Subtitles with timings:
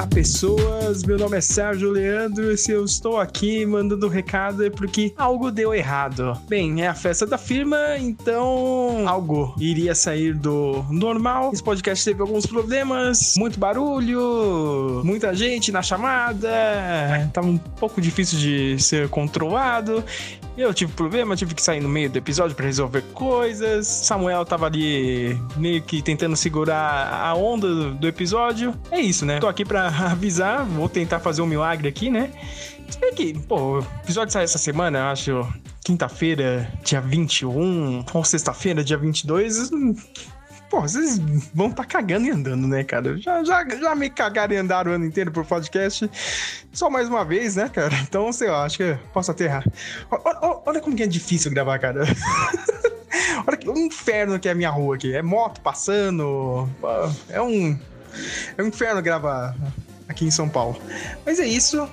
[0.00, 1.04] Olá, pessoas.
[1.04, 5.50] Meu nome é Sérgio Leandro e se eu estou aqui mandando recado é porque algo
[5.50, 6.40] deu errado.
[6.48, 11.50] Bem, é a festa da firma, então algo iria sair do normal.
[11.52, 16.48] Esse podcast teve alguns problemas, muito barulho, muita gente na chamada,
[17.34, 20.02] tava um pouco difícil de ser controlado.
[20.60, 23.86] Eu tive problema, tive que sair no meio do episódio para resolver coisas.
[23.86, 28.74] Samuel tava ali meio que tentando segurar a onda do episódio.
[28.90, 29.40] É isso, né?
[29.40, 32.30] Tô aqui para avisar, vou tentar fazer um milagre aqui, né?
[33.00, 35.48] Bem que, pô, o episódio sai essa semana, acho,
[35.82, 39.70] quinta-feira, dia 21, ou sexta-feira, dia 22.
[40.70, 41.18] Pô, vocês
[41.52, 43.18] vão tá cagando e andando, né, cara?
[43.18, 46.08] Já, já, já me cagaram e andaram o ano inteiro por podcast.
[46.72, 47.92] Só mais uma vez, né, cara?
[48.02, 49.64] Então, sei lá, acho que posso aterrar.
[50.08, 52.04] Olha, olha como que é difícil gravar, cara.
[53.44, 55.12] olha que inferno que é a minha rua aqui.
[55.12, 56.68] É moto passando.
[57.28, 57.76] É um.
[58.56, 59.56] É um inferno gravar
[60.08, 60.80] aqui em São Paulo.
[61.26, 61.88] Mas é isso.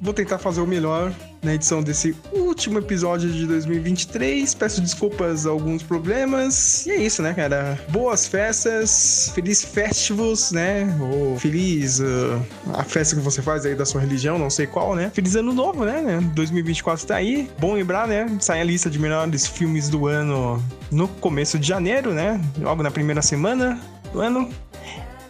[0.00, 4.54] Vou tentar fazer o melhor na edição desse último episódio de 2023.
[4.54, 6.86] Peço desculpas a alguns problemas.
[6.86, 7.78] E é isso, né, cara?
[7.88, 10.86] Boas festas, feliz festivals, né?
[11.00, 12.42] Ou feliz uh,
[12.74, 15.10] a festa que você faz aí da sua religião, não sei qual, né?
[15.14, 16.20] Feliz ano novo, né?
[16.34, 17.48] 2024 tá aí.
[17.58, 18.26] Bom lembrar, né?
[18.40, 22.40] Sai a lista de melhores filmes do ano no começo de janeiro, né?
[22.58, 23.80] Logo na primeira semana
[24.12, 24.50] do ano.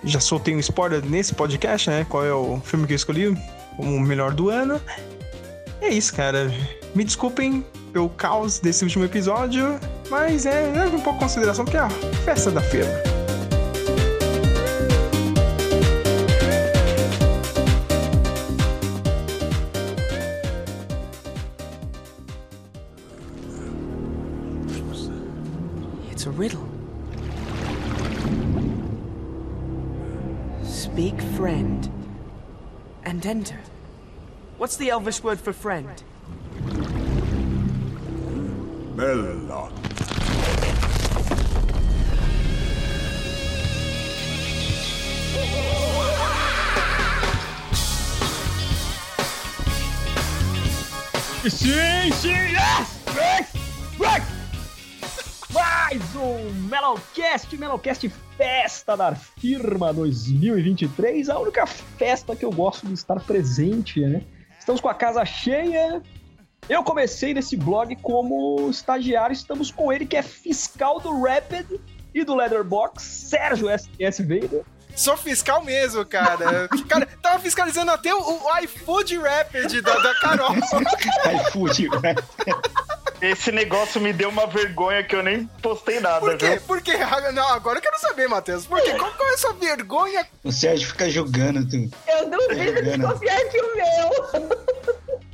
[0.05, 2.07] Já soltei um spoiler nesse podcast, né?
[2.09, 3.37] Qual é o filme que eu escolhi
[3.77, 4.81] como o melhor do ano.
[5.81, 6.53] É isso, cara.
[6.95, 9.79] Me desculpem pelo caos desse último episódio,
[10.11, 11.91] mas é, é um pouco consideração porque é a
[12.25, 13.17] festa da feira.
[26.37, 26.69] Riddle.
[30.63, 31.96] Speak friend
[33.07, 33.61] and enter.
[34.59, 36.03] What's the Elvish word for friend?
[38.97, 39.47] Melon.
[51.49, 53.05] Sim, sim, yes!
[53.15, 53.57] Yes!
[54.01, 54.23] Yes!
[55.55, 62.93] Mais um Melocast, Melocast Festa da Firma 2023, a única festa que eu gosto de
[62.93, 64.23] estar presente, né?
[64.59, 66.03] Estamos com a casa cheia.
[66.69, 71.81] Eu comecei nesse blog como estagiário, estamos com ele que é fiscal do Rapid
[72.13, 74.23] e do Leatherbox, Sérgio S.
[74.23, 74.65] Vader.
[74.97, 76.69] Sou fiscal mesmo, cara.
[76.89, 80.55] cara, tava fiscalizando até o, o iFood Rapid da, da Carol.
[81.49, 82.25] iFood Rapid.
[83.21, 86.49] Esse negócio me deu uma vergonha que eu nem postei nada, Por quê?
[86.49, 86.61] viu?
[86.63, 86.93] Por quê?
[87.35, 88.67] Não, agora eu quero saber, Matheus.
[88.67, 88.93] Por quê?
[88.95, 90.27] Qual, qual é a sua vergonha?
[90.43, 91.77] O Sérgio fica julgando tu.
[92.09, 94.67] Eu duvido de confiar que o meu.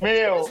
[0.00, 0.50] Meu,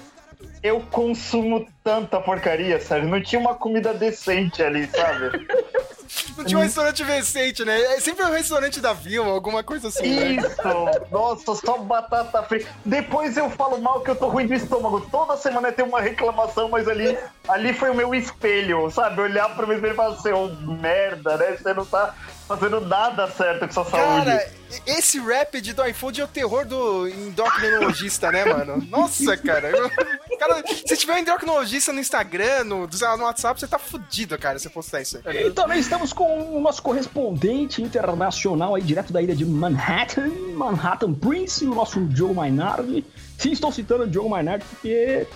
[0.64, 3.08] eu consumo tanta porcaria, sério.
[3.08, 5.48] Não tinha uma comida decente ali, sabe?
[6.38, 7.80] Não tinha um restaurante decente, né?
[7.94, 10.32] É sempre um restaurante da vila, alguma coisa assim, né?
[10.32, 11.10] Isso!
[11.12, 12.70] Nossa, só batata frita.
[12.86, 15.02] Depois eu falo mal que eu tô ruim do estômago.
[15.12, 17.18] Toda semana tem uma reclamação, mas ali,
[17.48, 19.22] ali foi o meu espelho, sabe?
[19.22, 21.58] Olhar pro meu espelho e falar assim, ô merda, né?
[21.58, 22.14] Você não tá
[22.58, 24.26] fazendo nada certo com sua saúde.
[24.26, 24.52] Cara,
[24.86, 28.86] esse Rapid do iFood é o terror do endocrinologista, né, mano?
[28.90, 29.70] Nossa, cara.
[29.70, 29.90] Eu-
[30.38, 34.70] cara, se tiver um endocrinologista no Instagram, no, no WhatsApp, você tá fudido, cara, se
[34.70, 35.20] postar isso.
[35.26, 41.14] E também estamos com o nosso correspondente internacional aí, direto da ilha de Manhattan, Manhattan
[41.14, 43.06] Prince, o nosso Diogo Mainardi.
[43.38, 45.28] Sim, estou citando o Diogo Mainardi porque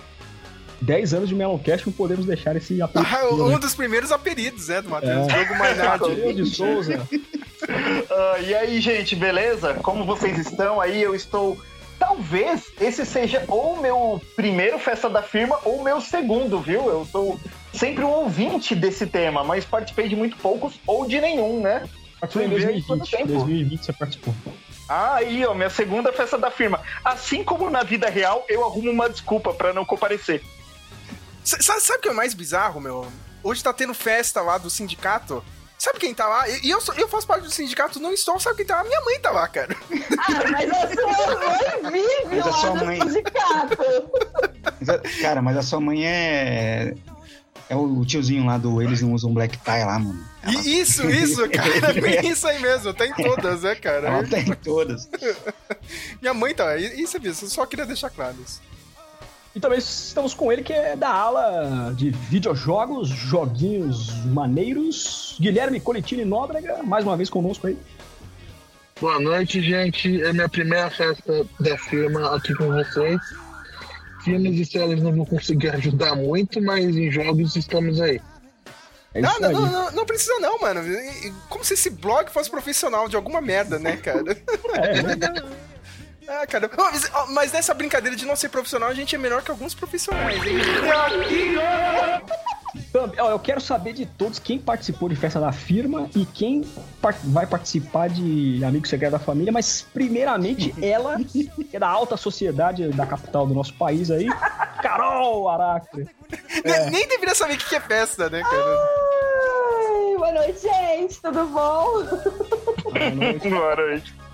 [0.80, 3.10] 10 anos de Meloncast não podemos deixar esse apelido.
[3.14, 5.28] Ah, um dos primeiros apelidos, né, do Matheus.
[5.28, 5.38] É.
[5.38, 6.08] Jogo Mainardi.
[6.08, 7.08] Matheus de Souza.
[8.10, 9.74] Ah, e aí, gente, beleza?
[9.82, 11.02] Como vocês estão aí?
[11.02, 11.58] Eu estou.
[11.98, 16.86] Talvez esse seja ou o meu primeiro festa da firma ou o meu segundo, viu?
[16.88, 17.40] Eu sou
[17.72, 21.88] sempre um ouvinte desse tema, mas participei de muito poucos ou de nenhum, né?
[22.20, 23.10] Participou em Lembrei de quanto 2020.
[23.10, 23.38] tempo.
[23.46, 24.34] 2020 você participou.
[24.88, 26.80] Ah, aí, ó, minha segunda festa da firma.
[27.04, 30.42] Assim como na vida real, eu arrumo uma desculpa pra não comparecer.
[31.46, 33.06] S- Sabe, sabe o que é mais bizarro, meu?
[33.42, 35.44] Hoje tá tendo festa lá do sindicato.
[35.78, 36.48] Sabe quem tá lá?
[36.48, 38.40] E eu, sou- eu faço parte do sindicato, não estou.
[38.40, 38.84] Sabe quem tá lá?
[38.84, 39.76] Minha mãe tá lá, cara.
[40.18, 43.76] Ah, mas a sua mãe vive Mas a lá sua no mãe- sindicato.
[45.20, 46.94] Cara, mas a sua mãe é.
[47.68, 50.24] É o tiozinho lá do Eles Não Usam Black Tie lá, mano.
[50.42, 51.68] Ela, isso, isso, cara.
[52.16, 52.94] É isso aí mesmo.
[52.94, 54.06] Tá em todas, né, cara?
[54.08, 55.08] ela tem todas.
[56.22, 56.76] Minha mãe tá lá.
[56.76, 57.44] Isso é isso.
[57.44, 58.60] Eu só queria deixar claro isso.
[59.56, 66.26] E também estamos com ele que é da ala de videojogos, joguinhos maneiros, Guilherme Colitini
[66.26, 67.78] Nóbrega, mais uma vez conosco aí.
[69.00, 70.22] Boa noite, gente.
[70.22, 73.18] É minha primeira festa da firma aqui com vocês.
[74.22, 78.20] Filmes e séries não vou conseguir ajudar muito, mas em jogos estamos aí.
[79.14, 80.82] É Não, isso não, não, não, não precisa não, mano.
[81.48, 84.20] Como se esse blog fosse profissional de alguma merda, né, cara?
[84.74, 85.16] É, né?
[86.28, 86.70] Ah, cara.
[86.76, 90.44] Mas, mas nessa brincadeira de não ser profissional, a gente é melhor que alguns profissionais,
[90.44, 90.58] hein?
[93.18, 96.62] Ó, eu quero saber de todos quem participou de festa da firma e quem
[97.00, 102.16] par- vai participar de Amigo Secreto da Família, mas primeiramente ela, que é da alta
[102.16, 104.26] sociedade da capital do nosso país aí,
[104.82, 106.08] Carol Aracre.
[106.64, 108.64] Ne- Nem deveria saber o que é festa, né, cara?
[108.64, 111.20] Ai, boa noite, gente.
[111.20, 112.02] Tudo bom?
[112.82, 113.48] Boa noite.
[113.48, 114.25] Em,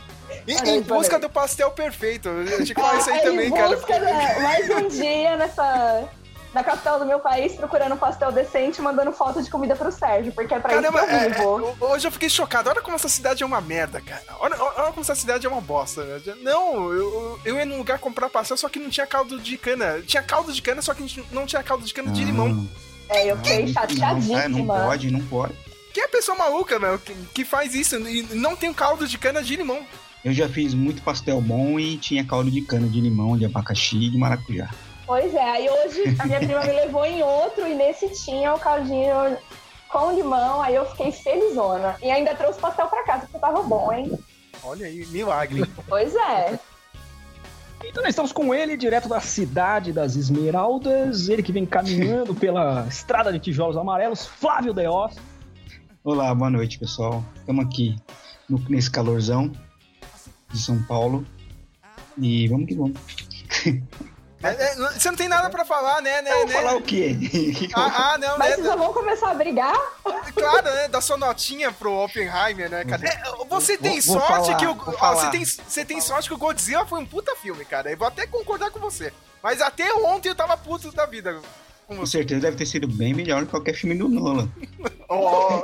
[0.48, 2.28] Olha em aí, busca do pastel perfeito.
[2.28, 3.76] Eu tinha que falar isso aí É, também, cara.
[3.76, 6.08] busca da- mais um dia nessa...
[6.52, 9.90] Na capital do meu país, procurando um pastel decente e mandando foto de comida pro
[9.90, 11.76] Sérgio, porque é pra Caramba, isso que eu é, vivo.
[11.80, 12.68] é, hoje eu fiquei chocado.
[12.68, 14.22] Olha como essa cidade é uma merda, cara.
[14.38, 16.04] Olha, olha como essa cidade é uma bosta.
[16.42, 20.02] Não, eu, eu ia num lugar comprar pastel, só que não tinha caldo de cana.
[20.06, 22.68] Tinha caldo de cana, só que não tinha caldo de cana de limão.
[23.08, 24.48] É, eu fiquei Não, é, chateadíssima.
[24.50, 25.54] não pode, não pode.
[25.94, 29.16] Quem é a pessoa maluca, meu, que, que faz isso e não tem caldo de
[29.16, 29.82] cana de limão?
[30.24, 33.96] Eu já fiz muito pastel bom e tinha caldo de cana de limão, de abacaxi
[33.96, 34.70] e de maracujá.
[35.04, 38.58] Pois é, aí hoje a minha prima me levou em outro e nesse tinha o
[38.58, 39.36] caldinho
[39.88, 41.96] com limão, aí eu fiquei felizona.
[42.00, 44.16] E ainda trouxe pastel pra casa, porque tava bom, hein?
[44.62, 45.64] Olha aí, milagre.
[45.88, 46.58] Pois é.
[47.84, 52.86] Então nós estamos com ele, direto da cidade das Esmeraldas, ele que vem caminhando pela
[52.88, 55.16] estrada de tijolos amarelos, Flávio Deos.
[56.04, 57.24] Olá, boa noite, pessoal.
[57.36, 57.96] Estamos aqui
[58.48, 59.50] no- nesse calorzão
[60.52, 61.26] de São Paulo.
[62.18, 62.98] E vamos que vamos.
[64.44, 66.20] É, é, você não tem nada pra falar, né?
[66.20, 66.52] né, Eu vou né?
[66.54, 67.16] falar o quê?
[67.76, 68.54] Ah, ah, não, Mas né?
[68.56, 69.72] vocês já vão começar a brigar?
[70.34, 70.88] Claro, né?
[70.88, 73.06] Da sua notinha pro Oppenheimer, né, cara?
[73.06, 74.74] É, você tem Vou- vou sorte falar, que o.
[74.74, 77.88] vou você, tem, você tem sorte que o Godzilla foi um puta filme, cara.
[77.92, 79.12] Eu vou até concordar com você.
[79.40, 81.40] Mas até ontem eu tava puto da vida
[81.86, 84.50] com Com certeza deve ter sido bem melhor que qualquer filme do Nolan.
[85.08, 85.60] Ó,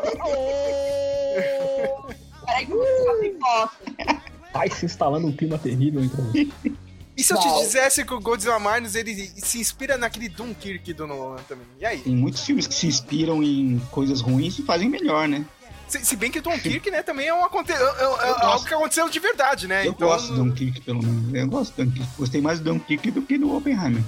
[2.46, 4.27] Peraí que eu vou fazer.
[4.52, 6.74] Vai se instalando um clima terrível entre nós.
[7.16, 11.06] e se eu te dissesse que o Godzilla Minus ele se inspira naquele Dunkirk do
[11.06, 11.66] Nolan também?
[11.80, 11.98] E aí?
[11.98, 15.44] Tem muitos filmes que se inspiram em coisas ruins e fazem melhor, né?
[15.86, 17.72] Se, se bem que Dunkirk, né, também é, um aconte...
[17.72, 19.86] é- é- é algo que aconteceu de verdade, né?
[19.86, 21.34] Eu gosto do Dunkirk, pelo menos.
[21.34, 22.08] Eu gosto do Dunkirk.
[22.18, 24.02] Gostei mais do Dunkirk do que do Oppenheimer.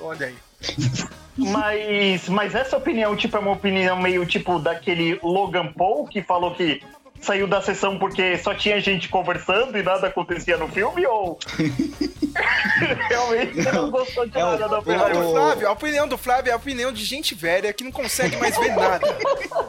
[0.00, 0.34] Olha aí.
[1.36, 6.54] Mas, mas essa opinião, tipo, é uma opinião meio tipo daquele Logan Paul que falou
[6.54, 6.82] que
[7.22, 11.06] saiu da sessão porque só tinha gente conversando e nada acontecia no filme?
[11.06, 11.38] Ou
[13.08, 15.28] realmente você não gostou de É o- nada da o- opinião?
[15.28, 18.36] O Flávio, a opinião do Flávio é a opinião de gente velha que não consegue
[18.36, 19.06] mais ver nada.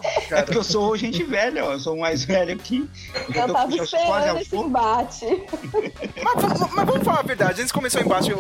[0.04, 1.74] É Cara, porque eu sou gente velha, ó.
[1.74, 2.90] Eu sou mais velho que.
[3.14, 5.26] Eu, Eu tô- tava esperando esse embate.
[6.24, 8.38] mas, vamos- mas vamos falar a verdade, antes de começar o embate, o-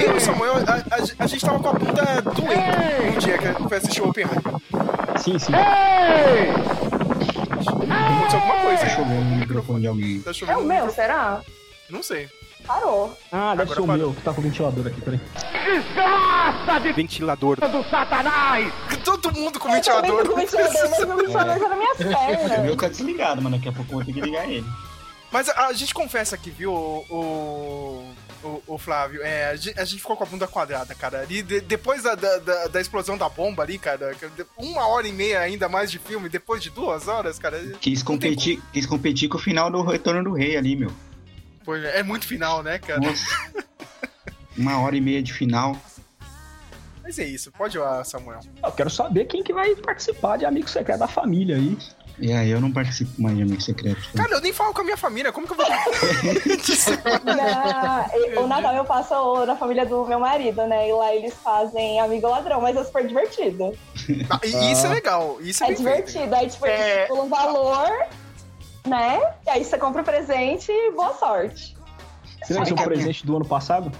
[0.00, 3.38] eu e o Samuel, a, a- a gente tava com a bunda doente um dia
[3.38, 4.40] que foi assistir o Oppenheimer.
[5.18, 5.52] Sim, sim.
[7.68, 8.96] Aconteceu alguma coisa, Tá hein?
[8.96, 10.20] chovendo no microfone de alguém.
[10.20, 10.94] Tá É chovendo o no meu, microfone.
[11.06, 11.40] será?
[11.90, 12.28] Não sei.
[12.66, 13.16] Parou.
[13.30, 13.96] Ah, deve Agora ser o parou.
[14.06, 15.20] meu, que tá com o ventilador aqui, peraí.
[16.94, 17.58] Ventilador.
[19.04, 20.26] Todo mundo com Eu ventilador.
[20.26, 22.58] com o ventilador, mas o ventilador tá nas minhas O pernas.
[22.60, 24.66] meu tá desligado, mas daqui a pouco eu vou ter que ligar ele.
[25.30, 28.12] Mas a, a gente confessa aqui, viu, o, o,
[28.46, 31.20] o- o Flávio, é, a, gente, a gente ficou com a bunda quadrada, cara.
[31.20, 34.14] Ali, de- depois da, da, da- da explosão da bomba ali, cara,
[34.56, 37.58] uma hora e meia ainda mais de filme, depois de duas horas, cara.
[37.80, 40.88] Quis competir, quis competir com o final do Retorno do Rei ali, meu.
[40.90, 41.00] como.
[41.64, 43.00] Pô, É muito final, né, cara?
[43.00, 43.24] Nossa.
[44.56, 45.76] Uma hora e meia de final.
[47.02, 48.40] Mas é isso, pode ir lá, Samuel.
[48.62, 51.76] Eu quero saber quem que vai participar de Amigo Secreto da Família aí.
[52.18, 54.00] E aí eu não participo mais de Amigo Secreto.
[54.14, 55.66] Cara, eu nem falo com a minha família, como que eu vou.
[57.24, 60.88] Na, e- o Natal eu passo na família do meu marido, né?
[60.88, 63.76] E lá eles fazem amigo ladrão, mas é super divertido.
[64.30, 65.78] Ah, e isso é legal, isso é, É feito.
[65.78, 66.34] divertido.
[66.34, 67.08] Aí, tipo, eles É.
[67.12, 67.90] um valor,
[68.86, 69.20] né?
[69.46, 71.76] E aí você compra o presente e boa sorte.
[72.42, 73.90] Você lembra seu presente do ano passado?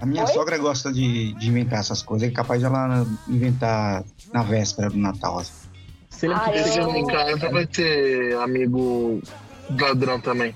[0.00, 0.32] A minha Oi?
[0.32, 2.28] sogra gosta de, de inventar essas coisas.
[2.28, 5.38] É capaz de ela inventar na véspera do Natal.
[5.38, 5.63] assim.
[6.22, 9.20] Lembra Ah, que eu- Chegando em casa vai ter amigo
[9.80, 10.54] ladrão também.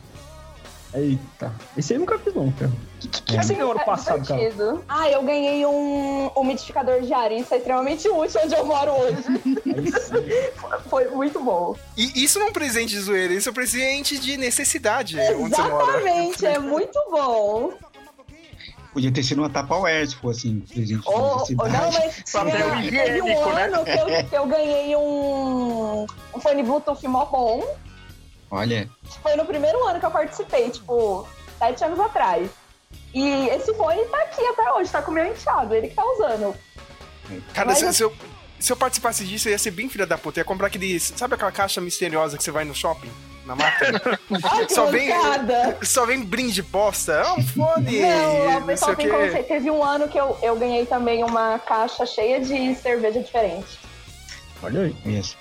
[0.94, 2.70] Eita, esse aí nunca fiz não, cara.
[2.70, 4.40] O que, que, que você ganhou ano É passado, cara?
[4.88, 7.30] Ah, eu ganhei um umidificador de ar.
[7.30, 9.22] Isso é extremamente útil onde eu moro hoje.
[9.22, 9.54] Sim.
[10.88, 11.76] Foi muito bom.
[11.94, 15.54] E isso não é um presente de zoeira, isso é um presente de necessidade onde
[15.54, 15.98] você mora.
[16.00, 17.72] Exatamente, é muito bom.
[18.92, 21.72] Podia ter sido uma Tupperware se fosse um presente ou necessidade.
[21.72, 23.64] não, mas tinha, teve um né?
[23.64, 27.76] ano que eu, que eu ganhei um, um fone Bluetooth mó bom.
[28.50, 28.88] Olha,
[29.22, 31.28] Foi no primeiro ano que eu participei, tipo,
[31.58, 32.50] sete anos atrás.
[33.12, 36.04] E esse fone tá aqui até hoje, tá com o meu enteado, ele que tá
[36.04, 36.54] usando.
[37.52, 38.14] Cara, Mas se, eu- se eu,
[38.58, 40.38] se eu participasse disso, eu ia ser bem filha da puta.
[40.38, 40.98] Eu ia comprar aquele.
[40.98, 43.10] Sabe aquela caixa misteriosa que você vai no shopping?
[43.48, 44.00] Na máquina?
[44.68, 45.08] Só vem-!
[45.82, 47.12] Só vem brinde bosta.
[47.14, 48.00] É um fone.
[48.02, 49.26] Não, o não pessoal sei o tem quê.
[49.26, 49.48] conceito.
[49.48, 53.78] Teve um ano que eu, eu ganhei também uma caixa cheia de cerveja diferente.
[54.62, 54.94] Olha aí.
[55.18, 55.36] isso.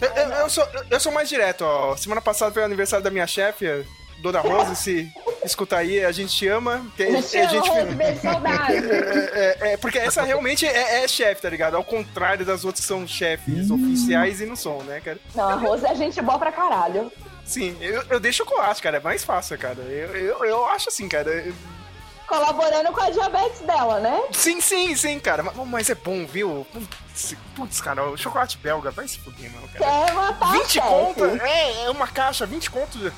[0.00, 1.96] Eu, eu- eu sou, eu sou mais direto, ó.
[1.96, 3.80] Semana passada foi o aniversário da minha chefe, a
[4.20, 4.74] Dona Rosa.
[4.74, 5.10] Se
[5.44, 6.84] escutar aí, a gente te ama.
[6.98, 8.74] A gente ama, Rose, beijo, saudade.
[9.38, 11.76] É, é, é, porque essa realmente é, é chefe, tá ligado?
[11.76, 15.18] Ao contrário das outras que são chefes oficiais e não são, né, cara?
[15.34, 17.10] Não, a Rose é gente boa pra caralho.
[17.48, 18.98] Sim, eu, eu deixo chocolate, cara.
[18.98, 19.80] É mais fácil, cara.
[19.80, 21.28] Eu, eu, eu acho assim, cara.
[21.30, 21.54] eu-
[22.26, 24.22] Colaborando com a diabetes dela, né?
[24.32, 25.42] Sim, sim, sim, cara.
[25.42, 26.66] Mas, mas é bom, viu?
[27.56, 29.84] Putz, cara, o chocolate belga vai se fuder, mano, cara.
[30.06, 30.80] Quer matar 20 a chefe.
[30.86, 31.24] conto?
[31.24, 33.12] É, é uma caixa, 20 conto.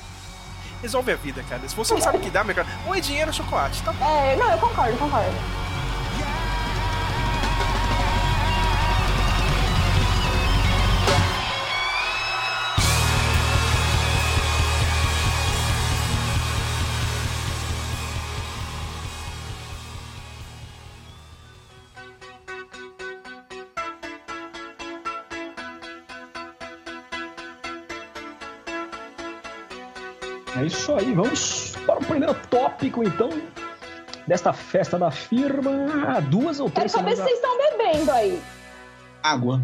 [0.81, 1.67] Resolve a vida, cara.
[1.67, 3.91] Se você não sabe o que dá, meu cara, ou é dinheiro ou chocolate, tá
[3.91, 4.05] bom.
[4.05, 5.35] É, não, eu concordo, concordo.
[30.71, 33.29] Isso aí, vamos para o primeiro tópico, então,
[34.27, 35.71] desta festa da firma.
[36.07, 37.17] Há duas ou Quero três saber semanas.
[37.17, 38.41] se vocês estão bebendo aí.
[39.23, 39.61] Água.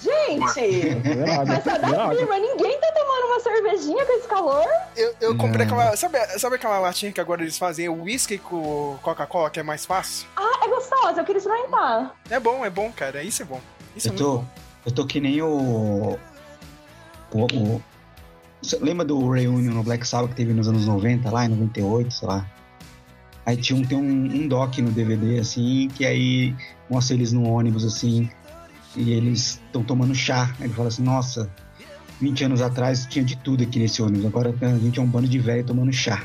[0.00, 1.00] Gente!
[1.46, 2.16] Festa da água.
[2.16, 4.64] firma, ninguém tá tomando uma cervejinha com esse calor?
[4.96, 5.74] Eu, eu comprei Não.
[5.78, 5.96] aquela.
[5.96, 9.84] Sabe, sabe aquela latinha que agora eles fazem o whisky com Coca-Cola, que é mais
[9.84, 10.26] fácil?
[10.36, 12.14] Ah, é gostosa, eu queria experimentar.
[12.30, 13.22] É bom, é bom, cara.
[13.22, 13.60] Isso é bom.
[13.94, 14.44] Isso é Eu muito tô, bom.
[14.86, 16.18] eu tô que nem o.
[17.32, 17.82] o, o-
[18.80, 22.28] lembra do Reunion no Black Sabbath que teve nos anos 90, lá em 98, sei
[22.28, 22.46] lá?
[23.46, 26.54] Aí tinha um, tem um, um doc no DVD, assim, que aí
[26.88, 28.30] mostra eles no ônibus, assim,
[28.94, 30.54] e eles estão tomando chá.
[30.58, 31.50] Aí ele fala assim, nossa,
[32.20, 35.26] 20 anos atrás tinha de tudo aqui nesse ônibus, agora a gente é um bando
[35.26, 36.22] de velho tomando chá.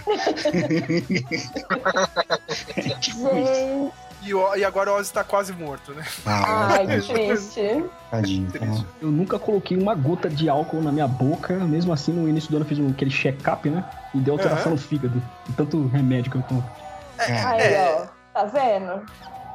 [2.76, 3.92] É tipo isso.
[4.26, 6.04] E, o- e agora o Ozzy tá quase morto, né?
[6.26, 7.86] Ah, ai, que triste.
[8.10, 8.66] tadinho, tá?
[9.02, 12.58] Eu nunca coloquei uma gota de álcool na minha boca, mesmo assim no início do
[12.58, 13.84] ano eu fiz um, aquele check-up, né?
[14.14, 15.22] E deu alteração no fígado.
[15.48, 16.68] De tanto remédio que eu tomo.
[17.20, 18.08] Aí, É.
[18.36, 19.06] ó, tá vendo?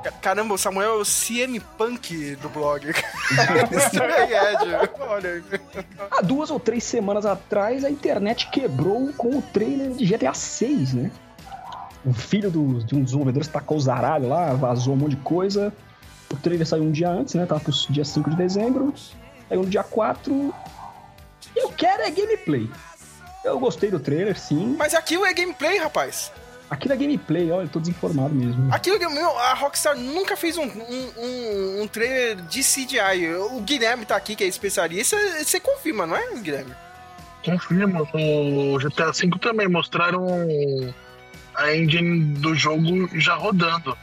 [0.04, 2.86] Ca- Caramba, o Samuel é o CM Punk do blog.
[3.30, 4.88] É.
[5.08, 5.42] Olha.
[6.10, 10.94] Há duas ou três semanas atrás, a internet quebrou com o trailer de GTA 6,
[10.94, 11.10] né?
[12.04, 15.16] O filho do- de um dos desenvolvedores tacou o zaralho lá, vazou um monte de
[15.22, 15.72] coisa.
[16.32, 17.44] O trailer saiu um dia antes, né?
[17.44, 18.94] Tava pro dia 5 de dezembro.
[19.48, 20.54] Saiu no dia 4.
[21.56, 22.70] Eu quero é gameplay.
[23.44, 24.76] Eu gostei do trailer, sim.
[24.78, 26.30] Mas aquilo é gameplay, rapaz.
[26.70, 28.72] Aquilo é gameplay, olha, eu tô desinformado mesmo.
[28.72, 33.34] Aquilo, é- meu, a Rockstar nunca fez um, um, um, um trailer de CGI.
[33.50, 35.16] O Guilherme tá aqui, que é especialista.
[35.42, 36.72] Você confirma, não é, Guilherme?
[37.44, 40.24] Confirmo, no GTA V também mostraram
[41.60, 43.96] a engine do jogo já rodando.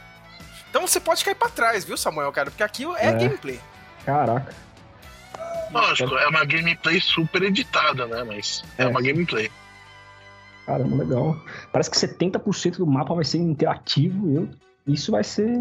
[0.70, 2.50] Então você pode cair pra trás, viu, Samuel, cara?
[2.50, 3.12] Porque aquilo é, É.
[3.12, 3.58] gameplay.
[4.04, 4.54] Caraca.
[5.70, 8.24] Lógico, é uma gameplay super editada, né?
[8.24, 8.86] Mas é, É.
[8.86, 9.50] uma gameplay.
[10.66, 11.36] Caramba, legal.
[11.72, 14.30] Parece que 70% do mapa vai ser interativo.
[14.30, 14.48] Eu,
[14.86, 15.58] isso vai ser.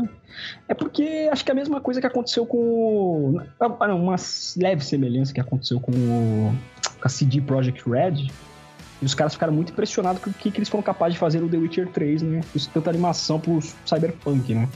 [0.68, 3.40] É porque acho que é a mesma coisa que aconteceu com.
[3.60, 4.16] Ah, não, uma
[4.58, 6.56] leve semelhança que aconteceu com, o...
[7.00, 8.30] com a CD Projekt Red.
[9.02, 11.40] E os caras ficaram muito impressionados com o que, que eles foram capazes de fazer
[11.40, 12.42] no The Witcher 3, né?
[12.56, 14.68] Isso tanta animação pro Cyberpunk, né?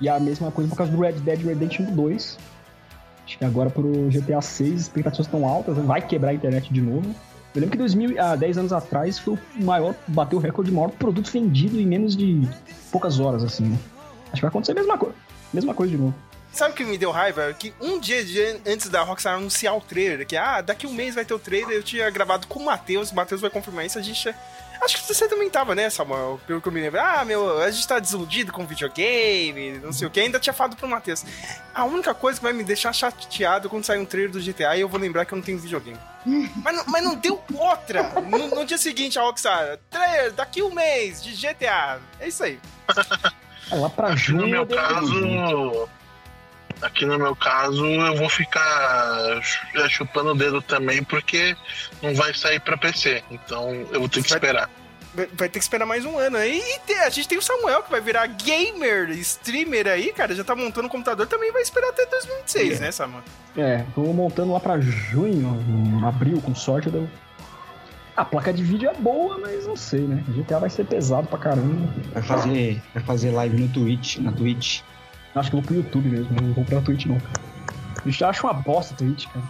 [0.00, 2.38] E a mesma coisa por causa do Red Dead Redemption 2.
[3.24, 5.82] Acho que agora pro GTA 6 as expectativas estão altas, né?
[5.84, 7.14] vai quebrar a internet de novo.
[7.54, 10.76] Eu lembro que 2000, há 10 anos atrás foi o maior, bateu o recorde de
[10.76, 12.46] maior produto vendido em menos de
[12.90, 13.64] poucas horas, assim.
[13.64, 13.78] né?
[14.26, 15.14] Acho que vai acontecer a mesma coisa.
[15.52, 16.14] Mesma coisa de novo.
[16.54, 17.52] Sabe o que me deu raiva?
[17.52, 21.14] Que um dia de- antes da Rockstar anunciar o trailer, que ah, daqui um mês
[21.14, 23.98] vai ter o trailer, eu tinha gravado com o Matheus, o Matheus vai confirmar isso,
[23.98, 24.34] a gente.
[24.82, 26.38] Acho que você também tava, né, Samuel?
[26.46, 27.00] Pelo que eu me lembro.
[27.00, 30.20] Ah, meu, a gente tá desiludido com videogame, não sei o que.
[30.20, 31.24] Ainda tinha falado pro Matheus.
[31.74, 34.80] A única coisa que vai me deixar chateado quando sair um trailer do GTA é
[34.80, 35.98] eu vou lembrar que eu não tenho videogame.
[36.26, 38.02] mas, não, mas não deu outra.
[38.28, 41.98] No, no dia seguinte, a Rockstar, trailer daqui um mês de GTA.
[42.20, 42.60] É isso aí.
[43.70, 44.48] É, lá pra Aqui no junho.
[44.48, 45.88] meu caso.
[46.84, 49.40] Aqui no meu caso, eu vou ficar
[49.74, 51.56] é, chupando o dedo também, porque
[52.02, 53.22] não vai sair pra PC.
[53.30, 54.70] Então eu vou ter que Vai- esperar.
[55.14, 56.36] Vai ter que esperar mais um ano.
[56.38, 60.34] E, e a gente tem o Samuel, que vai virar gamer, streamer aí, cara.
[60.34, 63.22] Já tá montando o computador, também vai esperar até 2026, né, Samuel?
[63.56, 66.88] É, tô montando lá pra junho, abril, com sorte.
[66.88, 67.10] Eu devo...
[68.16, 70.22] A placa de vídeo é boa, mas não sei, né?
[70.28, 71.88] GTA vai ser pesado pra caramba.
[72.12, 74.82] Vai fazer, vai fazer live no Twitch, na Twitch.
[75.34, 77.18] Acho que eu vou pro YouTube mesmo, não vou pra Twitch não.
[78.04, 79.44] Eu já acho uma bosta a Twitch, cara.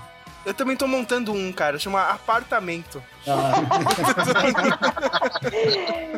[0.47, 3.03] Eu também tô montando um, cara, chama Apartamento.
[3.27, 3.53] Ah,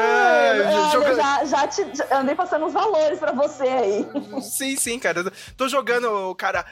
[0.00, 4.06] É, joga- já, já te, já andei passando os valores pra você aí.
[4.42, 5.30] Sim, sim, cara.
[5.56, 6.64] Tô jogando, cara,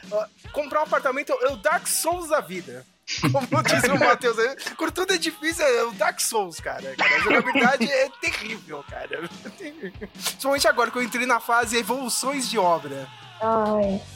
[0.53, 2.85] comprar um apartamento é o Dark Souls da vida.
[3.31, 6.93] Como diz o Matheus, aí, quando tudo é difícil, é o Dark Souls, cara.
[6.99, 9.29] A jogabilidade é terrível, cara.
[10.13, 13.07] Principalmente agora que eu entrei na fase evoluções de obra.
[13.41, 14.01] Ai.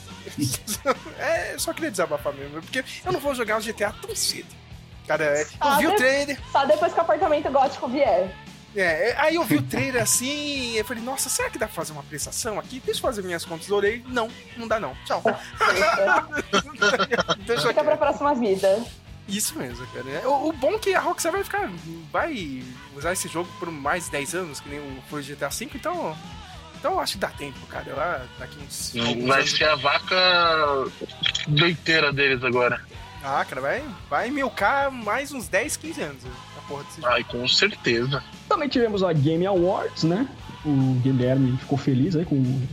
[1.18, 4.48] É, só queria desabafar mesmo, porque eu não vou jogar o GTA tão cedo.
[5.08, 8.36] Cara, eu Ah, vi o trailer, Só depois que o apartamento gótico vier.
[8.76, 11.92] É, aí eu vi o trailer assim, eu falei, nossa, será que dá pra fazer
[11.92, 12.82] uma prestação aqui?
[12.86, 14.04] Deixa eu fazer minhas contas, orei.
[14.08, 14.96] Não, não dá não.
[15.06, 15.22] Tchau.
[17.46, 18.84] Deixa Fica pra próxima vida.
[19.28, 20.28] Isso mesmo, cara.
[20.28, 21.70] O, o bom é que a Rockstar vai ficar.
[22.12, 22.64] Vai
[22.96, 26.18] usar esse jogo por mais 10 anos, que nem o- foi o GTA V, então.
[26.78, 27.94] Então eu acho que dá tempo, cara.
[27.96, 28.94] Lá daqui uns.
[29.28, 30.86] Vai ser a vaca
[31.48, 32.82] leiteira deles agora.
[33.24, 36.24] Ah, cara, vai, vai milcar mais uns 10, 15 anos
[36.58, 37.14] a porra desse jogo.
[37.14, 38.24] Ai, com certeza.
[38.50, 40.28] Também tivemos a Game Awards, né?
[40.66, 42.68] O Guilherme ficou feliz aí com o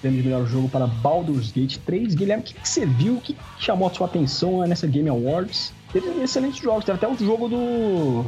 [0.00, 2.14] prêmio de melhor jogo para Baldur's Gate 3.
[2.14, 3.14] Guilherme, o que, que você viu?
[3.14, 5.72] O que que chamou a sua atenção né, nessa Game Awards?
[5.92, 8.24] Teve excelentes jogos, teve até o jogo do,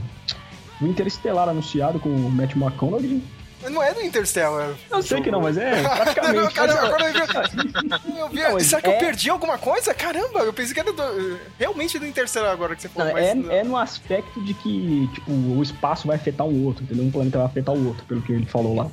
[0.80, 3.22] do Interestelar anunciado com o Matt McConaughey.
[3.70, 4.74] Não é do Interstellar.
[4.90, 6.56] Eu sei que não, mas é praticamente.
[6.56, 9.92] Não, agora eu vi- eu vi- Não, mas será que eu é- perdi alguma coisa?
[9.94, 13.12] Caramba, eu pensei que era do- realmente do Interstellar agora que você falou.
[13.12, 13.50] Não, é, não.
[13.52, 17.04] é no aspecto de que, tipo, o espaço vai afetar o outro, entendeu?
[17.04, 18.90] Um planeta vai afetar o outro, pelo que ele falou lá.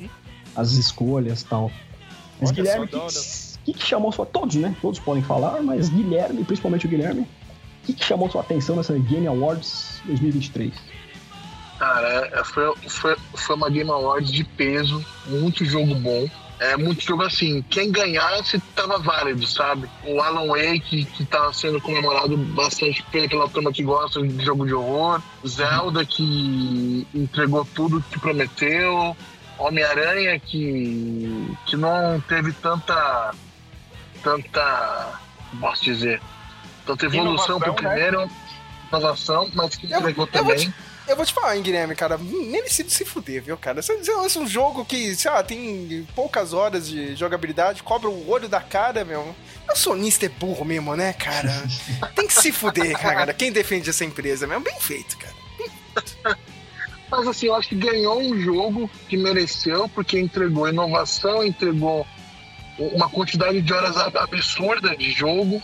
[0.55, 1.71] As escolhas e tal.
[2.39, 3.07] Mas Olha Guilherme, o que,
[3.65, 4.25] que, que chamou sua...
[4.25, 4.75] Todos, né?
[4.81, 7.27] Todos podem falar, mas Guilherme, principalmente o Guilherme, o
[7.85, 10.73] que, que chamou sua atenção nessa Game Awards 2023?
[11.81, 16.29] Cara, é- foi, foi, foi uma Game Awards de peso, muito jogo bom.
[16.60, 19.89] É muito jogo assim, quem ganhasse tava válido, sabe?
[20.06, 24.67] O Alan Wake, que tá sendo comemorado bastante pe- pela turma que gosta de jogo
[24.67, 25.19] de horror.
[25.43, 29.17] Zelda, que entregou tudo que prometeu.
[29.58, 33.34] Homem-Aranha, que, que não teve tanta.
[34.21, 35.19] tanta.
[35.60, 36.21] posso dizer.
[36.86, 37.75] tanta evolução Inovação, pro né?
[37.75, 38.29] primeiro.
[38.89, 40.65] Inovação, mas que entregou eu também.
[40.65, 43.82] Eu vou te falar, hein, Guilherme, cara, nem decide se fuder, viu, cara?
[43.82, 48.47] Você lança um jogo que, sei lá, tem poucas horas de jogabilidade, cobra o olho
[48.50, 49.36] da cara, meu.
[49.71, 51.50] O sonista é burro mesmo, né, cara?
[52.15, 53.34] Tem que se fuder, cara.
[53.34, 54.60] Quem defende essa empresa, meu?
[54.60, 56.38] Bem feito, cara.
[57.10, 62.06] Mas assim, eu acho que ganhou um jogo que mereceu, porque entregou inovação, entregou
[62.78, 65.62] uma quantidade de horas ab- absurda de jogo,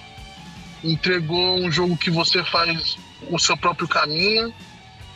[0.83, 2.97] entregou um jogo que você faz
[3.29, 4.53] o seu próprio caminho.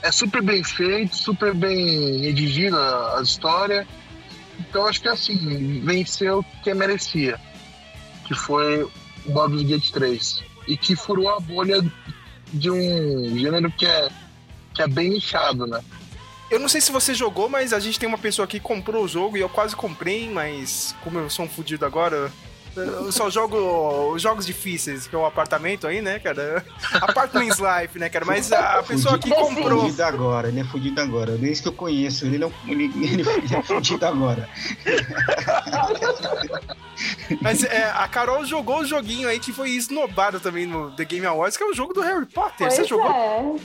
[0.02, 2.78] É super bem feito, super bem redigida
[3.18, 3.88] a história.
[4.60, 7.40] Então acho que assim, venceu quem merecia.
[8.28, 8.92] Que foi o
[9.32, 10.44] Baldur's Gate 3.
[10.68, 11.84] E que furou a bolha
[12.54, 14.10] de um gênero que é,
[14.74, 15.82] que é bem nichado, né?
[16.50, 19.06] Eu não sei se você jogou, mas a gente tem uma pessoa aqui que comprou
[19.06, 22.30] o jogo e eu quase comprei, mas como eu sou um fudido agora,
[22.75, 26.63] eu só jogo os jogos difíceis, que é o apartamento aí, né, cara?
[27.01, 28.25] Apartments Life, né, cara?
[28.25, 29.81] Mas a pessoa que comprou.
[29.81, 31.38] Fudido agora, ele é fudido agora.
[31.38, 34.47] Desde que eu conheço, ele não ele, ele, ele é fudido agora.
[37.41, 41.25] Mas é, a Carol jogou o joguinho aí que foi esnobado também no The Game
[41.25, 42.67] Awards, que é o jogo do Harry Potter.
[42.67, 43.60] Pois Você jogou?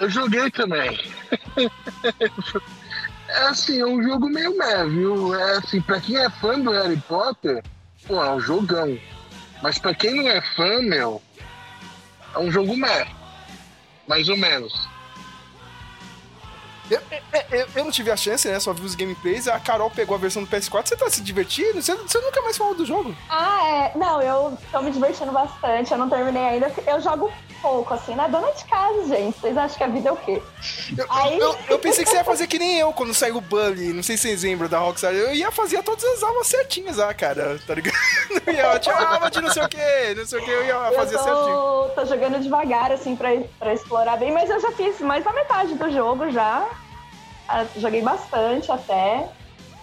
[0.00, 0.04] é.
[0.04, 0.98] Eu joguei também.
[3.26, 5.34] É assim, é um jogo meio meh, viu?
[5.34, 7.64] É assim, pra quem é fã do Harry Potter,
[8.06, 8.98] pô, é um jogão.
[9.62, 11.22] Mas pra quem não é fã, meu,
[12.34, 13.06] é um jogo meh.
[14.06, 14.88] Mais ou menos.
[16.90, 18.60] Eu, eu- eu- eu não tive a chance, né?
[18.60, 19.48] Só vi os gameplays.
[19.48, 20.86] A Carol pegou a versão do PS4.
[20.88, 21.80] Você tá se divertindo?
[21.82, 23.14] Você, você nunca mais falou do jogo?
[23.30, 23.98] Ah, é.
[23.98, 25.90] Não, eu tô me divertindo bastante.
[25.92, 26.70] Eu não terminei ainda.
[26.86, 28.28] Eu jogo pouco, assim, né?
[28.30, 29.38] Dona de casa, gente.
[29.40, 30.42] Vocês acham que a vida é o quê?
[30.98, 33.40] Eu, Aí- eu, eu pensei que você ia fazer que nem eu quando saiu o
[33.40, 33.92] Bully.
[33.94, 35.12] Não sei se vocês lembram da Rockstar.
[35.14, 37.58] Eu ia fazer todas as almas certinhas lá, cara.
[37.66, 37.94] Tá ligado?
[38.46, 40.50] Eu ia, tinha uma alma de não sei o que, não sei o que.
[40.50, 41.46] Eu ia fazer eu certinho.
[41.46, 45.32] tô, tô jogando devagar, assim, pra, pra explorar bem, mas eu já fiz mais da
[45.32, 46.66] metade do jogo já.
[47.48, 49.28] Ah, Joguei bastante até.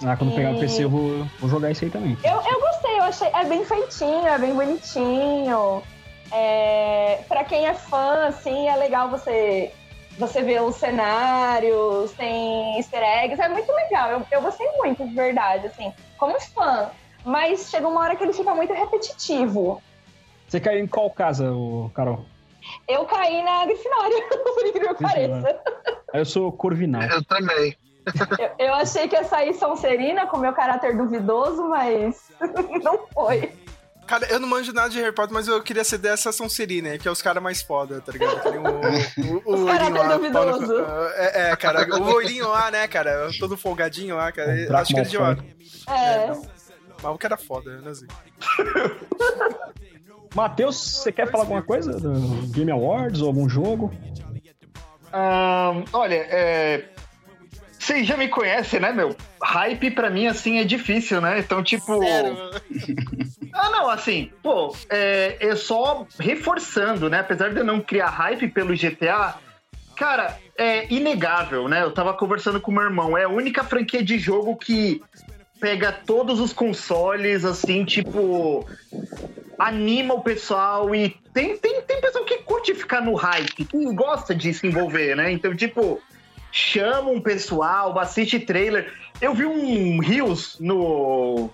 [0.04, 2.17] Ah, quando pegar o E- PC eu vou, vou jogar isso aí também.
[2.24, 3.28] Eu, eu gostei, eu achei.
[3.28, 5.84] É bem feitinho, é bem bonitinho.
[6.32, 9.71] É, pra quem é fã, assim, é legal você,
[10.17, 14.10] você ver os cenários, tem easter eggs, é muito legal.
[14.12, 16.89] Eu, eu gostei muito, de verdade, assim, como fã.
[17.24, 19.82] Mas chega uma hora que ele fica muito repetitivo.
[20.47, 21.52] Você caiu em qual casa,
[21.93, 22.26] Carol?
[22.88, 25.62] Eu caí na Grifinória, por incrível que pareça.
[26.13, 27.04] Eu sou Corvinal.
[27.04, 27.78] Eu também.
[28.39, 32.30] Eu, eu achei que ia sair Sonserina com meu caráter duvidoso, mas
[32.84, 33.52] não foi.
[34.08, 37.08] Cara, eu não manjo nada de Harry Potter, mas eu queria ser dessa Sonserina, que
[37.08, 38.41] é os caras mais foda, tá ligado?
[38.52, 38.60] Nem
[39.26, 40.74] o, o, o lá, duvidoso.
[41.15, 43.30] É, é, cara, o loirinho lá, né, cara?
[43.39, 44.54] Todo folgadinho lá, cara.
[44.54, 45.56] Draco Acho que ele de Malfoy.
[45.88, 46.28] É.
[47.02, 48.08] Mas o que era foda, né, Zé?
[50.34, 53.91] Matheus, você quer falar alguma coisa do Game Awards ou algum jogo?
[55.94, 56.86] Olha, é.
[57.78, 59.15] Vocês já me conhecem, né, meu?
[59.41, 61.39] Hype pra mim, assim, é difícil, né?
[61.39, 62.00] Então, tipo.
[63.54, 67.20] Ah, não, assim, pô, é, é só reforçando, né?
[67.20, 69.36] Apesar de eu não criar hype pelo GTA,
[69.96, 71.84] cara, é inegável, né?
[71.84, 75.02] Eu tava conversando com meu irmão, é a única franquia de jogo que
[75.62, 78.67] pega todos os consoles, assim, tipo,
[79.60, 84.34] anima o pessoal e tem, tem, tem pessoal que curte ficar no hype, que gosta
[84.34, 85.32] de se envolver, né?
[85.32, 86.02] Então, tipo,
[86.52, 88.91] chama um pessoal, assiste trailer.
[89.21, 91.50] Eu vi um Rios no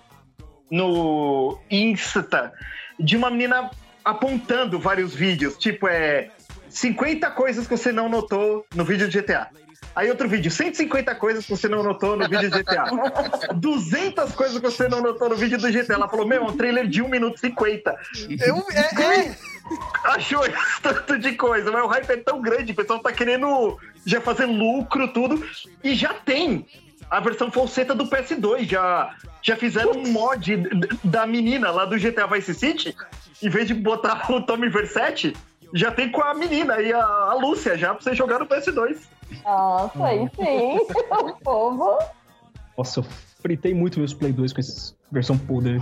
[0.70, 2.52] no Insta
[2.98, 3.70] de uma menina
[4.04, 6.30] apontando vários vídeos, tipo é
[6.68, 9.48] 50 coisas que você não notou no vídeo de GTA.
[9.98, 12.84] Aí outro vídeo, 150 coisas que você não notou no vídeo de GTA.
[13.52, 15.94] 200 coisas que você não notou no vídeo do GTA.
[15.94, 17.96] Ela falou, meu, é um trailer de 1 minuto e 50.
[18.46, 19.36] Eu, é, é,
[20.04, 23.76] Achou esse tanto de coisa, mas o hype é tão grande, o pessoal tá querendo
[24.06, 25.44] já fazer lucro, tudo,
[25.82, 26.64] e já tem
[27.10, 30.62] a versão falseta do PS2, já, já fizeram um mod
[31.02, 32.94] da menina lá do GTA Vice City,
[33.42, 35.34] em vez de botar o Tommy Versetti,
[35.74, 38.98] já tem com a menina e a, a Lúcia já pra você jogar no PS2.
[39.44, 40.78] Nossa, aí sim.
[41.10, 41.98] O povo.
[42.76, 43.04] Nossa, eu
[43.40, 45.80] fritei muito meus Play 2 com essa versão poder.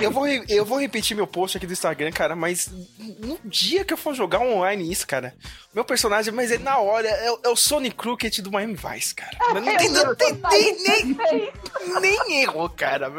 [0.00, 2.70] eu, vou, eu vou repetir meu post aqui do Instagram, cara, mas
[3.18, 5.34] no dia que eu for jogar online isso, cara,
[5.74, 9.14] meu personagem, mas é na hora, é, o- é o Sony Crooked do Miami Vice,
[9.14, 9.36] cara.
[9.52, 10.32] Mas não tem, não tem,
[10.82, 11.52] nem, nem,
[12.00, 13.10] nem erro, cara.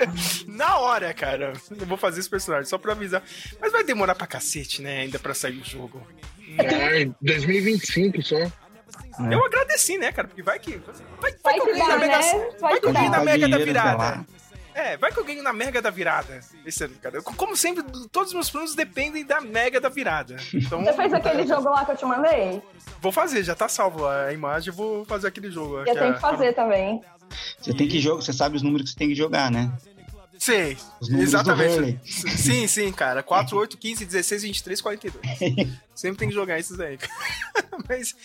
[0.48, 1.52] Na hora, cara.
[1.70, 3.22] Eu vou fazer esse personagem só pra avisar.
[3.60, 5.00] Mas vai demorar pra cacete, né?
[5.02, 6.04] Ainda pra sair o jogo.
[6.58, 8.36] É, 2025 só.
[9.30, 10.28] Eu agradeci, né, cara?
[10.28, 10.78] Porque vai que.
[11.20, 12.18] Vai, vai Vai que eu ganho dá, na Mega.
[12.18, 12.32] né?
[12.32, 13.18] Vai Vai que que eu ganho dá.
[13.18, 14.26] na Mega da virada.
[14.72, 16.40] É, vai que eu ganho na Mega da virada.
[16.64, 17.16] Esse ano, cara.
[17.16, 20.36] Eu- Como sempre, todos os meus planos dependem da Mega da virada.
[20.54, 22.62] Então, Você fez aquele jogo lá que eu te mandei?
[23.02, 25.78] vou fazer, já tá salvo a imagem, vou fazer aquele jogo.
[25.78, 27.02] Eu tenho é- que fazer também.
[27.60, 29.70] Você tem que jogar, você sabe os números que você tem que jogar, né?
[30.38, 32.00] Sei, Os números do exatamente.
[32.38, 33.22] Sim, sim, cara.
[33.22, 35.68] 4, 8, 15, 16, 23, 42.
[35.94, 36.98] Sempre tem que jogar esses aí.
[37.88, 38.16] Mas.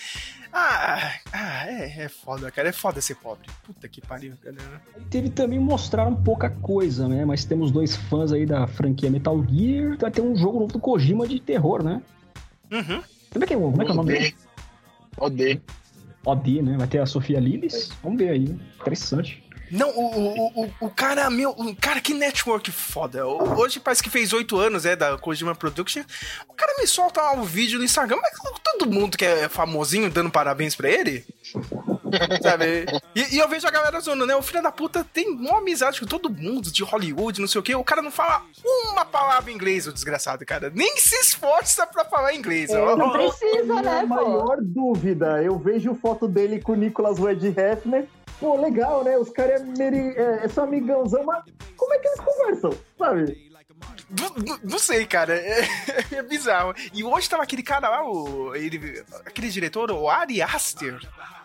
[0.57, 2.69] Ah, ah é, é foda, cara.
[2.69, 3.45] É foda ser pobre.
[3.65, 4.55] Puta que pariu, cara.
[5.09, 7.25] Teve também mostraram pouca coisa, né?
[7.25, 9.97] Mas temos dois fãs aí da franquia Metal Gear.
[9.99, 12.01] Vai ter um jogo novo do Kojima de terror, né?
[12.71, 13.03] Uhum.
[13.33, 14.35] Como é que é, como é, que é o nome dele?
[15.17, 15.61] OD.
[16.25, 16.77] OD, né?
[16.77, 17.91] Vai ter a Sofia Lillis.
[18.01, 18.57] Vamos ver aí.
[18.79, 19.43] Interessante.
[19.71, 23.25] Não, o, o, o, o cara, meu, o cara, que network foda.
[23.25, 26.03] Hoje parece que fez oito anos, é, da Kojima Production.
[26.47, 28.31] O cara me solta um vídeo no Instagram, mas
[28.63, 31.25] todo mundo que é famosinho dando parabéns pra ele.
[32.41, 32.85] Sabe?
[33.15, 34.35] E, e eu vejo a galera zoando, né?
[34.35, 37.63] O filho da puta tem uma amizade com todo mundo de Hollywood, não sei o
[37.63, 37.75] quê.
[37.75, 38.43] O cara não fala
[38.91, 40.71] uma palavra em inglês, o desgraçado, cara.
[40.73, 42.69] Nem se esforça pra falar inglês.
[42.71, 42.95] ó.
[42.95, 48.07] Não precisa, né, a maior dúvida, eu vejo foto dele com o Nicolas Wade Hefner.
[48.39, 49.17] Pô, legal, né?
[49.17, 50.13] Os caras é, meri...
[50.17, 51.43] é, é só amigãozão, mas
[51.77, 53.45] como é que eles conversam, sabe?
[54.63, 55.35] Não, sei, cara.
[55.35, 55.67] É,
[56.11, 56.73] é bizarro.
[56.93, 60.99] E hoje tava aquele cara lá, o, ele, aquele diretor, o Ari Aster,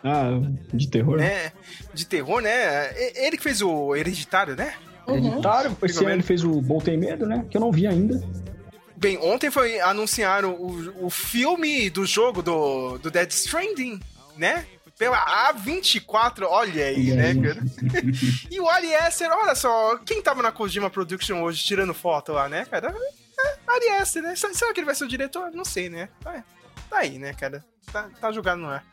[0.05, 0.31] Ah,
[0.73, 1.17] de terror.
[1.17, 1.53] né?
[1.95, 2.93] De terror, né?
[3.17, 4.75] Ele que fez o Hereditário, né?
[5.09, 5.77] Hereditário.
[5.83, 7.45] Esse ano ele fez o Bom Tem Medo, né?
[7.51, 8.23] Que eu não vi ainda.
[8.97, 13.99] Bem, ontem foi anunciaram o, o filme do jogo do, do Dead Stranding,
[14.37, 14.67] né?
[15.01, 17.63] Pela A24, olha aí, né, cara?
[18.51, 22.51] e o Ari Aster, olha só, quem tava na Kojima Production hoje tirando foto lá,
[22.51, 22.95] né, cara?
[23.39, 24.37] É, Ari Aster, né?
[24.37, 25.53] Será que ele vai ser o diretor?
[25.53, 26.11] Não sei, né?
[26.23, 26.45] Tá,
[26.91, 27.65] tá aí, né, cara?
[27.91, 28.85] Tá, tá jogado no ar.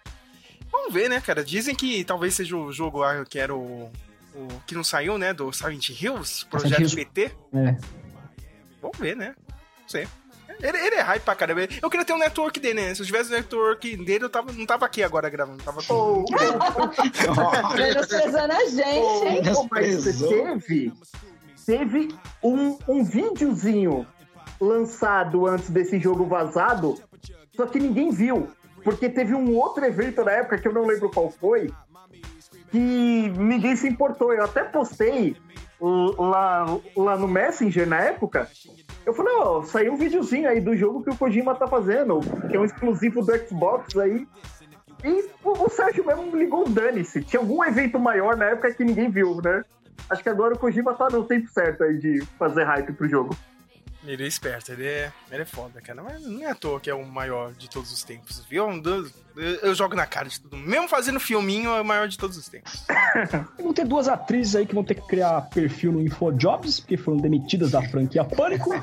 [0.72, 1.43] Vamos ver, né, cara?
[1.43, 3.91] Dizem que talvez seja o jogo lá que era o.
[4.34, 5.34] o que não saiu, né?
[5.34, 6.96] Do Silent Hills, projeto.
[6.96, 7.36] PT.
[7.54, 7.76] É.
[8.82, 9.36] Vamos ver, né?
[9.82, 10.08] Não sei.
[10.62, 11.67] Ele, ele é hype pra caramba.
[11.82, 12.96] Eu queria ter um network dele, né?
[12.96, 15.63] Se eu tivesse um network dele, eu tava, não tava aqui agora gravando.
[15.63, 16.26] Tava Ô,
[17.76, 19.54] Menosprezando a gente?
[19.54, 20.93] Pô, mas teve,
[21.65, 24.08] teve um, um videozinho
[24.60, 27.00] lançado antes desse jogo vazado,
[27.56, 28.50] só que ninguém viu.
[28.84, 31.70] Porque teve um outro evento na época, que eu não lembro qual foi,
[32.72, 34.34] que ninguém se importou.
[34.34, 35.36] Eu até postei
[35.80, 36.65] uh, lá,
[36.96, 38.50] lá no Messenger na época.
[39.08, 42.58] Eu falei, ó, saiu um videozinho aí do jogo que o Kojima tá fazendo, que
[42.58, 44.28] é um exclusivo do Xbox aí.
[45.02, 47.24] E o, Sérgio mesmo ligou o dane-se.
[47.24, 49.63] Tinha algum evento maior na época que ninguém viu, né?
[50.10, 53.34] Acho que agora o Kojima tá no tempo certo aí de fazer hype pro jogo.
[54.08, 56.02] Ele é esperto, ele é, ele é foda, cara.
[56.02, 58.80] Mas não é à toa que é o maior de todos os tempos, viu?
[58.82, 60.58] Dos- Eu, eu jogo na cara de mundo.
[60.58, 62.86] Mesmo fazendo filminho, é o maior de todos os tempos.
[63.62, 67.17] Vão ter duas atrizes aí que vão ter que criar perfil no InfoJobs, porque foram
[67.17, 68.70] demitidas da franquia Pânico.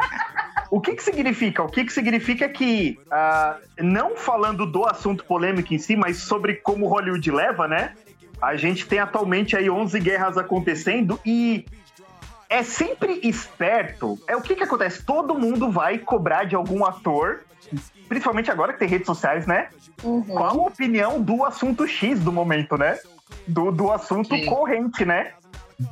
[0.71, 1.63] O que que significa?
[1.63, 6.55] O que que significa que, ah, não falando do assunto polêmico em si, mas sobre
[6.55, 7.95] como Hollywood leva, né?
[8.43, 11.65] A gente tem atualmente aí 11 guerras acontecendo e
[12.55, 14.19] é sempre esperto.
[14.29, 15.05] É o que que acontece?
[15.05, 17.41] Todo mundo vai cobrar de algum ator,
[18.09, 19.69] principalmente agora que tem redes sociais, né?
[20.01, 22.97] Qual a opinião do assunto X do momento, né?
[23.49, 24.47] Do, do assunto Sim.
[24.47, 25.33] corrente, né?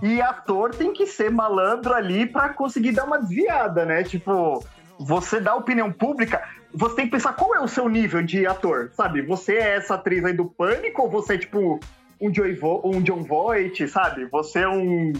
[0.01, 4.05] E ator tem que ser malandro ali pra conseguir dar uma desviada, né?
[4.05, 4.65] Tipo,
[5.01, 6.41] você dá opinião pública,
[6.73, 9.21] você tem que pensar qual é o seu nível de ator, sabe?
[9.23, 11.81] Você é essa atriz aí do Pânico ou você é tipo
[12.21, 14.27] um, Joey Vo- um John Voight, sabe?
[14.27, 15.13] Você é um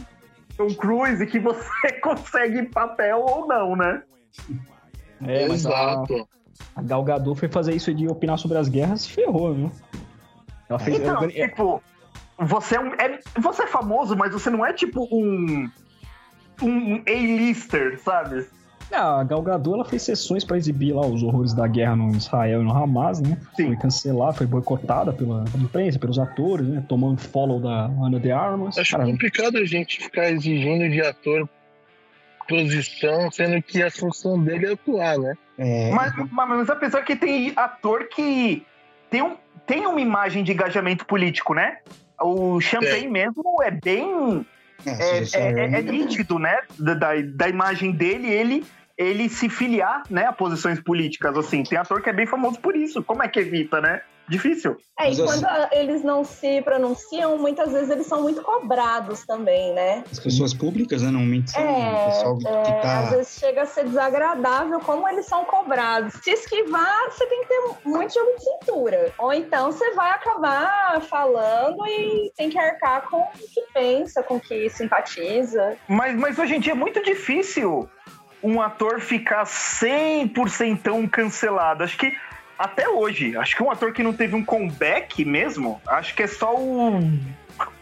[0.57, 4.03] Tom Cruise que você consegue papel ou não, né?
[5.27, 6.29] É, a, Exato.
[6.75, 9.73] a Gal Gadot foi fazer isso de opinar sobre as guerras, ferrou, viu?
[10.69, 10.99] Ela fez.
[10.99, 11.83] Então, ela- é- tipo,
[12.39, 15.69] você é, um, é- você é famoso, mas você não é tipo um
[16.63, 18.47] um A-lister, sabe?
[18.93, 22.15] Não, a Gal Gadot ela fez sessões pra exibir lá os horrores da guerra no
[22.15, 23.39] Israel e no Hamas, né?
[23.57, 23.69] Sim.
[23.69, 26.85] Foi cancelada, foi boicotada pela imprensa, pelos atores, né?
[26.87, 28.77] Tomando follow da Ana de Armas.
[28.77, 31.49] Acho Cara, complicado a gente ficar exigindo de ator
[32.49, 35.35] posição, sendo que a função dele é atuar, né?
[35.59, 38.65] É, Mas, mas, mas apesar que tem ator que
[39.11, 41.79] tem, um, tem uma imagem de engajamento político, né?
[42.21, 43.11] O Champagne Tem.
[43.11, 44.47] mesmo é bem.
[44.85, 46.59] é, É, é- é- é nítido, né?
[46.79, 48.65] Da, da, da imagem dele, ele,
[49.03, 51.63] ele se filiar né, a posições políticas, assim.
[51.63, 53.03] Tem ator que é bem famoso por isso.
[53.03, 54.03] Como é que evita, né?
[54.29, 54.77] Difícil.
[54.99, 60.05] É, e quando eles não se pronunciam, muitas vezes eles são muito cobrados também, né?
[60.11, 62.99] As pessoas públicas, né, normalmente são o É, pessoal que é, tá.
[63.01, 66.15] às vezes chega a ser desagradável como eles são cobrados.
[66.23, 69.13] Se esquivar, você tem que ter muito jogo de cintura.
[69.19, 74.37] Ou então você vai acabar falando e tem que arcar com o que pensa, com
[74.37, 75.77] o que simpatiza.
[75.89, 77.89] Mas, mas hoje em dia é muito difícil
[78.43, 81.85] um ator ficar 100% cancelado.
[81.85, 82.17] Acho que
[82.59, 86.27] até hoje, acho que um ator que não teve um comeback mesmo, acho que é
[86.27, 87.01] só o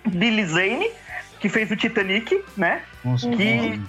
[0.06, 0.90] Billy Zane,
[1.38, 2.82] que fez o Titanic, né?
[3.04, 3.80] Nossa, que-.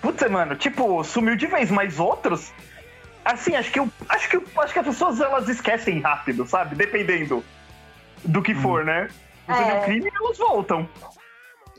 [0.00, 2.52] Putz, mano, tipo, sumiu de vez, mas outros.
[3.24, 6.74] Assim, acho que eu acho que acho que as pessoas elas esquecem rápido, sabe?
[6.76, 7.44] Dependendo
[8.24, 9.08] do que for, né?
[9.46, 9.80] Fazendo É.
[9.84, 10.88] crime, elas voltam.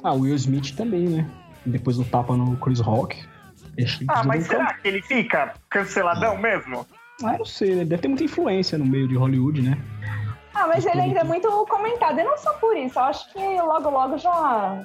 [0.04, 1.30] Ah, o Will Smith também, né?
[1.66, 3.18] Depois do tapa no Chris Rock.
[4.08, 6.86] Ah, mas então- será que ele fica canceladão mesmo?
[7.24, 9.78] Ah, eu não sei, ele deve ter muita influência no meio de Hollywood, né?
[10.54, 12.20] Ah, mas ele ainda é muito comentado.
[12.20, 14.82] E não só por isso, eu acho que logo, logo já,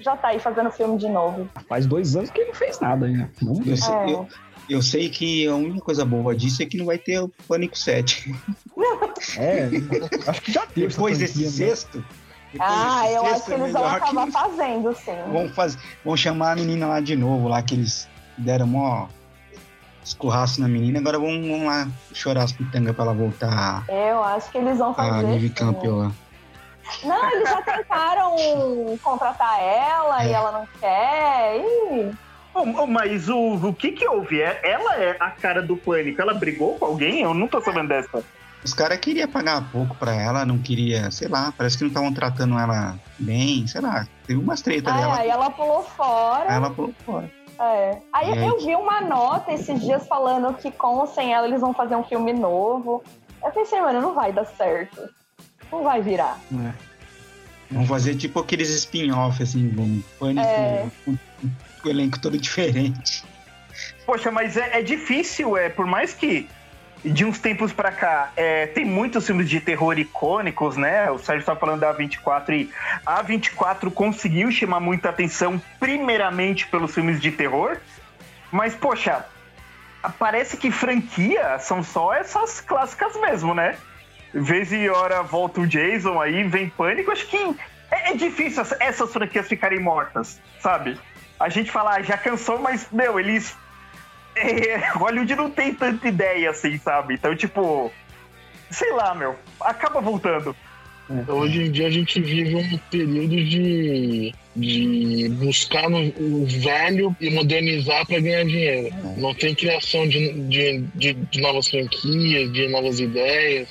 [0.00, 1.48] já tá aí fazendo filme de novo.
[1.68, 3.30] Faz dois anos que ele não fez nada ainda.
[3.42, 3.72] Vamos ver.
[3.72, 4.10] Eu sei, É.
[4.12, 4.28] eu,
[4.70, 7.76] eu sei que a única coisa boa disso é que não vai ter o Pânico
[7.78, 8.34] 7.
[9.38, 9.68] É,
[10.30, 10.88] acho que já teve.
[10.88, 11.48] Depois desse né?
[11.50, 12.04] sexto.
[12.52, 15.32] depois Ah, desse eu acho que é eles vão melhor que acabar não- fazendo, sim.
[15.32, 19.06] Vão, faz, vão chamar a menina lá de novo, lá que eles deram mó
[20.04, 20.98] escorraço na menina.
[21.00, 24.90] Agora vão, vão lá chorar as pitangas pra ela voltar Eu acho que eles vão
[24.90, 25.26] a fazer.
[25.26, 25.54] Nivea sim.
[25.54, 26.12] Campbell lá.
[27.02, 28.36] Não, eles já tentaram
[29.02, 30.32] contratar ela e É.
[30.32, 32.14] ela não quer.
[32.54, 34.40] Ô, mas o, o que que houve?
[34.40, 36.22] É- Ela é a cara do pânico.
[36.22, 37.20] Ela brigou com alguém?
[37.22, 38.22] Eu não tô sabendo dessa.
[38.64, 42.12] Os caras queriam pagar pouco pra ela, não queria, sei lá, parece que não estavam
[42.12, 44.06] tratando ela bem, sei lá.
[44.26, 45.16] Teve umas tretas Ai, dela.
[45.18, 46.48] aí ela pulou fora.
[46.50, 47.30] Aí ela pulou fora.
[47.58, 47.98] É.
[48.12, 48.46] Aí aí?
[48.46, 51.96] eu vi uma nota esses dias falando que com ou sem ela eles vão fazer
[51.96, 53.02] um filme novo.
[53.42, 55.08] Eu pensei, mano, não vai dar certo.
[55.70, 56.38] Não vai virar.
[56.52, 56.72] É.
[57.70, 60.86] Vamos fazer tipo aqueles spin-off, assim, um pânico É.
[61.04, 61.16] com,
[61.82, 63.24] com o elenco todo diferente.
[64.04, 66.48] Poxa, mas é, é difícil, é, por mais que
[67.06, 71.10] de uns tempos pra cá é, tem muitos filmes de terror icônicos, né?
[71.10, 72.70] O Sérgio tá falando da A24 e
[73.04, 77.76] a A24 conseguiu chamar muita atenção, primeiramente pelos filmes de terror,
[78.50, 79.24] mas, poxa,
[80.18, 83.76] parece que franquia são só essas clássicas mesmo, né?
[84.34, 87.56] Vez e hora volta o Jason aí, vem pânico, acho que
[87.90, 90.98] é, é difícil essa- essas franquias ficarem mortas, sabe?
[91.38, 93.56] A gente fala, ah, já cansou, mas, meu, eles
[94.36, 97.14] é, Hollywood não tem tanta ideia assim, sabe?
[97.14, 97.90] Então, tipo,
[98.70, 100.54] sei lá, meu, acaba voltando.
[101.28, 107.30] Hoje em dia a gente vive um período de, de buscar no, o velho e
[107.30, 108.92] modernizar para ganhar dinheiro.
[109.16, 113.68] Não tem criação de, de, de, de novas franquias, de novas ideias.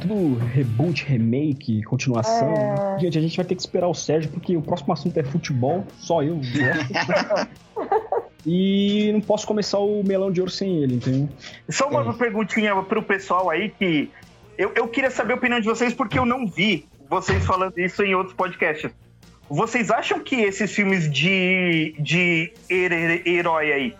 [0.00, 2.54] Tudo reboot, remake, continuação.
[2.96, 3.00] É.
[3.00, 5.86] Gente, a gente vai ter que esperar o Sérgio, porque o próximo assunto é futebol,
[5.98, 7.48] só eu gosto.
[8.46, 11.28] e não posso começar o melão de ouro sem ele, entendeu?
[11.68, 14.08] Só uma perguntinha pro pessoal aí que
[14.56, 18.02] eu, eu queria saber a opinião de vocês porque eu não vi vocês falando isso
[18.04, 18.90] em outros podcasts.
[19.48, 23.94] Vocês acham que esses filmes de, de her- herói aí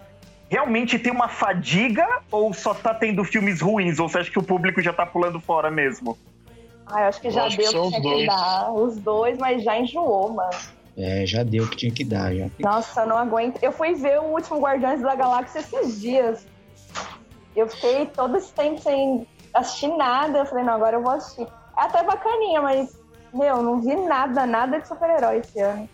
[0.48, 3.98] realmente tem uma fadiga ou só tá tendo filmes ruins?
[3.98, 6.16] Ou você acha que o público já tá pulando fora mesmo?
[6.86, 8.26] Ah, eu acho que já Eu deu que os tinha que dois.
[8.26, 8.72] dar.
[8.72, 10.50] Os dois, mas já enjoou, mano.
[10.96, 12.46] É, já deu o que tinha que dar, já.
[12.58, 13.62] Nossa, eu não aguento.
[13.62, 16.46] Eu fui ver o último Guardiões da Galáxia esses dias.
[17.54, 20.38] Eu fiquei todo esse tempo sem assistir nada.
[20.38, 21.42] Eu falei, não, agora eu vou assistir.
[21.42, 22.98] É até bacaninha, mas,
[23.32, 25.86] meu, não vi nada, nada de super-herói esse ano.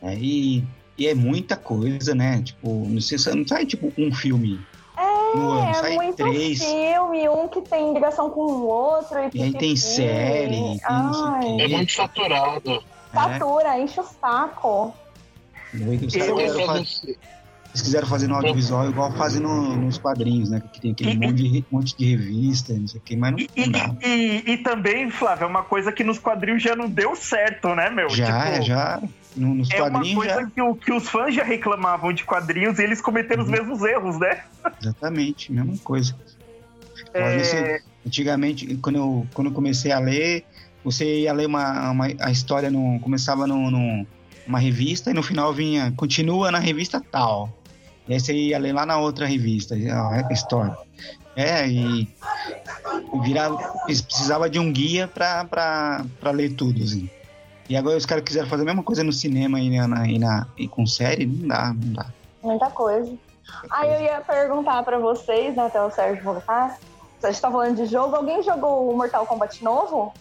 [0.00, 0.64] É, e,
[0.96, 2.42] e é muita coisa, né?
[2.42, 4.60] Tipo, não sei se não sai tipo um filme
[5.34, 6.62] ano, É, sai muito três.
[6.62, 9.18] filme, um que tem ligação com o outro.
[9.18, 11.62] E, E aí tem série, tem não sei o Ai, quê.
[11.62, 12.84] É muito saturado.
[13.12, 14.94] Satura, enche o saco.
[15.74, 19.96] Os Eu- caras Eu- quiseram, fa- eles quiseram fazer no audiovisual igual fazem no- nos
[19.98, 20.62] quadrinhos, né?
[20.72, 23.38] Que tem aquele E- monte de, monte de revista, não sei o que, mas não,
[23.38, 23.94] E, não dá.
[24.06, 27.88] e- e também, Flávio, é uma coisa que nos quadrinhos já não deu certo, né,
[27.88, 28.10] meu?
[28.10, 29.02] Já, Tipo, é, já.
[29.36, 30.46] no- Nos É uma quadrinhos coisa já.
[30.50, 33.54] que, o- que os fãs já reclamavam de quadrinhos e eles cometeram os Uhum.
[33.56, 34.42] mesmos erros, né?
[34.80, 36.14] Exatamente, mesma coisa.
[37.14, 40.44] É, Você- antigamente, quando eu, quando eu comecei a ler,
[40.84, 44.06] você ia ler uma, uma- a história, no, começava no, no-
[44.46, 47.48] numa revista e no final vinha, continua na revista tal.
[48.08, 50.76] E aí você ia ler lá na outra revista, a a história.
[51.36, 52.06] É, e
[53.22, 57.08] virava, precisava de um guia pra, pra ler tudo, assim.
[57.68, 60.46] E agora os caras quiseram fazer a mesma coisa no cinema e, na, e, na,
[60.58, 62.06] e com série, não dá, não dá.
[62.42, 63.12] Muita coisa.
[63.70, 66.78] Aí eu ia perguntar pra vocês, né, até o Sérgio voltar.
[67.24, 68.16] Gente tá falando de jogo.
[68.16, 70.12] Alguém jogou o Mortal Kombat novo?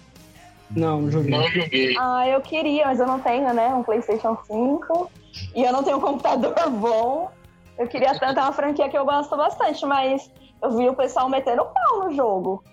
[0.75, 1.31] Não, não joguei.
[1.31, 1.95] Não joguei.
[1.97, 3.67] Ah, eu queria, mas eu não tenho, né?
[3.67, 5.11] Um PlayStation 5.
[5.55, 7.31] E eu não tenho um computador bom.
[7.77, 10.29] Eu queria tanto, é uma franquia que eu gosto bastante, mas
[10.61, 12.63] eu vi o pessoal metendo pau no jogo.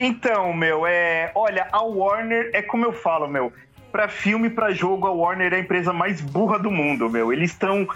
[0.00, 1.30] Então, meu, é.
[1.34, 3.52] Olha, a Warner é como eu falo, meu.
[3.90, 7.32] Pra filme, pra jogo, a Warner é a empresa mais burra do mundo, meu.
[7.32, 7.86] Eles estão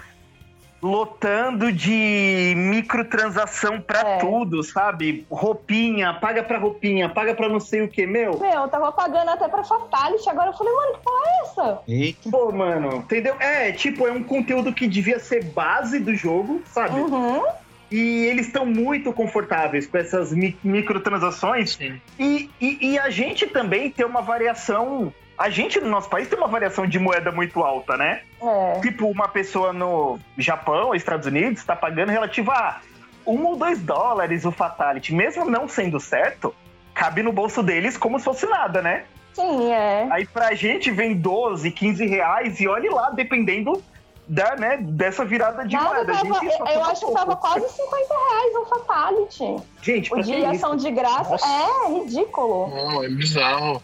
[0.81, 4.17] lotando de microtransação pra É.
[4.17, 5.25] tudo, sabe?
[5.29, 8.39] Roupinha, paga pra roupinha, paga pra não sei o que, meu.
[8.39, 11.79] Meu, eu tava pagando até pra Fatality, agora eu falei, mano, que porra é essa?
[11.87, 13.35] Eita, Pô, mano, entendeu?
[13.39, 16.99] É, tipo, é um conteúdo que devia ser base do jogo, sabe?
[16.99, 17.43] Uhum.
[17.91, 21.77] E eles estão muito confortáveis com essas mi- microtransações.
[22.17, 25.13] E, e, e a gente também tem uma variação.
[25.41, 28.21] A gente no nosso país tem uma variação de moeda muito alta, né?
[28.39, 28.79] É.
[28.79, 32.79] Tipo, uma pessoa no Japão, Estados Unidos, está pagando relativo a
[33.25, 35.15] um ou dois dólares o Fatality.
[35.15, 36.53] Mesmo não sendo certo,
[36.93, 39.05] cabe no bolso deles como se fosse nada, né?
[39.33, 40.07] Sim, é.
[40.11, 43.83] Aí pra gente vem 12, 15 reais e olhe lá, dependendo
[44.27, 46.13] da, né, dessa virada de Nada moeda.
[46.13, 49.55] tava, gente, eu tava acho que tava quase 50 reais um Fatality.
[49.81, 50.49] Gente, O de que isso?
[50.51, 51.47] ação de graça Nossa.
[51.47, 52.69] é ridículo.
[52.69, 53.81] Não, é bizarro.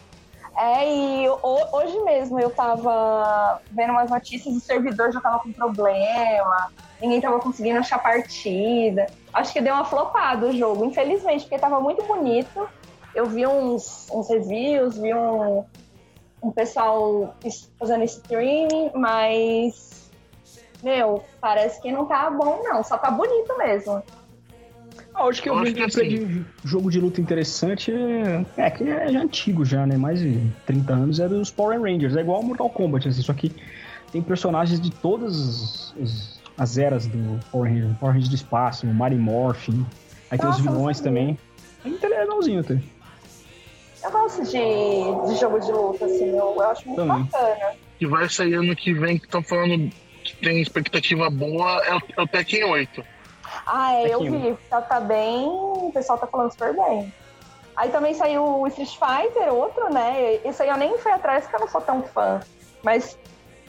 [0.58, 5.52] É, e ho- hoje mesmo eu tava vendo umas notícias, o servidor já tava com
[5.52, 6.68] problema,
[7.00, 9.08] ninguém tava conseguindo achar partida.
[9.32, 12.68] Acho que deu uma flopada o jogo, infelizmente, porque tava muito bonito.
[13.14, 15.64] Eu vi uns, uns reviews, vi um,
[16.42, 20.12] um pessoal es- fazendo streaming, mas.
[20.82, 22.82] Meu, parece que não tá bom, não.
[22.84, 24.02] Só tá bonito mesmo.
[25.18, 27.90] Ah, acho que eu Eu vi acho que gameplay de jogo de luta interessante.
[27.90, 29.96] É, é que é antigo já, né?
[29.96, 31.18] Mais de 30 anos.
[31.18, 32.14] É dos Power Rangers.
[32.14, 33.22] É igual ao Mortal Kombat, assim.
[33.22, 33.52] Só que
[34.12, 37.96] tem personagens de todas as, as eras do Power Ranger.
[37.98, 39.84] Power Ranger do espaço, o Mighty Morphin.
[40.30, 41.36] Aí tem Nossa, os eu não vilões também.
[41.84, 42.78] É legalzinho até.
[44.04, 47.24] Eu gosto de, de jogo de luta, assim, eu, eu acho muito Também.
[47.24, 47.74] bacana.
[47.98, 49.90] Que vai sair ano que vem, que estão falando
[50.22, 53.04] que tem expectativa boa, é o, é o Tekken 8.
[53.70, 54.56] Ah, é, eu vi.
[54.70, 55.46] Tá, tá bem.
[55.46, 57.12] O pessoal tá falando super bem.
[57.76, 60.40] Aí também saiu o Street Fighter, outro, né?
[60.44, 62.40] Esse aí eu nem fui atrás porque eu não sou tão fã.
[62.82, 63.16] Mas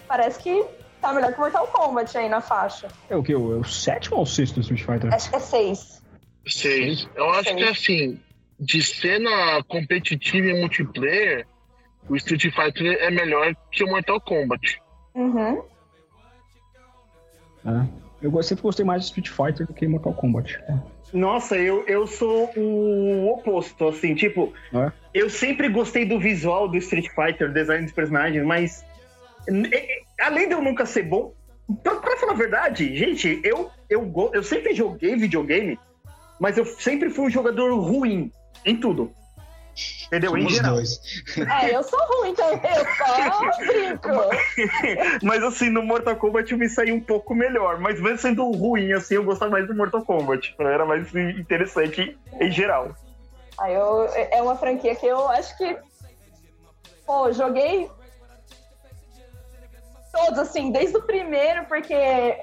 [0.08, 0.66] parece que
[1.02, 2.88] tá melhor que Mortal Kombat aí na faixa.
[3.10, 3.34] É o que?
[3.34, 5.14] É o sétimo ou o sexto Street Fighter?
[5.14, 6.02] Acho que é seis.
[6.48, 7.08] Seis.
[7.14, 8.20] Eu acho que assim,
[8.60, 11.46] de cena competitiva e multiplayer,
[12.08, 14.82] o Street Fighter é melhor que o Mortal Kombat.
[15.14, 15.62] Uhum.
[17.66, 18.09] É.
[18.22, 20.60] Eu sempre gostei mais de Street Fighter do que Mortal Kombat.
[21.14, 24.92] Nossa, eu, eu sou o oposto, assim, tipo, É?
[25.14, 28.86] eu sempre gostei do visual do Street Fighter, design dos personagens, mas
[30.20, 31.34] além de eu nunca ser bom,
[31.82, 35.80] pra, pra falar a verdade, gente, eu, eu, eu sempre joguei videogame,
[36.40, 38.32] mas eu sempre fui um jogador ruim
[38.66, 39.12] em tudo.
[40.08, 40.36] Entendeu?
[40.38, 40.74] em Somos geral.
[40.76, 41.02] dois.
[41.38, 44.10] É, eu sou ruim também, eu só brinco.
[45.24, 47.80] Mas assim, no Mortal Kombat eu me saí um pouco melhor.
[47.80, 50.56] Mas mesmo sendo ruim, assim, eu gostava mais do Mortal Kombat.
[50.60, 52.96] Era mais interessante em geral.
[53.60, 55.78] Aí eu, é uma franquia que eu acho que.
[57.06, 57.90] Pô, joguei
[60.12, 61.96] todos, assim, desde o primeiro, porque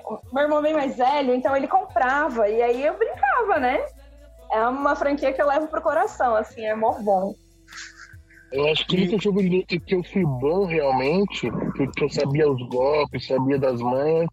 [0.05, 3.85] o meu irmão é bem mais velho, então ele comprava, e aí eu brincava, né?
[4.53, 7.35] É uma franquia que eu levo pro coração, assim, é mó bom.
[8.53, 12.49] Eu acho que o único jogo de que eu fui bom realmente, que, eu sabia
[12.49, 14.29] os golpes, sabia das manhas,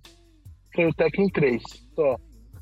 [0.73, 1.61] foi o Tekken 3.
[1.95, 2.15] Só.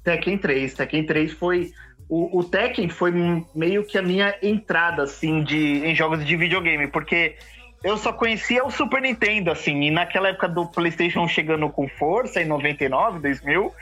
[0.04, 0.74] Tekken 3.
[0.74, 1.72] Tekken 3 foi.
[2.10, 3.14] O, o Tekken foi
[3.54, 7.36] meio que a minha entrada, assim, de, em jogos de videogame, porque
[7.84, 12.42] eu só conhecia o Super Nintendo, assim, e naquela época do PlayStation chegando com força,
[12.42, 13.74] em 99, 2000,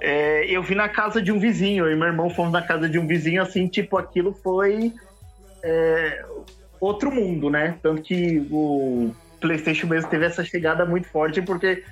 [0.00, 2.88] é, eu vi na casa de um vizinho, eu e meu irmão fomos na casa
[2.88, 4.92] de um vizinho, assim, tipo, aquilo foi
[5.64, 6.24] é,
[6.80, 7.78] outro mundo, né?
[7.82, 11.82] Tanto que o PlayStation mesmo teve essa chegada muito forte, porque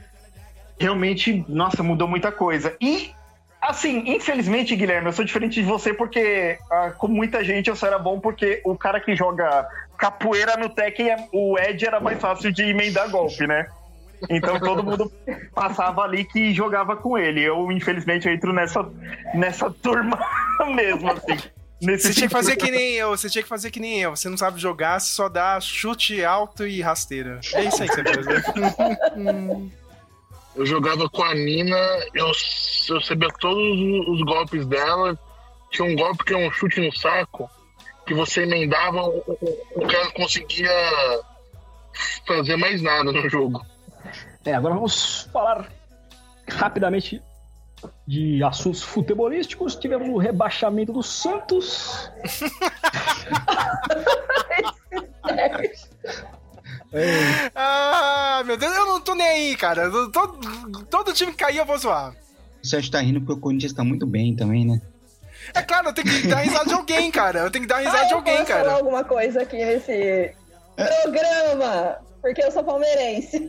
[0.79, 2.77] realmente, nossa, mudou muita coisa.
[2.81, 3.13] E,
[3.61, 7.87] assim, infelizmente, Guilherme, eu sou diferente de você porque, ah, como muita gente, eu só
[7.87, 12.53] era bom porque o cara que joga capoeira no Tekken, o Ed era mais fácil
[12.53, 13.67] de emendar golpe, né?
[14.29, 15.13] Então todo mundo
[15.55, 17.43] passava ali que jogava com ele.
[17.43, 18.89] Eu, infelizmente, eu entro nessa,
[19.35, 20.19] nessa turma
[20.75, 21.37] mesmo, assim.
[21.83, 24.17] Nesse Você tinha que fazer que nem eu, você tinha que fazer que nem eu.
[24.17, 27.41] Você não sabe jogar, você só dá chute alto e rasteira.
[27.53, 29.71] É isso aí que você faz, né?
[30.57, 31.77] Eu jogava com a Nina,
[32.15, 32.31] eu,
[32.89, 35.19] eu sabia todos os, golpes dela.
[35.71, 37.51] Tinha um golpe que é um chute no saco,
[38.07, 40.71] que você emendava, o, o, o cara não conseguia
[42.25, 43.65] fazer mais nada no jogo.
[44.45, 45.69] É, agora vamos falar
[46.49, 47.23] rapidamente
[48.07, 49.75] de assuntos futebolísticos.
[49.77, 52.11] Tivemos o rebaixamento do Santos.
[57.55, 59.83] Ah, meu Deus, eu não tô nem aí, cara.
[59.85, 62.15] Eu- Todo, todo time que cair eu vou zoar.
[62.63, 64.81] O Sérgio tá rindo porque o Corinthians tá muito bem também, né?
[65.53, 67.41] É claro, eu tenho que dar risada de alguém, cara.
[67.41, 68.77] Eu tenho que dar risada Ah, de eu alguém, posso falar cara.
[68.77, 70.35] alguma coisa aqui nesse
[70.77, 73.47] programa, porque eu sou palmeirense.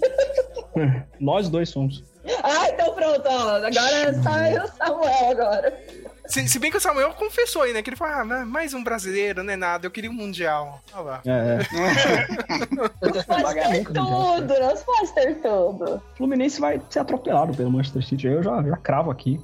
[1.19, 2.03] Nós dois somos.
[2.43, 3.55] Ah, então pronto, ó.
[3.55, 5.80] Agora sai o Samuel agora.
[6.26, 7.82] Se, se bem que o Samuel confessou aí, né?
[7.82, 9.86] Que ele falou, ah, mais um brasileiro, não é nada.
[9.88, 10.82] Eu queria um mundial.
[10.93, 11.21] Olha lá.
[11.26, 11.57] É,
[12.76, 15.95] Não pode ter tudo, não pode ter tudo.
[16.13, 18.28] o Fluminense vai ser atropelado pelo Manchester City.
[18.28, 19.39] Eu já, já cravo aqui.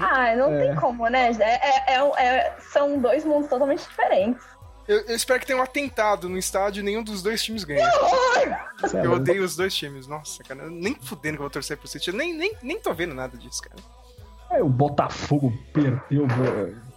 [0.00, 0.66] Ah, não É.
[0.66, 1.30] tem como, né?
[1.38, 4.42] É, é- é- é- são dois mundos totalmente diferentes.
[4.88, 7.80] Eu, eu espero que tenha um atentado no estádio e nenhum dos dois times ganhe.
[7.80, 10.06] É Eu odeio os dois times.
[10.06, 10.68] Nossa, cara.
[10.70, 12.08] Nem fudendo que eu vou torcer pro City.
[12.08, 13.76] Eu nem, nem, nem tô vendo nada disso, cara.
[14.50, 16.26] É, o Botafogo perdeu,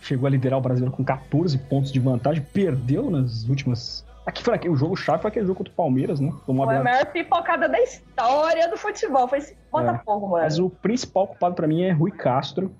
[0.01, 4.05] chegou a liderar o brasileiro com 14 pontos de vantagem, perdeu nas últimas.
[4.25, 6.31] Aqui foi aquele, o jogo chave foi aquele jogo contra o Palmeiras, né?
[6.45, 9.27] Tomou Foi a a maior pipocada da história do futebol.
[9.27, 10.43] Foi esse Botafogo, mano.
[10.43, 12.71] Mas o principal culpado pra mim é Rui Castro,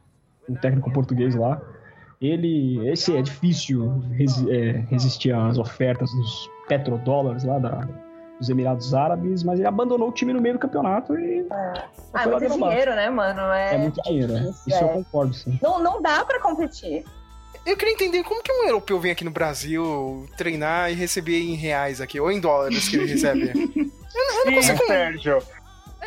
[0.48, 1.60] um técnico português lá.
[2.22, 7.88] Ele, esse é difícil resi- é, resistir às ofertas dos petrodólares lá da,
[8.38, 12.26] dos Emirados Árabes, mas ele abandonou o time no meio do campeonato e Ah, é
[12.28, 13.42] muito dinheiro, né, mano?
[13.54, 14.34] É, é muito dinheiro.
[14.34, 14.40] é.
[14.40, 14.94] difícil, Isso eu é.
[14.94, 15.58] concordo, sim.
[15.62, 17.06] Não, não dá pra competir.
[17.66, 21.56] Eu queria entender como que um europeu vem aqui no Brasil treinar e receber em
[21.56, 23.52] reais aqui, ou em dólares que ele recebe.
[23.54, 24.86] Eu não Ih, consigo.
[24.88, 25.38] Sérgio.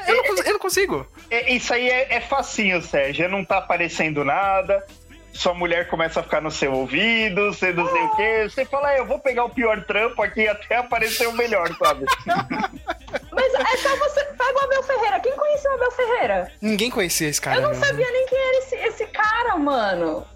[0.09, 1.07] Eu não, eu não consigo.
[1.31, 3.29] É, isso aí é, é facinho, Sérgio.
[3.29, 4.85] Não tá aparecendo nada.
[5.33, 8.49] Sua mulher começa a ficar no seu ouvido, você não sei o quê.
[8.49, 12.05] Você fala, ah, eu vou pegar o pior trampo aqui até aparecer o melhor, sabe?
[13.33, 14.25] Mas é só você.
[14.25, 15.21] Pega o Abel Ferreira.
[15.21, 16.53] Quem conhecia o Abel Ferreira?
[16.61, 17.57] Ninguém conhecia esse cara.
[17.57, 17.79] Eu não meu.
[17.79, 20.27] sabia nem quem era esse, esse cara, mano.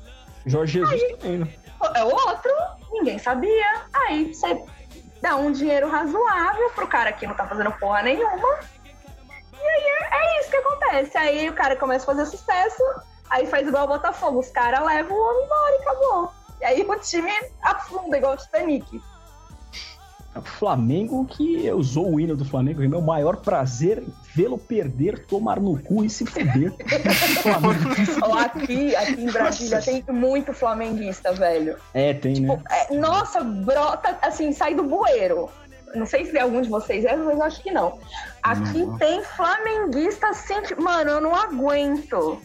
[0.47, 1.49] Jorge Jesus também, né?
[1.95, 2.53] É o outro,
[2.93, 3.83] ninguém sabia.
[3.93, 4.59] Aí você
[5.21, 8.61] dá um dinheiro razoável pro cara que não tá fazendo porra nenhuma.
[9.53, 11.19] E aí é, é isso que acontece.
[11.19, 12.83] Aí o cara começa a fazer sucesso,
[13.31, 14.41] aí faz igual o Botafogo.
[14.41, 16.33] Os caras levam o homem embora e acabou.
[16.61, 17.31] E aí o time
[17.63, 19.01] afunda igual o Titanic.
[20.35, 24.03] O Flamengo que usou o hino do Flamengo, é meu maior prazer
[24.35, 26.75] vê-lo perder, tomar no cu e se fuder.
[28.45, 31.79] Aqui, aqui em Brasília tem muito flamenguista, velho.
[31.95, 32.63] É, tem, né?
[32.71, 35.49] É, nossa, brota, assim, sai do bueiro.
[35.95, 37.99] Não sei se algum de vocês é, mas eu acho que não.
[38.43, 38.99] Aqui Não.
[38.99, 42.41] tem flamenguista assim, que, mano, eu não aguento.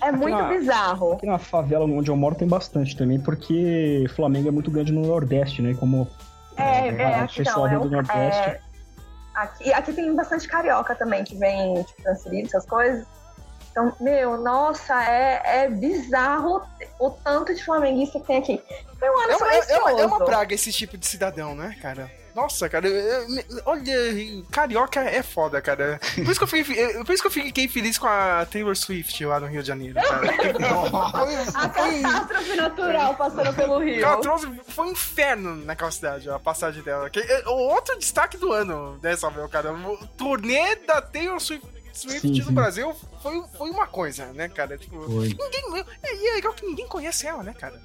[0.00, 1.12] É muito na- bizarro.
[1.14, 5.02] Aqui na favela onde eu moro tem bastante também, porque Flamengo é muito grande no
[5.02, 5.74] Nordeste, né?
[5.78, 6.08] Como
[6.56, 8.40] É, É, é, o aqui pessoal não, é, do Nordeste.
[8.48, 8.60] é,
[9.34, 13.06] aqui, aqui tem bastante carioca também, que vem tipo, transferido, essas coisas.
[13.70, 16.62] Então, meu, nossa, é, é bizarro
[16.98, 18.62] o tanto de flamenguista que tem aqui.
[19.00, 22.10] É uma, é- é uma- é uma praga esse tipo de cidadão, né, cara?
[22.38, 22.88] Nossa, cara,
[23.66, 23.92] olha,
[24.52, 25.98] carioca é foda, cara.
[26.14, 29.24] Por isso que eu fiquei, por isso que eu fiquei feliz com a Taylor Swift
[29.24, 30.28] lá no Rio de Janeiro, cara.
[31.58, 34.20] A catástrofe natural passando pelo Rio.
[34.20, 37.10] Trouxe, foi um inferno naquela cidade, a passagem dela.
[37.12, 39.72] É, o outro destaque do ano dessa vez, cara.
[39.72, 42.54] O turnê da Taylor Swift, Swift Sim, no sim.
[42.54, 44.78] Brasil foi, foi uma coisa, né, cara?
[44.78, 45.28] Tipo, Foi.
[45.28, 45.84] ninguém.
[46.04, 47.80] É, e é legal que ninguém conhece ela, né, cara?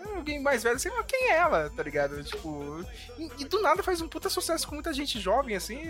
[0.00, 2.22] É Alguém mais velho assim, "Ah, quem é ela, tá ligado?
[2.24, 2.84] Tipo.
[3.18, 5.80] E, e do nada faz um puta sucesso com muita gente jovem, assim.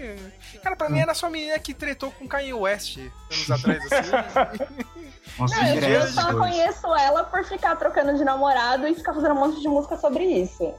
[0.62, 4.10] Cara, pra mim era só a menina que tretou com Kanye West anos atrás, assim.
[5.38, 9.40] Nossa, Não, eu, só conheço ela por ficar trocando de namorado e ficar fazendo um
[9.40, 10.74] monte de música sobre isso.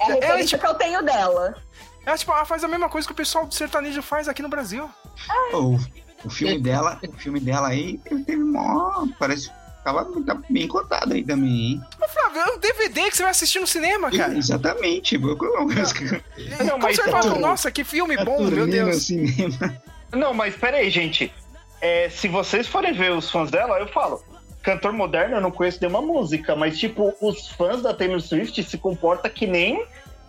[0.00, 1.54] É a É, referência tipo- que eu tenho dela.
[2.04, 4.48] ela, tipo, ela faz a mesma coisa que o pessoal do sertanejo faz aqui no
[4.48, 4.90] Brasil.
[5.52, 5.78] O,
[6.24, 9.06] o filme dela, o filme dela aí, ele teve mó.
[9.18, 9.50] Parece
[9.84, 11.82] tava tá bem cotado aí também, hein?
[12.02, 14.36] Ô, Flávio, é um DVD que você vai assistir no cinema, cara.
[14.36, 15.14] Exatamente.
[15.14, 18.66] Eu, eu, eu, Não, Como mas você fala, então- nossa, que filme a bom, meu
[18.66, 19.04] Deus.
[19.04, 19.76] cinema.
[20.12, 21.32] Não, mas peraí, gente.
[21.80, 24.22] É, se vocês forem ver os fãs dela, eu falo.
[24.62, 28.78] Cantor moderno, eu não conheço nenhuma música, mas, tipo, os fãs da Taylor Swift se
[28.78, 29.84] comportam que nem,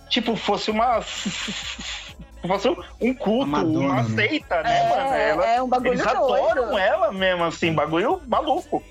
[0.10, 1.02] tipo, fosse uma.
[2.46, 2.68] fosse
[3.02, 4.16] um culto, Uma Madonna, uma né?
[4.16, 5.14] seita, né, É, mano?
[5.16, 6.78] Ela, é um bagulho eles adoram doido.
[6.78, 8.84] ela mesmo, assim, bagulho maluco.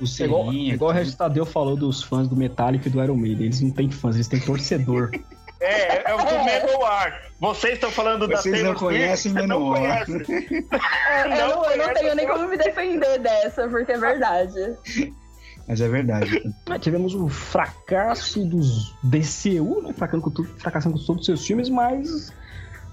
[0.00, 3.16] O É igual, igual o Regis Tadeu falou dos fãs do Metallica e do Iron
[3.16, 3.46] Maiden.
[3.46, 5.10] Eles não têm fãs, eles têm torcedor.
[5.62, 7.12] É, é o do Menor.
[7.38, 9.76] Vocês estão falando da Vocês não conhecem Menor.
[9.76, 10.12] conhece.
[11.10, 14.78] É, eu, Não eu não tenho nem como me defender dessa, porque é verdade.
[15.68, 16.50] Mas é verdade.
[16.80, 19.92] Tivemos o fracasso dos DCU, né?
[19.92, 22.32] Fracassando com, tudo, fracassando com todos os seus filmes, mas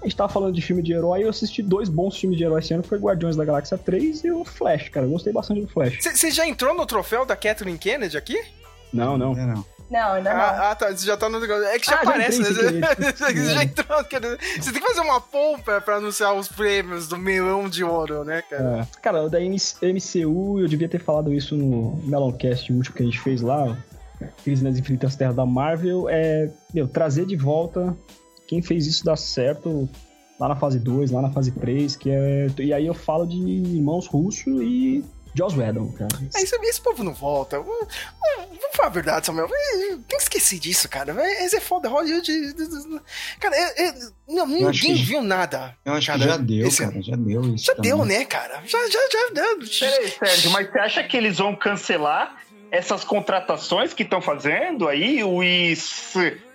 [0.00, 2.44] a gente tava falando de filme de herói e eu assisti dois bons filmes de
[2.44, 5.06] herói esse ano, que foi Guardiões da Galáxia 3 e o Flash, cara.
[5.06, 5.98] Eu gostei bastante do Flash.
[6.00, 8.40] Você já entrou no troféu da Kathleen Kennedy aqui?
[8.92, 9.34] Não, não.
[9.34, 9.64] Não, não.
[9.90, 10.40] Não, ainda não.
[10.40, 10.90] Ah, ah, tá.
[10.90, 11.64] Você já tá no negócio.
[11.64, 12.48] É que já Ah, já aparece, né?
[12.50, 13.98] entrei sem Você já entrou.
[14.60, 18.42] Você tem que fazer uma pompa pra anunciar os prêmios do melão de ouro, né,
[18.42, 18.80] cara?
[18.82, 19.00] É.
[19.00, 23.18] Cara, o da MCU, eu devia ter falado isso no Meloncast último que a gente
[23.18, 23.76] fez lá,
[24.44, 27.96] Crise nas Infinitas Terras da Marvel, é, meu, trazer de volta
[28.48, 29.88] quem fez isso dar certo
[30.40, 32.46] lá na fase 2, lá na fase 3, que é...
[32.58, 36.08] E aí eu falo de Irmãos Russo e Joss Whedon, cara.
[36.34, 37.58] É, esse, esse povo não volta.
[37.60, 37.86] Vamos
[38.36, 39.48] vamos falar a verdade, Samuel.
[39.52, 41.14] É, Tem que esquecer disso, cara.
[41.44, 41.88] Esse é foda.
[41.88, 42.32] Hollywood.
[43.38, 43.94] Cara, é- é-
[44.28, 45.76] não, Eu acho ninguém que- viu nada.
[45.84, 47.02] Eu acho Cara, que já deu, esse cara.
[47.02, 47.64] Já deu isso.
[47.66, 47.90] Já também.
[47.90, 48.62] deu, né, cara?
[48.66, 49.58] Já, já, já deu.
[49.58, 52.36] Peraí, Sérgio, mas você acha que eles vão cancelar
[52.70, 55.22] essas contratações que estão fazendo aí?
[55.24, 55.42] O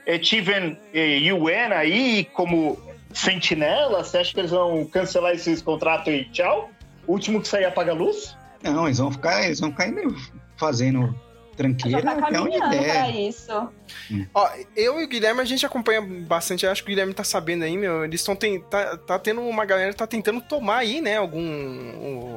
[0.08, 2.78] is, eh, Steven eh, UN aí como
[3.14, 4.04] sentinela?
[4.04, 6.70] Você acha que eles vão cancelar esses contratos e tchau?
[7.08, 8.36] O último que sair apaga a luz?
[8.62, 9.91] Não, eles vão ficar, eles vão ficar
[10.58, 11.14] fazendo
[11.56, 13.16] tranqueira tá até onde caminhando pra der.
[13.16, 13.70] isso.
[14.34, 16.66] Ó, eu e o Guilherme, a gente acompanha bastante.
[16.66, 18.04] Eu acho que o Guilherme tá sabendo aí, meu.
[18.04, 21.18] Eles estão tá, tá tendo uma galera que tá tentando tomar aí, né?
[21.18, 21.41] Algum.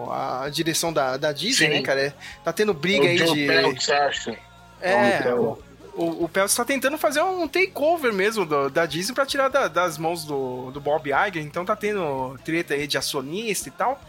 [0.05, 1.75] o- a direção da, da Disney, Sim.
[1.75, 2.15] né, cara?
[2.45, 3.47] Tá tendo briga aí o Joe de.
[3.47, 4.37] Peltz, acho.
[4.81, 5.59] É, o,
[5.97, 9.69] o, o Peltz tá tentando fazer um takeover mesmo do- da Disney pra tirar da-
[9.69, 14.01] das mãos do, do Bob Iger, então tá tendo treta aí de acionista e tal.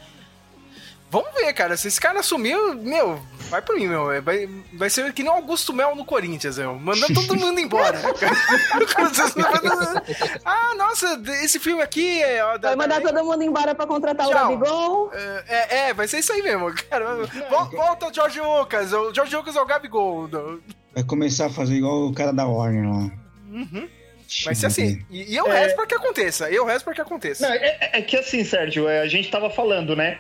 [1.10, 1.78] Vamos ver, cara.
[1.78, 3.18] Se esse cara assumiu, meu,
[3.50, 4.08] vai por mim, meu.
[4.22, 6.76] Vai, vai ser que nem o Augusto Mel no Corinthians, meu.
[6.76, 7.98] Mandando todo mundo embora.
[10.46, 12.44] ah, nossa, esse filme aqui é.
[12.44, 14.54] ó, da- Vai mandar da- todo mundo embora pra contratar Tchau.
[14.54, 15.12] o Gabigol.
[15.14, 17.16] É, é, vai ser isso aí mesmo, cara.
[17.50, 18.92] Vol- Volta o George Lucas.
[18.92, 20.28] O George Lucas é o Gabigol.
[20.98, 23.12] Vai começar a fazer igual o cara da Warner lá.
[23.52, 23.88] Uhum.
[24.44, 25.06] Vai ser assim.
[25.12, 26.50] E, e eu rezo pra que aconteça.
[26.50, 27.48] Eu rezo pra que aconteça.
[27.48, 30.18] Não, é, é que assim, Sérgio, é, a gente tava falando, né?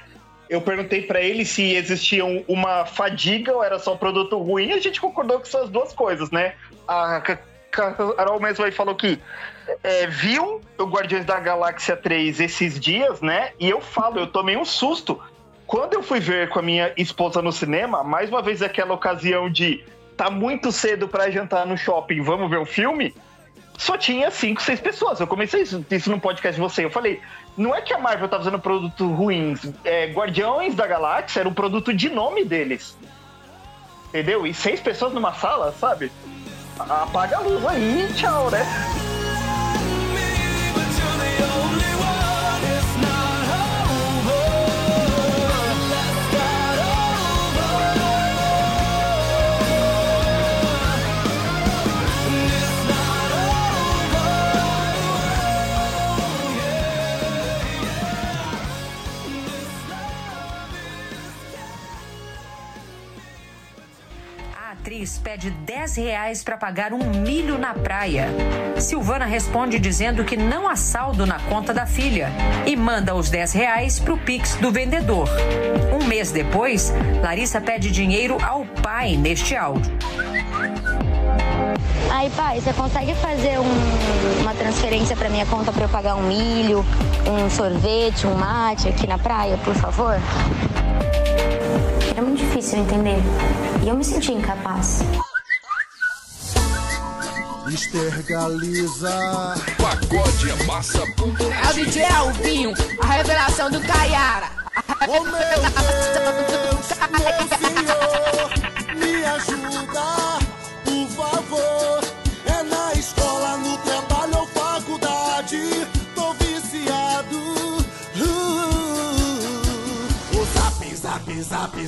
[0.47, 4.79] Eu perguntei pra ele se existia um- uma fadiga ou era só produto ruim, a
[4.79, 6.53] gente concordou que são as duas coisas, né?
[6.87, 7.39] A Ca-
[7.71, 9.17] Ca- Carol mesmo aí falou que
[9.83, 13.49] é, viu o Guardiões da Galáxia 3 esses dias, né?
[13.59, 15.19] E eu falo, eu tomei um susto.
[15.65, 19.49] Quando eu fui ver com a minha esposa no cinema, mais uma vez aquela ocasião
[19.49, 19.83] de
[20.17, 23.13] tá muito cedo pra jantar no shopping, vamos ver um filme?
[23.77, 25.19] só tinha cinco, seis pessoas.
[25.19, 26.83] Eu comecei isso, isso num podcast de você.
[26.83, 27.21] Eu falei,
[27.55, 29.71] não é que a Marvel tá fazendo produtos ruins.
[29.85, 32.97] É, Guardiões da Galáxia era um produto de nome deles.
[34.09, 34.47] Entendeu?
[34.47, 36.11] E seis pessoas numa sala, sabe?
[36.79, 38.65] Apaga a luz aí, tchau, né?
[65.07, 68.27] Laris pede 10 reais para pagar um milho na praia.
[68.77, 72.29] Silvana responde dizendo que não há saldo na conta da filha
[72.65, 75.29] e manda os 10 reais pro Pix do vendedor.
[75.97, 76.93] Um mês depois,
[77.23, 79.89] Larissa pede dinheiro ao pai neste áudio.
[82.11, 86.23] Aí, pai, você consegue fazer um- uma transferência pra minha conta pra eu pagar um
[86.23, 86.85] milho,
[87.25, 90.17] um sorvete, um mate aqui na praia, por favor?
[92.17, 93.19] Era muito difícil entender.
[93.83, 95.01] E eu me senti incapaz.
[97.71, 99.53] Estergaliza.
[99.77, 100.97] Pagode é massa.
[100.97, 104.49] É o DJ Alvinho, a revelação do Caiara.
[105.07, 108.49] Oh meu Deus, meu Senhor,
[108.95, 110.16] me ajuda,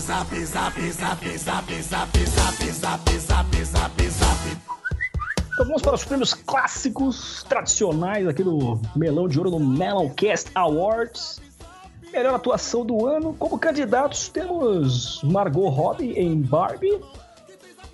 [0.10, 4.58] zap, zap, zap, zap, zap, zap, zap, zap, zap, zap.
[5.54, 11.40] Então vamos para os prêmios clássicos tradicionais aqui do Melão de Ouro no Meloncast Awards.
[12.12, 13.36] Melhor atuação do ano.
[13.38, 17.00] Como candidatos temos Margot Robbie em Barbie.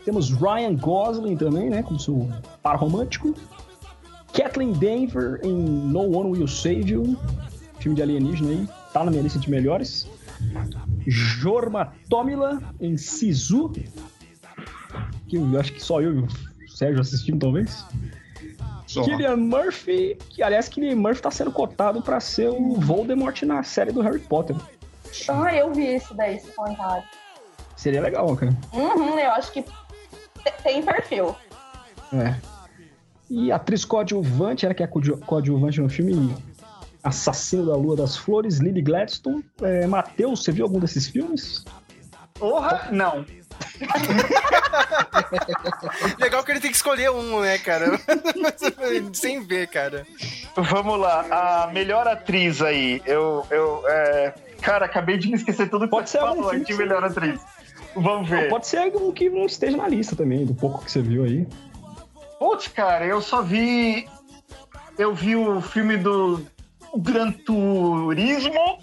[0.06, 1.84] Temos Ryan Gosling também, né?
[1.84, 2.30] Como seu
[2.64, 3.36] par romântico.
[4.32, 7.18] Kathleen Denver em No One Will Save You.
[7.80, 8.70] Filme de alienígena aí.
[8.94, 10.08] Tá na minha lista de melhores.
[11.08, 13.70] Jorma Tomila em Sisu.
[15.28, 16.28] Que eu acho que só eu e o
[16.70, 17.86] Sérgio assistimos, talvez.
[18.88, 19.04] Só.
[19.04, 23.92] Killian Murphy, que aliás, Killian Murphy tá sendo cotado pra ser o Voldemort na série
[23.92, 24.56] do Harry Potter.
[25.28, 27.04] Ah, eu vi isso daí, esse comentário.
[27.76, 28.56] Seria legal, cara.
[28.74, 31.36] Uhum, eu acho que te- tem perfil.
[32.14, 32.36] É.
[33.30, 36.34] E a atriz coadjuvante, ela que é coadju- coadjuvante no filme
[37.06, 39.46] Assassino da Lua das Flores, Lily Gladstone.
[39.62, 41.64] É, Matheus, você viu algum desses filmes?
[42.34, 43.24] Porra, não.
[46.20, 48.00] Legal que ele tem que escolher um, né, cara?
[49.14, 50.06] Sem ver, cara.
[50.56, 53.02] Vamos lá, a melhor atriz aí.
[53.06, 53.46] Eu.
[53.52, 56.66] eu é, Cara, acabei de me esquecer tudo que Pode você ser algum falou filme
[56.66, 57.40] de melhor atriz.
[57.96, 58.50] Vamos ver.
[58.50, 61.48] Pode ser algum que não esteja na lista também, do pouco que você viu aí.
[62.40, 64.08] Putz, cara, eu só vi.
[64.98, 66.44] Eu vi o filme do
[66.98, 68.80] Gran Turismo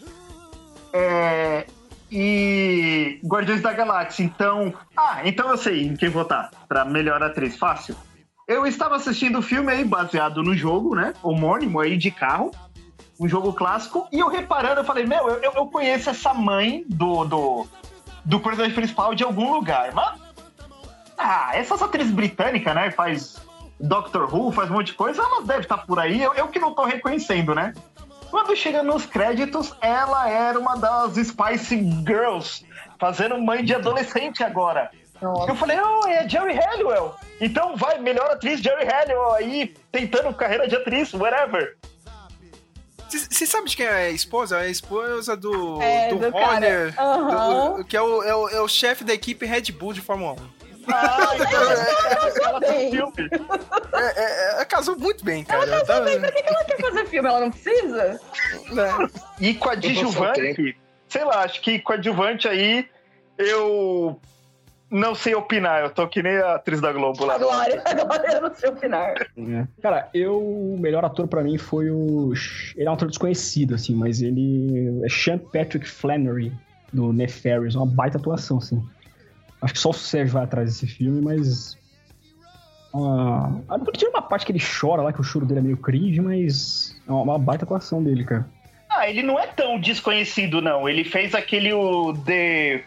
[0.93, 1.67] é,
[2.11, 4.25] e Guardiões da Galáxia.
[4.25, 4.75] Então.
[4.97, 7.57] Ah, então eu sei em quem votar pra melhor atriz.
[7.57, 7.97] Fácil.
[8.47, 11.15] Eu estava assistindo o filme aí baseado no jogo, né?
[11.23, 12.51] Homônimo aí de carro.
[13.19, 14.09] Um jogo clássico.
[14.13, 17.67] E eu reparando, eu falei, meu, eu, eu- conheço essa mãe do, do,
[18.25, 19.93] do personagem principal de algum lugar.
[19.95, 20.21] Mas
[21.17, 22.91] ah, essas atrizes britânicas, né?
[22.91, 23.37] Faz
[23.79, 26.21] Doctor Who, faz um monte de coisa, elas devem estar por aí.
[26.21, 27.73] Eu, eu que não tô reconhecendo, né?
[28.33, 31.77] Quando chega nos créditos, ela era uma das Spice
[32.07, 32.65] Girls,
[32.99, 34.91] fazendo mãe de adolescente agora.
[35.47, 37.15] Eu falei, oh, é Jerry Halliwell.
[37.39, 41.77] Então vai, melhor atriz Jerry Halliwell aí, tentando carreira de atriz, whatever.
[43.11, 44.57] Você sabe de quem é a esposa?
[44.61, 46.35] É a esposa do, É, do, do.
[46.35, 47.77] Horner, Aham.
[47.77, 50.33] do- que é o, é, o, é o chefe da equipe Red Bull de Fórmula
[50.33, 50.62] 1.
[50.89, 53.13] Ela tem filme.
[53.93, 55.63] É, é, é, casou muito bem, cara.
[55.65, 57.29] Ela Tá- casou bem, pra que que ela quer fazer filme?
[57.29, 58.21] Ela não precisa?
[59.41, 60.77] E coadjuvante,
[61.09, 62.89] sei lá, acho que coadjuvante aí
[63.39, 64.19] eu
[64.91, 65.83] não sei opinar.
[65.83, 67.35] Eu tô que nem a atriz da Globo lá.
[67.35, 69.15] A Glória, a Glória no seu final.
[69.83, 72.33] Cara, eu, o melhor ator pra mim foi o.
[72.77, 76.53] Ele é um ator desconhecido, assim, mas ele é Sean Patrick Flannery,
[76.93, 77.75] do Nefarious.
[77.75, 78.83] Uma baita atuação, assim.
[79.63, 81.79] Acho que só o Sérgio vai atrás desse filme, mas.
[82.93, 83.49] Ah,
[83.97, 87.01] tinha uma parte que ele chora lá, que o choro dele é meio cringe, mas.
[87.07, 88.47] É uma, uma baita atuação dele, cara.
[88.91, 90.89] Ah, ele não é tão desconhecido, não.
[90.89, 92.85] Ele fez aquele o The.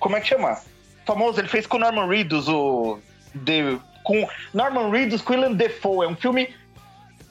[0.00, 0.58] Como é que chama?
[1.06, 2.98] Famoso, ele fez com o Norman Reedus, o.
[3.44, 3.78] The...
[4.02, 6.06] Com Norman Reedus com Willem Dafoe.
[6.06, 6.48] É um filme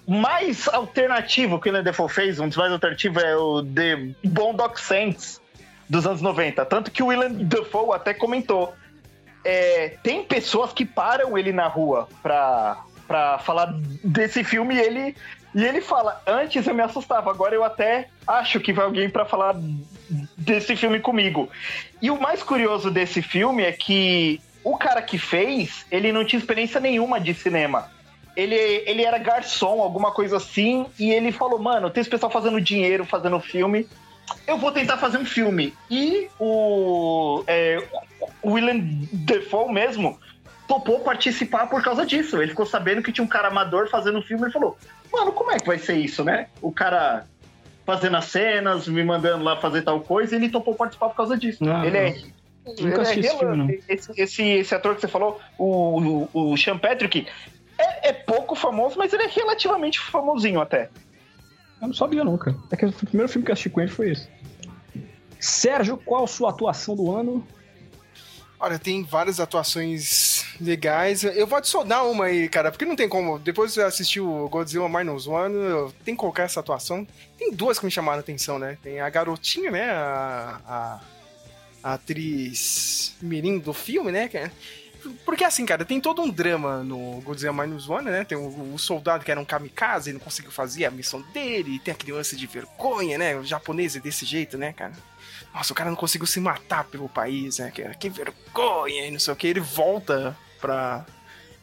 [0.08, 2.40] mais alternativo que o Willem Dafoe fez.
[2.40, 5.41] Um dos mais alternativos é o The Boondock Saints
[5.92, 6.66] dos anos 90.
[6.66, 8.74] Tanto que o Willem Dafoe até comentou.
[9.44, 15.16] é, tem pessoas que param ele na rua pra, pra falar desse filme e ele,
[15.54, 19.26] e ele fala: Antes eu me assustava, agora eu até acho que vai alguém pra
[19.26, 19.54] falar
[20.38, 21.50] desse filme comigo.
[22.02, 26.40] E o mais curioso desse filme é que o cara que fez, ele não tinha
[26.40, 27.92] experiência nenhuma de cinema.
[28.34, 32.62] Ele, ele era garçom, alguma coisa assim, e ele falou: Mano, tem esse pessoal fazendo
[32.62, 33.86] dinheiro, fazendo filme.
[34.48, 35.74] Eu vou tentar fazer um filme.
[35.90, 37.84] E o, é,
[38.42, 38.80] o William
[39.12, 40.20] Defoe mesmo
[40.68, 42.42] topou participar por causa disso.
[42.42, 44.78] Ele ficou sabendo que tinha um cara amador fazendo um filme e falou:
[45.12, 46.48] Mano, como é que vai ser isso, né?
[46.62, 47.26] O cara
[47.86, 51.38] fazendo as cenas, me mandando lá fazer tal coisa, e ele topou participar por causa
[51.38, 51.64] disso.
[51.68, 52.16] Ah, ele é
[52.80, 53.70] Nunca assisti é esse filme, não.
[53.90, 57.28] esse, esse, esse ator que você falou, o, o, o Sean Patrick,
[57.78, 60.90] é, é pouco famoso, mas ele é relativamente famosinho até.
[61.82, 62.56] Eu não sabia cara.
[62.70, 64.30] É que o primeiro filme que eu assisti com ele foi esse.
[65.40, 67.46] Sérgio, qual sua atuação do ano?
[68.60, 71.24] Olha, tem várias atuações legais.
[71.24, 73.40] Eu vou adicionar uma aí, cara, porque não tem como.
[73.40, 77.08] Depois de assistir o Godzilla Minus One, eu tenho que colocar essa atuação.
[77.40, 78.78] Tem duas que me chamaram a atenção, né?
[78.84, 79.90] Tem a garotinha, né?
[79.90, 81.00] A, a,
[81.82, 84.28] a atriz mirim do filme, né?
[85.26, 88.24] Porque assim, cara, tem todo um drama no Godzilla Minus One, né?
[88.24, 91.80] Tem o, o soldado que era um kamikaze, ele não conseguiu fazer a missão dele,
[91.80, 93.36] tem a criança de vergonha, né?
[93.36, 94.94] O japonês é desse jeito, né, cara?
[95.54, 97.72] Nossa, o cara não conseguiu se matar pelo país, né?
[97.72, 99.48] Que, que vergonha e não sei o que.
[99.48, 101.06] Ele volta pra,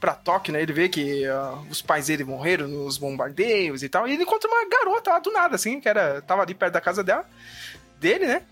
[0.01, 0.61] pra Tóquio, né?
[0.61, 4.07] Ele vê que ah, os pais dele morreram nos bombardeios e tal.
[4.07, 6.80] E ele encontra uma garota lá do nada, assim, que era, tava ali perto da
[6.80, 7.24] casa dela,
[7.99, 8.43] dele, né?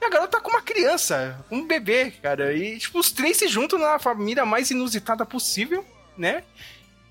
[0.00, 2.54] E a garota tá com uma criança, um bebê, cara.
[2.54, 5.84] E, tipo, os três se juntam na família mais inusitada possível,
[6.16, 6.42] né?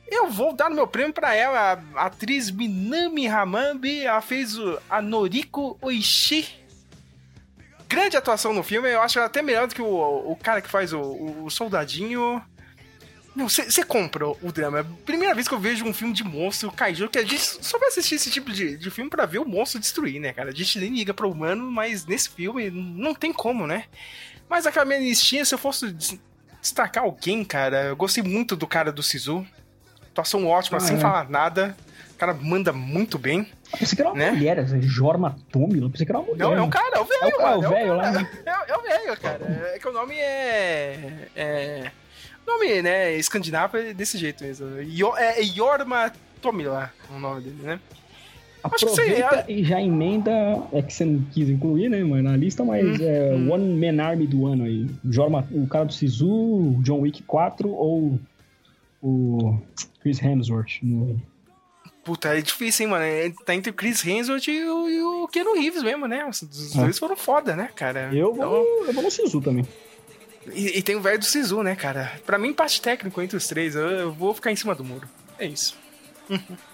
[0.08, 4.06] Eu vou dar meu prêmio pra ela, a atriz Minami Hamambi.
[4.06, 6.60] Ela fez o, a Noriko Oishi
[7.90, 8.90] grande atuação no filme.
[8.90, 11.02] Eu acho ela até melhor do que o, o cara que faz o,
[11.44, 12.42] o soldadinho.
[13.40, 14.80] Não, você compra o drama.
[14.80, 17.40] É a primeira vez que eu vejo um filme de monstro, kaiju, que a gente
[17.40, 20.50] só vai assistir esse tipo de, de filme pra ver o monstro destruir, né, cara?
[20.50, 23.86] A gente nem liga pro humano, mas nesse filme não tem como, né?
[24.50, 26.20] Mas aquela minha listinha, se eu fosse des-
[26.62, 29.46] destacar alguém, cara, eu gostei muito do cara do Sisu.
[30.12, 31.00] Atuação ótima, Ah, sem é.
[31.00, 31.78] falar nada.
[32.14, 33.48] O cara manda muito bem.
[33.72, 34.32] Eu pensei que era uma Né?
[34.32, 35.86] mulher, Jorma Tomila.
[35.86, 36.44] Eu pensei que era uma mulher.
[36.44, 38.20] Não, é um cara, é o velho, É o- é o mano, velho lá, cara.
[38.22, 38.30] né?
[38.46, 39.72] É, é o velho, cara.
[39.76, 41.30] É que o nome é.
[41.36, 41.92] É.
[42.50, 43.16] Nome, né?
[43.16, 44.68] Escandinavo é desse jeito mesmo.
[44.82, 47.80] Yo- É Jorma Tomila, o nome dele, né?
[48.62, 50.32] Acho que sei, Aproveita e já emenda,
[50.74, 54.04] é que você não quis incluir, né, mano, na lista, mas Hum, é One Man
[54.04, 54.86] Army do ano aí.
[55.10, 58.20] Jorma, o cara do Sisu, o John Wick 4 ou
[59.02, 59.58] o
[60.02, 60.82] Chris Hemsworth.
[60.84, 61.22] No...
[62.04, 63.06] Puta, é difícil, hein, mano?
[63.06, 66.26] É, Tá entre o Chris Hemsworth e o, e o Keanu Reeves mesmo, né?
[66.26, 66.82] Os, os É.
[66.82, 68.10] dois foram foda, né, cara?
[68.14, 69.66] Eu vou, Então- eu vou no Sisu também.
[70.48, 72.12] E, e tem o velho do Sisu, né, cara?
[72.26, 73.76] Pra mim, empate técnico entre os três.
[73.76, 75.08] Eu, eu vou ficar em cima do muro.
[75.38, 75.78] É isso.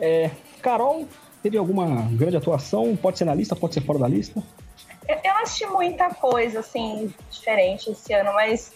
[0.00, 0.30] É,
[0.62, 1.08] Carol,
[1.42, 2.96] teve alguma grande atuação?
[2.96, 4.40] Pode ser na lista, pode ser fora da lista?
[5.08, 8.72] Eu, eu assisti muita coisa, assim, diferente esse ano, mas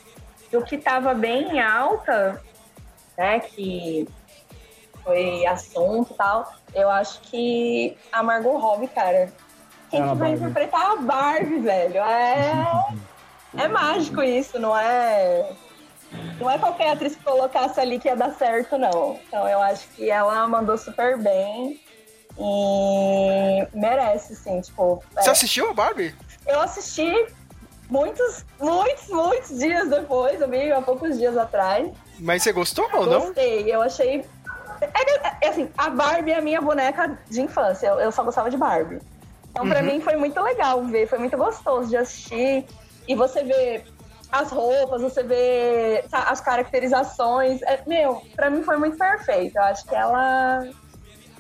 [0.53, 2.43] o que tava bem em alta,
[3.16, 4.09] né, que
[5.05, 9.32] foi assunto e tal, eu acho que a Margot Robbie, cara.
[9.88, 10.34] Quem Ah, que vai Barbie.
[10.45, 11.99] interpretar a Barbie, velho?
[11.99, 12.53] É,
[13.57, 15.53] é mágico isso, não é...
[16.38, 19.18] Não é qualquer atriz que colocasse ali que ia dar certo, não.
[19.26, 21.80] Então eu acho que ela mandou super bem
[22.38, 25.03] e merece, sim, tipo...
[25.14, 26.14] Você é, assistiu a Barbie?
[26.46, 27.26] eu assisti
[27.88, 31.90] muitos, muitos, muitos dias depois, amigo, há poucos dias atrás.
[32.18, 33.20] Mas você gostou ou não?
[33.20, 34.24] Gostei, eu achei.
[34.80, 38.50] É, é assim, a Barbie é a minha boneca de infância, eu, eu só gostava
[38.50, 39.00] de Barbie.
[39.50, 39.86] Então, pra Uhum.
[39.86, 42.66] mim, foi muito legal ver, foi muito gostoso de assistir.
[43.09, 43.82] E você vê
[44.30, 47.61] as roupas, você vê sa- as caracterizações.
[47.62, 49.57] É, meu, pra mim foi muito perfeito.
[49.57, 50.66] Eu acho que ela.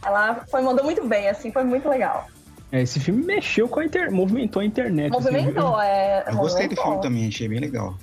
[0.04, 2.26] Ela foi, mandou muito bem, assim, foi muito legal.
[2.72, 5.14] É, esse filme mexeu com a internet, movimentou a internet.
[5.14, 5.80] assim, Movimentou, viu?
[5.80, 6.24] é.
[6.26, 6.84] Eu gostei do movimentou.
[6.84, 7.94] filme também, achei bem legal.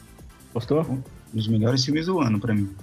[0.54, 0.82] Gostou?
[0.82, 1.02] Um
[1.34, 2.74] dos melhores filmes do ano pra mim.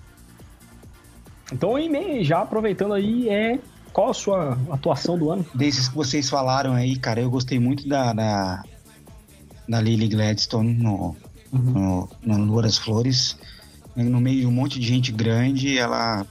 [1.52, 3.58] Então, meio, já aproveitando aí, é
[3.92, 5.46] qual a sua atuação do ano?
[5.54, 8.62] Desses que vocês falaram aí, cara, eu gostei muito da, da,
[9.68, 11.16] da Lily Gladstone no,
[11.52, 13.36] no, no Lua das Flores.
[13.94, 16.26] No meio de um monte de gente grande, ela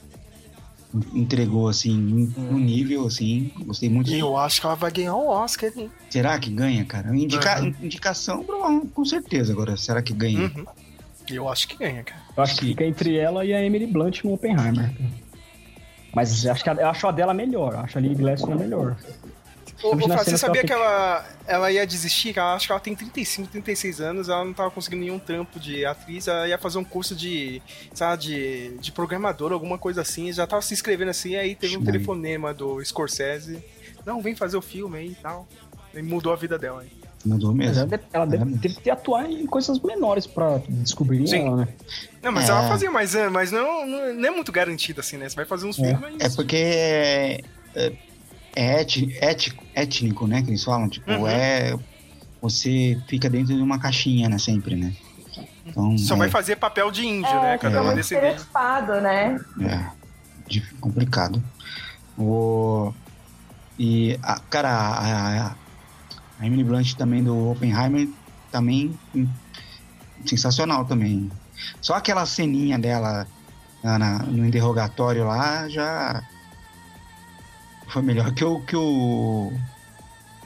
[1.13, 3.51] entregou, assim, no nível, assim.
[3.65, 4.13] Gostei muito.
[4.13, 5.91] Eu acho que ela vai ganhar o Oscar, hein?
[6.09, 7.15] Será que ganha, cara?
[7.15, 7.73] Indica, Uhum.
[7.81, 8.45] Indicação,
[8.93, 9.51] com certeza.
[9.51, 10.51] Agora, será que ganha?
[10.55, 10.65] Uhum.
[11.27, 12.21] Eu acho que ganha, cara.
[12.37, 14.91] Eu acho que fica entre ela e a Emily Blunt no Oppenheimer.
[16.13, 17.75] Mas acho que a, eu acho a dela melhor.
[17.75, 18.95] Acho a Lily Gladstone melhor.
[19.83, 22.33] Ô, ô, Flávio, você sabia que ela ela, ia desistir?
[22.33, 25.59] Que ela, acho que ela tem 35, 36 anos, ela não tava conseguindo nenhum trampo
[25.59, 27.61] de atriz, ela ia fazer um curso de,
[27.93, 31.83] sabe, de, de programador, alguma coisa assim, já tava se inscrevendo assim, aí teve um
[31.83, 33.63] telefonema do Scorsese,
[34.05, 35.47] não, vem fazer o filme aí e tal,
[35.93, 36.81] e mudou a vida dela.
[36.81, 36.91] Aí.
[37.25, 37.79] Mudou Mas mesmo.
[37.79, 41.47] ela deve, ela deve, teve que atuar em coisas menores pra descobrirem Sim.
[41.47, 41.67] ela, né?
[42.21, 42.51] Não, mas É.
[42.51, 45.27] ela fazia, mas, é, mas não, não, não é muito garantido assim, né?
[45.27, 46.21] Você vai fazer uns filmes, mas...
[46.21, 47.43] É porque
[48.55, 50.41] é, é, é éti- ético, étnico, né?
[50.41, 50.87] Que eles falam.
[50.89, 51.27] Tipo, Uhum.
[51.27, 51.77] é.
[52.41, 54.37] Você fica dentro de uma caixinha, né?
[54.37, 54.93] Sempre, né?
[55.65, 57.57] Então, Só é, vai fazer papel de índio, É, né?
[57.57, 58.17] Cada uma muito decidir.
[58.23, 59.39] estereotipado, né?
[59.61, 59.89] é
[60.79, 61.43] complicado.
[62.17, 62.93] O,
[63.79, 65.55] e, a, cara, a, a,
[66.39, 68.07] a Emily Blunt também do Oppenheimer
[68.51, 69.27] também hum,
[70.25, 71.29] sensacional também.
[71.81, 73.27] Só aquela ceninha dela
[73.83, 76.23] na- na- no interrogatório lá já
[77.89, 79.51] foi melhor que o que o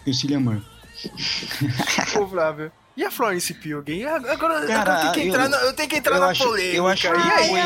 [0.04, 0.66] que o Cillian Murphy.
[2.20, 2.72] Ô, Flávio.
[2.98, 3.84] E a Florence Pugh?
[3.88, 4.06] hein?
[4.06, 6.28] Agora, Cara, agora eu, tenho que entrar eu- na, eu tenho que entrar eu na
[6.28, 6.76] acho- polêmica.
[6.78, 7.50] eu acho que e aí?
[7.50, 7.60] foi-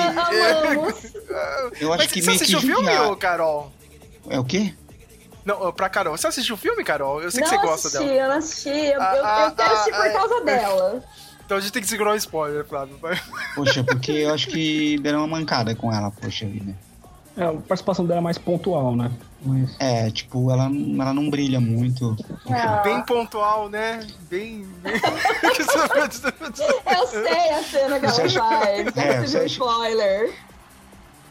[1.82, 3.72] Eu acho Mas que você meio que assistiu o filme, Carol?
[4.30, 4.74] É o quê?
[5.44, 6.16] Não, pra Carol.
[6.16, 7.22] Você assistiu o filme, Carol?
[7.22, 8.22] Eu sei que não você gosta assisti, dela.
[8.22, 8.70] eu não assisti.
[8.70, 10.44] Eu, Ah, eu, ah, eu quero assistir ah, por ah, causa é.
[10.44, 11.04] dela.
[11.46, 12.98] Então a gente tem que segurar um spoiler, Flávio.
[13.56, 16.74] Poxa, porque eu acho que deram uma mancada com ela, poxa vida.
[17.36, 19.12] É, a participação dela é mais pontual, né?
[19.46, 19.76] Mas...
[19.80, 22.16] É, tipo, ela, ela não brilha muito.
[22.84, 24.06] Bem pontual, né?
[24.30, 24.66] Bem.
[24.82, 24.94] bem...
[25.44, 28.98] Eu sei a cena que ela faz.
[28.98, 30.34] É, acha- spoiler.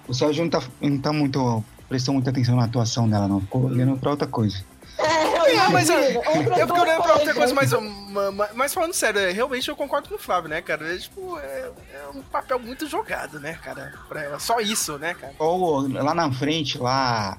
[0.06, 1.64] O Sérgio não tá, não tá muito.
[1.88, 3.40] prestou muita atenção na atuação dela, não.
[3.40, 4.62] Ficou olhando pra outra coisa.
[4.98, 6.20] É, Não, mas eu, imagino.
[6.60, 10.08] eu fico olhando pra outra coisa, mas, mas, mas falando sério, é, realmente eu concordo
[10.08, 10.94] com o Flávio, né, cara?
[10.94, 13.94] É, tipo, é, é um papel muito jogado, né, cara?
[14.08, 14.38] Pra ela.
[14.38, 15.32] Só isso, né, cara?
[15.38, 17.38] Ou lá na frente, lá.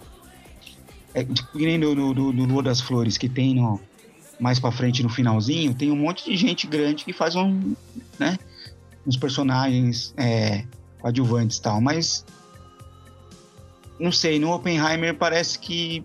[1.13, 1.35] É, que
[1.65, 3.79] nem no, no, no- Lua das Flores, que tem no,
[4.39, 7.75] mais pra frente no finalzinho, tem um monte de gente grande que faz um.
[8.17, 8.37] né?
[9.05, 10.65] Uns personagens é,
[10.99, 12.25] coadjuvantes e tal, mas.
[13.99, 16.03] Não sei, no Oppenheimer parece que.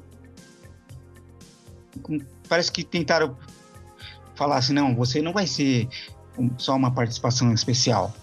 [2.48, 3.36] Parece que tentaram
[4.34, 5.88] falar assim, não, você não vai ser
[6.58, 8.14] só uma participação especial.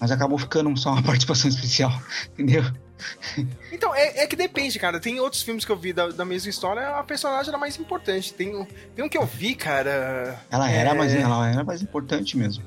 [0.00, 1.92] Mas acabou ficando só uma participação especial,
[2.32, 2.64] entendeu?
[3.72, 4.98] Então, é, é que depende, cara.
[5.00, 8.32] Tem outros filmes que eu vi da, da mesma história, a personagem era mais importante.
[8.34, 10.38] Tem, um- tem um que eu vi, cara.
[10.50, 12.62] Ela era, é, mais, ela era mais importante mesmo.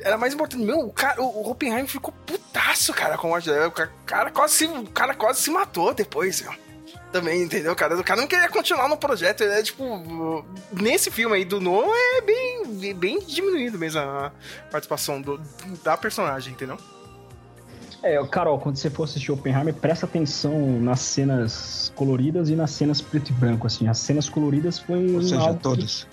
[0.00, 0.62] Era mais importante.
[0.64, 3.68] Meu, o, cara, o, o Oppenheimer ficou putaço, cara, com a morte dela.
[3.68, 6.52] O ca- cara quase se, o cara quase se matou depois, meu.
[7.12, 7.96] Também, entendeu, cara?
[7.96, 9.44] O cara não queria continuar no projeto.
[9.44, 10.44] É tipo.
[10.72, 11.86] Nesse filme aí do Noah
[12.18, 14.32] é bem, bem diminuído mesmo a
[14.70, 15.38] participação do,
[15.84, 16.76] da personagem, entendeu?
[18.04, 23.00] É, Carol, quando você for assistir Oppenheimer, presta atenção nas cenas coloridas e nas cenas
[23.00, 23.88] preto e branco, assim.
[23.88, 26.06] As cenas coloridas foi Ou seja, algo que- todas.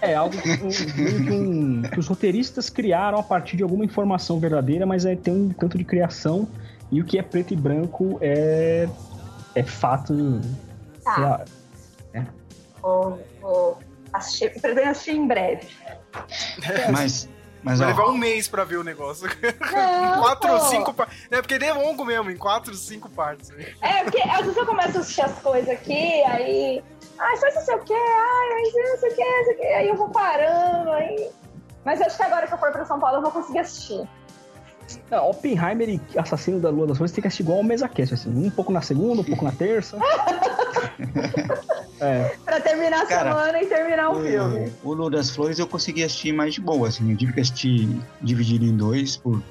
[0.00, 5.04] É, algo que, um- que, os roteiristas criaram a partir de alguma informação verdadeira, mas
[5.04, 6.46] é, tem um tanto de criação.
[6.92, 8.88] E o que é preto e branco é,
[9.56, 10.40] é fato.
[11.02, 11.44] Tá.
[12.12, 12.26] real.
[12.80, 13.78] Vou, vou
[14.12, 15.66] assistir, pretendo assistir em breve.
[16.92, 17.28] Mas,
[17.64, 19.26] mas Vai ó, levar um mês pra ver o negócio.
[19.26, 21.26] Não, quatro ou cinco partes.
[21.30, 23.50] É porque ele é longo mesmo, em quatro, cinco partes.
[23.80, 26.84] É, porque às vezes eu começo a assistir as coisas aqui, aí.
[27.18, 29.56] Ai, faz não sei o quê, ai, mas não sei o quê, não sei o
[29.56, 29.66] quê.
[29.66, 31.30] Aí eu vou parando, aí.
[31.84, 34.08] Mas eu acho que agora que eu for pra São Paulo eu vou conseguir assistir.
[35.10, 38.14] Não, Oppenheimer e Assassino da Lua das Flores tem que assistir igual ao mesa cast,
[38.14, 38.30] assim.
[38.30, 39.98] Um pouco na segunda, um pouco na terça.
[42.00, 42.36] é.
[42.44, 44.72] Pra terminar a Cara, semana e terminar o filme.
[44.82, 47.10] o, o Lua das Flores eu consegui assistir mais de boa, assim.
[47.10, 47.88] Eu tive que assistir
[48.20, 49.42] dividido em dois por,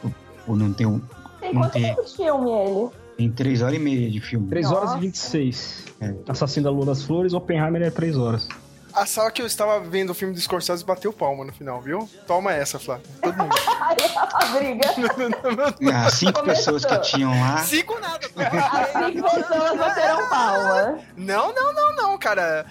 [0.00, 0.12] por,
[0.46, 1.00] por não ter um.
[1.40, 1.82] Tem Não quanto tem.
[1.82, 2.88] tempo de filme ele?
[3.16, 4.48] Tem três horas e meia de filme.
[4.48, 4.98] 3 horas Nossa.
[4.98, 5.84] e 26.
[6.00, 6.14] É.
[6.28, 8.48] Assassino da Lua das Flores, Oppenheimer é 3 horas.
[8.94, 12.08] A sala que eu estava vendo o filme do Scorsese bateu palma no final, viu?
[12.26, 13.04] Toma essa, Flávio.
[13.20, 13.54] Todo mundo.
[13.80, 13.96] Aí
[14.32, 14.88] a briga.
[16.06, 16.74] As cinco Começou.
[16.74, 17.58] pessoas que tinham lá.
[17.58, 18.26] Cinco nada.
[18.26, 20.98] As cinco pessoas bateram palma.
[21.16, 22.66] Não, não, não, não, cara.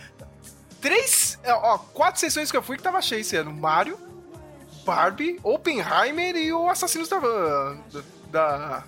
[0.79, 3.51] Três, ó, quatro sessões que eu fui que tava cheio esse ano.
[3.53, 3.97] Mario,
[4.85, 7.75] Barbie, Oppenheimer e o Assassinos da,
[8.29, 8.83] da,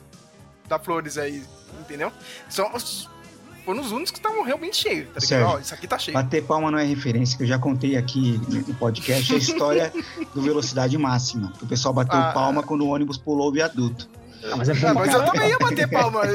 [0.67, 1.43] da Flores aí,
[1.79, 2.11] entendeu?
[2.49, 3.09] São os,
[3.66, 5.55] foram os únicos que estavam realmente cheios, tá ligado?
[5.55, 6.13] Ó, isso aqui tá cheio.
[6.13, 9.91] Bater palma não é referência, que eu já contei aqui no podcast a história
[10.34, 11.51] do velocidade máxima.
[11.57, 12.32] Que o pessoal bateu Ah.
[12.32, 14.07] palma quando o ônibus pulou o viaduto.
[14.51, 16.22] Ah, mas é Ah, mas eu também ia bater palma.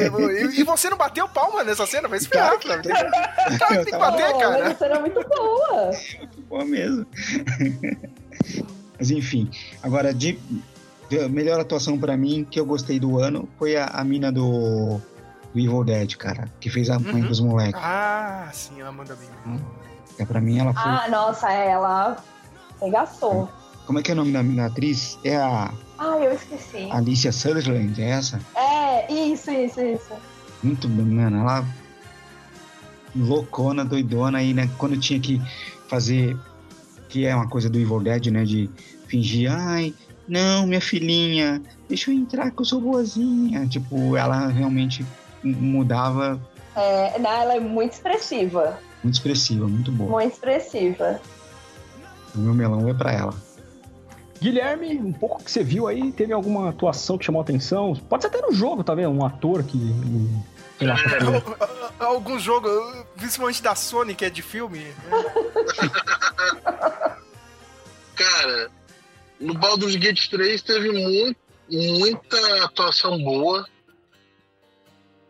[0.53, 2.09] E, e você não bateu palma nessa cena?
[2.09, 2.83] Vai esperar, Flávio.
[2.83, 4.51] Tem, tem que bater, cara.
[4.51, 5.91] mas essa era muito boa.
[6.49, 7.07] Boa mesmo.
[8.99, 9.51] Mas enfim,
[9.83, 10.39] agora de,
[11.09, 15.01] de- melhor atuação pra mim que eu gostei do ano foi a, a mina do,
[15.53, 17.29] do Evil Dead, cara, que fez a mãe Uhum.
[17.29, 17.81] dos moleques.
[17.83, 19.61] Ah, sim, ela manda bem.
[20.17, 20.83] Que pra mim ela foi.
[20.91, 22.17] Ah, nossa, ela
[22.81, 23.49] regaçou.
[23.87, 25.19] Como é que é o nome da, da atriz?
[25.25, 26.89] É a Ai, eu esqueci.
[26.91, 28.41] Alicia Sutherland, é essa?
[28.55, 30.13] É, isso, isso, isso.
[30.63, 31.39] Muito bem, mano.
[31.41, 31.65] Ela
[33.15, 34.69] loucona, doidona aí, né?
[34.79, 35.41] Quando tinha que
[35.89, 36.37] fazer,
[37.09, 38.45] que é uma coisa do Evil Dead, né?
[38.45, 38.71] De
[39.09, 39.93] fingir, ai,
[40.29, 43.67] não, minha filhinha, deixa eu entrar que eu sou boazinha.
[43.67, 45.05] Tipo, ela realmente
[45.43, 46.41] mudava,
[46.77, 48.79] É, não, ela é muito expressiva.
[49.03, 50.11] muito expressiva, muito boa.
[50.11, 51.21] Muito expressiva.
[52.35, 53.35] O meu melão é pra ela.
[54.41, 57.95] Guilherme, um pouco que você viu aí, teve alguma atuação que chamou a atenção?
[58.09, 59.11] Pode ser até no jogo, tá vendo?
[59.11, 59.79] Um ator que.
[60.79, 62.67] Sei lá, que- Algum jogo,
[63.17, 64.87] principalmente da Sony, que é de filme.
[68.17, 68.71] Cara,
[69.41, 71.37] no Baldur's Gate 3 teve muito,
[71.71, 73.67] muita atuação boa.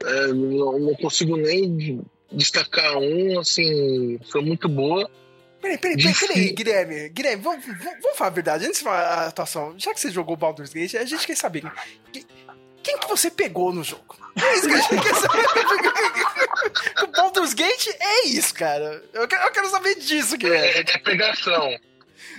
[0.05, 2.01] É, não, não consigo nem
[2.33, 5.11] destacar um, assim, foi muito boa.
[5.61, 7.09] Peraí, peraí, peraí, peraí, Guilherme.
[7.11, 8.65] Guilherme, vamos, vamos, falar a verdade.
[8.65, 11.63] Antes de falar a atuação, já que você jogou Baldur's Gate, a gente quer saber.
[12.13, 12.25] que-
[12.83, 14.17] Quem que você pegou no jogo?
[14.43, 15.45] É isso que a gente quer saber.
[17.03, 19.05] o Baldur's Gate é isso, cara.
[19.13, 20.67] Eu quero, eu quero saber disso, Guilherme.
[20.67, 21.77] É, é pegação.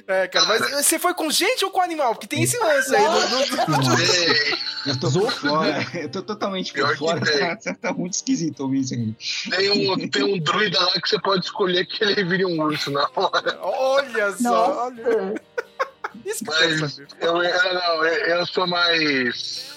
[0.07, 2.13] É, cara, mas você foi com gente ou com animal?
[2.13, 3.03] Porque tem esse lance aí.
[4.85, 7.55] Eu tô por fora, eu tô totalmente por Pior que fora, tem.
[7.57, 9.15] tá, tá muito esquisito ouvir isso aqui.
[9.49, 12.89] Tem um, tem um druida lá que você pode escolher que ele vire um urso
[12.91, 13.59] na hora.
[13.61, 15.35] Olha só, olha.
[16.25, 17.07] Isso que eu Mas saber.
[17.19, 19.71] eu, eu, não, eu, eu sou mais.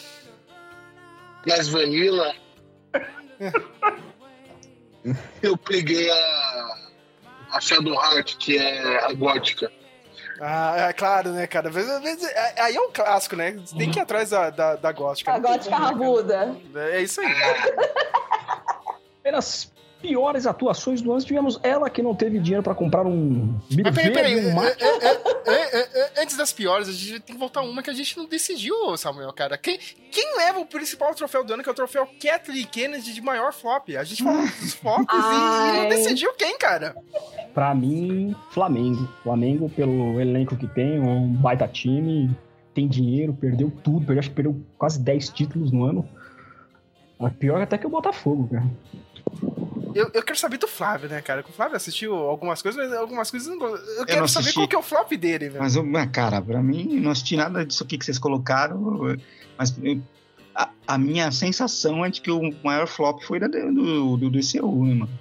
[1.47, 2.35] mais vanilla.
[5.43, 6.77] Eu peguei a.
[7.53, 9.71] a Shadowheart, que é a gótica.
[10.41, 11.69] Ah, é claro, né, cara?
[11.69, 13.53] Às vezes- às vezes- é- Aí é um clássico, né?
[13.53, 15.33] Você tem que ir atrás da, da, da gótica.
[15.33, 16.57] A gótica rabuda.
[16.75, 17.35] É isso aí.
[19.23, 19.73] Pelas
[20.07, 24.13] piores atuações do ano, tivemos ela que não teve dinheiro pra comprar um Mas peraí,
[24.13, 24.37] peraí.
[24.37, 27.63] um é- é- é- é- é- é- Antes das piores, a gente tem que voltar
[27.63, 29.57] uma que a gente não decidiu, Samuel, cara.
[29.57, 29.79] Quem,
[30.11, 33.53] quem leva o principal troféu do ano, que é o troféu Kathleen Kennedy de maior
[33.55, 33.89] flop?
[33.97, 36.95] A gente falou dos flops e, e não decidiu quem, cara.
[37.55, 39.09] Pra mim, Flamengo.
[39.23, 42.31] Flamengo, pelo elenco que tem, é um baita time,
[42.75, 46.07] tem dinheiro, perdeu tudo, perdeu, acho que perdeu quase 10 títulos no ano.
[47.21, 48.67] É pior até que o Botafogo, cara.
[49.95, 51.45] Eu, eu quero saber do Flávio, né, cara?
[51.49, 53.85] O Flávio assistiu algumas coisas, mas algumas coisas eu não gosto.
[53.91, 55.63] Eu quero não saber qual que é o flop dele, velho.
[55.63, 59.17] Mas, eu- cara, pra mim, não assisti nada disso aqui que vocês colocaram,
[59.57, 60.01] mas eu-
[60.55, 64.85] a, a minha sensação é de que o maior flop foi da, do, do DCU,
[64.85, 65.19] né, mano?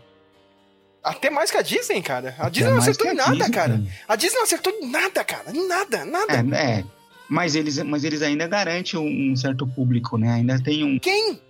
[1.03, 2.33] Até mais que a Disney, cara.
[2.39, 3.73] A Disney Até não acertou em nada, Disney, cara.
[3.73, 3.83] cara.
[4.07, 5.51] A Disney não acertou em nada, cara.
[5.53, 6.33] Nada, nada.
[6.55, 6.85] É, é.
[7.27, 10.29] Mas eles, mas eles ainda garantem um, um certo público, né?
[10.35, 10.97] Ainda tem um.
[10.99, 11.41] Quem?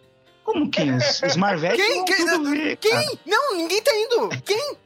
[0.44, 0.96] Como quem?
[0.96, 1.96] Os, os Marvete Quem?
[1.96, 2.26] vão Quem?
[2.26, 3.04] tudo ver, cara.
[3.06, 3.20] Quem?
[3.26, 4.30] Não, ninguém tá indo.
[4.44, 4.78] Quem?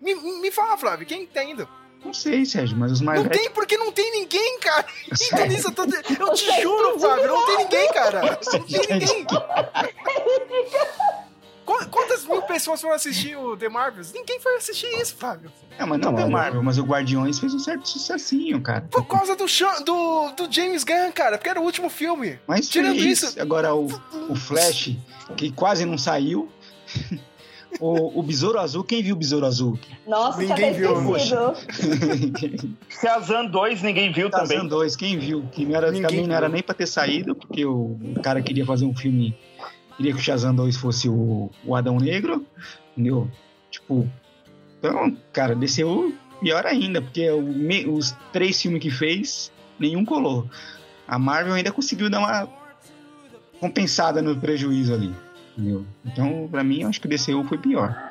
[0.00, 1.68] Me, me fala, Flávio, quem tá indo?
[2.04, 3.38] Não sei, Sérgio, mas os Não Marvete.
[3.38, 4.86] tem porque não tem ninguém, cara.
[5.14, 5.34] Sério?
[5.34, 5.84] Então, nisso eu, tô-
[6.24, 8.38] eu te juro, Flávio, não tem ninguém, cara.
[8.52, 9.26] Não tem ninguém.
[11.64, 14.12] Qu- Quantas mil pessoas foram assistir o The Marvels?
[14.12, 15.50] Ninguém foi assistir isso, Flávio.
[15.78, 18.82] Não, mas não, Não, é mas- Marvel, mas o Guardiões fez um certo sucessinho, cara.
[18.90, 19.46] Por causa do,
[19.84, 22.38] do, do James Gunn, cara, porque era o último filme.
[22.46, 23.22] Mas Tirando fez.
[23.22, 23.86] isso- Agora o,
[24.28, 24.96] o Flash,
[25.36, 26.48] que quase não saiu.
[27.80, 29.78] o, o Besouro Azul, quem viu o Besouro Azul?
[30.06, 30.90] Nossa, Ninguém viu.
[32.88, 34.66] Shazam 2 ninguém viu também.
[34.66, 35.44] 2, quem viu?
[35.52, 36.54] Que não era, Ninguém também não era viu.
[36.54, 39.36] nem pra ter saído, porque o, o cara queria fazer um filme.
[40.00, 42.46] Queria que o Shazam 2 fosse o, o Adão Negro,
[42.96, 43.28] entendeu?
[43.70, 44.08] Tipo.
[44.78, 50.48] Então, cara, desceu pior ainda, porque o me- os três filmes que fez, nenhum colou.
[51.06, 52.48] A Marvel ainda conseguiu dar uma
[53.60, 55.14] compensada no prejuízo ali.
[55.54, 55.84] Entendeu?
[56.06, 58.10] Então, pra mim, eu acho que o DCU foi pior.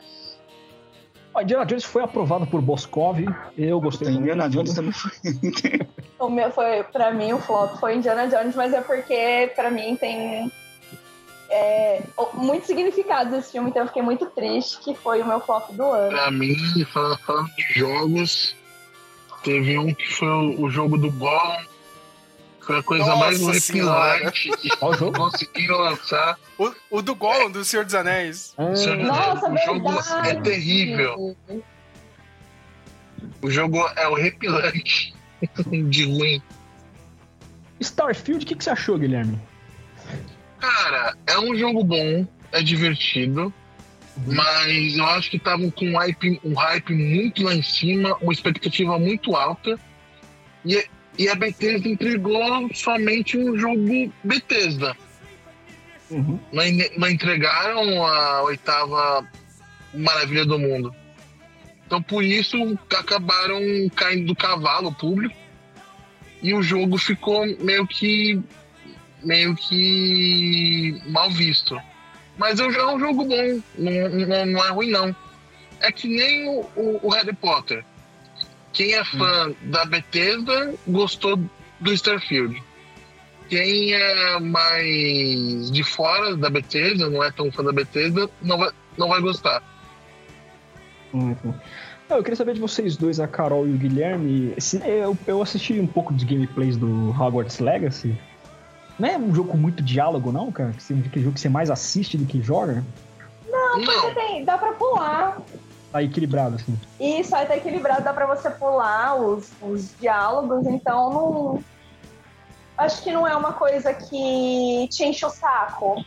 [1.33, 3.17] A Indiana Jones foi aprovado por Boscov,
[3.57, 4.31] eu gostei Então, também.
[4.33, 5.11] Indiana Jones também foi.
[6.19, 9.95] O meu foi, pra mim, o flop foi Indiana Jones, mas é porque, pra mim,
[9.95, 10.51] tem
[11.50, 15.39] é, o- muito significado esse filme, então eu fiquei muito triste que foi o meu
[15.39, 16.10] flop do ano.
[16.10, 16.56] Pra mim,
[16.93, 18.56] falando de jogos,
[19.43, 21.66] teve um que foi o, o jogo do Gollum.
[22.62, 24.22] Foi a coisa mais Nossa senhora.
[24.32, 24.70] horripilante que
[25.18, 26.38] conseguiram lançar.
[26.58, 28.54] O, o do Gollum, do Senhor dos Anéis.
[28.58, 30.30] Ah, Nossa, o jogo verdade!
[30.30, 31.36] é terrível.
[33.41, 35.16] O jogo é horripilante
[35.89, 36.41] de ruim.
[37.82, 39.39] Starfield, o que, que você achou, Guilherme?
[40.60, 43.53] Cara, é um jogo bom, é divertido,
[44.26, 48.34] mas eu acho que estavam com um hype, um hype muito lá em cima, uma
[48.34, 49.80] expectativa muito alta,
[50.66, 50.86] e,
[51.18, 54.95] e a Bethesda entregou somente um jogo Bethesda.
[56.10, 56.39] Uhum.
[56.51, 56.64] Não,
[56.97, 59.26] não entregaram a oitava
[59.93, 60.93] maravilha do mundo.
[61.86, 63.62] Então por isso acabaram
[63.95, 65.36] caindo do cavalo o público
[66.41, 68.39] e o jogo ficou meio que
[69.24, 71.80] meio que mal visto.
[72.38, 75.15] Mas é um jogo bom, não, não, não é ruim não.
[75.82, 77.84] É que nem o, o- o Harry Potter.
[78.72, 81.39] Quem é fã da Bethesda gostou
[81.80, 82.61] do Starfield.
[83.49, 88.70] Quem é mais de fora da Bethesda, não é tão fã da Bethesda, não vai,
[88.97, 89.63] não vai gostar.
[91.13, 91.53] Uhum.
[92.09, 94.53] Eu queria saber de vocês dois, a Carol e o Guilherme.
[94.86, 98.15] eu, eu assisti um pouco dos gameplays do Hogwarts Legacy.
[99.00, 100.72] Não é um jogo com muito diálogo, não, cara?
[100.74, 102.84] Que você- que jogo que você mais assiste do que joga?
[103.50, 105.41] Não, porque tem, dá pra pular.
[105.91, 106.78] Tá equilibrado, assim.
[107.00, 111.64] Isso aí tá equilibrado, dá pra você pular os, os diálogos, então não.
[112.78, 116.04] Acho que não é uma coisa que te enche o saco.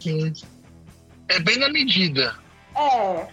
[0.00, 0.32] Sim.
[1.28, 2.34] É bem na medida.
[2.74, 3.26] É.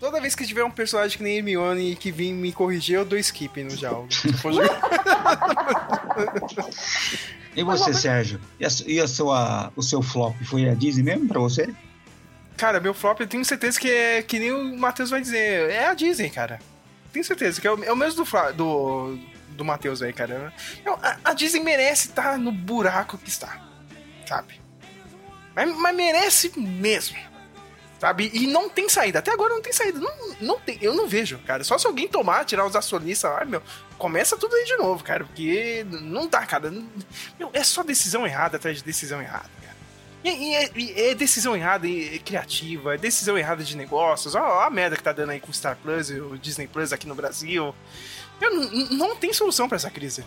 [0.00, 3.18] Toda vez que tiver um personagem que nem Hermione que vir me corrigir, eu dou
[3.18, 4.08] skip no diálogo.
[7.56, 8.40] E você, Sérgio?
[8.60, 11.74] E, a, e a sua, o seu flop foi a Disney mesmo pra você?
[12.56, 15.70] Cara, meu flop eu tenho certeza que é que nem o Matheus vai dizer.
[15.70, 16.58] É a Disney, cara.
[17.12, 19.18] Tenho certeza que é o, é o mesmo do, do,
[19.50, 20.52] do Matheus aí, cara.
[21.02, 23.60] A, a Disney merece estar no buraco que está.
[24.26, 24.60] Sabe?
[25.54, 27.16] Mas, mas merece mesmo.
[27.98, 28.30] Sabe?
[28.34, 29.20] E não tem saída.
[29.20, 29.98] Até agora não tem saída.
[29.98, 31.64] Não, não tem, eu não vejo, cara.
[31.64, 33.62] Só se alguém tomar, tirar os acionistas lá, meu,
[33.96, 35.24] começa tudo aí de novo, cara.
[35.24, 36.70] Porque não dá, cara.
[36.70, 36.86] Não-
[37.38, 39.76] meu, é só decisão errada atrás de decisão errada, cara.
[40.22, 44.34] E, e é, e é decisão errada e- e criativa, é decisão errada de negócios.
[44.34, 46.66] Ó, ó a merda que tá dando aí com o Star Plus e o Disney
[46.66, 47.74] Plus aqui no Brasil.
[48.38, 50.22] Meu, n- n- não tem solução pra essa crise.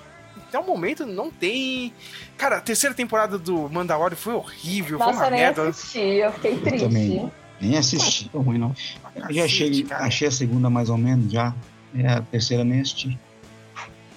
[0.47, 1.93] Até o momento não tem.
[2.35, 5.67] Cara, a terceira temporada do Mandalorian foi horrível, foi Nossa, uma eu nem merda.
[5.69, 6.85] assisti, eu fiquei triste.
[6.87, 7.31] Também.
[7.61, 8.29] Nem assisti.
[8.29, 8.75] Tão ruim, não.
[9.15, 11.53] Eu já achei, achei a segunda mais ou menos já.
[11.95, 13.17] É, a terceira nem assisti.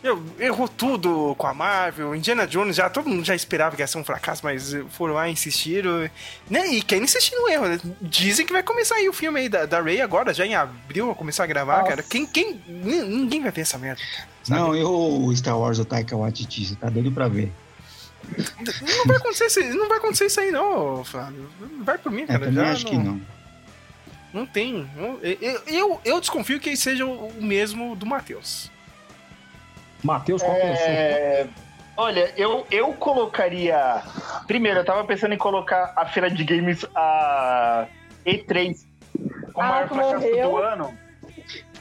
[0.03, 2.13] Meu, errou tudo com a Marvel.
[2.15, 5.29] Indiana Jones já, todo mundo já esperava que ia ser um fracasso, mas foram lá
[5.29, 6.11] e insistiram.
[6.51, 6.67] Né?
[6.75, 7.69] E querem insistir no erro.
[7.69, 7.81] né?
[8.01, 11.07] Dizem que vai começar aí o filme aí da, da Ray agora, já em abril,
[11.07, 11.89] vai começar a gravar, Nossa.
[11.91, 12.03] cara.
[12.03, 14.03] Quem, quem, ni- ninguém vai ver essa merda.
[14.49, 17.53] Não, eu o Star Wars do Taika Waititi, você tá doido pra ver.
[18.81, 21.49] Não vai acontecer, isso- não vai acontecer isso aí, não, Flávio.
[21.81, 22.39] Vai por mim, É, cara.
[22.41, 23.21] também já acho que não.
[24.33, 24.89] Não tem.
[24.97, 28.71] Não- eu, eu, eu desconfio que seja o mesmo do Matheus.
[30.03, 30.73] Matheus, qual que é?
[30.73, 31.49] É,
[31.97, 34.03] Olha, eu, eu colocaria.
[34.47, 37.87] Primeiro, eu tava pensando em colocar a feira de games a
[38.27, 38.79] E3
[39.53, 40.51] como Ah, maior fracasso morreu.
[40.51, 40.99] do ano.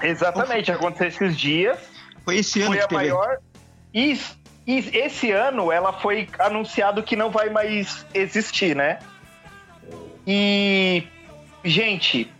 [0.02, 1.80] Exatamente, aconteceu esses dias.
[2.26, 3.02] Foi esse ano Foi que a teve.
[3.02, 3.38] maior.
[3.94, 4.20] E,
[4.72, 9.00] e esse ano ela foi anunciado que não vai mais existir, né?
[10.26, 11.04] E.
[11.64, 12.32] Gente,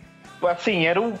[0.42, 1.18] assim, era o.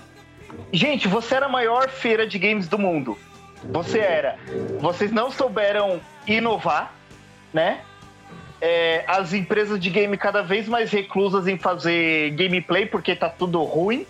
[0.72, 3.18] Gente, você era a maior feira de games do mundo.
[3.64, 4.38] Você era.
[4.80, 6.94] Vocês não souberam inovar,
[7.52, 7.80] né?
[8.60, 13.62] É, as empresas de game cada vez mais reclusas em fazer gameplay porque tá tudo
[13.62, 14.06] ruim.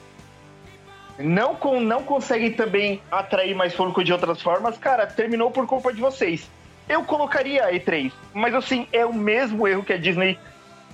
[1.19, 4.79] Não, com, não conseguem também atrair mais público de outras formas.
[4.79, 6.49] Cara, terminou por culpa de vocês.
[6.89, 10.39] Eu colocaria a E3, mas assim, é o mesmo erro que a Disney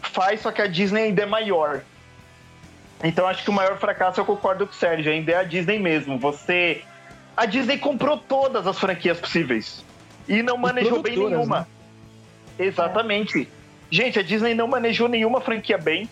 [0.02, 1.82] faz, só que a Disney ainda é maior.
[3.02, 5.78] Então acho que o maior fracasso eu concordo com o Sérgio, ainda é a Disney
[5.78, 6.18] mesmo.
[6.18, 6.82] Você.
[7.36, 9.84] A Disney comprou todas as franquias possíveis.
[10.28, 11.60] E não manejou bem nenhuma.
[11.60, 11.66] né?
[12.58, 13.48] Exatamente.
[13.90, 16.08] Gente, a Disney não manejou nenhuma franquia bem.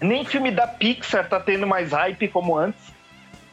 [0.00, 2.80] Nem filme da Pixar tá tendo mais hype como antes.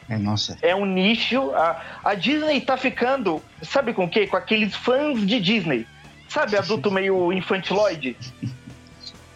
[0.09, 0.57] É, nossa.
[0.61, 1.51] É um nicho.
[1.51, 4.27] A, a Disney tá ficando, sabe com o quê?
[4.27, 5.85] Com aqueles fãs de Disney.
[6.29, 8.17] Sabe, adulto meio infantiloide?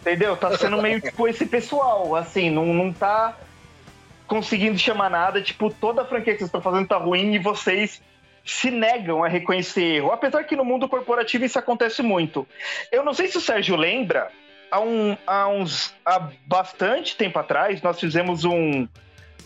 [0.00, 0.36] Entendeu?
[0.36, 3.36] Tá sendo meio tipo esse pessoal, assim, não, não tá
[4.26, 5.40] conseguindo chamar nada.
[5.40, 8.02] Tipo, toda a franquia que vocês estão fazendo tá ruim e vocês
[8.44, 10.10] se negam a reconhecer erro.
[10.10, 12.46] Apesar que no mundo corporativo isso acontece muito.
[12.90, 14.30] Eu não sei se o Sérgio lembra,
[14.70, 15.94] há, um, há uns.
[16.04, 18.88] há bastante tempo atrás, nós fizemos um,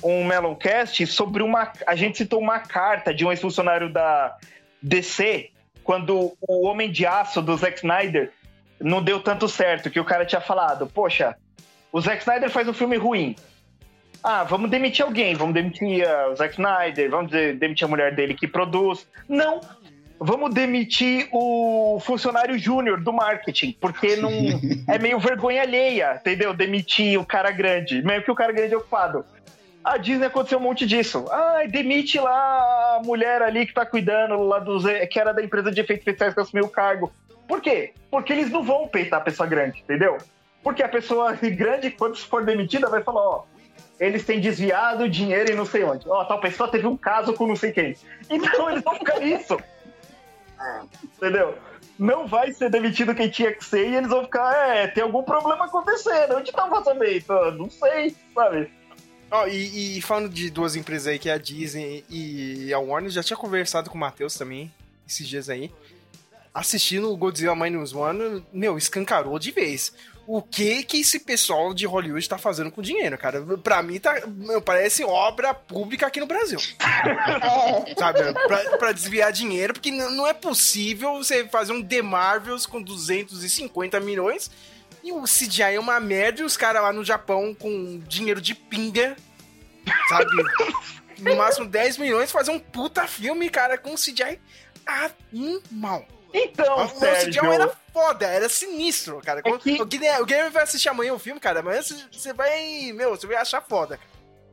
[0.02, 1.72] um Meloncast sobre uma.
[1.86, 4.36] A gente citou uma carta de um ex-funcionário da
[4.82, 5.50] DC,
[5.82, 8.32] quando o Homem de Aço do Zack Snyder
[8.80, 11.36] não deu tanto certo, que o cara tinha falado, poxa,
[11.92, 13.34] o Zack Snyder faz um filme ruim.
[14.22, 18.14] Ah, vamos demitir alguém, vamos demitir ah, o Zack Snyder, vamos de- demitir a mulher
[18.14, 19.06] dele que produz.
[19.28, 19.60] Não,
[20.18, 24.30] vamos demitir o funcionário júnior do marketing, porque não
[24.88, 26.52] é meio vergonha alheia, entendeu?
[26.52, 29.24] Demitir o cara grande, mesmo que o cara grande é ocupado.
[29.86, 31.26] A Disney aconteceu um monte disso.
[31.30, 34.82] Ah, demite lá a mulher ali que tá cuidando lá dos.
[35.08, 37.12] que era da empresa de efeitos especiais que assumiu o cargo.
[37.46, 37.94] Por quê?
[38.10, 40.18] Porque eles não vão peitar a pessoa grande, entendeu?
[40.60, 43.44] Porque a pessoa grande, quando for demitida, vai falar, ó,
[44.00, 46.04] eles têm desviado dinheiro e não sei onde.
[46.08, 47.94] Ó, tal pessoa teve um caso com não sei quem.
[48.28, 49.56] Então eles vão ficar nisso.
[51.16, 51.54] Entendeu?
[51.96, 55.22] Não vai ser demitido quem tinha que ser e eles vão ficar, é, tem algum
[55.22, 56.38] problema acontecendo.
[56.38, 57.32] Onde tá o vazamento?
[57.32, 58.68] Ah, Não sei, sabe?
[59.30, 63.10] Ó, e, e falando de duas empresas aí, que é a Disney e a Warner,
[63.10, 64.72] já tinha conversado com o Matheus também,
[65.06, 65.72] esses dias aí.
[66.54, 69.92] Assistindo o Godzilla Minus One, meu, escancarou de vez.
[70.26, 73.40] O que que esse pessoal de Hollywood tá fazendo com dinheiro, cara?
[73.58, 76.58] Pra mim, tá, meu, parece obra pública aqui no Brasil.
[77.96, 78.20] Sabe?
[78.32, 84.00] Pra, pra desviar dinheiro, porque não é possível você fazer um The Marvels com 250
[84.00, 84.50] milhões
[85.08, 88.54] e o CGI é uma merda e os caras lá no Japão com dinheiro de
[88.54, 89.16] pinga
[90.08, 90.30] sabe?
[91.18, 94.38] No máximo 10 milhões, fazer um puta filme, cara, com CGI
[94.84, 96.04] animal.
[96.34, 97.40] Então, o Sérgio...
[97.42, 99.40] CGI era foda, era sinistro, cara.
[99.42, 102.92] É que- O, Guilherme, o Guilherme vai assistir amanhã o filme, cara, amanhã você- vai,
[102.92, 103.98] meu, você vai achar foda.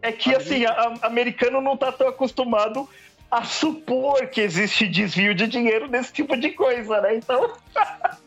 [0.02, 2.88] É que, assim, a- americano não tá tão acostumado
[3.30, 7.16] a supor que existe desvio de dinheiro nesse tipo de coisa, né?
[7.18, 7.58] Então...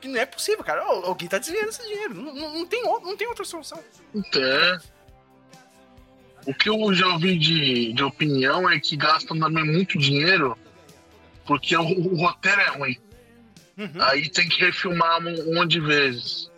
[0.00, 0.82] Que não é possível, cara.
[0.82, 2.14] Al- Alguém tá desviando esse dinheiro.
[2.14, 3.78] Não, não- não tem, não tem outra solução.
[4.36, 4.78] É.
[6.46, 10.56] O que eu já ouvi de, de opinião é que gastam também muito dinheiro
[11.44, 12.96] porque o, o roteiro é ruim.
[14.00, 16.50] Aí tem que refilmar um, monte de vezes.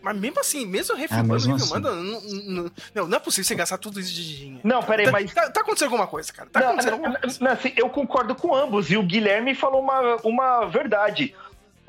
[0.00, 3.78] Mas mesmo assim, mesmo refilmando, mesmo refilmando, não, não, não, não é possível você gastar
[3.78, 4.60] tudo isso de dinheiro.
[4.64, 6.48] Não, peraí, Tá- mas- Tá, tá acontecendo alguma coisa, cara.
[6.48, 7.38] Tá Não, acontecendo não, alguma coisa.
[7.44, 8.90] não, assim, eu concordo com ambos.
[8.90, 11.34] E o Guilherme falou uma, uma verdade.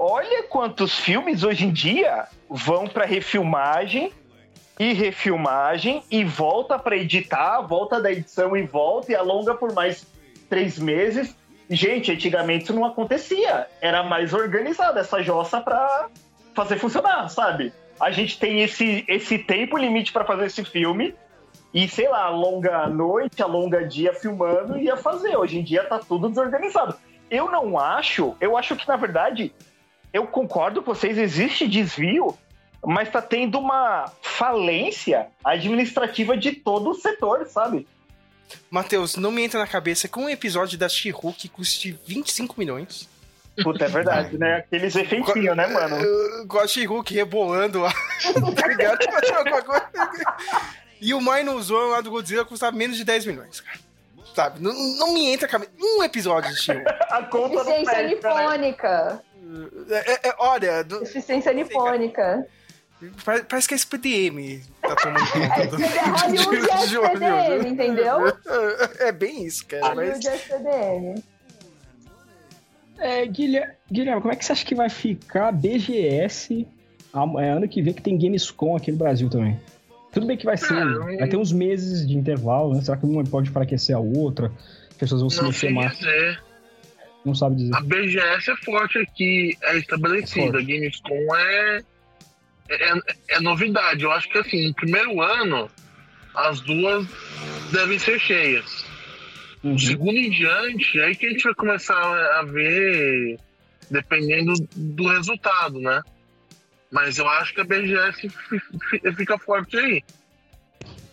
[0.02, 4.14] Olha quantos filmes hoje em dia vão pra refilmagem
[4.80, 10.08] e refilmagem e volta pra editar, volta da edição e volta e alonga por mais
[10.50, 11.36] três meses.
[11.70, 13.68] Gente, antigamente isso não acontecia.
[13.82, 16.08] Era mais organizado essa jossa pra
[16.56, 17.74] fazer funcionar, sabe?
[18.00, 21.14] A gente tem esse, esse tempo limite pra fazer esse filme
[21.74, 25.36] e, sei lá, alonga a noite, alonga dia filmando e ia fazer.
[25.36, 26.96] Hoje em dia tá tudo desorganizado.
[27.30, 29.54] Eu não acho, eu acho que na verdade,
[30.14, 32.38] eu concordo com vocês, existe desvio,
[32.86, 37.88] mas tá tendo uma falência administrativa de todo o setor, sabe?
[38.70, 43.08] Matheus, não me entra na cabeça que um episódio da She-Hulk custe 25 milhões.
[43.64, 44.58] Puta, é verdade, né?
[44.58, 45.98] Aqueles efeitinhos, né, mano?
[46.48, 47.94] Gosto de She-Hulk rebolando lá.
[48.56, 49.00] tá ligado?
[49.66, 49.90] Coisa.
[51.02, 53.80] E o Minuzão lá do Godzilla custava menos de 10 milhões, cara.
[54.34, 54.62] Sabe?
[54.62, 55.72] Não, não me entra na cabeça.
[55.80, 56.90] Um episódio de She-Hulk.
[57.12, 59.20] A conta não Deficiência fecha, né?
[59.90, 62.46] É, é, é, olha, do- Deficiência nipônica.
[63.26, 67.26] pare- parece que a SPDM tá tomando conta do, Hollywood é de Hollywood.
[67.26, 68.18] SPDM, entendeu?
[69.00, 69.96] É bem isso, cara.
[69.96, 70.26] Mas...
[70.26, 71.24] É SPDM.
[72.98, 76.68] É, Guilherme, Guilherme, como é que você acha que vai ficar BGS
[77.40, 79.60] é, ano que vem que tem Gamescom aqui no Brasil também?
[80.12, 80.74] Tudo bem que vai ser,
[81.18, 82.82] vai ter uns meses de intervalo, né?
[82.82, 84.52] Será que uma pode enfraquecer a outra?
[84.90, 85.98] As pessoas vão se mexer mais?
[85.98, 86.44] dizer.
[87.30, 87.76] Não sabe dizer.
[87.76, 90.58] A BGS é forte aqui, é estabelecida.
[90.58, 91.82] A Gamescom é,
[92.70, 92.94] é,
[93.30, 94.04] é novidade.
[94.04, 95.70] Eu acho que assim, no primeiro ano,
[96.34, 97.06] as duas
[97.72, 98.84] devem ser cheias.
[99.64, 99.78] Uhum.
[99.78, 101.96] Segundo em diante, é aí que a gente vai começar
[102.40, 103.38] a ver,
[103.92, 106.02] dependendo do resultado, né?
[106.92, 110.02] Mas eu acho que a BGS fi- fi- fica forte aí.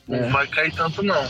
[0.08, 0.30] Não É.
[0.30, 1.28] vai cair tanto, não.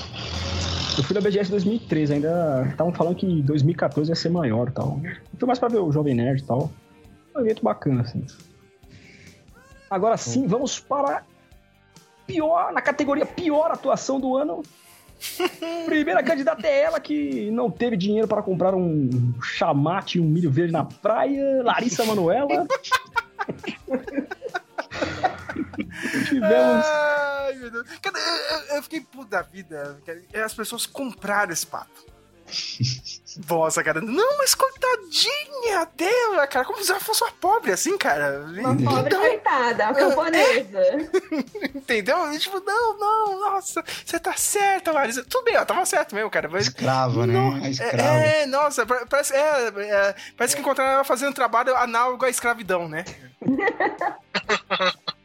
[0.97, 4.98] Eu fui da BGS 2013, ainda estavam falando que 2014 ia ser maior e tal.
[5.05, 6.70] Eu fui mais pra ver o Jovem Nerd e tal.
[7.36, 8.24] Um evento bacana, assim.
[9.90, 11.23] Agora sim, vamos para
[12.27, 14.62] pior, na categoria pior atuação do ano.
[15.85, 20.51] Primeira candidata é ela que não teve dinheiro para comprar um chamate e um milho
[20.51, 22.66] verde na praia, Larissa Manoela.
[26.28, 27.86] Tivemos Ai, meu Deus.
[28.02, 30.01] Cara, eu, eu- eu fiquei puto da vida.
[30.05, 30.44] cara.
[30.44, 32.05] As pessoas compraram esse pato.
[33.48, 34.00] Nossa, cara.
[34.00, 36.64] Não, mas coitadinha dela, cara.
[36.64, 38.40] Como se ela fosse uma pobre assim, cara.
[38.46, 40.80] Uma pobre Então, coitada, uma camponesa.
[41.74, 42.32] entendeu?
[42.32, 45.24] E, tipo, não, não, nossa, você tá certa, Larissa.
[45.28, 46.48] Tudo bem, ela tava certo mesmo, cara.
[46.48, 47.60] Mas, Escrava, né?
[47.62, 48.02] A escrava.
[48.02, 52.30] é, é, nossa, pa- parece, é, é, parece que encontraram ela fazendo trabalho análogo à
[52.30, 53.04] escravidão, né?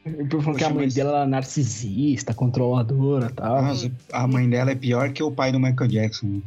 [0.05, 3.61] O povo falou que a mãe dela era narcisista, controladora e tal.
[3.61, 6.41] Nossa, a mãe dela é pior que o pai do Michael Jackson.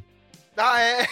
[0.56, 1.06] Ah, é?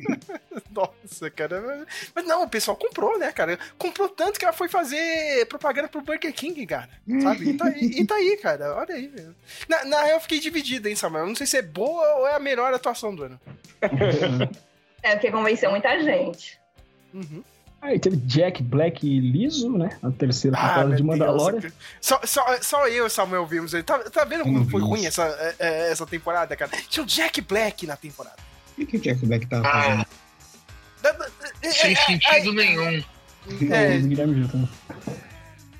[0.72, 1.86] Nossa, cara.
[2.14, 3.58] Mas não, o pessoal comprou, né, cara?
[3.78, 6.88] Comprou tanto que ela foi fazer propaganda pro Burger King, cara.
[7.22, 7.50] Sabe?
[7.50, 8.74] E tá, aí- e tá aí, cara.
[8.76, 9.34] Olha aí, velho.
[9.68, 11.24] Na, na real, eu fiquei dividido, hein, Samuel?
[11.24, 13.40] Eu não sei se é boa ou é a melhor atuação do ano.
[15.02, 16.58] É, porque convenceu muita gente.
[17.80, 19.96] Aí teve Jack Black e liso, né?
[20.02, 21.60] A terceira temporada Ah, de Mandalorian.
[21.60, 21.72] Deus.
[22.00, 23.84] Só, só, só eu e o Samuel vimos ele.
[23.84, 26.72] Tá, tá vendo como foi ruim essa, é, é, essa temporada, cara?
[26.88, 28.34] Tinha o Jack Black na temporada.
[28.78, 30.06] O que o Jack Black tava fazendo?
[31.62, 33.02] Sem sentido nenhum.
[33.70, 34.00] É.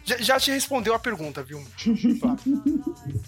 [0.05, 1.63] Já, já te respondeu a pergunta, viu?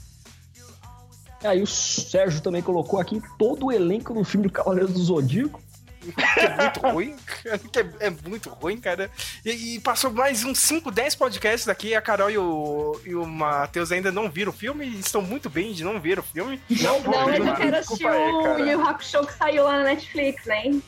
[1.43, 5.63] Aí o Sérgio também colocou aqui todo o elenco do filme do Cavaleiro do Zodíaco.
[6.13, 9.11] Que é muito ruim, cara, que é, é muito ruim, cara.
[9.45, 13.27] E, e passou mais uns 5, 10 podcasts daqui, a Carol e o, e o
[13.27, 16.61] Matheus ainda não viram o filme e estão muito bem de não ver o filme.
[16.69, 20.81] Não, mas eu quero assistir o Yu Hakusho que saiu lá na Netflix, né?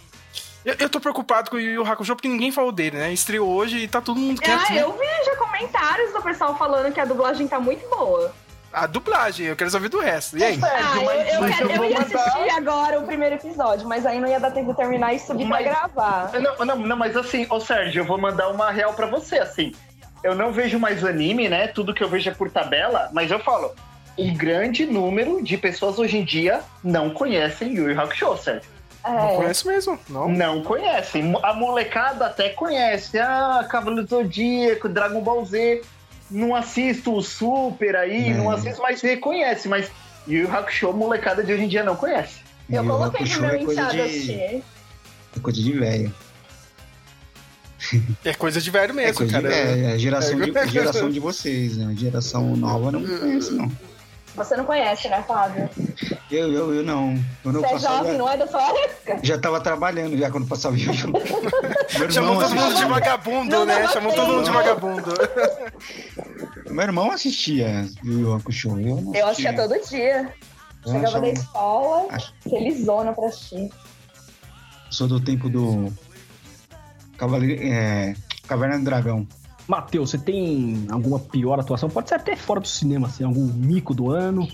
[0.65, 3.13] Eu, eu tô preocupado com o Yu Yu Hakusho porque ninguém falou dele, né?
[3.13, 4.67] Estreou hoje e tá todo mundo quieto.
[4.69, 8.33] Ah, eu vi já comentários do pessoal falando que a dublagem tá muito boa.
[8.73, 10.39] A dublagem, eu quero saber do resto.
[10.39, 10.59] E aí?
[10.63, 11.03] Ah, eu,
[11.35, 14.29] eu, mas quero- eu eu ia mandar- assistir agora o primeiro episódio, mas aí não
[14.29, 16.31] ia dar tempo de terminar e subir Mas- pra gravar.
[16.41, 19.73] Não, não, não, mas assim, ô Sérgio, eu vou mandar uma real pra você, assim.
[20.23, 21.67] Eu não vejo mais anime, né?
[21.67, 23.73] Tudo que eu vejo é por tabela, mas eu falo,
[24.17, 28.71] um grande número de pessoas hoje em dia não conhecem Yu Yu Hakusho, Sérgio.
[29.03, 29.37] Não É.
[29.37, 30.29] conheço mesmo, não.
[30.29, 31.35] Não conhecem.
[31.43, 33.19] A molecada até conhece.
[33.19, 35.81] Ah, Cavaleiro do Zodíaco, Dragon Ball Z.
[36.31, 38.35] Não assisto o Super aí, É.
[38.35, 39.69] não assisto, mas reconhece.
[39.69, 39.91] Mas
[40.29, 42.41] Yu Yu Hakusho, molecada de hoje em dia não conhece.
[42.71, 44.33] Eu coloquei Hakusho pro meu é de- assistir.
[45.37, 46.15] É coisa de velho.
[48.25, 49.49] É coisa de velho É mesmo, coisa de cara.
[49.55, 49.87] velho.
[49.87, 50.47] É a geração, É.
[50.51, 51.95] de, geração de vocês, né?
[51.97, 53.71] Geração nova não conhece, não.
[54.45, 55.69] Você não conhece, né, Fábio?
[56.31, 57.15] Eu, eu, eu não.
[57.43, 59.19] Quando eu Você é passava, jovem, não é da sua época?
[59.23, 61.13] já tava trabalhando já quando passava Yu Yu.
[61.99, 63.81] Meu Chamou todo mundo de assistia, vagabundo, Não né?
[63.81, 65.13] dava Chamou todo mundo de vagabundo.
[66.71, 68.69] meu irmão assistia Yu Yu Hakusho.
[68.81, 70.33] Eu não Eu assistia todo dia.
[70.87, 73.71] Eu Chegava achava- da escola, Acho- felizona pra assistir.
[74.91, 75.93] Sou do tempo do
[77.19, 78.15] Cavaleiro, é,
[78.49, 79.27] Caverna do Dragão.
[79.71, 81.89] Matheus, você tem alguma pior atuação?
[81.89, 84.49] Pode ser até fora do cinema, assim, algum mico do ano.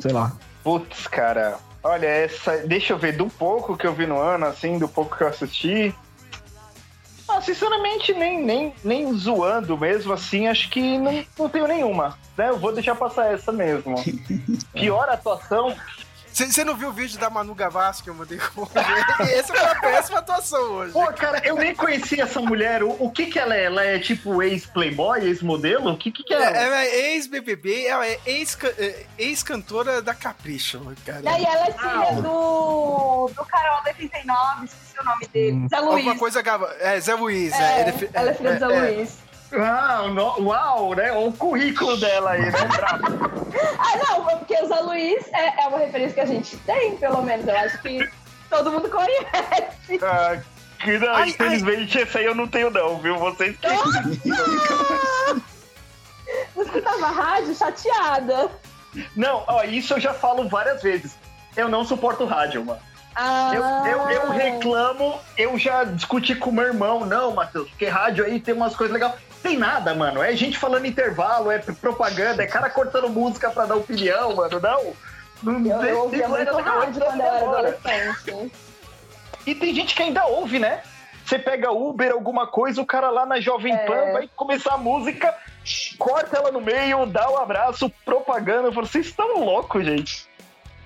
[0.00, 0.32] Sei lá.
[0.64, 1.58] Putz, cara.
[1.84, 2.58] Olha, essa.
[2.66, 5.28] Deixa eu ver, do pouco que eu vi no ano, assim, do pouco que eu
[5.28, 5.94] assisti.
[7.28, 12.18] Ah, sinceramente, nem, nem, nem zoando mesmo, assim, acho que não, não tenho nenhuma.
[12.36, 12.48] Né?
[12.48, 13.94] Eu vou deixar passar essa mesmo.
[14.74, 15.76] Pior atuação.
[16.46, 18.62] Você não viu o vídeo da Manu Gavassi que eu mandei com
[19.22, 20.92] Essa foi uma péssima atuação hoje.
[20.92, 22.82] Pô, cara, eu nem conhecia essa mulher.
[22.82, 23.64] O, o que que ela é?
[23.64, 25.92] Ela é tipo ex-playboy, ex-modelo?
[25.92, 26.38] O que que, que é?
[26.42, 28.18] É, Ela é ex-BBB, ela é
[28.78, 31.22] é, ex-cantora da Capricho, cara.
[31.22, 35.68] E aí ela é filha do, do Carol da 89, esqueci o nome dele.
[35.68, 35.96] Zé Luiz.
[35.96, 36.74] Alguma coisa Gava.
[36.80, 37.52] É, Zé Luiz.
[37.52, 39.27] É, ele fi- ela é filha do Zé Luiz.
[39.52, 41.10] Ah, no- uau, né?
[41.12, 42.52] O currículo dela aí, né?
[43.78, 47.22] Ah, não, porque o Zé Luiz é, é uma referência que a gente tem, pelo
[47.22, 47.46] menos.
[47.48, 48.08] Eu acho que
[48.50, 49.98] todo mundo conhece.
[50.02, 50.38] Ah,
[50.78, 53.16] que não, Ai, infelizmente esse aí eu não tenho não, viu?
[53.18, 53.66] Vocês que...
[56.54, 58.50] Não escutava rádio chateada.
[59.16, 61.16] Não, ó, isso eu já falo várias vezes.
[61.56, 62.80] Eu não suporto rádio, mano.
[63.14, 68.24] Ah, Eu, eu, eu reclamo, eu já discuti com meu irmão, não, Matheus, porque rádio
[68.24, 69.14] aí tem umas coisas legais.
[69.42, 70.22] Tem nada, mano.
[70.22, 74.60] É gente falando intervalo, é propaganda, é cara cortando música pra dar opinião, mano.
[74.60, 74.92] Não.
[75.42, 78.52] Não eu, tem- eu ouvia muito rádio quando eu era adolescente.
[79.46, 80.82] E tem gente que ainda ouve, né?
[81.24, 83.86] Você pega Uber, alguma coisa, o cara lá na Jovem É.
[83.86, 85.32] Pan vai começar a música,
[85.98, 88.70] corta ela no meio, dá um abraço, propaganda.
[88.70, 90.26] Vocês estão loucos, gente.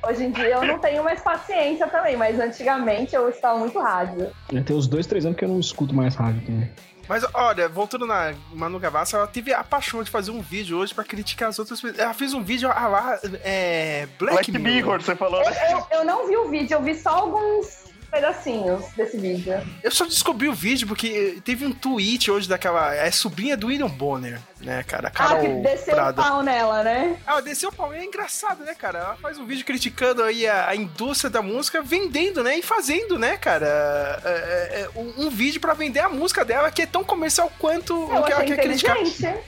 [0.06, 4.32] Hoje em dia eu não tenho mais paciência também, mas antigamente eu escutava muito rádio.
[4.66, 6.70] Tem uns dois, três anos que eu não escuto mais rádio também.
[7.08, 10.94] Mas olha, voltando na Manu Gavassi, ela teve a paixão de fazer um vídeo hoje
[10.94, 11.98] pra criticar as outras pessoas.
[11.98, 14.06] Ela fez um vídeo a lá, é.
[14.18, 17.10] Black, Black Mirror, você falou, Eu, eu, eu não vi o vídeo, eu vi só
[17.10, 19.54] alguns pedacinhos desse vídeo.
[19.82, 22.94] Eu só descobri o vídeo porque teve um tweet hoje daquela.
[22.94, 25.08] É sobrinha do William Bonner, né, cara?
[25.08, 26.20] A Ah, Carol que desceu Prado.
[26.20, 27.16] o pau nela, né?
[27.26, 27.92] Ela desceu o pau.
[27.94, 28.98] E é engraçado, né, cara?
[28.98, 32.58] Ela faz um vídeo criticando aí a, a indústria da música, vendendo, né?
[32.58, 34.20] E fazendo, né, cara?
[34.24, 37.50] é, é, é, um, um vídeo pra vender a música dela que é tão comercial
[37.58, 38.96] quanto Eu o que ela quer criticar.
[39.00, 39.38] inteligente.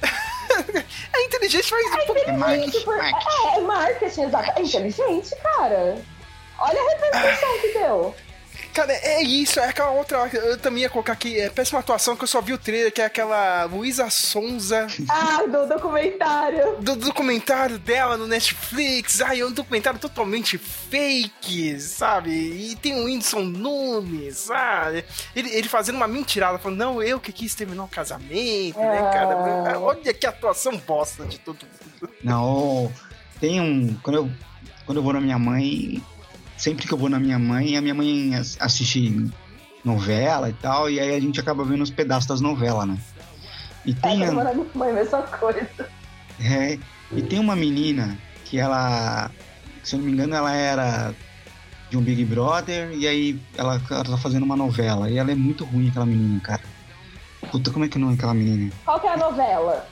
[1.12, 1.92] É inteligente, mas.
[1.92, 2.98] É inteligente, por...
[2.98, 3.10] é,
[3.56, 4.52] é marketing, exato.
[4.58, 5.98] É inteligente, cara.
[6.60, 8.14] Olha a repercussão que deu.
[8.74, 10.28] Cara, é isso, é aquela outra.
[10.32, 13.00] Eu também ia colocar aqui, é péssima atuação que eu só vi o trailer, que
[13.02, 14.86] é aquela Luísa Sonza.
[15.10, 16.76] Ah, do documentário.
[16.76, 19.20] Do documentário dela no Netflix.
[19.22, 22.30] Ai, é um documentário totalmente fake, sabe?
[22.30, 25.04] E tem o Whindersson Nunes, sabe?
[25.34, 29.10] Ele, ele fazendo uma mentirada, falando, não, eu que quis terminar o casamento, né, Ah.
[29.12, 29.80] cara?
[29.80, 32.14] Olha que atuação bosta de todo mundo.
[32.22, 32.92] Não,
[33.40, 33.94] tem um.
[34.02, 34.30] Quando eu,
[34.86, 36.00] quando eu vou na minha mãe,
[36.60, 39.30] sempre que eu vou na minha mãe, a minha mãe as- assiste
[39.84, 42.98] novela e tal, e aí a gente acaba vendo os pedaços das novelas, né?
[43.84, 45.66] E tem, É, a- minha mãe, mesma coisa.
[46.38, 46.78] é,
[47.16, 49.30] e tem uma menina que ela,
[49.82, 51.14] se eu não me engano, ela era
[51.88, 55.34] de um Big Brother, e aí ela, ela tá fazendo uma novela, e ela é
[55.34, 56.62] muito ruim, aquela menina, cara.
[57.50, 58.70] Puta, como é que não é aquela menina?
[58.84, 59.88] Qual que é a novela?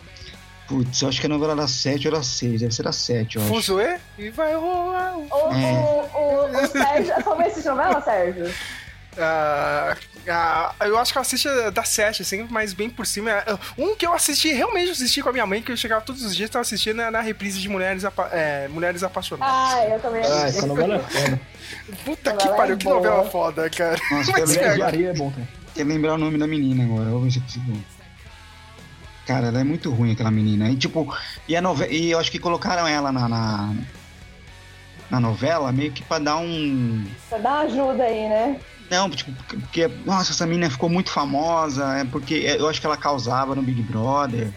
[0.69, 3.37] Putz, eu acho que a novela era 7 ou era 6, deve ser a 7,
[3.37, 3.51] eu acho.
[3.55, 3.99] Fuzuê?
[4.19, 5.17] E vai rolar.
[5.17, 5.73] um- O, É.
[5.73, 7.15] o, o, o Sérgio.
[7.25, 8.55] Só vai assistir novela, Sérgio?
[9.21, 9.97] Ah,
[10.29, 13.31] ah, eu acho que eu assisti da 7, assim, mas bem por cima.
[13.77, 16.37] Um que eu assisti, realmente assisti com a minha mãe, que eu chegava todos os
[16.37, 19.55] dias, tava assistindo na, na reprise de Mulheres, Apa- é, Mulheres Apaixonadas.
[19.75, 20.59] Ah, eu também Ah, assisti.
[20.59, 21.41] essa novela é foda.
[22.05, 22.97] Puta que pariu, é que boa.
[22.97, 23.97] novela foda, cara.
[24.11, 25.49] Nossa, Mas, cara, é bom também.
[25.75, 27.98] Quer lembrar o nome da menina agora, vamos ver se eu consigo.
[29.29, 30.71] Cara, ela é muito ruim, aquela menina.
[30.71, 31.15] E tipo,
[31.47, 31.87] e, a nove...
[31.89, 33.75] e eu acho que colocaram ela na, na,
[35.11, 37.05] na novela meio que pra dar um.
[37.29, 38.59] Pra dar uma ajuda aí, né?
[38.91, 39.31] Não, tipo,
[39.61, 43.61] porque, nossa, essa menina ficou muito famosa, é porque eu acho que ela causava no
[43.61, 44.51] Big Brother.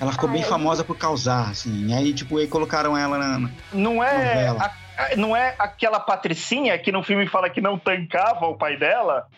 [0.00, 1.88] Ela ficou Ah, bem eu- famosa por causar, assim.
[1.88, 3.38] E aí, tipo, aí colocaram ela na.
[3.40, 4.64] na- Não é, Novela.
[4.96, 8.78] a- a- não é aquela patricinha que no filme fala que não tancava o pai
[8.78, 9.28] dela?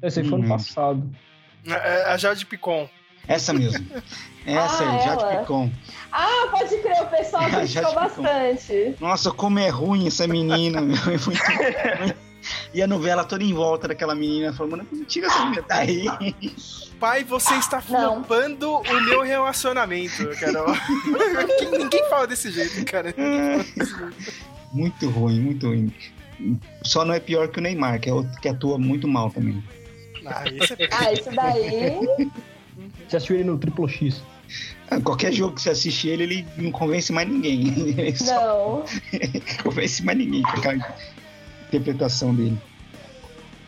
[0.00, 1.10] Esse aí foi ano passado.
[1.66, 2.88] É, A Jade Picon.
[3.28, 3.86] Essa mesmo.
[4.46, 5.36] Essa Ah, aí, Jade ela.
[5.36, 5.70] Picon.
[6.10, 8.96] Ah, pode crer, o pessoal Já criticou bastante.
[8.98, 10.96] Nossa, como é ruim essa menina, meu.
[10.96, 12.14] É muito ruim.
[12.72, 16.04] E a novela toda em volta daquela menina, falando, mano, tira essa menina daí.
[16.98, 20.74] Pai, você está flopando o meu relacionamento, Carol.
[21.04, 23.14] Ninguém- Ninguém fala desse jeito, cara.
[24.72, 25.92] Muito ruim, muito ruim.
[26.82, 29.62] Só não é pior que o Neymar, que é outro que atua muito mal também.
[30.24, 30.88] Ah, esse é...
[30.92, 32.30] Ah, isso daí.
[33.08, 34.22] Você assistiu ele no Triplo X?
[34.90, 37.68] Ah, Qualquer jogo que você assiste ele, ele não convence mais ninguém.
[37.98, 38.84] Ele só Não.
[39.64, 40.96] convence mais ninguém com aquela
[41.68, 42.58] interpretação dele.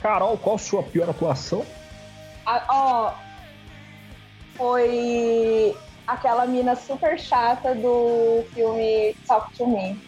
[0.02, 1.64] Carol, qual a sua pior atuação?
[2.46, 3.12] Ah, ó.
[4.56, 5.74] Foi
[6.06, 9.98] aquela mina super chata do filme Talk to Me.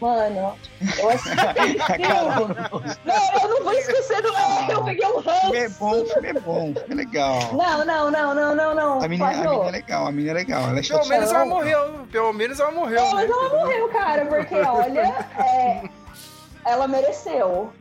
[0.00, 0.54] Mano,
[0.98, 1.36] eu assisti.
[1.36, 2.36] Não,
[3.42, 4.28] eu não vou esquecer do
[4.70, 5.78] eu peguei um O filme é ranço.
[5.78, 7.38] bom, filme é bom, filme é legal.
[7.54, 9.02] Não, não, não, não, não, não.
[9.02, 10.62] A menina, a menina é legal, a menina é legal.
[10.68, 12.06] Ela é Pelo menos ela morreu.
[12.12, 13.00] Pelo menos ela morreu.
[13.00, 13.34] Não, mas né?
[13.34, 15.82] ela morreu, cara, porque olha, é,
[16.66, 17.72] ela mereceu.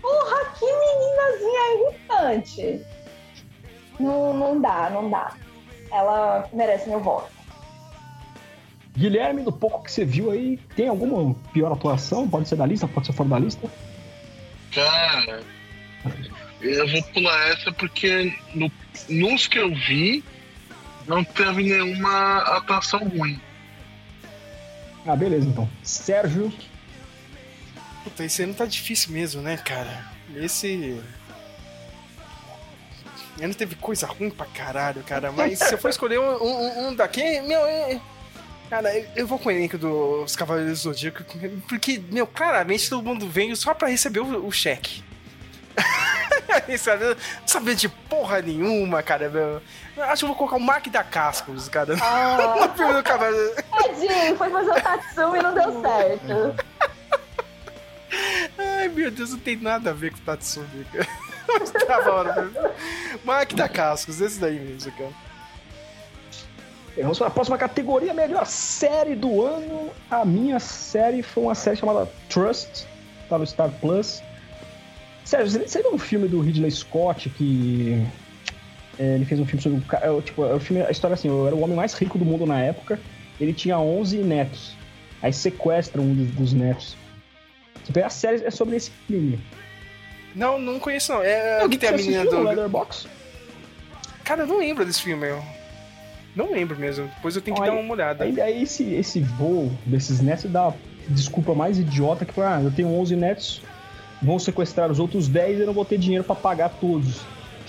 [0.00, 2.86] Porra, que meninazinha irritante.
[3.98, 5.32] Não, não dá, não dá.
[5.90, 7.37] Ela merece meu voto.
[8.98, 12.28] Guilherme, do pouco que você viu aí, tem alguma pior atuação?
[12.28, 13.70] Pode ser da lista, pode ser fora da lista?
[14.74, 15.42] Cara,
[16.60, 18.70] eu vou pular essa porque no,
[19.08, 20.24] nos que eu vi,
[21.06, 23.40] não teve nenhuma atuação ruim.
[25.06, 25.68] Ah, beleza, então.
[25.82, 26.52] Sérgio,
[28.08, 30.04] Puta, esse ano tá difícil mesmo, né, cara?
[30.34, 30.98] Esse.
[33.40, 35.30] Ano teve coisa ruim pra caralho, cara.
[35.30, 37.60] Mas se eu for escolher um, um, um daqui, meu.
[37.60, 38.00] é-
[38.68, 41.24] Cara, eu- vou com o elenco dos Cavaleiros do Zodíaco,
[41.68, 45.02] porque, meu, claramente todo mundo veio só pra receber o, o cheque.
[46.68, 49.62] Não sabia de porra nenhuma, cara, meu.
[49.96, 51.94] Eu Acho que eu vou colocar o Mark da Cascos, cara.
[52.00, 52.66] Ah.
[52.66, 53.54] No filme do Cavaleiro.
[53.70, 56.64] Tadinho, foi fazer o Tatsumi e não deu certo.
[58.58, 61.08] Ai, meu Deus, não tem nada a ver com o Tatsumi, cara.
[61.86, 62.50] Tá bom, né?
[63.24, 65.10] Mark da Cascos, esse daí mesmo, cara.
[66.96, 69.90] Vamos para a próxima categoria, melhor série do ano.
[70.10, 72.86] A minha série foi uma série chamada Trust,
[73.28, 74.22] tá no Star Plus.
[75.24, 78.02] Sérgio, você- viu um filme do Ridley Scott que
[78.98, 81.14] é, ele fez um filme sobre o é, o- tipo, é o filme, a história
[81.14, 82.98] é assim, eu era o homem mais rico do mundo na época,
[83.40, 84.72] ele tinha 11 netos.
[85.22, 86.96] Aí sequestram um dos, netos.
[87.84, 89.38] Tipo, a série é sobre esse filme.
[90.34, 91.22] Não, não conheço não.
[91.22, 92.30] É o que tem a menina do.
[92.38, 93.08] no Letterboxd?
[94.24, 95.42] Cara, eu não lembro desse filme, eu.
[96.38, 97.08] Não lembro mesmo.
[97.08, 98.22] Depois eu tenho que dar uma olhada.
[98.22, 100.72] Aí, aí esse, esse voo desses netos dá
[101.08, 103.60] desculpa mais idiota que ah, eu tenho 11 netos,
[104.22, 107.22] vão sequestrar os outros 10 e eu não vou ter dinheiro pra pagar todos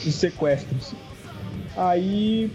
[0.05, 0.93] os sequestros.
[1.75, 2.51] Aí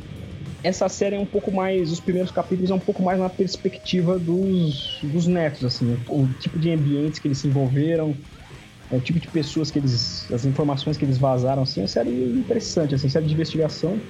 [0.63, 4.17] essa série é um pouco mais, os primeiros capítulos é um pouco mais na perspectiva
[4.17, 8.17] dos, dos netos, assim, o, o tipo de ambientes que eles se envolveram,
[8.89, 11.89] é, o tipo de pessoas que eles, as informações que eles vazaram, assim, é uma
[11.89, 14.01] série interessante, assim, série de investigação.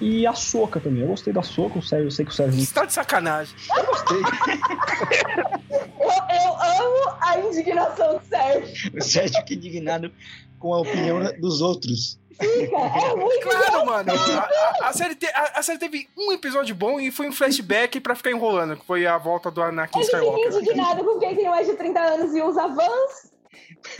[0.00, 1.02] E a Soca também.
[1.02, 2.60] Eu gostei da Soca, o Sérgio, eu sei que o Sérgio.
[2.60, 3.54] Você tá de sacanagem.
[3.76, 4.18] Eu gostei.
[6.04, 8.92] Eu, eu amo a indignação do Sérgio.
[8.96, 10.12] O Sérgio que indignado
[10.58, 12.18] com a opinião dos outros.
[12.38, 14.12] Fica, é muito Claro, mano.
[14.12, 17.32] A, a- a série te- a- a série teve um episódio bom e foi um
[17.32, 20.52] flashback pra ficar enrolando, que foi a volta do Anakin Ele fica Skywalker.
[20.60, 23.32] indignado com quem tem mais de 30 anos e usa Vans.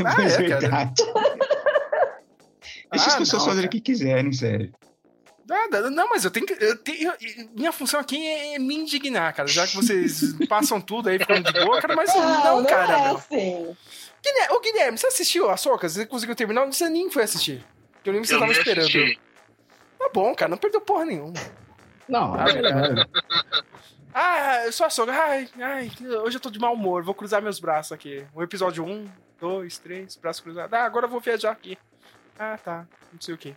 [0.04, 0.60] Ah, é, é, cara.
[0.60, 1.02] verdade.
[2.92, 4.72] Deixa as Ah, pessoas fazerem o que quiserem, sério.
[5.46, 6.54] Nada, não, mas eu tenho que.
[6.54, 7.12] eu tenho-
[7.54, 9.46] minha função aqui é me indignar, cara.
[9.48, 12.92] Já que vocês passam tudo aí ficando de boa, cara, mas não, não cara.
[12.98, 13.16] é meu.
[13.16, 13.76] assim.
[14.22, 15.86] Guilherme, ô Guilherme, você assistiu a Soca?
[15.88, 16.64] Você conseguiu terminar?
[16.64, 17.62] Você nem foi assistir.
[18.02, 18.84] Que eu lembro que você Eu tava nem esperando.
[18.86, 19.20] assisti.
[19.98, 21.34] Tá bom, cara, não perdeu porra nenhuma.
[22.08, 23.06] Não, Ah, é, é,
[24.16, 25.12] Ah, eu sou a Soca.
[25.12, 25.90] Ai, ai,
[26.24, 28.24] hoje eu tô de mau humor, vou cruzar meus braços aqui.
[28.34, 29.08] O episódio 1,
[29.40, 30.72] 2, 3, braço cruzado.
[30.72, 31.76] Ah, agora eu vou viajar aqui.
[32.38, 33.54] Ah, tá, não sei o que.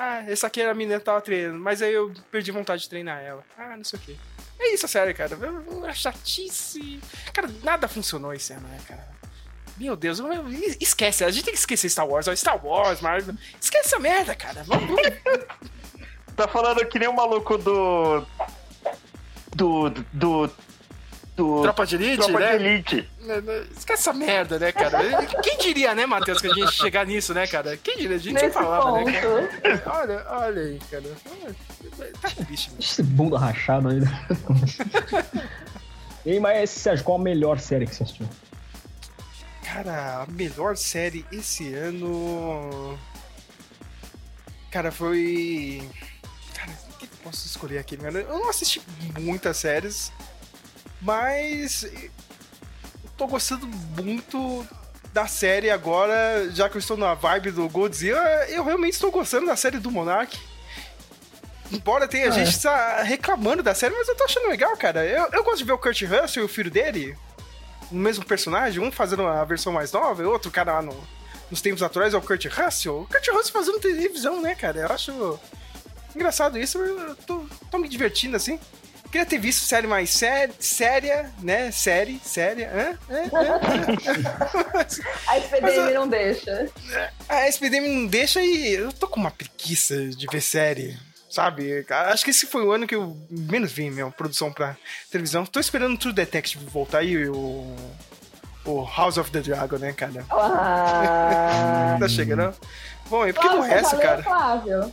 [0.00, 2.88] Ah, essa aqui era a menina que tava treinando, mas aí eu perdi vontade de
[2.88, 3.42] treinar ela.
[3.58, 4.16] Ah, não sei o que.
[4.60, 5.36] É isso, a série, cara.
[5.88, 7.00] É chatice.
[7.32, 9.04] Cara, nada funcionou esse ano, né, cara?
[9.76, 10.48] Meu Deus, eu- eu-
[10.80, 11.24] esquece.
[11.24, 12.26] A gente tem que esquecer Star Wars.
[12.38, 13.34] Star Wars, Marvel.
[13.60, 14.62] Esquece essa merda, cara.
[14.64, 15.00] Vamos-
[16.36, 18.24] tá falando que nem o maluco do.
[19.56, 19.90] Do.
[20.12, 20.50] Do.
[21.38, 22.58] Do Tropa de Elite, Tropa né?
[22.58, 23.08] de Elite.
[23.20, 24.98] Né, né, Esquece essa merda, né, cara?
[25.40, 27.76] Quem diria, né, Matheus, que a gente chegar nisso, né, cara?
[27.76, 28.16] Quem diria?
[28.16, 29.60] A gente Nesse falava, né, ponto.
[29.62, 29.82] cara?
[29.86, 31.04] Olha, olha aí, cara.
[32.20, 32.80] Tá triste, mano.
[32.82, 34.00] Esse bunda rachado aí.
[34.00, 34.26] né?
[36.26, 38.28] e aí, mas Sérgio, qual a melhor série que você assistiu?
[39.62, 42.98] Cara, a melhor série esse ano.
[44.72, 45.88] Cara, foi.
[46.52, 48.18] Cara, o que que eu posso escolher aqui, mano?
[48.18, 48.82] Eu não assisti
[49.20, 50.12] muitas séries,
[51.00, 51.86] mas.
[53.16, 54.66] tô gostando muito
[55.12, 58.20] da série agora, já que eu estou na vibe do Godzilla.
[58.48, 60.38] Eu realmente estou gostando da série do Monark.
[61.70, 62.60] Embora tenha Ah, gente é.
[62.60, 65.04] tá reclamando da série, mas eu tô achando legal, cara.
[65.04, 67.16] Eu, eu gosto de ver o Kurt Russell e o filho dele
[67.90, 70.94] o mesmo personagem, um fazendo a versão mais nova e outro cara lá no,
[71.50, 73.00] nos tempos atuais é o Kurt Russell.
[73.00, 74.80] O Kurt Russell fazendo televisão, né, cara?
[74.80, 75.40] Eu acho
[76.14, 78.58] engraçado isso, eu tô, tô me divertindo assim.
[79.10, 81.70] Queria ter visto série mais sé séria, né?
[81.70, 82.70] Série, séria.
[82.74, 82.98] Hã?
[83.10, 83.22] Hã?
[83.24, 84.86] Hã?
[85.26, 86.68] A SPDM não deixa.
[87.28, 90.98] A SPDM não deixa e eu tô com uma preguiça de ver série,
[91.30, 91.86] sabe?
[91.88, 94.76] Acho que esse foi o ano que eu menos vi, meu, produção pra
[95.10, 95.46] televisão.
[95.46, 97.74] Tô esperando o True Detective voltar e o.
[98.64, 100.26] O House of the Dragon, né, cara?
[100.30, 101.96] Ah.
[101.98, 102.54] tá chegando?
[103.08, 104.22] Bom, e por que não é essa, cara?
[104.22, 104.92] Flávio?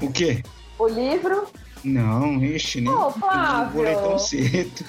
[0.00, 0.42] O quê?
[0.76, 1.48] O livro?
[1.84, 2.92] Não, ixi, nem.
[2.92, 3.72] Ô, não Flávio.
[3.72, 4.84] vou ler tão cedo.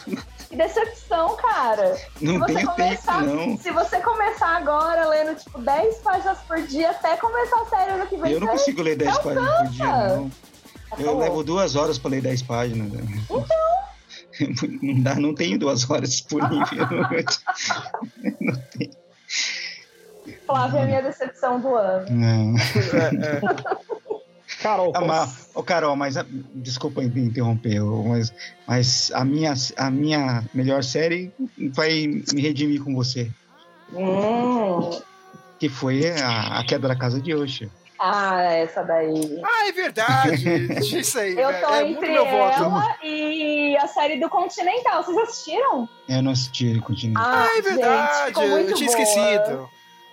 [0.49, 1.95] Que decepção, cara.
[2.20, 3.57] Não se você tenho começar, tempo, não.
[3.57, 8.07] Se você começar agora lendo, tipo, 10 páginas por dia até começar a série ano
[8.07, 8.32] que vem.
[8.32, 9.36] Eu não consigo ler 10 alcança.
[9.40, 10.32] páginas por dia, não.
[10.98, 11.20] Eu bom.
[11.20, 12.91] levo duas horas pra ler 10 páginas.
[12.91, 13.02] né?
[14.82, 16.64] Não dá, não tenho duas horas disponíveis.
[18.40, 18.91] não tenho.
[20.45, 22.06] Flávia é a minha decepção do ano.
[22.10, 22.56] Não.
[24.61, 26.15] Carol, Ah, mas, ô, Carol, mas
[26.56, 28.34] desculpa me interromper, mas,
[28.68, 31.31] mas a, minha, a minha melhor série
[31.73, 33.31] vai me redimir com você.
[33.94, 34.99] Hum.
[35.60, 37.69] Que foi a, a queda da casa de Osha.
[38.02, 39.41] Ah, essa daí.
[39.44, 40.45] Ah, é verdade!
[40.98, 42.64] Isso aí, Eu é, tô é muito entre meu voto.
[42.64, 45.03] ela e a série do Continental.
[45.03, 45.90] Vocês assistiram?
[46.07, 47.22] Eu não assisti ele continua.
[47.22, 49.02] Ah, é verdade, gente, ficou eu tinha boa.
[49.02, 49.69] esquecido.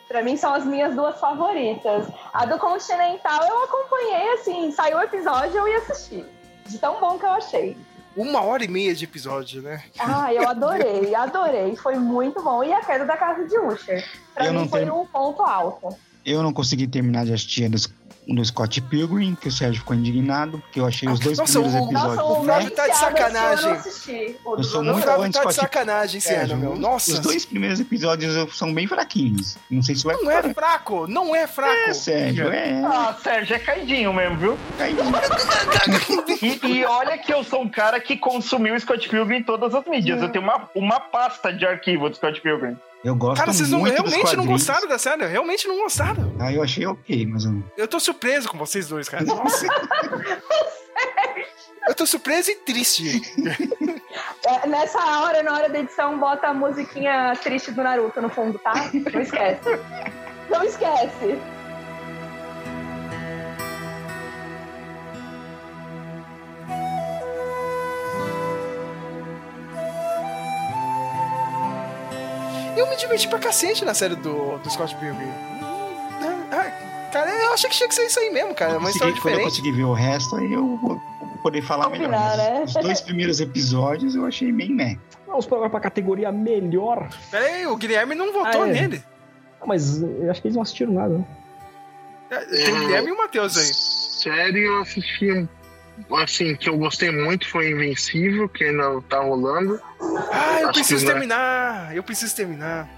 [0.09, 2.07] Pra mim são as minhas duas favoritas.
[2.33, 6.25] A do Continental eu acompanhei, assim, saiu o episódio eu ia assistir.
[6.67, 7.77] De tão bom que eu achei.
[8.17, 9.83] Uma hora e meia de episódio, né?
[9.99, 11.77] Ah, eu adorei, adorei.
[11.77, 12.65] Foi muito bom.
[12.65, 14.05] E a queda da casa de Usher.
[14.35, 15.95] Pra Eu mim não foi tenho- um ponto alto.
[16.25, 17.87] Eu não consegui terminar de assistir a dos-
[18.29, 21.81] do Scott Pilgrim, que o Sérgio ficou indignado, porque eu achei os dois Nossa, primeiros
[21.81, 22.17] o- episódios.
[22.17, 23.65] nossa, o Flávio tá de sacanagem.
[23.67, 24.37] Eu não assisti.
[24.45, 26.73] O Eu sou muito Flávio fã de tá de sacanagem esse Sérgio, ano, meu.
[26.73, 27.13] os- Nossa.
[27.13, 29.57] Os dois primeiros episódios são bem fraquinhos.
[29.71, 31.91] Não sei se vai Não é fraco, não é fraco.
[31.91, 32.83] É, Sérgio, é.
[32.85, 34.59] Ah, Sérgio, é caidinho mesmo, viu?
[36.43, 39.75] E, e olha que eu sou um cara que consumiu o Scott Pilgrim em todas
[39.75, 40.21] as mídias.
[40.21, 42.77] Eu tenho uma, uma pasta de arquivo do Scott Pilgrim.
[43.07, 45.25] Eu gosto Cara, vocês não, realmente não gostaram da série?
[45.27, 46.35] Realmente não gostaram.
[46.41, 47.63] Ah, eu achei ok, mas eu...
[47.77, 49.25] Eu tô surpreso com vocês dois, cara.
[49.25, 49.65] Nossa.
[51.89, 53.23] Eu tô surpreso e triste.
[54.45, 58.59] É, nessa hora, na hora da edição, bota a musiquinha triste do Naruto no fundo,
[58.59, 58.91] tá?
[58.93, 59.81] Não esquece.
[60.51, 61.39] Não esquece.
[72.77, 75.31] Eu me diverti pra cacete na série do, do Scott Pilgrim.
[76.53, 78.79] Ah, cara, eu achei que tinha que ser isso aí mesmo, cara.
[78.79, 79.63] Uma história consegui, quando eu diferente.
[79.63, 81.01] conseguir ver o resto, aí eu vou
[81.43, 82.11] poder falar melhor.
[82.11, 82.63] Mas né?
[82.67, 84.99] Os dois primeiros episódios eu achei bem meh.
[85.27, 87.09] Vamos agora pra categoria melhor.
[87.31, 88.73] Pera aí, o Guilherme não votou Ah, é.
[88.73, 89.03] nele.
[89.61, 91.17] Ah, mas eu acho que eles não assistiram nada.
[91.19, 91.25] né?
[92.51, 93.65] Tem o Guilherme e o Matheus aí.
[93.75, 95.49] Série eu assisti,
[96.23, 99.81] assim, que eu gostei muito foi Invencível, que ainda tá rolando.
[100.33, 101.97] Ah, eu Acho preciso que vai- terminar.
[101.97, 102.89] Eu preciso terminar.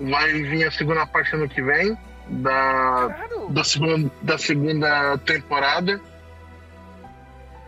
[0.00, 1.96] Vai vir a segunda parte ano que vem,
[2.28, 6.00] da, da, segunda, da segunda temporada.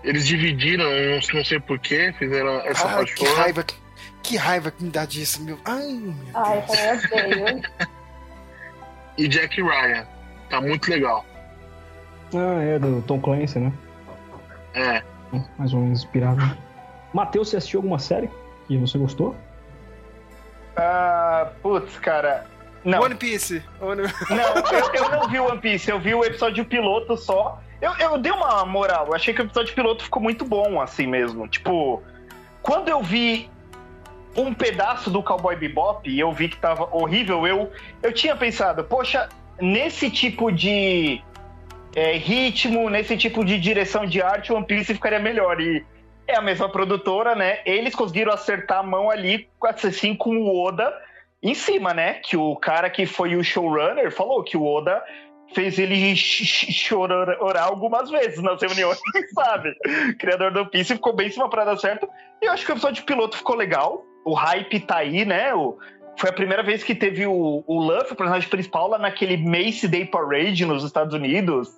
[0.02, 3.40] Eles dividiram, não, não sei porquê, fizeram essa Ai, parte que fora.
[3.42, 3.64] raiva.
[4.22, 5.58] Que raiva que me dá disso, meu.
[5.64, 7.62] Ai, meu Ai, eu odeio.
[9.18, 10.06] E Jack Ryan.
[10.50, 11.24] Tá muito legal.
[12.34, 13.72] Ah, é, do Tom Clancy, né?
[14.76, 15.02] É.
[15.58, 16.40] Mais ou menos inspirado.
[17.12, 18.30] Matheus, você assistiu alguma série
[18.68, 19.34] que você gostou?
[20.76, 22.46] Ah, putz, cara.
[22.84, 23.00] Não.
[23.00, 23.62] One Piece.
[23.80, 24.02] One...
[24.30, 27.60] Não, eu, eu não vi One Piece, eu vi o episódio piloto só.
[27.80, 31.06] Eu, eu dei uma moral, eu achei que o episódio piloto ficou muito bom, assim
[31.06, 31.48] mesmo.
[31.48, 32.02] Tipo,
[32.62, 33.50] quando eu vi
[34.36, 37.72] um pedaço do Cowboy Bebop e eu vi que tava horrível, eu,
[38.02, 39.28] eu tinha pensado, poxa,
[39.60, 41.22] nesse tipo de
[41.96, 45.58] é, ritmo, nesse tipo de direção de arte, One Piece ficaria melhor.
[45.58, 45.82] E
[46.28, 47.60] é a mesma produtora, né?
[47.64, 49.48] Eles conseguiram acertar a mão ali,
[49.82, 50.92] assim, com o Oda
[51.42, 52.14] em cima, né?
[52.14, 55.02] Que o cara que foi o showrunner falou que o Oda
[55.54, 59.00] fez ele chorar algumas vezes nas reuniões,
[59.32, 59.74] sabe?
[60.18, 62.06] Criador do Piece ficou bem em cima pra dar certo.
[62.42, 64.04] E eu acho que o episódio de piloto ficou legal.
[64.22, 65.54] O hype tá aí, né?
[65.54, 65.78] O,
[66.18, 69.88] foi a primeira vez que teve o, o Luffy, o personagem principal, lá naquele Mace
[69.88, 71.70] Day Parade nos Estados Unidos.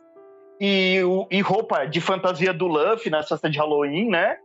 [0.60, 4.38] E, e roupa de fantasia do Luffy na festa de Halloween, né?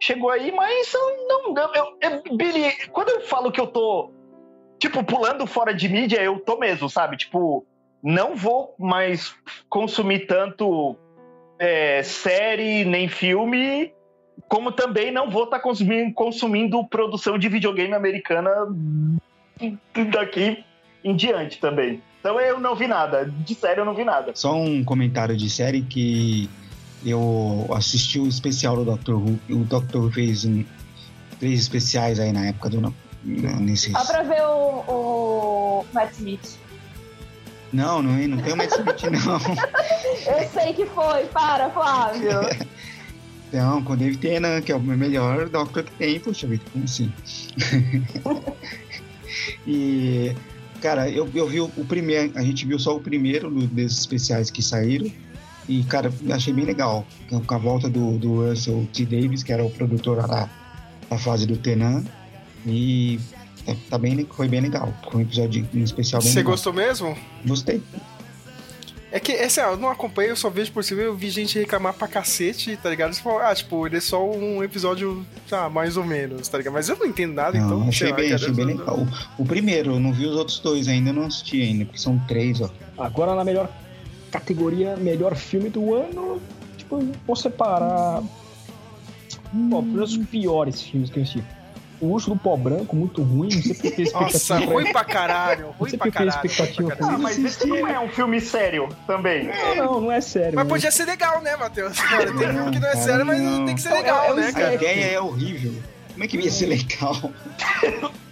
[0.00, 0.92] Chegou aí, mas
[1.28, 1.52] não.
[1.52, 4.10] não eu, eu, Billy, quando eu falo que eu tô,
[4.78, 7.16] tipo, pulando fora de mídia, eu tô mesmo, sabe?
[7.16, 7.66] Tipo,
[8.02, 9.34] não vou mais
[9.68, 10.96] consumir tanto
[11.58, 13.92] é, série nem filme,
[14.48, 18.50] como também não vou estar tá consumindo, consumindo produção de videogame americana
[20.12, 20.64] daqui
[21.02, 22.00] em diante também.
[22.20, 23.24] Então eu não vi nada.
[23.24, 24.32] De série eu não vi nada.
[24.34, 26.48] Só um comentário de série que
[27.04, 29.38] eu assisti o especial do Doctor Who.
[29.50, 30.64] O Doctor Who fez um,
[31.38, 32.94] três especiais aí na época do.
[33.24, 33.92] Nesses...
[33.92, 36.58] Só pra ver o, o Matt Smith.
[37.72, 39.38] Não, não, não tem o Matt Smith, não.
[40.34, 42.40] eu sei que foi, para, Flávio.
[43.50, 46.84] Não, com o David Tennant, que é o melhor Doctor que tem, poxa vida, como
[46.84, 47.10] assim?
[49.66, 50.34] e,
[50.80, 54.50] cara, eu, eu vi o, o, primeiro, a gente viu só o primeiro desses especiais
[54.50, 55.10] que saíram.
[55.68, 57.06] E, cara, achei bem legal.
[57.46, 59.04] Com a volta do, do Russell T.
[59.04, 60.48] Davis, que era o produtor lá
[61.10, 62.04] da fase do Tenan.
[62.66, 63.20] E
[63.66, 64.92] tá, tá bem, foi bem legal.
[65.10, 66.52] Foi um episódio um especial bem Você legal.
[66.52, 67.16] gostou mesmo?
[67.44, 67.82] Gostei.
[69.10, 71.94] É que, essa, eu não acompanho, eu só vejo por cima, eu vi gente reclamar
[71.94, 73.14] pra cacete, tá ligado?
[73.14, 76.74] Você fala, ah, tipo, ele é só um episódio, tá, mais ou menos, tá ligado?
[76.74, 77.88] Mas eu não entendo nada, não, então.
[77.88, 78.98] Achei lá, bem, cara, achei bem legal.
[79.38, 82.18] O, o, primeiro, eu não vi os outros dois ainda, não assisti ainda, porque são
[82.28, 82.70] três, ó.
[82.98, 83.70] Agora na melhor
[84.30, 86.40] categoria, melhor filme do ano,
[86.76, 88.22] tipo, vou separar.
[89.54, 90.02] Hum.
[90.02, 91.42] os piores filmes que eu assisti.
[92.00, 94.60] O Urso do Pó Branco, muito ruim, não sei porque tem expectativa.
[94.60, 96.46] Nossa, ruim pra caralho, ruim não sei pra caralho.
[96.46, 99.48] expectativa pra ah, mas esse não é um filme sério também.
[99.48, 100.54] Não, não, não é sério.
[100.54, 101.98] Mas podia ser legal, né, Matheus?
[101.98, 103.66] Cara, tem filme que não é sério, mas não.
[103.66, 104.68] tem que ser legal, é, é né, cara?
[104.68, 105.74] A ideia é horrível.
[106.12, 107.32] Como é que ia ser legal?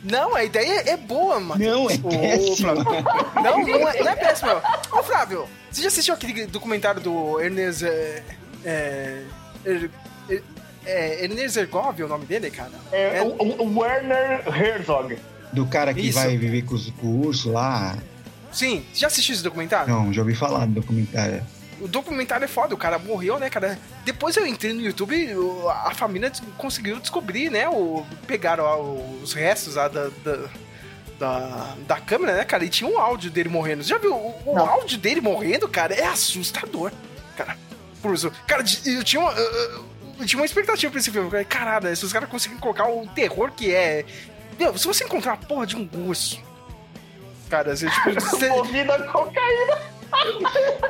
[0.02, 1.64] Não, a ideia é boa, mano.
[1.64, 2.74] Não, é péssima.
[2.74, 4.62] Não, não é, não é péssima.
[4.92, 7.84] Ô, Flávio, você já assistiu aquele documentário do Ernest...
[7.84, 8.22] É,
[9.64, 10.42] é,
[10.86, 12.70] é, é Ernest Zergov, é o nome dele, cara?
[12.92, 13.22] É, é...
[13.22, 15.18] O, o, Werner Herzog.
[15.52, 16.18] Do cara que Isso.
[16.18, 17.96] vai viver com, os, com o urso lá.
[18.52, 19.92] Sim, já assistiu esse documentário?
[19.92, 21.42] Não, já ouvi falar do documentário.
[21.80, 23.78] O documentário é foda, o cara morreu, né, cara?
[24.04, 25.14] Depois eu entrei no YouTube,
[25.84, 27.68] a família conseguiu descobrir, né?
[27.68, 30.48] O, pegaram os restos lá da, da,
[31.18, 32.64] da, da câmera, né, cara?
[32.64, 33.82] E tinha um áudio dele morrendo.
[33.82, 34.14] Você já viu?
[34.14, 36.92] O, o áudio dele morrendo, cara, é assustador.
[37.36, 37.58] Cara,
[38.00, 38.32] por isso.
[38.46, 39.32] Cara, eu tinha uma.
[39.32, 41.26] Eu tinha uma expectativa pra esse filme.
[41.26, 44.04] Eu falei, caralho, esses caras conseguem colocar o terror que é.
[44.58, 46.40] Meu, se você encontrar a porra de um urso.
[47.48, 48.12] Cara, você tipo.
[48.20, 48.48] Você...
[48.48, 49.78] Movida cocaína.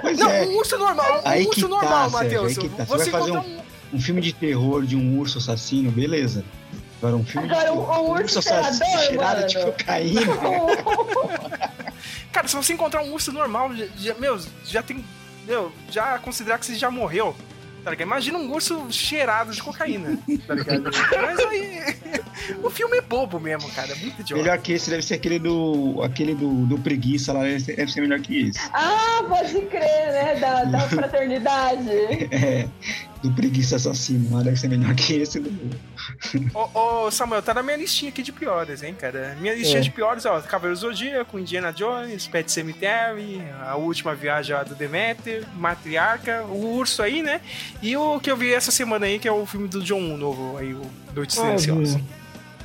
[0.00, 0.46] Pois não, é.
[0.46, 1.22] um urso normal.
[1.24, 2.54] Um aí urso que normal, tá, Matheus.
[2.54, 2.84] Sérgio, tá.
[2.84, 3.60] Você, você vai fazer um,
[3.94, 6.44] um, filme de terror de um urso assassino, beleza.
[6.98, 10.20] Agora um filme Agora, de um, um urso, assassino cheirado de cocaína.
[12.32, 15.04] Cara, se você encontrar um urso normal, já, meu, já tem.
[15.46, 17.34] Meu, já considerar que você já morreu
[17.86, 18.08] tá ligado?
[18.08, 20.90] Imagina um urso cheirado de cocaína, tá ligado?
[21.22, 21.96] Mas aí.
[22.60, 23.92] o filme é bobo mesmo, cara.
[23.92, 24.42] É muito idiota.
[24.42, 26.02] Melhor que esse deve ser aquele do.
[26.02, 28.58] aquele do, do preguiça lá, deve ser, deve ser melhor que esse.
[28.72, 30.34] Ah, pode crer, né?
[30.40, 31.88] Da, da fraternidade.
[32.32, 32.66] é,
[33.22, 35.50] do preguiça assassino lá, deve ser melhor que esse do.
[36.54, 39.36] Ô, ô, Samuel, tá na minha listinha aqui de piores, hein, cara?
[39.40, 39.82] Minha listinha é.
[39.82, 46.44] de piores, ó, Cavaleiro Zodíaco, Indiana Jones, Pet Cemetery, A Última Viagem do Demeter, Matriarca,
[46.44, 47.40] o Urso aí, né?
[47.82, 50.16] E o que eu vi essa semana aí, que é o filme do John Woo
[50.16, 50.82] novo, aí, o
[51.14, 52.00] Noite ah, Silenciosa.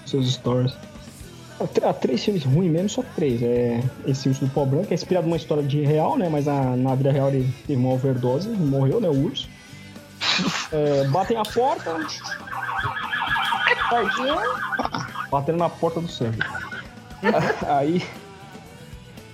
[0.05, 0.73] Seus stories.
[1.83, 3.41] Há três filmes ruins mesmo, só três.
[3.41, 6.27] É esse Urso do Pó Branco, é inspirado numa história de real, né?
[6.27, 9.07] Mas na, na vida real ele teve uma overdose, morreu, né?
[9.07, 9.47] O urso.
[10.71, 11.97] É, batem a porta.
[15.29, 16.39] Batendo na porta do sangue.
[17.67, 18.03] Aí.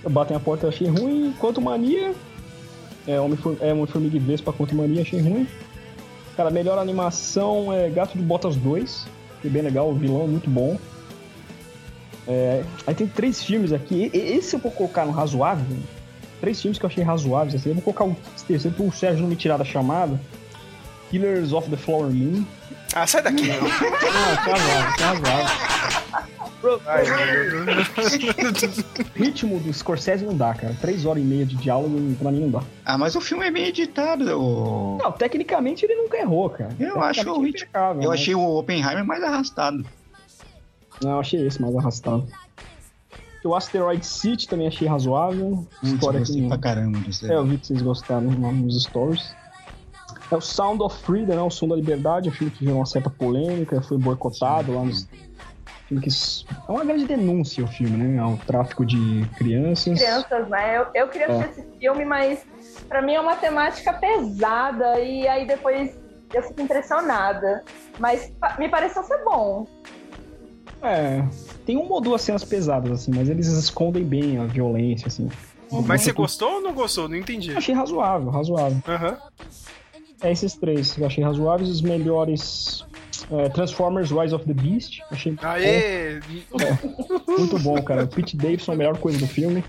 [0.10, 1.34] Batem a porta, achei ruim.
[1.40, 2.14] Quanto mania.
[3.08, 5.48] É, Homem, é Homem-Formiga e Vespa Quanto Mania, achei ruim.
[6.36, 9.08] Cara, melhor animação é Gato de Botas 2.
[9.42, 10.78] Que bem legal, o vilão é muito bom.
[12.28, 14.12] É, aí tem três filmes aqui.
[14.14, 15.78] Esse eu vou colocar no razoável.
[16.42, 17.56] Três filmes que eu achei razoáveis.
[17.56, 17.70] Assim.
[17.70, 18.16] Eu vou colocar o
[18.46, 20.20] terceiro pro Sérgio não me tirar da chamada.
[21.10, 22.46] Killers of the Flower Moon.
[22.96, 23.60] Ah, sai daqui, meu.
[23.66, 24.38] ah,
[24.98, 26.88] tá razoável, tá.
[26.88, 27.04] Ai,
[29.16, 30.76] ritmo do Scorsese não dá, cara.
[30.82, 32.64] Três horas e meia de diálogo, pra mim não dá.
[32.86, 34.24] Ah, mas o filme é bem editado.
[34.40, 34.98] O...
[35.02, 36.76] Não, tecnicamente ele nunca errou, cara.
[36.80, 37.48] Eu acho o é ritmo.
[37.48, 39.86] impecável, Eu mas- achei o Oppenheimer mais arrastado.
[41.04, 42.28] Não, eu achei esse mais arrastado.
[43.46, 45.66] O Asteroid City também achei razoável.
[45.80, 47.00] Putz, História eu gostei que- pra caramba.
[47.24, 49.34] É, eu vi que vocês gostaram nos stories.
[50.30, 51.42] É o Sound of Freedom, né?
[51.42, 55.08] O Som da Liberdade, um filme que gerou uma certa polêmica, foi boicotado lá nos.
[55.88, 56.10] Filme que...
[56.68, 58.20] É uma grande denúncia o filme, né?
[58.20, 59.98] Ao tráfico de crianças.
[59.98, 60.78] crianças, né?
[60.78, 61.32] Eu, eu queria É.
[61.44, 62.46] assistir esse filme, mas
[62.90, 65.96] pra mim é uma temática pesada e aí depois
[66.34, 67.64] eu fico impressionada.
[67.98, 69.66] Mas pa- me pareceu ser bom.
[70.82, 71.24] É.
[71.66, 75.30] Tem uma ou duas cenas pesadas, assim, mas eles escondem bem a violência, assim.
[75.86, 77.08] Mas você gostou ou não gostou?
[77.10, 77.56] Não entendi.
[77.56, 78.78] Achei razoável, razoável.
[78.88, 79.18] Aham.
[80.22, 81.70] É esses três, eu achei razoáveis.
[81.70, 82.86] Os melhores.
[83.32, 85.00] é, Transformers Rise of the Beast.
[85.12, 85.46] Achei bom.
[85.48, 86.20] Aê!
[87.28, 88.04] Muito bom, cara.
[88.04, 89.64] O Pete Davidson é a melhor coisa do filme.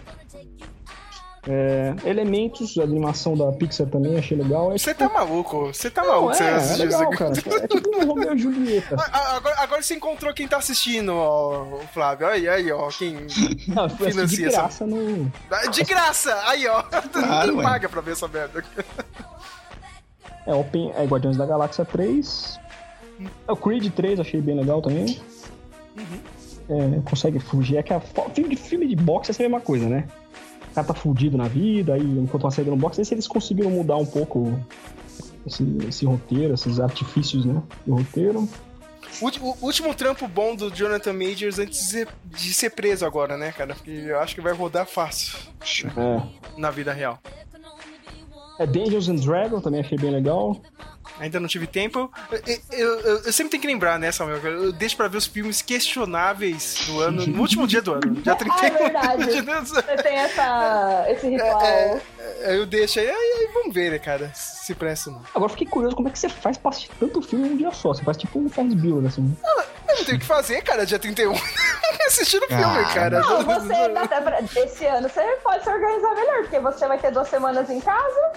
[1.50, 4.70] É, Elementos, a animação da Pixar também, achei legal.
[4.72, 5.68] É, Você tá maluco?
[5.68, 6.34] Você tá Não, maluco?
[6.34, 7.32] você é, é legal, isso cara.
[7.64, 8.96] É tipo um Romeu e Julieta.
[8.98, 12.26] Ah, Agora, agora você encontrou quem tá assistindo, ó, o Flávio.
[12.26, 12.88] Aí, aí, ó.
[12.88, 13.14] Quem
[13.68, 14.56] Não, assim, de financia essa.
[14.58, 15.32] graça no.
[15.50, 16.38] Ah, De graça!
[16.48, 16.82] Aí, ó.
[17.12, 17.62] Claro, Ninguém ué.
[17.62, 18.62] paga pra ver essa merda.
[20.48, 22.58] É, Open, é Guardiões da Galáxia 3.
[23.46, 25.20] É, o Creed 3, achei bem legal também.
[26.70, 27.76] É, consegue fugir.
[27.76, 30.08] É que a filme de, filme de boxe é sempre a mesma coisa, né?
[30.70, 33.28] O cara tá fudido na vida, aí enquanto uma saída no boxe, aí se eles
[33.28, 34.58] conseguiram mudar um pouco
[35.46, 37.62] esse, esse roteiro, esses artifícios, né?
[37.86, 38.48] Do roteiro.
[39.20, 43.52] O, último trampo bom do Jonathan Majors antes de ser, de ser preso agora, né,
[43.52, 43.74] cara?
[43.74, 45.36] Porque eu acho que vai rodar fácil
[45.96, 46.22] É.
[46.56, 47.18] na vida real.
[48.58, 50.60] É Dungeons and Dragons, também achei bem legal.
[51.20, 52.10] Ainda não tive tempo.
[52.30, 54.38] Eu, eu- eu- eu sempre tenho que lembrar, né, Samuel?
[54.38, 58.34] Eu deixo pra ver os filmes questionáveis do ano, no último dia do ano, dia
[58.34, 58.58] 31.
[58.98, 59.68] Ah, é verdade.
[59.68, 61.62] Você tem essa, esse ritual.
[61.62, 62.00] É,
[62.40, 64.30] é, eu deixo aí, aí, aí vamos ver, né, cara?
[64.34, 65.22] Se presta ou não.
[65.34, 67.70] Agora fiquei curioso como é que você faz pra assistir tanto filme em um dia
[67.72, 67.94] só.
[67.94, 69.36] Você faz tipo um Ferris Bueller, assim.
[69.88, 71.32] Eu não tenho o que fazer, cara, dia 31.
[72.06, 73.20] Assistindo o filme, Ah, cara.
[73.20, 76.98] Não, você dá até pra, esse ano você pode se organizar melhor, porque você vai
[76.98, 78.32] ter duas semanas em casa.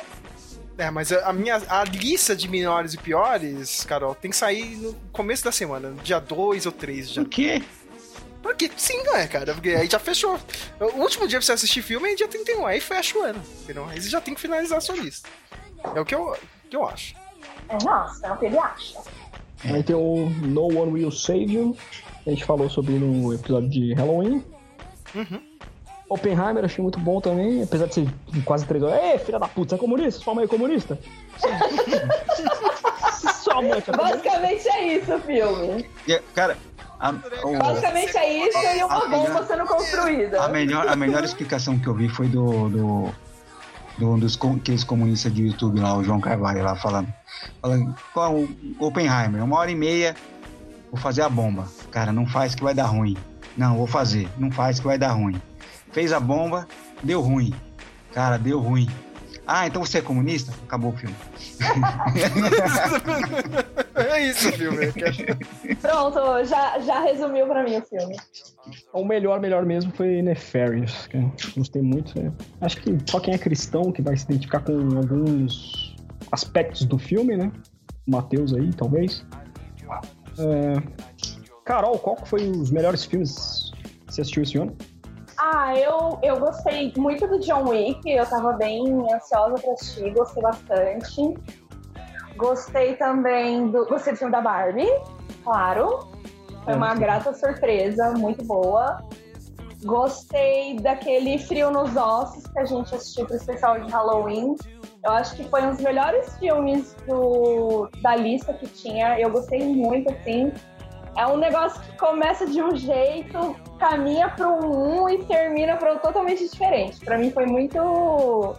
[0.77, 4.93] É, mas a minha a lista de melhores e piores, Carol, tem que sair no
[5.11, 7.21] começo da semana, dia 2 ou 3 já.
[7.21, 7.61] Por quê?
[8.41, 9.53] Porque sim, né, cara?
[9.53, 10.39] Porque aí já fechou.
[10.79, 13.41] O último dia pra você assistir filme é dia 31, aí fecha o ano.
[13.61, 13.85] Entendeu?
[13.87, 15.29] Aí você já tem que finalizar a sua lista.
[15.95, 16.35] É o que eu,
[16.69, 17.13] que eu acho.
[17.69, 18.99] É, nossa, é o que ele acha.
[19.63, 21.77] Aí tem o No One Will Save You.
[22.23, 24.43] que A gente falou sobre no episódio de Halloween.
[25.15, 25.41] Uhum.
[26.09, 28.07] Oppenheimer achei muito bom também, apesar de ser
[28.43, 29.01] quase três horas.
[29.01, 30.21] Ei, filha da puta, você é comunista?
[30.21, 30.99] Sua mãe é comunista?
[33.41, 33.91] Sua mãe é comunista?
[33.93, 35.85] Basicamente é isso o filme.
[36.07, 36.57] E, Cara,
[36.99, 40.43] a, o- Basicamente é isso e uma bomba melhor- sendo construída.
[40.43, 43.09] a melhor, a melhor explicação que eu vi foi do, do,
[44.01, 47.13] do dos aqueles comunistas de YouTube lá, o João Carvalho lá falando.
[47.61, 48.35] Falando, qual
[48.79, 50.15] Oppenheimer, uma hora e meia,
[50.91, 51.67] vou fazer a bomba.
[51.91, 53.15] Cara, não faz que vai dar ruim.
[53.55, 54.27] Não, vou fazer.
[54.37, 55.39] Não faz que vai dar ruim.
[55.91, 56.67] Fez a bomba,
[57.03, 57.53] deu ruim.
[58.11, 58.89] Cara, deu ruim.
[59.45, 60.53] Ah, então você é comunista?
[60.63, 61.15] Acabou o filme.
[63.95, 64.87] é isso o filme.
[65.81, 68.15] Pronto, já, já resumiu pra mim o filme.
[68.93, 71.09] O melhor, melhor mesmo foi Nefarious.
[71.57, 72.19] Gostei muito.
[72.21, 72.31] né?
[72.61, 75.95] Acho que só quem é cristão que vai se identificar com alguns
[76.31, 77.51] aspectos do filme, né?
[78.07, 79.25] O Matheus aí, talvez.
[80.37, 80.73] É,
[81.65, 83.71] Carol, qual foi os melhores filmes
[84.07, 84.75] que você assistiu esse ano?
[85.43, 90.43] Ah, eu, eu gostei muito do John Wick, eu tava bem ansiosa pra assistir, gostei
[90.43, 91.33] bastante.
[92.37, 93.87] Gostei também do.
[93.87, 94.87] Gostei do filme da Barbie,
[95.43, 96.07] claro.
[96.63, 99.03] Foi uma grata surpresa, muito boa.
[99.83, 104.55] Gostei daquele Frio nos Ossos que a gente assistiu pro especial de Halloween.
[105.03, 109.19] Eu acho que foi um dos melhores filmes do, da lista que tinha.
[109.19, 110.53] Eu gostei muito, assim.
[111.17, 116.03] É um negócio que começa de um jeito, caminha para um e termina para outro
[116.03, 117.03] totalmente diferente.
[117.03, 118.55] Para mim foi muito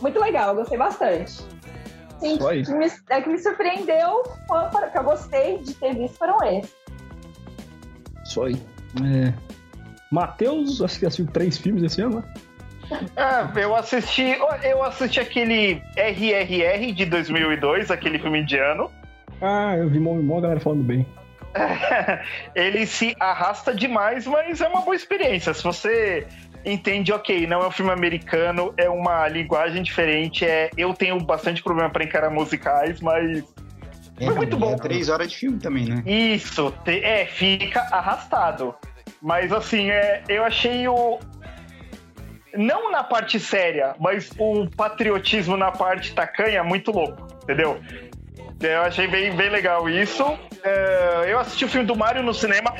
[0.00, 1.32] muito legal, eu gostei bastante.
[2.20, 6.74] Sim, que me, é que me surpreendeu, que eu gostei de ter visto foram esses.
[8.24, 8.54] Isso aí.
[9.02, 9.34] É...
[10.12, 12.24] Matheus, acho que assistiu três filmes esse ano, né?
[13.16, 18.90] Ah, eu assisti, eu assisti aquele RRR de 2002, aquele filme indiano.
[19.40, 21.06] Ah, eu vi mó galera falando bem.
[22.54, 25.52] Ele se arrasta demais, mas é uma boa experiência.
[25.54, 26.26] Se você
[26.64, 30.44] entende, ok, não é um filme americano, é uma linguagem diferente.
[30.44, 33.42] É, eu tenho bastante problema para encarar musicais, mas
[34.20, 34.72] É, Foi muito bom.
[34.72, 36.02] É três horas de filme também, né?
[36.06, 38.74] isso te- é fica arrastado.
[39.20, 41.18] Mas assim, é, eu achei o.
[42.54, 47.80] Não na parte séria, mas o patriotismo na parte tacanha muito louco, entendeu?
[48.62, 50.24] Eu achei bem, bem legal isso.
[50.62, 52.72] É, eu assisti o filme do Mario no cinema.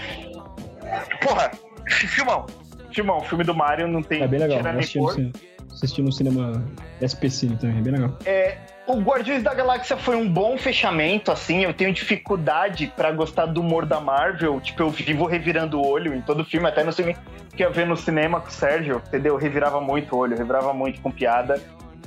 [1.20, 1.50] Porra,
[1.88, 2.46] filmão.
[2.92, 4.60] Filmão, o filme do Mario não tem É bem legal.
[4.60, 5.32] Eu assisti, no,
[5.72, 6.64] assisti cinema
[7.00, 8.16] SPC também, é bem legal.
[8.24, 11.64] É, o Guardiões da Galáxia foi um bom fechamento, assim.
[11.64, 14.60] Eu tenho dificuldade pra gostar do humor da Marvel.
[14.60, 17.16] Tipo, eu vivo revirando o olho em todo filme, até no filme
[17.56, 19.34] que eu ver no cinema com o Sérgio, entendeu?
[19.34, 21.60] Eu revirava muito o olho, revirava muito com piada.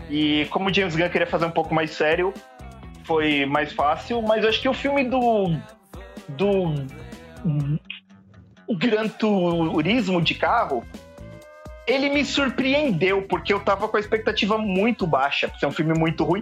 [0.10, 2.34] E como o James Gunn queria fazer um pouco mais sério,
[3.06, 4.22] foi mais fácil.
[4.22, 5.56] Mas acho que o filme do.
[6.30, 6.86] do.
[8.78, 10.84] Gran Turismo de carro
[11.88, 15.94] ele me surpreendeu, porque eu tava com a expectativa muito baixa, por ser um filme
[15.98, 16.42] muito ruim.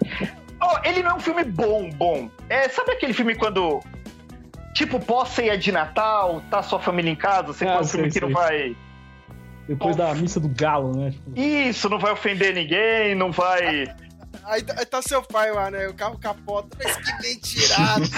[0.60, 2.30] Ó, ele não é um filme bom, bom.
[2.50, 3.82] É, sabe aquele filme quando.
[4.74, 8.22] Tipo, pós-ceia de Natal, tá sua família em casa, você Ah, faz um filme sei,
[8.22, 8.48] que não sei.
[8.48, 8.76] vai.
[9.68, 11.12] Depois da missa do galo, né?
[11.12, 13.94] Tipo, Isso, não vai ofender ninguém, não vai.
[14.46, 15.88] Aí, tá- aí tá seu pai lá, né?
[15.88, 18.04] O carro capota, mas que mentirado.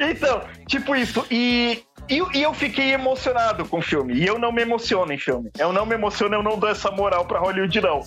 [0.00, 1.24] Então, tipo isso.
[1.30, 4.14] E, e, e eu fiquei emocionado com o filme.
[4.14, 5.50] E eu não me emociono em filme.
[5.58, 8.00] Eu não me emociono, eu não dou essa moral pra Hollywood, não.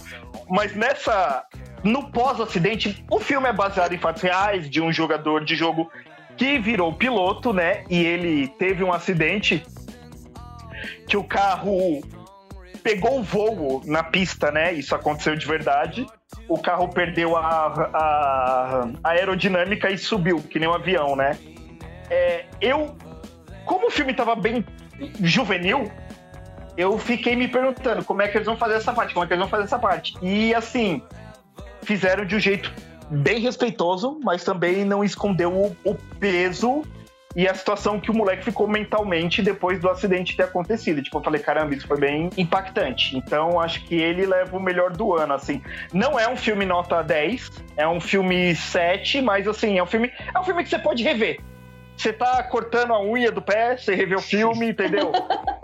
[0.50, 1.44] Mas nessa.
[1.84, 5.90] No pós-acidente, o filme é baseado em fatos reais de um jogador de jogo
[6.36, 7.84] que virou piloto, né?
[7.90, 9.64] E ele teve um acidente
[11.08, 12.02] que o carro
[12.88, 14.72] pegou o voo na pista, né?
[14.74, 16.06] Isso aconteceu de verdade.
[16.48, 17.42] O carro perdeu a,
[17.94, 21.38] a- a aerodinâmica e subiu, que nem um avião, né?
[22.10, 22.96] É, eu,
[23.66, 24.66] como o filme tava bem
[25.22, 25.92] juvenil,
[26.78, 29.34] eu fiquei me perguntando como é que eles vão fazer essa parte, como é que
[29.34, 30.14] eles vão fazer essa parte.
[30.22, 31.02] E assim,
[31.84, 32.72] fizeram de um jeito
[33.10, 36.84] bem respeitoso, mas também não escondeu o, o peso
[37.36, 41.02] e a situação que o moleque ficou mentalmente depois do acidente ter acontecido.
[41.02, 43.18] Tipo, eu falei, caramba, isso foi bem impactante.
[43.18, 45.62] Então, acho que ele leva o melhor do ano, assim.
[45.94, 50.12] Não é um filme nota 10, é um filme 7, mas assim, é um filme,
[50.34, 51.40] é um filme que você pode rever.
[51.98, 55.12] Você tá cortando a unha do pé, você revê o filme, entendeu?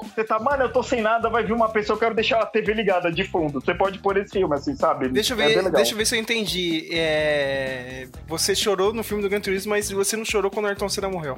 [0.02, 2.46] Você tá, mano, eu tô sem nada, vai vir uma pessoa, eu quero deixar a
[2.46, 3.62] TV ligada de fundo.
[3.62, 5.10] Você pode pôr esse filme, assim, sabe?
[5.10, 5.72] Deixa eu É ver, legal.
[5.74, 6.90] deixa eu ver se eu entendi.
[6.92, 10.90] É, Você chorou no filme do Gran Turismo, mas você não chorou quando o Ayrton
[10.90, 11.38] Senna morreu.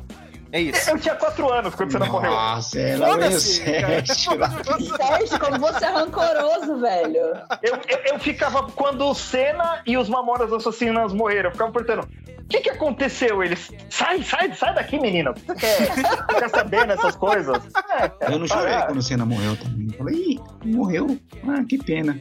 [0.55, 0.89] É isso.
[0.89, 2.31] Eu tinha 4 anos quando você não morreu.
[2.31, 4.05] Nossa, ela Foda-se, cara.
[4.05, 7.17] Sérgio, como você é rancoroso, velho.
[7.61, 12.07] Eu, eu, eu ficava, quando o Senna e os Mamonas Assassinas morreram, eu ficava perguntando,
[12.39, 13.43] o que que aconteceu?
[13.43, 15.31] Eles, sai, sai, sai daqui, menina.
[15.31, 15.91] O que você quer?
[15.91, 17.61] Você quer saber nessas coisas?
[17.99, 18.85] É, Eu não chorei para.
[18.85, 19.87] quando o Senna morreu também.
[19.91, 21.19] Eu falei, ih, morreu.
[21.49, 22.17] Ah, que pena.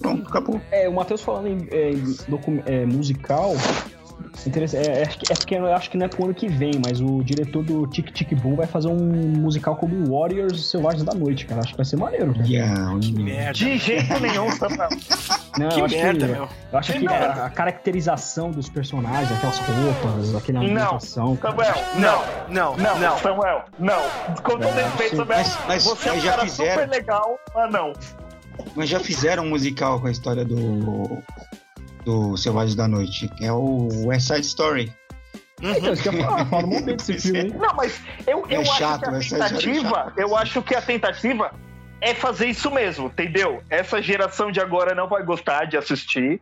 [0.00, 0.58] Pronto, acabou.
[0.70, 1.90] É, o Matheus falando em, é,
[2.72, 3.52] é, musical.
[4.74, 7.00] É, é, que- é porque eu acho que não é pro ano que vem, mas
[7.00, 11.44] o diretor do Tic Tic Boom vai fazer um musical como Warriors Selvagens da Noite,
[11.46, 11.60] cara.
[11.60, 12.46] Acho que vai ser maneiro, cara.
[13.22, 13.52] merda.
[13.52, 14.88] De jeito nenhum, Samuel.
[15.58, 16.48] Não, Que eu acho merda, que, meu.
[16.72, 21.36] Eu acho que a, a caracterização dos personagens, aquelas roupas, aquela Não, ambientação.
[21.36, 21.54] cara.
[21.64, 22.22] Samuel, não.
[22.48, 23.18] Não, Não, não.
[23.18, 24.00] Samuel, não.
[24.42, 25.16] Com todo É, respeito.
[25.16, 26.72] Samuel, Mas- mas- você é um cara fizeram.
[26.82, 27.92] super legal, mas não.
[28.76, 31.18] Mas já fizeram um musical com a história do.
[32.04, 34.92] Do Selvagens da Noite, que é o West Side Story.
[35.62, 37.50] Então, isso que eu ia falar, fala um desse filme aí.
[37.52, 40.12] Não, mas eu, eu É acho chato, que a é tentativa, chata.
[40.20, 41.52] eu acho que a tentativa
[42.00, 43.62] é fazer isso mesmo, entendeu?
[43.68, 46.40] Essa geração de agora não vai gostar de assistir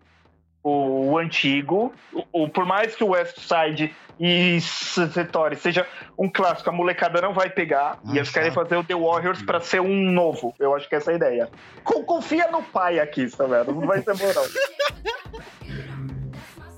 [0.68, 5.86] o, o antigo, o, o- por mais que o West Side e Story seja
[6.18, 9.40] um clássico, a molecada não vai pegar Ah, e eles querem fazer o The Warriors
[9.42, 10.52] pra ser um novo.
[10.58, 11.48] Eu acho que essa é a ideia.
[11.84, 15.38] Co- Confia no pai aqui, Samuel, não vai ser bom não.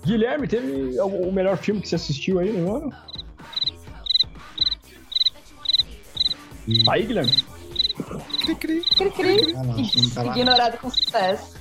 [0.05, 2.93] Guilherme, teve o melhor filme que você assistiu aí no ano?
[6.91, 7.33] Aí, Guilherme.
[8.45, 8.81] Cri, cri.
[8.97, 9.55] Cri, cri.
[9.57, 10.27] Ah, tá.
[10.37, 11.60] Ignorado com sucesso.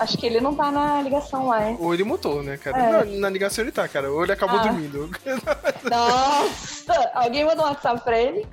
[0.00, 1.76] Acho que ele não tá na ligação lá, hein?
[1.78, 2.78] Ou ele mutou, né, cara?
[2.78, 2.90] É.
[3.04, 4.10] Na, na ligação ele tá, cara.
[4.10, 4.62] Ou ele acabou Ah.
[4.64, 5.10] dormindo.
[5.88, 7.10] Nossa!
[7.14, 8.46] Alguém mandou um WhatsApp pra ele?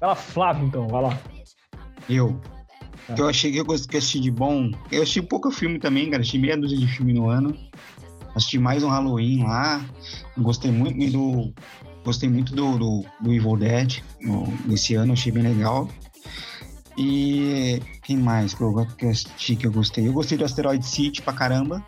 [0.00, 1.18] Vai lá, Flávio, então, vai lá.
[2.08, 2.40] Eu.
[3.14, 4.70] Que eu achei que eu gost- que eu assisti de bom.
[4.90, 6.20] Eu assisti pouco filme também, cara.
[6.22, 7.56] Assisti meia dúzia de filme no ano.
[8.34, 9.84] Assisti mais um Halloween lá.
[10.38, 11.52] Gostei muito do.
[12.04, 15.88] Gostei muito do, do, do Evil Dead no, nesse ano, achei bem legal.
[16.96, 20.06] E quem mais que eu, que eu assisti que eu gostei?
[20.08, 21.84] Eu gostei do Asteroid City pra caramba.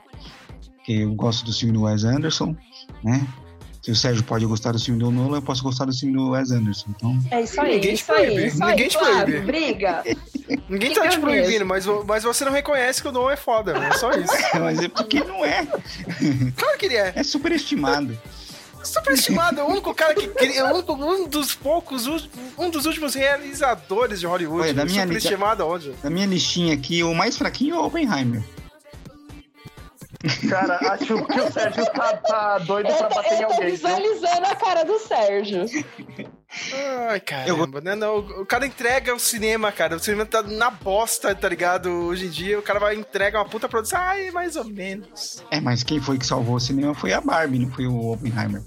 [0.84, 2.54] Que eu gosto do filme do Wes Anderson,
[3.02, 3.26] né?
[3.82, 6.30] Se o Sérgio pode gostar do filme do Nolan, eu posso gostar do filme do
[6.30, 6.86] Wes Anderson.
[6.90, 9.46] Então, É isso aí, Ninguém te isso aí, proíbe, isso ninguém aí, te Flávio, proíbe.
[9.46, 10.04] briga.
[10.68, 11.66] Ninguém Fica tá te proibindo, mesmo.
[11.66, 14.32] mas, mas você não reconhece que o Dom é foda, é só isso.
[14.60, 15.66] mas é porque não é.
[16.56, 17.12] Claro que ele é.
[17.16, 18.18] É superestimado.
[18.88, 22.06] Superestimado, é o único cara que cria, é um dos poucos,
[22.56, 24.62] um dos últimos realizadores de Hollywood.
[24.62, 25.94] Olha, da minha Superestimado aonde?
[26.02, 28.42] Na minha listinha aqui, o mais fraquinho é o Oppenheimer.
[30.48, 33.66] Cara, acho que o Sérgio tá, tá doido pra Eu bater em eu tô alguém.
[33.68, 33.70] viu?
[33.76, 35.64] visualizando a cara do Sérgio.
[37.08, 37.94] Ai, caramba, né?
[37.94, 39.94] Não, o cara entrega o cinema, cara.
[39.94, 41.88] O cinema tá na bosta, tá ligado?
[41.88, 44.00] Hoje em dia, o cara vai entregar uma puta produção.
[44.00, 45.44] Ai, mais ou menos.
[45.52, 48.62] É, mas quem foi que salvou o cinema foi a Barbie, não foi o Oppenheimer.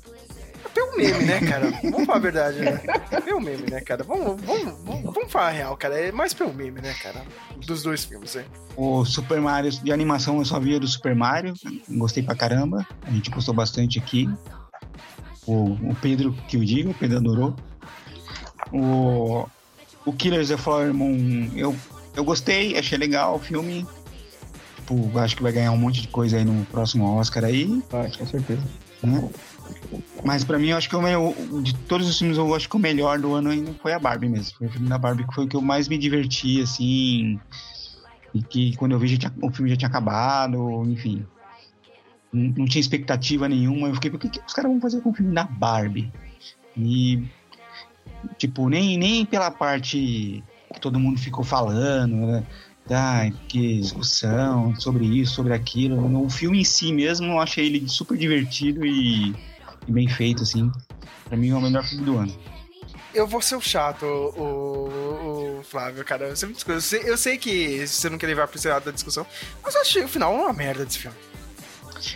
[0.74, 1.72] Pelo meme, né, cara?
[1.84, 2.78] Vamos falar a verdade, né?
[3.24, 4.04] Pelo meme, né, cara?
[4.04, 5.96] Vamos, vamos, vamos, vamos falar a real, cara.
[6.00, 7.22] É mais pelo meme, né, cara?
[7.66, 8.46] Dos dois filmes, né?
[8.76, 11.54] O Super Mario de animação eu só via do Super Mario,
[11.90, 14.30] gostei pra caramba, a gente gostou bastante aqui.
[15.46, 17.56] O, o Pedro, que eu digo, o Pedro adorou.
[18.72, 19.46] O,
[20.06, 21.76] o Killers of Flower Moon, eu,
[22.16, 23.86] eu gostei, achei legal o filme.
[24.78, 27.84] Tipo, acho que vai ganhar um monte de coisa aí no próximo Oscar aí.
[27.90, 28.62] Vai, com certeza.
[29.04, 29.30] né?
[30.24, 32.76] Mas pra mim, eu acho que o meu, de todos os filmes, eu acho que
[32.76, 34.56] o melhor do ano ainda foi a Barbie mesmo.
[34.58, 37.40] Foi o filme da Barbie que foi o que eu mais me diverti, assim.
[38.34, 41.26] E que quando eu vi tinha- o filme já tinha acabado, enfim.
[42.32, 43.88] Não, tinha expectativa nenhuma.
[43.90, 46.12] Eu fiquei, por que, que os caras vão fazer com o filme da Barbie?
[46.78, 47.24] E.
[48.38, 50.44] Tipo, nem, nem pela parte
[50.74, 52.44] que todo mundo ficou falando, né?
[52.90, 56.24] Ah, que discussão sobre isso, sobre aquilo.
[56.24, 59.34] O filme em si mesmo, eu achei ele super divertido e
[59.92, 60.72] bem feito, assim.
[61.26, 62.40] Pra mim é o melhor filme do ano.
[63.14, 66.30] Eu vou ser o chato, o, o- o Flávio, cara.
[66.30, 66.78] Eu, sempre discuto.
[66.78, 69.26] Eu sei, eu sei que você não quer levar pro esse lado da discussão,
[69.64, 71.18] mas eu achei o final uma merda desse filme.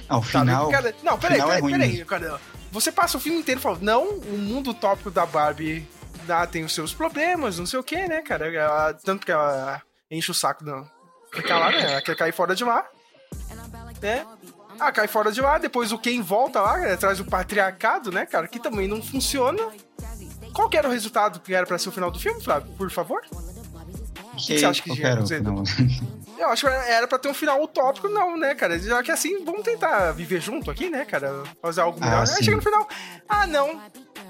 [0.09, 0.45] Ah, o Sabe?
[0.45, 0.69] final.
[0.71, 2.39] Cara, não, peraí, peraí, é ruim peraí, cara.
[2.71, 5.87] Você passa o filme inteiro falando, não, o mundo utópico da Barbie
[6.27, 8.53] ah, tem os seus problemas, não sei o que, né, cara?
[8.53, 10.89] Ela- tanto que ela enche o saco, não.
[11.33, 11.91] Fica lá, né?
[11.91, 12.85] Ela quer cair fora de lá.
[14.01, 14.25] Né?
[14.79, 18.25] Ah, cai fora de lá, depois o Ken volta lá, né, traz o patriarcado, né,
[18.25, 18.47] cara?
[18.47, 19.61] Que também não funciona.
[20.53, 22.71] Qual que era o resultado que era pra ser o final do filme, Flávio?
[22.77, 23.21] Por favor?
[23.31, 25.65] O que, que você acha que tinha acontecido?
[26.37, 28.77] Eu acho que era pra ter um final utópico, não, né, cara?
[28.77, 31.43] Já que assim, vamos tentar viver junto aqui, né, cara?
[31.61, 32.25] Fazer algo melhor.
[32.27, 32.87] Ah, Aí chega no final,
[33.27, 33.81] ah, não,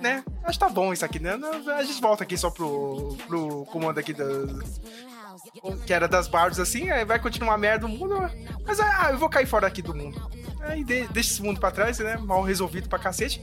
[0.01, 0.23] né?
[0.43, 1.39] Acho que tá bom isso aqui, né?
[1.75, 4.23] A gente volta aqui só pro, pro comando aqui da.
[5.85, 8.15] Que era das Barbies assim, aí vai continuar merda o mundo.
[8.65, 10.19] Mas ah, eu vou cair fora aqui do mundo.
[10.67, 12.17] Aí de- deixa esse mundo pra trás, né?
[12.17, 13.41] Mal resolvido pra cacete.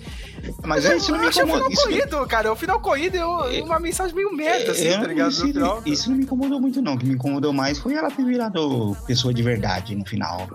[0.65, 1.53] Mas é, isso não me eu incomoda.
[1.59, 2.53] final Isso, corrido, cara.
[2.53, 5.31] O final corrido é uma mensagem meio merda, assim, eu- tá ligado?
[5.31, 5.83] isso, final.
[5.87, 6.95] isso não me incomodou muito, não.
[6.95, 10.49] O que me incomodou mais foi ela ter virado pessoa de verdade no final.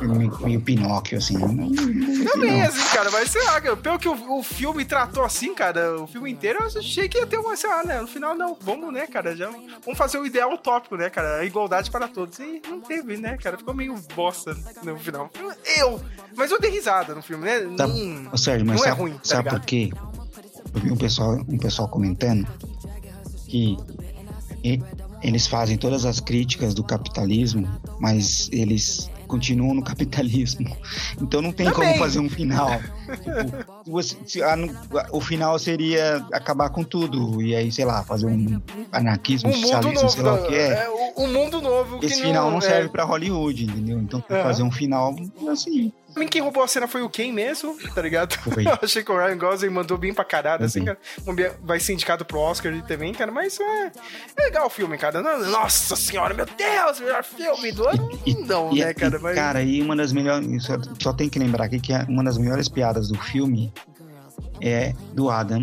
[0.00, 1.36] Meio, meio Pinóquio, assim.
[1.36, 2.66] Não, não, não, Também, não.
[2.68, 6.06] assim, cara, mas sei lá, cara, pelo que o, o filme tratou assim, cara, o
[6.06, 8.00] filme inteiro, eu achei que ia ter uma, sei lá, né?
[8.00, 11.36] No final, não, vamos, né, cara, já vamos fazer o ideal utópico, né, cara?
[11.40, 12.38] A igualdade para todos.
[12.38, 13.58] E não teve, né, cara?
[13.58, 15.30] Ficou meio bosta no final.
[15.76, 16.00] Eu,
[16.36, 17.60] mas eu dei risada no filme, né?
[17.76, 17.86] Tá,
[18.36, 19.60] Sérgio, mas não é sabe, ruim, tá sabe ligado?
[19.60, 19.90] por quê?
[20.74, 22.46] Eu vi um pessoal, um pessoal comentando
[23.46, 23.76] que
[25.22, 27.68] eles fazem todas as críticas do capitalismo,
[28.00, 30.76] mas eles continuam no capitalismo.
[31.20, 31.88] Então não tem Também.
[31.90, 32.70] como fazer um final.
[33.22, 34.56] Tipo, você- a-
[35.12, 37.40] o final seria acabar com tudo.
[37.42, 38.60] E aí, sei lá, fazer um
[38.92, 40.68] anarquismo, Um socialismo, novo, sei lá o que é.
[40.84, 43.98] é, o- um mundo novo que Esse final não é- serve pra Hollywood, entendeu?
[43.98, 44.42] Então tem que Aham.
[44.44, 45.14] fazer um final
[45.50, 45.92] assim.
[46.14, 48.36] Pra quem roubou a cena foi o Ken mesmo, tá ligado?
[48.72, 50.96] Eu achei que o Ryan Gosling mandou bem pra caralho, assim, cara.
[51.60, 53.32] Vai ser indicado pro Oscar também, cara.
[53.32, 53.90] Mas é,
[54.36, 55.20] é legal o filme, cara.
[55.20, 58.08] Não- Nossa senhora, meu Deus, melhor filme do ano.
[58.46, 59.18] Não, E- né, e, cara?
[59.18, 59.34] Mas...
[59.34, 60.62] Cara, e uma das melhores.
[60.64, 63.72] Só, só tem que lembrar aqui que é uma das melhores piadas do filme
[64.64, 65.62] é do Adam,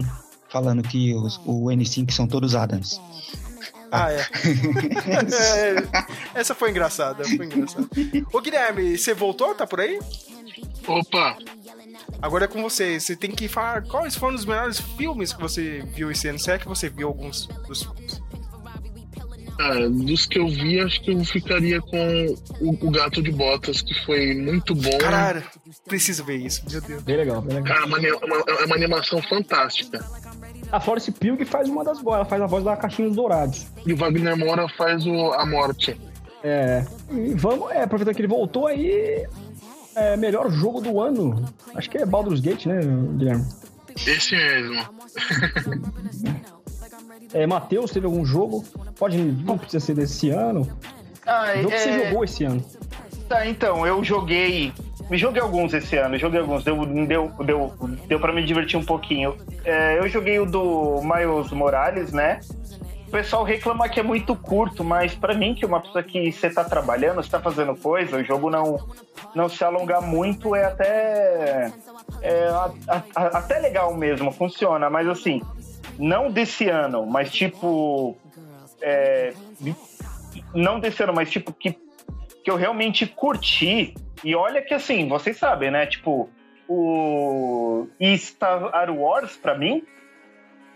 [0.50, 3.02] falando que os, o N5 são todos Adams.
[3.92, 4.26] Ah, é.
[6.34, 7.88] É, Essa foi engraçada, foi engraçada.
[8.32, 9.54] Ô, Guilherme, você voltou?
[9.54, 10.00] Tá por aí?
[10.88, 11.38] Opa!
[12.22, 13.00] Agora é com você.
[13.00, 16.40] Você tem que falar quais foram os melhores filmes que você viu esse ano.
[16.40, 17.84] Se é que você viu alguns dos
[19.64, 22.26] Ah, dos que eu vi, acho que eu ficaria com
[22.60, 24.98] o, o Gato de Botas, que foi muito bom.
[24.98, 25.44] Caralho,
[25.88, 27.04] preciso ver isso, meu Deus.
[27.04, 27.68] Bem legal, bem legal.
[27.76, 30.04] Cara, é uma, ani- uma- é uma animação fantástica.
[30.72, 33.68] A Florence Pugh faz uma das vozes, ela faz a voz da Caixinhos Dourados.
[33.86, 36.00] E o Wagner Moura faz o, a morte.
[36.44, 36.84] É.
[37.12, 39.28] E vamos, é, aproveitando que ele voltou aí.
[39.96, 41.46] É, melhor jogo do ano.
[41.76, 42.80] Acho que é Baldur's Gate, né,
[43.18, 43.46] Guilherme?
[44.08, 44.86] Esse mesmo.
[47.34, 48.64] É, Matheus, teve algum jogo?
[48.98, 50.68] Pode, não precisa ser desse ano.
[51.26, 52.64] Ah, jogo que você é- jogou esse ano.
[53.30, 54.74] Tá, então, eu joguei.
[55.12, 56.64] Joguei alguns esse ano, joguei alguns.
[56.64, 57.74] Deu, deu, deu,
[58.08, 59.36] deu pra me divertir um pouquinho.
[59.66, 62.40] É, eu joguei o do Miles Morales, né?
[63.12, 66.64] pessoal reclama que é muito curto, mas pra mim, que uma pessoa que você tá
[66.64, 68.80] trabalhando, você tá fazendo coisa, o jogo não,
[69.36, 71.70] não se alongar muito é até.
[72.22, 72.72] É a-
[73.14, 75.42] a- até legal mesmo, funciona, mas assim,
[76.02, 78.18] não desse ano, mas tipo.
[78.82, 79.34] é,
[80.54, 81.78] não desse ano, mas tipo, que,
[82.44, 83.94] que eu realmente curti.
[84.24, 85.86] E olha que assim, vocês sabem, né?
[85.86, 86.28] Tipo,
[86.68, 87.88] o
[88.18, 89.84] Star Wars, pra mim,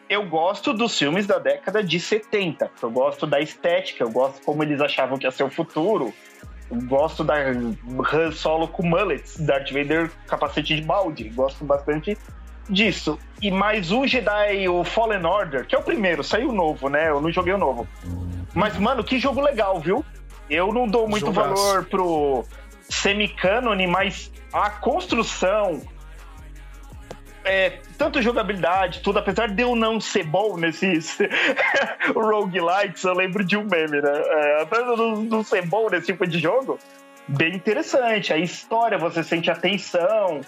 [0.07, 2.69] eu gosto dos filmes da década de 70.
[2.81, 6.14] Eu gosto da estética, eu gosto como eles achavam que ia ser o futuro.
[6.69, 11.30] Eu gosto da Han Solo com mullets, Darth Vader capacete de balde.
[11.30, 12.15] Gosto bastante
[12.69, 13.19] disso.
[13.41, 17.09] E mais o Jedi, o Fallen Order, que é o primeiro, saiu novo, né?
[17.09, 17.87] Eu não joguei o novo.
[18.53, 20.03] Mas, mano, que jogo legal, viu?
[20.49, 21.55] Eu não dou muito Jogaço.
[21.55, 22.45] valor pro
[22.89, 25.81] semi-canone, mas a construção,
[27.43, 31.17] é, tanto jogabilidade, tudo, apesar de eu não ser bom nesses
[32.15, 34.11] roguelikes, eu lembro de um meme, né?
[34.13, 36.79] É, apesar de eu não, não ser bom nesse tipo de jogo,
[37.27, 38.31] bem interessante.
[38.31, 40.41] A história, você sente a tensão,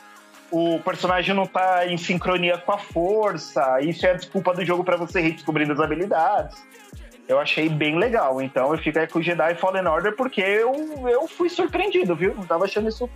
[0.51, 4.83] o personagem não tá em sincronia com a força, isso é a desculpa do jogo
[4.83, 6.57] pra você ir descobrindo as habilidades.
[7.27, 10.73] Eu achei bem legal, então eu fico aí com o Jedi Fallen Order porque eu,
[11.09, 12.33] eu fui surpreendido, viu?
[12.33, 13.09] Não tava achando isso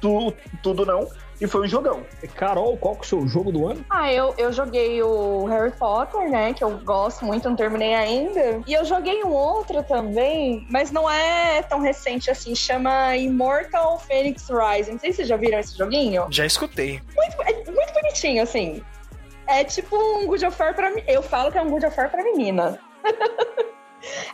[0.00, 0.32] tu-
[0.62, 1.06] tudo não,
[1.42, 2.06] e foi um jogão.
[2.36, 3.84] Carol, qual que é o seu jogo do ano?
[3.90, 6.54] Ah, eu, eu joguei o Harry Potter, né?
[6.54, 8.62] Que eu gosto muito, não terminei ainda.
[8.64, 12.54] E eu joguei um outro também, mas não é tão recente assim.
[12.54, 14.92] Chama Immortal Phoenix Rising.
[14.92, 16.28] Não sei se vocês já viram esse joguinho.
[16.30, 17.02] Já escutei.
[17.16, 18.80] Muito, é muito bonitinho, assim.
[19.48, 21.02] É tipo um Good of War pra mim.
[21.08, 22.78] Eu falo que é um Good of War pra menina.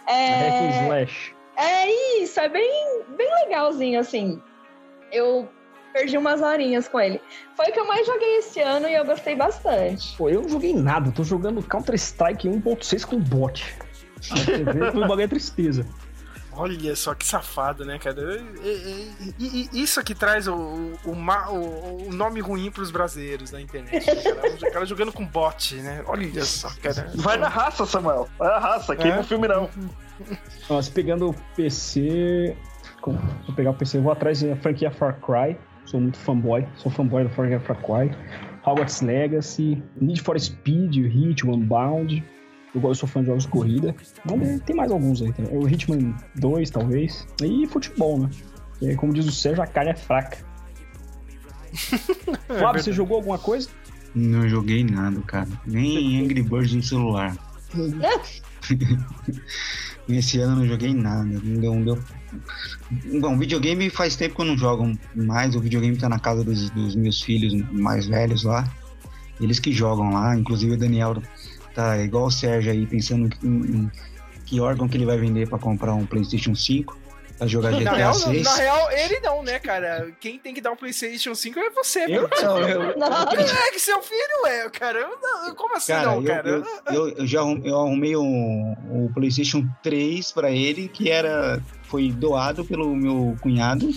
[0.06, 1.34] É, Slash.
[1.54, 4.40] é isso, é bem, bem legalzinho, assim.
[5.12, 5.46] Eu
[5.98, 7.20] perdi umas horinhas com ele.
[7.56, 10.16] Foi o que eu mais joguei esse ano e eu gostei bastante.
[10.16, 13.74] Pô, eu não joguei nada, tô jogando Counter-Strike 1.6 com bot.
[14.30, 15.86] A TV, o bagulho é tristeza.
[16.52, 18.20] Olha só que safado, né, cara?
[18.64, 23.52] E- e- e- e- isso que traz o, o, o o- nome ruim pros brasileiros
[23.52, 24.04] na internet.
[24.06, 26.02] né, Cara, o cara jogando com bot, né?
[26.06, 27.12] Olha só, cara.
[27.14, 28.28] Vai na raça, Samuel.
[28.36, 29.20] Vai na raça, queima É?
[29.20, 29.70] o filme não.
[30.68, 32.56] Nossa, pegando o PC.
[33.02, 35.56] Vou pegar o PC, vou atrás da franquia Far Cry.
[35.88, 38.14] Sou muito fanboy, sou fanboy da franquia Far Cry.
[38.62, 42.22] Hogwarts Legacy, Need for Speed, Hit, Unbound.
[42.74, 43.96] Eu gosto, sou fã de jogos de corrida.
[44.24, 45.56] Mas tem mais alguns aí também.
[45.56, 47.26] O Hitman 2, talvez.
[47.42, 48.28] E futebol, né?
[48.82, 50.36] E aí, como diz o Sérgio, a carne é fraca.
[52.46, 53.70] Flávio, você jogou alguma coisa?
[54.14, 55.48] Não joguei nada, cara.
[55.66, 57.34] Nem Angry Birds no celular.
[60.06, 61.24] Esse ano eu não joguei nada.
[61.24, 61.98] Não deu, não deu...
[63.20, 65.54] Bom, videogame faz tempo que eu não jogo mais.
[65.54, 68.68] O videogame tá na casa dos, dos meus filhos mais velhos lá.
[69.40, 70.36] Eles que jogam lá.
[70.36, 71.22] Inclusive o Daniel
[71.74, 73.90] tá igual o Sérgio aí, pensando em, em
[74.46, 76.98] que órgão que ele vai vender pra comprar um PlayStation 5
[77.36, 78.42] pra jogar Na GTA real, 6.
[78.42, 80.10] na real, ele não, né, cara?
[80.18, 82.96] Quem tem que dar um PlayStation 5 é você, Eu não, eu-.
[82.98, 83.22] Não.
[83.30, 84.98] É que seu filho é, cara.
[85.00, 86.48] Eu não- como assim Cara, não, eu, cara?
[86.48, 86.64] eu,
[86.94, 92.10] eu, eu já arrum- eu arrumei um, o PlayStation 3 pra ele, que era foi
[92.12, 93.88] doado pelo meu cunhado.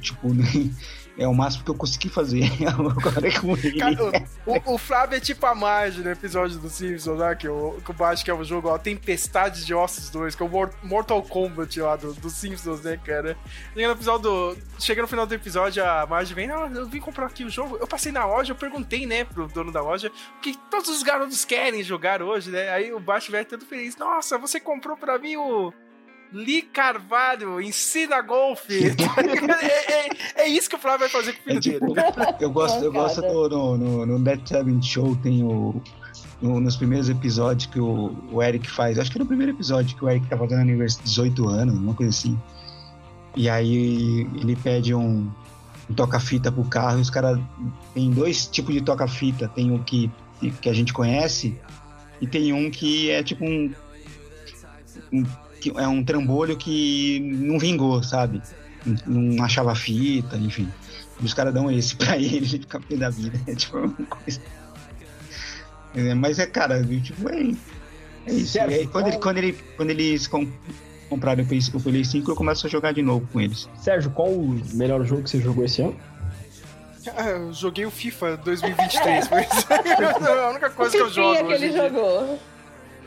[0.00, 0.28] Tipo,
[1.18, 3.78] é o máximo que eu consegui fazer agora é com ele.
[3.78, 7.78] Cara, o, o Flávio é tipo a Marge no episódio do Simpsons lá, que o,
[7.84, 10.74] que acho que é o jogo, ó, Tempestade de Ossos 2, que é o Mor-
[10.82, 13.36] Mortal Kombat lá do, do Simpsons, né, cara?
[13.74, 14.56] Chega no episódio do.
[14.78, 17.76] Chega no final do episódio, a Marge vem, não, eu vim comprar aqui o jogo.
[17.80, 21.02] Eu passei na loja, eu perguntei, né, pro dono da loja, o que todos os
[21.02, 22.68] garotos querem jogar hoje, né?
[22.70, 25.72] Aí o Baixo velho todo feliz, nossa, você comprou pra mim o.
[26.32, 28.88] Lee Carvalho, ensina golfe.
[29.62, 32.00] é, é- é isso que o Flávio vai fazer com o filho dele.
[32.40, 35.80] Eu gosto, eu gosto do, no, no, no Dead Seven Show, tem o.
[36.42, 39.96] no- nos primeiros episódios que o, o Eric faz, acho que é no primeiro episódio
[39.96, 42.38] que o Eric tá fazendo aniversário 18 anos, uma coisa assim.
[43.36, 45.30] E aí ele pede um,
[45.90, 47.38] um toca-fita pro carro e os caras.
[47.94, 49.46] Tem dois tipos de toca-fita.
[49.48, 50.10] Tem o que,
[50.62, 51.54] que a gente conhece
[52.20, 53.72] e tem um que é tipo um.
[55.12, 55.24] um
[55.60, 58.42] que é um trambolho que não vingou, sabe?
[58.84, 60.68] Não, não achava fita, enfim.
[61.20, 63.40] E os caras dão esse pra ele, ele fica pé da vida.
[63.46, 64.40] É tipo uma coisa.
[65.94, 67.54] É, mas é, cara, tipo, é,
[68.26, 68.52] é isso.
[68.52, 70.46] Certo, E aí, quando, ele, quando, ele, quando eles com,
[71.08, 73.68] compraram o Play, o Play 5, eu começo a jogar de novo com eles.
[73.78, 75.96] Sérgio, qual o melhor jogo que você jogou esse ano?
[77.16, 79.66] Ah, eu joguei o FIFA 2023, foi isso.
[79.72, 81.36] é a única coisa que eu jogo.
[81.46, 82.38] que hoje ele jogou.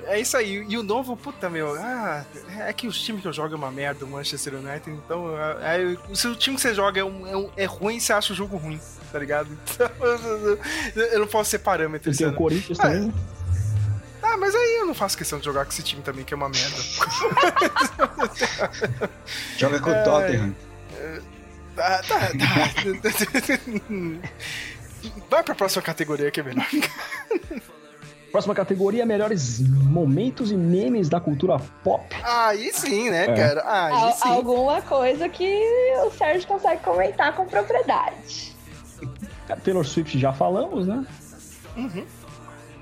[0.10, 0.66] É isso aí.
[0.68, 2.26] E o novo, puta meu, ah,
[2.60, 5.28] é que os times que eu jogo é uma merda, o Manchester United, então.
[5.62, 8.12] É, é- se o time que você joga é, um- é um- é ruim, você
[8.12, 8.80] acha o jogo ruim,
[9.12, 9.50] tá ligado?
[9.74, 9.90] Então,
[11.06, 12.12] eu, eu não posso ser parâmetro.
[12.16, 12.34] Tem o.
[12.34, 13.02] Corinthians Ah, também.
[13.08, 13.14] né?
[14.24, 16.34] Ah, Ah, mas aí eu não faço questão de jogar com esse time também, que
[16.34, 16.78] é uma merda.
[19.58, 20.54] Joga com o Tottenham.
[21.76, 22.28] Tá, tá, tá.
[25.30, 26.68] Vai pra próxima categoria que é melhor.
[28.32, 32.16] Próxima categoria, melhores momentos e memes da cultura pop.
[32.24, 33.34] Aí sim, né, É.
[33.36, 33.64] cara?
[33.66, 34.30] Aí Al- sim.
[34.30, 35.64] Alguma coisa que
[36.06, 38.56] o Sérgio consegue comentar com propriedade.
[39.64, 41.06] Taylor Swift já falamos, né?
[41.76, 42.06] Uhum.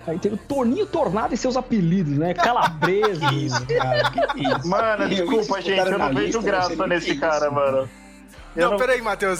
[0.05, 2.33] Aí teve o Toninho Tornado e seus apelidos, né?
[2.33, 3.25] Calabresa.
[4.65, 7.89] Mano, desculpa, gente, eu não vejo graça nesse cara, mano.
[8.57, 9.39] Não, não- peraí, Matheus.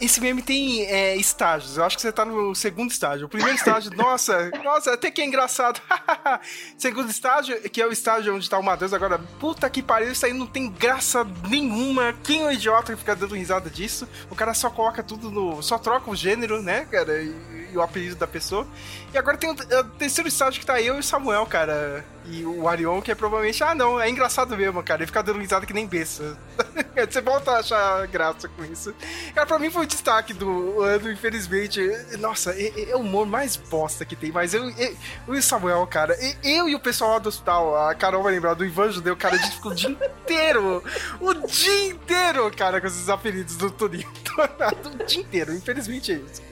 [0.00, 1.76] Esse meme tem é, estágios.
[1.76, 3.26] Eu acho que você tá no segundo estágio.
[3.26, 5.80] O primeiro estágio, nossa, nossa, até que é engraçado.
[6.76, 9.18] segundo estágio, que é o estágio onde tá o Matheus agora.
[9.38, 12.14] Puta que pariu, isso aí não tem graça nenhuma.
[12.24, 14.08] Quem é o idiota que fica dando risada disso?
[14.30, 15.62] O cara só coloca tudo no.
[15.62, 17.22] Só troca o gênero, né, cara?
[17.22, 18.66] E, e o apelido da pessoa.
[19.12, 22.04] E agora tem o, é o terceiro estágio que tá eu e o Samuel, cara.
[22.30, 25.00] E o Arion, que é provavelmente, ah, não, é engraçado mesmo, cara.
[25.00, 26.38] Ele fica dando risada que nem besta.
[26.94, 28.94] Você volta a achar graça com isso.
[29.34, 31.80] Cara, pra mim foi o destaque do ano, infelizmente.
[32.20, 34.96] Nossa, é, é o humor mais bosta que tem, mas eu, e
[35.26, 38.64] o Samuel, cara, eu e o pessoal lá do hospital, a Carol vai lembrar do
[38.64, 40.84] Ivan Judeu, cara, a gente ficou o dia inteiro,
[41.20, 44.08] o dia inteiro, cara, com esses apelidos do Toninho
[45.00, 46.42] o dia inteiro, infelizmente é isso.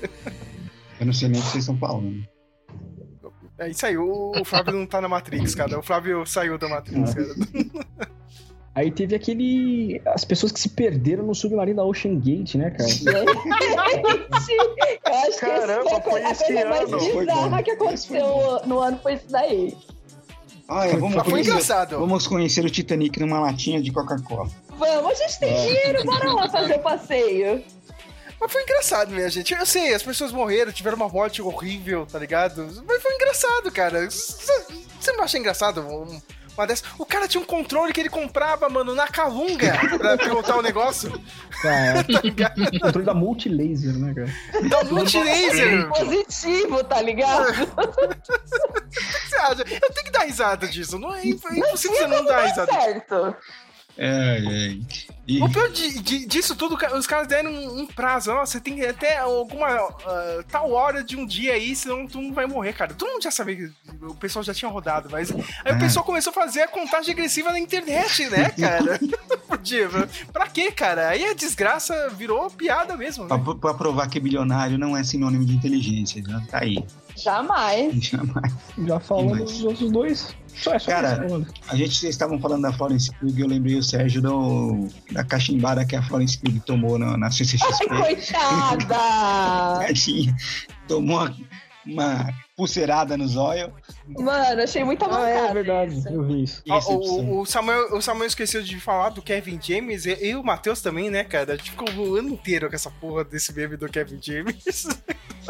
[0.99, 2.27] Eu não sei nem se vocês estão falando.
[3.59, 6.69] É isso aí, o, o Flávio não tá na Matrix, cara, o Flávio saiu da
[6.69, 7.29] Matrix, cara.
[8.79, 10.01] Aí teve aquele.
[10.07, 12.89] As pessoas que se perderam no submarino da Ocean Gate, né, cara?
[12.89, 13.29] Eu
[15.15, 17.19] acho Caramba, que esse a esse coisa mais ano.
[17.19, 19.77] Bizarra que aconteceu no ano foi isso daí.
[20.69, 21.99] Ah, é, vamos, Foi conhecer, engraçado.
[21.99, 24.49] vamos conhecer o Titanic numa latinha de Coca-Cola.
[24.79, 27.65] Vamos, a gente tem dinheiro, bora lá fazer o passeio.
[28.41, 29.53] Mas foi engraçado, minha gente.
[29.55, 32.71] Eu sei, as pessoas morreram, tiveram uma morte horrível, tá ligado?
[32.87, 34.09] Mas foi engraçado, cara.
[34.11, 36.21] Você não acha engraçado um-
[36.57, 36.85] uma dessas?
[36.99, 41.11] O cara tinha um controle que ele comprava, mano, na Calunga pra pilotar o negócio.
[41.63, 42.05] Cara,
[42.75, 44.69] o controle da multilaser, né, cara?
[44.69, 45.89] Da multilaser.
[45.89, 47.49] Positivo, tá ligado?
[48.89, 49.61] O que você acha?
[49.63, 50.99] Eu tenho que dar risada disso.
[50.99, 52.73] Não é, é impossível você não dar risada.
[52.73, 53.37] Certo.
[54.01, 54.77] É, é.
[55.27, 58.31] E, O pior de- de- disso tudo, os caras deram um, um prazo.
[58.31, 62.33] Ó, você tem até alguma ah, tal hora de um dia aí, senão tu não
[62.33, 62.95] vai morrer, cara.
[62.95, 63.71] Todo mundo já sabia que
[64.07, 65.75] o pessoal já tinha rodado, mas aí Ah.
[65.75, 68.99] o pessoal começou a fazer a contagem agressiva na internet, né, cara?
[69.49, 69.89] Podia,
[70.33, 71.09] pra quê, cara?
[71.09, 73.29] Aí a desgraça virou piada mesmo, né?
[73.45, 76.79] pra, pra provar que bilionário não é sinônimo de inteligência, já tá aí.
[77.17, 77.93] Jamais.
[78.05, 78.53] Jamais.
[78.87, 80.35] Já falamos dos outros dois.
[80.57, 81.27] Só é só Cara.
[81.69, 85.85] A gente, vocês estavam falando da Florence Pugh eu lembrei o Sérgio do, da cachimbada
[85.85, 87.87] que a Florence Pugh tomou na, na CCXP.
[87.89, 88.97] Coitada!
[89.87, 90.35] Tadinha.
[90.87, 91.37] Tomou uma,
[91.87, 93.71] uma pulseirada nos olhos.
[94.09, 95.31] Mano, achei muita Ah, mancada.
[95.31, 96.63] é verdade, eu vi isso.
[96.67, 100.81] O, o Samuel, o Samuel esqueceu de falar do Kevin James e, e o Matheus
[100.81, 101.53] também, né, cara?
[101.53, 104.89] A gente ficou o ano inteiro com essa porra desse meme do Kevin James.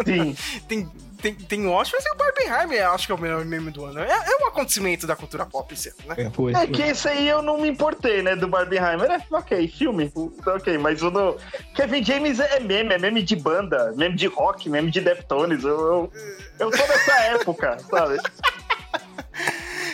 [0.05, 0.37] Sim.
[0.69, 0.89] tem,
[1.20, 4.01] tem, tem Oscar, mas o Barbenheimer acho que é o melhor meme do ano.
[4.01, 6.15] É, é um acontecimento da cultura pop ano, né?
[6.16, 9.11] É, foi, É que esse aí eu não me importei, né, do Barbenheimer.
[9.11, 10.12] É, ok, filme,
[10.47, 11.36] ok, mas o do
[11.74, 15.65] Kevin James é meme, é meme de banda, meme de rock, meme de Deftones.
[15.65, 16.12] Eu, eu,
[16.59, 18.19] eu sou dessa época, sabe?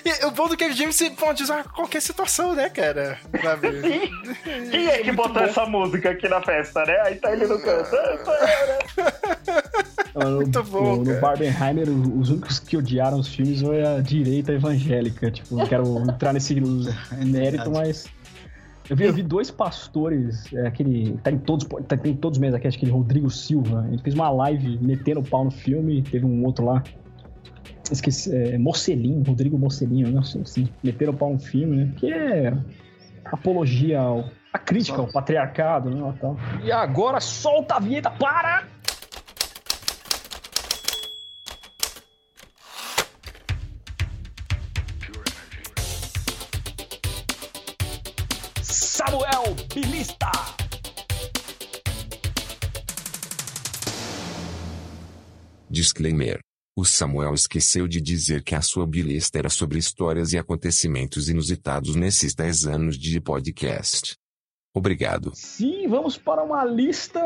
[0.04, 3.18] E o bom do Kevin James você pode usar qualquer situação, né, cara?
[3.42, 3.68] Sabe?
[4.70, 7.00] Quem é que botou essa música aqui na festa, né?
[7.06, 7.96] Aí tá ele no canto.
[7.96, 8.18] Ah,
[8.66, 9.12] né?
[10.14, 14.52] No, Muito bom, no, no Barbenheimer, os únicos que odiaram os filmes foi a direita
[14.52, 15.28] evangélica.
[15.28, 16.54] Tipo, não quero entrar nesse
[17.26, 18.06] mérito, mas.
[18.88, 21.18] Eu vi, eu vi dois pastores, é, aquele.
[21.24, 23.86] Tá em todos, tá, tem em todos os meses aqui, acho que aquele Rodrigo Silva.
[23.90, 26.82] Ele fez uma live metendo o pau no filme, teve um outro lá.
[27.90, 30.20] Esqueci, é, Mocelinho, Rodrigo Mocelinho, né?
[30.20, 31.92] Assim, meteram o pau no filme, né?
[31.96, 32.52] Que é
[33.24, 34.30] apologia ao.
[34.52, 36.14] A crítica ao patriarcado, né?
[36.14, 36.36] e tal.
[36.62, 38.68] E agora solta a vinheta para!
[48.62, 50.30] Samuel Bilista!
[55.68, 56.38] Disclaimer.
[56.76, 61.94] O Samuel esqueceu de dizer que a sua bilista era sobre histórias e acontecimentos inusitados
[61.94, 64.16] nesses 10 anos de podcast.
[64.74, 65.30] Obrigado.
[65.36, 67.20] Sim, vamos para uma lista.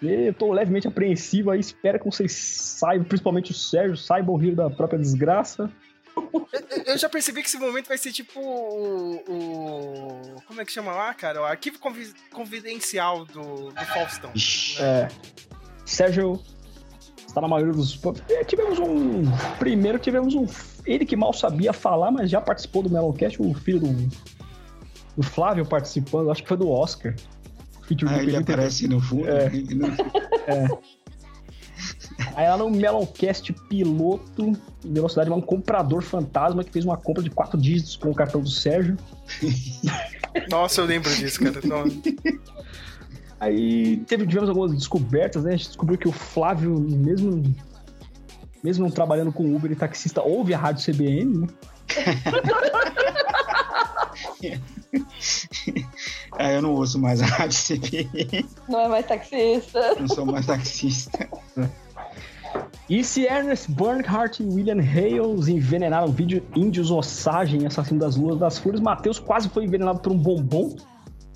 [0.00, 4.70] Eu tô levemente apreensivo aí, espero que vocês saibam, principalmente o Sérgio, saibam rir da
[4.70, 5.70] própria desgraça.
[6.86, 9.16] Eu- já percebi que esse momento vai ser tipo o.
[9.28, 11.42] o- como é que chama lá, cara?
[11.42, 14.30] O arquivo confi- confidencial do, do Faustão.
[14.78, 15.08] É.
[15.84, 16.40] Sérgio,
[17.34, 18.00] Está na maioria dos.
[18.28, 19.24] É, tivemos um.
[19.58, 20.46] Primeiro tivemos um.
[20.86, 24.08] Ele que mal sabia falar, mas já participou do Meloncast, o filho do.
[25.16, 27.12] Do Flávio participando, acho que foi do Oscar.
[27.88, 28.52] Feature Ah, ele Felipe.
[28.52, 29.28] aparece no fundo.
[29.28, 29.50] É.
[29.50, 29.96] né?
[30.46, 30.68] É.
[32.36, 34.52] Aí lá no Meloncast piloto,
[34.84, 38.48] Velocidade um comprador fantasma que fez uma compra de quatro dígitos com o cartão do
[38.50, 38.96] Sérgio.
[40.48, 41.60] Nossa, eu lembro disso, cara.
[41.64, 41.84] Então,
[43.40, 45.54] Aí teve, tivemos algumas descobertas, né?
[45.54, 47.42] A gente descobriu que o Flávio, mesmo,
[48.62, 51.46] mesmo trabalhando com Uber e taxista, ouve a rádio CBN, né?
[56.36, 58.46] Ah, eu não ouço mais a rádio CBN.
[58.68, 59.94] Não é mais taxista.
[59.98, 61.28] Não sou mais taxista.
[62.88, 68.38] E se Ernest Bernhardt e William Hales envenenaram vídeo índios Osage em Assassino das Luas
[68.38, 70.76] das Flores, Matheus quase foi envenenado por um bombom.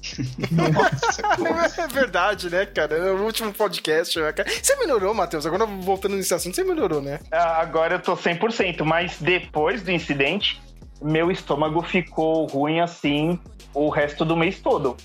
[1.79, 3.15] é verdade, né, cara?
[3.15, 4.19] No último podcast.
[4.19, 4.33] né?
[4.63, 5.45] Você melhorou, Matheus?
[5.47, 7.19] Agora voltando nesse assunto, você melhorou, né?
[7.33, 10.61] Ah, Agora eu tô 100%, mas depois do incidente,
[11.03, 13.39] meu estômago ficou ruim assim
[13.75, 14.97] o resto do mês todo.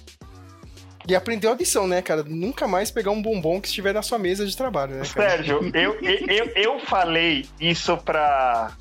[1.07, 2.23] E aprendeu a lição, né, cara?
[2.23, 5.31] Nunca mais pegar um bombom que estiver na sua mesa de trabalho, né, cara?
[5.31, 8.71] Sérgio, eu, eu, eu, eu falei isso pra,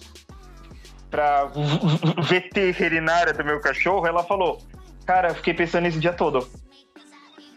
[1.11, 1.51] pra
[2.29, 4.63] veterinária do meu cachorro, ela falou,
[5.07, 6.49] cara, eu fiquei pensando nisso o dia todo.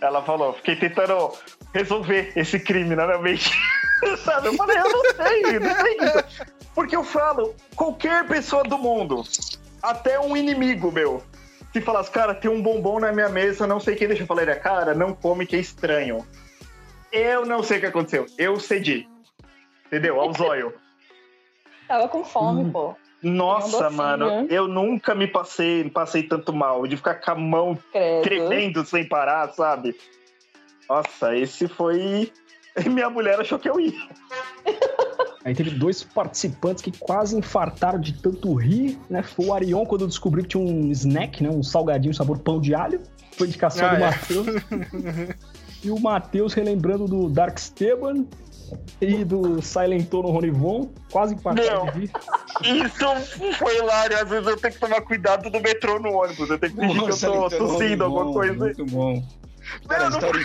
[0.01, 1.33] Ela falou, fiquei tentando
[1.73, 3.51] resolver esse crime na minha mente.
[4.23, 4.47] Sabe?
[4.47, 6.55] Eu falei, eu não sei, não sei isso.
[6.73, 9.23] Porque eu falo, qualquer pessoa do mundo,
[9.81, 11.23] até um inimigo meu,
[11.71, 14.23] se falasse, cara, tem um bombom na minha mesa, não sei quem deixa.
[14.23, 16.25] Eu falei, cara, não come que é estranho.
[17.11, 18.25] Eu não sei o que aconteceu.
[18.37, 19.07] Eu cedi.
[19.87, 20.19] Entendeu?
[20.19, 20.73] Ao zóio.
[21.87, 22.95] Tava com fome, pô.
[23.29, 24.47] Nossa, mano, né?
[24.49, 26.85] eu nunca me passei, passei tanto mal.
[26.85, 28.23] De ficar com a mão Credo.
[28.23, 29.95] tremendo sem parar, sabe?
[30.89, 32.31] Nossa, esse foi.
[32.85, 33.93] Minha mulher achou que eu ia.
[35.43, 39.21] Aí teve dois participantes que quase infartaram de tanto rir, né?
[39.23, 41.49] Foi o Arion quando descobriu que tinha um snack, né?
[41.49, 43.01] Um salgadinho sabor pão de alho.
[43.33, 43.99] Foi indicação Ah, do é.
[43.99, 44.47] Matheus.
[45.83, 48.25] E o Matheus relembrando do Dark Esteban
[49.01, 50.89] e do Silentou no Ronivon.
[51.11, 51.85] Quase Não.
[51.91, 52.09] de.
[52.63, 54.17] Isso foi hilário.
[54.17, 56.49] Às vezes eu tenho que tomar cuidado do metrô no ônibus.
[56.49, 58.65] Eu tenho que fingir que eu tô tossindo, bom, alguma coisa.
[58.65, 59.23] Muito bom.
[59.87, 60.41] Cara, a história,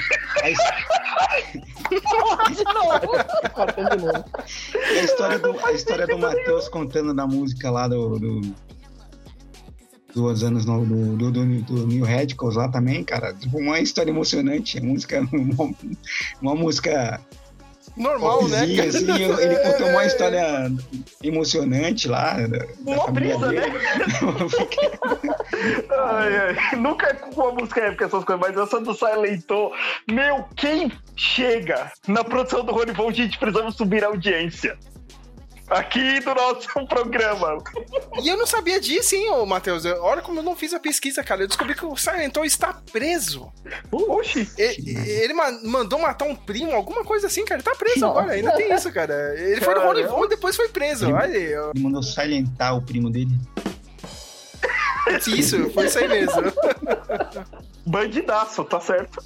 [4.94, 8.18] a, história do, a história do Matheus contando da música lá do.
[8.18, 8.70] do
[10.12, 13.32] dos anos no, do, do, do, do New Radicals lá também, cara.
[13.32, 14.78] Tipo, uma história emocionante.
[14.78, 15.74] A música, uma,
[16.42, 17.20] uma música
[17.96, 19.10] Normal, né, assim,
[19.40, 20.70] ele contou uma história
[21.22, 22.36] emocionante lá.
[22.86, 23.62] Uma brisa, dele.
[25.90, 26.76] Ai, ai.
[26.76, 29.72] Nunca é com a música épica essas coisas, mas essa do Silentou.
[30.10, 34.78] Meu, quem chega na produção do Rony Von, gente, precisamos subir a audiência.
[35.70, 37.58] Aqui do nosso programa.
[38.22, 39.84] E eu não sabia disso, hein, ô Matheus?
[39.84, 41.42] Eu- Olha como eu não fiz a pesquisa, cara.
[41.42, 43.52] Eu descobri que o Silentor está preso.
[43.92, 44.50] Oxi.
[44.58, 47.60] Ele, ele ma- mandou matar um primo, alguma coisa assim, cara.
[47.60, 48.18] Ele tá preso Nossa.
[48.20, 49.34] agora, ainda tem isso, cara.
[49.38, 49.80] Ele foi no.
[49.82, 51.06] Rolivon e depois foi preso.
[51.06, 51.52] Olha aí.
[51.52, 53.30] Ele mandou silentar o primo dele.
[55.26, 56.42] Isso, foi isso aí mesmo.
[57.86, 59.22] Bandidaço, tá certo.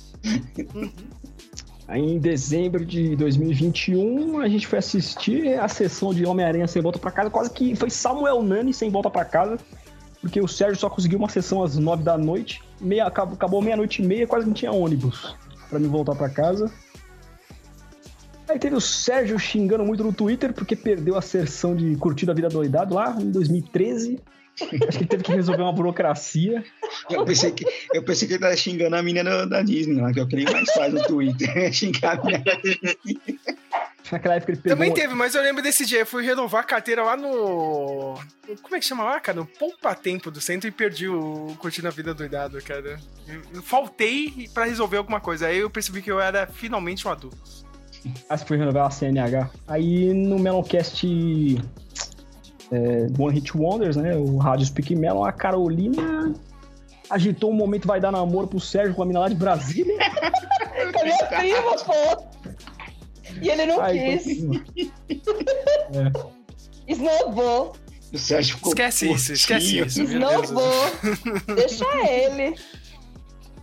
[1.87, 6.99] Aí em dezembro de 2021, a gente foi assistir a sessão de Homem-Aranha Sem Volta
[6.99, 7.31] pra Casa.
[7.31, 9.59] Quase que foi Samuel Nani sem volta pra casa.
[10.21, 12.63] Porque o Sérgio só conseguiu uma sessão às nove da noite.
[12.81, 15.37] Meia, acabou, meia-noite e meia, quase não tinha ônibus
[15.69, 16.73] pra me voltar pra casa.
[18.49, 22.35] Aí teve o Sérgio xingando muito no Twitter porque perdeu a sessão de Curtido a
[22.35, 24.19] Vida Doidado lá em 2013.
[24.63, 26.65] Acho que ele teve que resolver uma burocracia.
[27.11, 30.21] Eu pensei que, eu pensei que ele tava xingando a menina da Disney, lá, que
[30.21, 31.73] é o que ele mais faz no Twitter.
[31.75, 33.41] Xingar a menina da Disney.
[34.13, 34.77] Naquela época ele pegou.
[34.77, 36.01] Também teve, mas eu lembro desse dia.
[36.01, 38.15] Eu fui renovar a carteira lá no.
[38.63, 39.39] Como é que chama lá, cara?
[39.39, 42.99] No Poupa Tempo do centro e perdi o Curtindo a Vida Doidado, cara.
[43.53, 45.47] Eu, faltei pra resolver alguma coisa.
[45.47, 47.65] Aí eu percebi que eu era finalmente um adulto.
[48.29, 49.51] Ah, você foi renovar a CNH.
[49.67, 51.07] Aí no Meloncast
[52.75, 54.17] é, One Hit Wonders, né?
[54.17, 56.35] O Rádio Speak Melon, a Carolina
[57.11, 59.97] agitou um momento vai dar namoro pro Sérgio com a mina lá de Brasília.
[60.99, 62.25] A minha prima, pô.
[63.41, 64.25] E ele não Aí, quis.
[64.25, 64.63] continua.
[66.87, 67.77] Esnobou.
[68.13, 70.03] O Sérgio ficou Esquece isso, esquece isso.
[70.03, 70.73] Esnobou.
[71.55, 72.55] Deixa ele.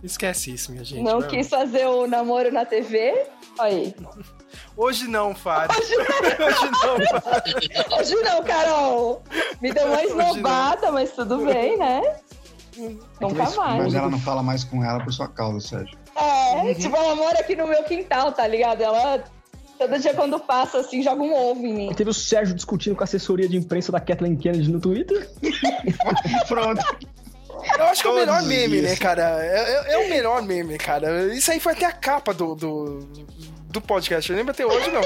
[0.02, 1.02] Esquece isso, minha gente.
[1.02, 3.26] Não quis fazer o namoro na TV.
[3.58, 3.94] Aí.
[4.76, 5.76] Hoje não, Fábio.
[5.78, 7.98] Hoje não, Fábio.
[7.98, 9.22] Hoje não, Carol.
[9.60, 10.30] Me deu uma Hoje não.
[10.30, 12.02] esnobada, mas tudo bem, né?
[13.20, 13.82] Nunca Mas, mais.
[13.84, 15.98] mas ela não fala mais com ela por sua causa, Sérgio.
[16.16, 18.80] É, tipo, ela mora aqui no meu quintal, tá ligado?
[18.82, 19.22] Ela
[19.78, 21.94] Todo dia quando passa, assim, joga um ovo em mim.
[21.94, 25.28] Teve o Sérgio discutindo com a assessoria de imprensa da Kathleen Kennedy no Twitter.
[26.46, 26.80] Pronto.
[27.78, 29.22] Eu acho que é o melhor meme, né, cara?
[29.44, 31.32] É, é- é o melhor meme, cara.
[31.34, 32.98] Isso aí foi até a capa do, do,
[33.72, 34.30] do podcast.
[34.30, 35.00] Eu lembro até hoje, não.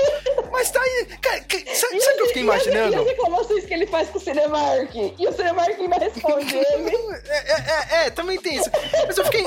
[0.50, 1.06] Mas tá aí.
[1.20, 3.00] Cara, que- sabe, sabe o que eu fiquei as- E imaginando?
[3.00, 4.94] as reclamações que ele faz com o Cinemark?
[4.94, 6.96] E o Cinemark ainda responde ele.
[7.28, 7.54] É, é,
[8.02, 8.70] é, é, também tem isso.
[9.06, 9.44] Mas eu fiquei.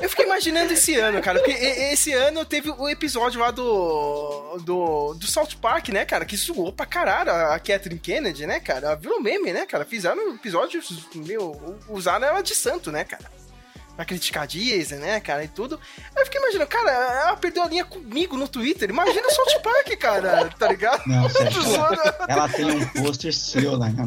[0.00, 1.38] Eu fiquei imaginando esse ano, cara.
[1.40, 4.58] Porque esse ano teve o episódio lá do.
[4.64, 5.14] do.
[5.14, 6.24] do South Park, né, cara?
[6.24, 8.94] Que zoou pra caralho a Catherine Kennedy, né, cara?
[8.94, 9.84] Virou meme, né, cara?
[9.84, 10.80] Fizeram um episódio.
[11.14, 13.24] Meu, usaram ela de santo, né, cara?
[13.96, 15.80] Pra criticar Disney, né, cara, e tudo.
[16.16, 18.90] Aí eu fiquei imaginando, cara, ela perdeu a linha comigo no Twitter.
[18.90, 21.06] Imagina o South Park, cara, tá ligado?
[21.06, 22.00] Não, Sérgio, Zoando.
[22.28, 24.04] ela tem um pôster seu lá na,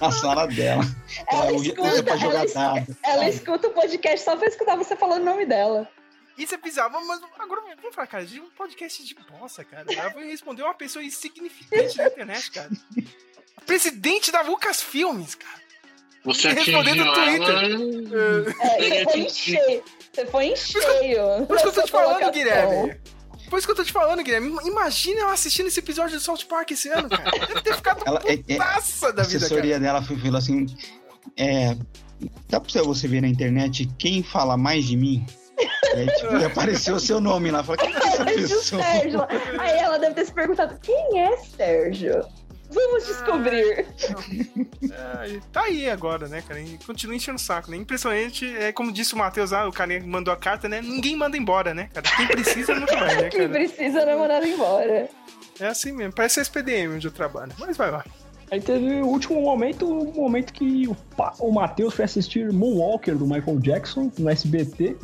[0.00, 0.82] na sala dela.
[1.28, 5.20] Ela Ela escuta, pra jogar ela, ela escuta o podcast só pra escutar você falando
[5.22, 5.86] o nome dela.
[6.38, 9.84] Isso é bizarro, mas agora vamos falar, cara, de um podcast de bosta, cara.
[9.92, 12.70] Ela foi responder uma pessoa insignificante na internet, cara.
[13.66, 15.63] Presidente da Lucas Filmes, cara.
[16.24, 18.54] Você Respondendo no Twitter.
[18.60, 19.82] É, você foi em cheio.
[20.12, 21.46] Você foi em cheio.
[21.46, 22.32] Por isso que eu tô te falando.
[22.32, 22.94] Guilherme.
[23.50, 24.56] Por isso que eu tô te falando, Guilherme.
[24.64, 27.30] Imagina ela assistindo esse episódio do South Park esse ano, cara.
[27.30, 29.80] Deve ter ficado Ela, é, é, a da vida, assessoria cara.
[29.80, 30.66] dela foi, falou assim:
[31.36, 31.76] é,
[32.48, 35.24] dá pra você ver na internet quem fala mais de mim?
[35.58, 37.62] E aí, tipo, e apareceu o seu nome lá.
[37.62, 38.82] Falei, quem é essa pessoa?
[38.82, 39.18] Sérgio.
[39.18, 39.28] lá.
[39.58, 42.24] Aí ela deve ter se perguntado: quem é Sérgio?
[42.74, 43.86] Vamos descobrir.
[44.90, 46.60] É, tá aí agora, né, cara?
[46.60, 47.76] E continua enchendo o saco, né?
[47.76, 48.46] Impressionante.
[48.56, 50.80] É como disse o Matheus, ah, o cara que mandou a carta, né?
[50.82, 52.06] Ninguém manda embora, né, cara?
[52.16, 53.52] Quem precisa nunca vai, né, Quem cara?
[53.52, 55.08] precisa não é mandado embora.
[55.60, 56.12] É assim mesmo.
[56.12, 57.52] Parece a SPDM onde eu trabalho.
[57.58, 58.04] Mas vai lá.
[58.50, 60.96] Aí teve o último momento, o momento que o,
[61.40, 64.96] o Matheus foi assistir Moonwalker do Michael Jackson no SBT.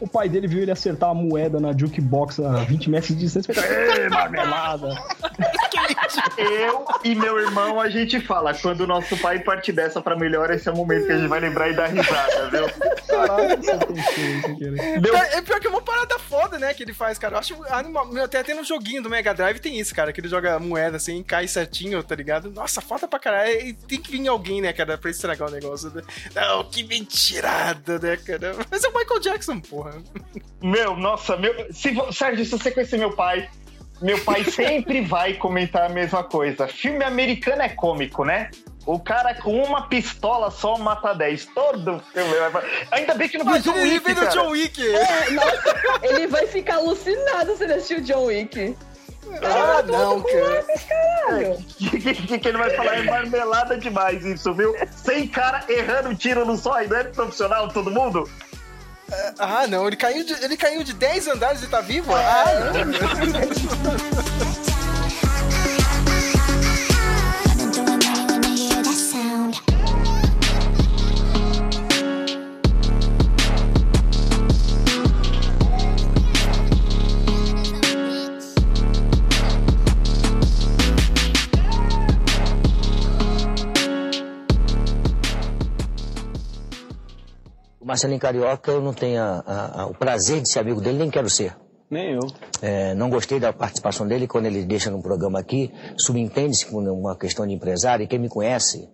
[0.00, 3.52] O pai dele viu ele acertar a moeda na jukebox a 20 metros de distância
[3.52, 4.88] e "Ê, marmelada!
[6.38, 10.50] Eu e meu irmão, a gente fala, quando o nosso pai parte dessa pra melhor,
[10.50, 12.66] esse é o momento que a gente vai lembrar e dar risada, viu?
[13.06, 15.00] Caralho, você tem sem querer.
[15.00, 17.34] Deu- É, é pior que é uma parada foda, né, que ele faz, cara.
[17.34, 18.06] Eu acho animal.
[18.08, 20.12] Meu, Até, até no joguinho do Mega Drive tem isso, cara.
[20.12, 22.50] Que ele joga moeda assim, cai certinho, tá ligado?
[22.50, 23.50] Nossa, foda pra caralho.
[23.60, 25.90] E tem que vir alguém, né, cara, pra estragar o negócio.
[25.90, 26.02] né?
[26.34, 28.54] Não, que mentirada, né, cara?
[28.70, 29.89] Mas é o Michael Jackson, porra.
[30.62, 31.54] Meu, nossa, meu.
[31.72, 33.48] Se, Sérgio, se você conhecer meu pai,
[34.00, 36.68] meu pai sempre vai comentar a mesma coisa.
[36.68, 38.50] Filme americano é cômico, né?
[38.86, 41.46] O cara com uma pistola só mata 10.
[41.54, 42.34] Todo filme.
[42.50, 42.64] vai.
[42.90, 44.30] Ainda bem que não viu Imagina John ele Wick, vendo cara.
[44.30, 44.94] John Wick.
[44.96, 48.76] É, nossa, ele vai ficar alucinado se ele assistir o John Wick.
[49.42, 50.64] Ah, não, cara.
[50.88, 51.52] Caralho.
[51.52, 52.96] O que, que- que ele vai falar?
[52.98, 54.74] É marmelada demais isso, viu?
[54.90, 58.28] Sem cara errando tiro no só, não é profissional todo mundo?
[59.38, 62.14] Ah, não, ele caiu de, ele caiu de 10 andares e tá vivo?
[62.14, 64.60] Ah, não.
[87.90, 91.10] Marcelinho Carioca, eu não tenho a- a- a- o prazer de ser amigo dele, nem
[91.10, 91.56] quero ser.
[91.90, 92.20] Nem eu.
[92.62, 95.72] É, não gostei da participação dele quando ele deixa no programa aqui.
[95.98, 98.04] Subentende-se com uma questão de empresário.
[98.04, 98.88] E quem me conhece,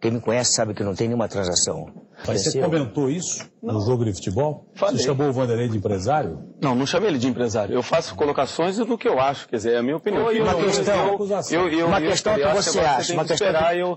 [0.00, 1.86] quem me conhece sabe que não tem nenhuma transação.
[2.26, 4.66] Mas você comentou isso no jogo de futebol?
[4.74, 4.98] Falei.
[4.98, 6.38] Você chamou o Vanderlei de empresário?
[6.60, 7.74] Não, não chamei ele de empresário.
[7.74, 10.22] Eu faço colocações do que eu acho, quer dizer, é a minha opinião.
[10.24, 11.18] Uma Eu- questão,
[11.50, 13.48] eu- eu- uma questão eu que você acha, uma que questão,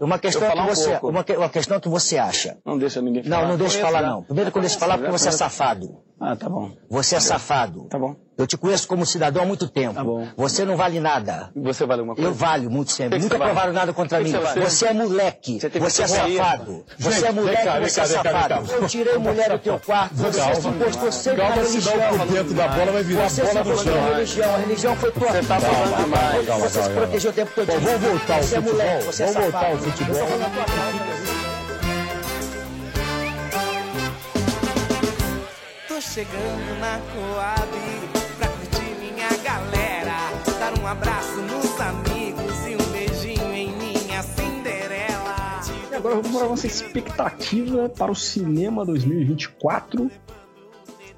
[0.02, 2.58] uma questão que você, uma, que- uma questão que você acha.
[2.66, 3.42] Não deixa ninguém falar.
[3.42, 4.24] Não, não deixa falar não.
[4.24, 6.05] Primeiro que eu deixo falar porque você é safado.
[6.20, 6.72] Ah, tá bom.
[6.90, 7.88] Você é safado.
[7.90, 8.16] Tá bom.
[8.38, 9.94] Eu te conheço como cidadão há muito tempo.
[9.96, 10.28] Tá bom.
[10.38, 11.52] Você não vale nada.
[11.56, 12.30] Você vale alguma coisa?
[12.30, 13.20] Eu valho muito sempre.
[13.20, 13.52] Nunca você vale?
[13.52, 14.32] provaram nada contra Que mim.
[14.32, 14.60] que você?
[14.62, 15.60] Você é moleque.
[15.60, 16.86] Você Você é safado.
[16.98, 18.68] Você é moleque, cá, você é cá, safado.
[18.68, 18.74] cá.
[18.76, 20.16] Eu tirei mulher do teu quarto.
[20.16, 20.56] Você Calma.
[20.56, 22.14] se postou sempre Calma, senão religião.
[22.26, 24.06] o dentro da bola vai virar Você bola no postou chão.
[24.14, 24.54] religião.
[24.54, 26.46] A religião foi tua Você tá falando demais.
[26.48, 26.96] Calma, Você se calma.
[26.96, 27.68] protegeu o tempo todo.
[27.68, 28.72] Vamos voltar ao Você é futebol.
[28.74, 29.76] moleque, você é Vamos voltar safado.
[29.76, 31.45] ao futebol.
[36.14, 37.72] Chegando na Coab
[38.38, 40.16] pra curtir minha galera.
[40.60, 45.62] Dar um abraço nos amigos e um beijinho em minha Cinderela.
[45.92, 50.12] E agora vamos para a nossa expectativa para o cinema 2024.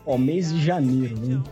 [0.05, 1.43] Ó, mês de janeiro, né?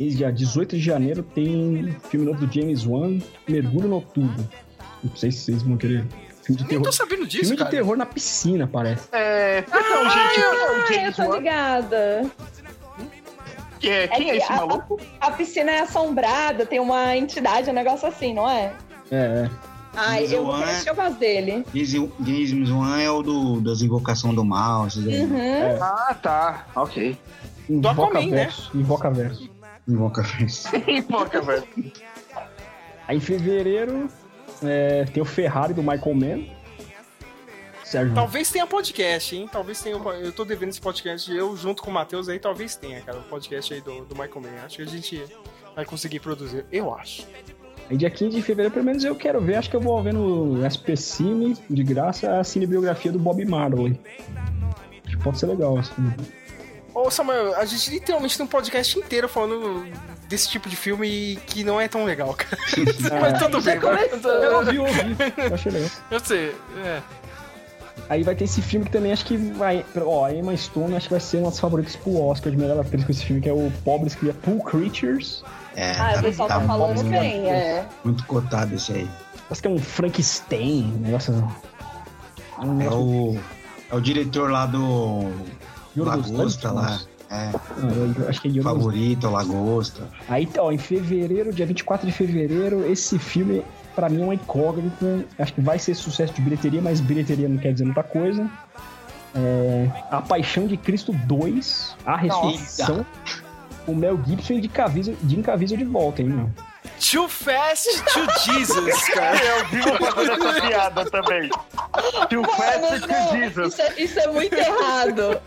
[0.00, 4.48] Mês dia 18 de janeiro tem filme novo do James Wan, Mergulho Noturno.
[5.04, 6.06] Não sei se vocês vão querer.
[6.46, 6.84] Filme de Nem terror.
[6.84, 7.70] tô sabendo disso, filme cara.
[7.70, 9.08] de terror na piscina, parece.
[9.12, 9.64] É.
[9.70, 11.36] Não, gente, Ah, o eu James tô Wan.
[11.38, 12.30] ligada.
[13.80, 15.00] Que é, quem é esse a, maluco?
[15.20, 18.72] A, a piscina é assombrada, tem uma entidade, um negócio assim, não é?
[19.10, 19.50] É, é.
[19.94, 21.64] Ai, eu o vou assistir o voz dele.
[21.74, 24.86] James Wan é o do, das invocação do mal.
[24.86, 25.22] esses aí.
[25.24, 25.78] Uhum.
[25.82, 26.66] Ah, tá.
[26.76, 27.18] Ok.
[27.68, 28.36] Invoca Aquaman, né?
[28.44, 28.70] verso.
[28.74, 29.50] Invoca verso.
[29.88, 30.68] Invoca verso.
[30.86, 31.64] Invoca, velho.
[33.08, 34.08] Aí em fevereiro
[34.62, 36.56] é, tem o Ferrari do Michael Mann.
[37.84, 38.14] Sérgio.
[38.14, 39.48] Talvez tenha podcast, hein?
[39.50, 39.96] Talvez tenha.
[39.96, 41.30] Eu tô devendo esse podcast.
[41.32, 43.18] Eu, junto com o Matheus aí, talvez tenha, cara.
[43.18, 44.64] O podcast aí do, do Michael Mann.
[44.64, 45.22] Acho que a gente
[45.74, 46.66] vai conseguir produzir.
[46.72, 47.26] Eu acho.
[47.88, 49.54] Aí dia 15 de fevereiro, pelo menos eu quero ver.
[49.54, 53.98] Acho que eu vou ver no SP Cine, de graça, a cinebiografia do Bob Marley.
[55.06, 55.92] Acho que pode ser legal, assim.
[56.98, 59.86] Ô, Samuel, a gente literalmente tem um podcast inteiro falando
[60.28, 62.56] desse tipo de filme que não é tão legal, cara.
[63.20, 64.08] Mas tudo bem, vai.
[64.08, 65.16] Eu ouvi, ouvi.
[65.36, 65.90] Eu achei legal.
[66.10, 67.02] Eu sei, é.
[68.08, 69.84] Aí vai ter esse filme que também acho que vai.
[70.06, 72.80] Ó, a Emma Stone acho que vai ser uma das favoritas pro Oscar de melhor
[72.80, 75.42] atriz com esse filme, que é o Pobres Cria Pool Creatures.
[75.74, 77.84] É, Ah, o pessoal tá falando muito- bem, é.
[78.04, 79.10] Muito cotado esse aí.
[79.48, 81.34] Parece que é um Frankenstein, um negócio.
[82.58, 83.40] Um É negócio o,
[83.90, 85.30] é o diretor lá do
[86.04, 87.00] Lagosta lá.
[87.30, 87.50] É.
[87.52, 90.08] Ah, eu acho que é Yorgos Favorito, Lagosta.
[90.28, 93.64] Aí, ó, em fevereiro, dia 24 de fevereiro, esse filme,
[93.94, 95.24] pra mim, é uma incógnita.
[95.38, 98.48] Acho que vai ser sucesso de bilheteria, mas bilheteria não quer dizer muita coisa.
[99.34, 103.04] É, a Paixão de Cristo 2, A Ressurreição.
[103.86, 106.50] O Mel Gibson e de Caviezel de volta, hein, meu?
[107.00, 109.38] Too fast to Jesus, cara.
[109.44, 111.50] Eu vi uma fazendo essa piada também.
[112.30, 113.74] Too fast Mano, to não, Jesus.
[113.74, 115.40] isso, é, isso é muito errado.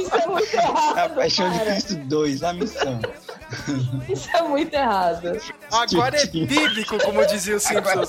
[0.00, 1.14] Isso é muito A errado.
[1.14, 1.70] Paixão de cara.
[1.70, 3.00] Cristo 2, a missão.
[4.08, 5.40] Isso é muito errado.
[5.70, 8.08] Agora é bíblico, como dizia o Simpsons.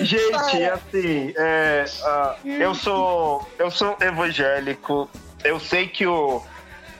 [0.00, 5.08] Gente, assim, é, ah, eu sou eu sou evangélico.
[5.44, 6.42] Eu sei que o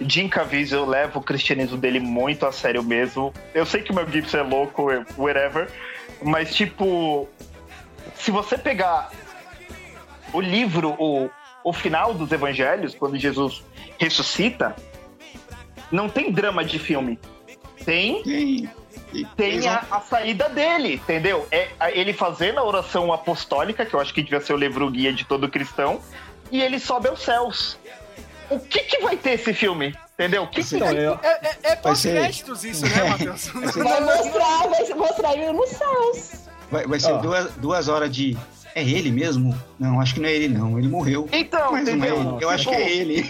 [0.00, 3.32] Jim Caviezel leva o cristianismo dele muito a sério mesmo.
[3.54, 5.68] Eu sei que o Mel Gibson é louco, whatever.
[6.22, 7.28] Mas, tipo,
[8.14, 9.10] se você pegar
[10.32, 11.30] o livro, o,
[11.64, 13.64] o final dos evangelhos, quando Jesus
[13.98, 14.76] ressuscita,
[15.90, 17.18] não tem drama de filme.
[17.84, 18.70] Tem Tem.
[19.36, 21.46] tem a, a saída dele, entendeu?
[21.50, 21.68] É
[21.98, 25.24] ele fazendo a oração apostólica, que eu acho que devia ser o livro guia de
[25.24, 26.00] todo cristão,
[26.50, 27.78] e ele sobe aos céus.
[28.50, 29.94] O que que vai ter esse filme?
[30.14, 30.44] Entendeu?
[30.44, 33.46] O que que Não, vai eu- É, é, é pós-créditos isso, né, Matheus?
[33.48, 36.30] Vai mostrar, vai mostrar ele nos céus.
[36.70, 37.18] Vai, vai ser Ó.
[37.18, 38.36] duas, duas horas de.
[38.74, 39.58] É ele mesmo?
[39.78, 40.78] Não, acho que não é ele, não.
[40.78, 41.28] Ele morreu.
[41.32, 42.20] Então, Mas não é entendeu?
[42.34, 42.44] ele.
[42.44, 43.24] Eu acho que é ele.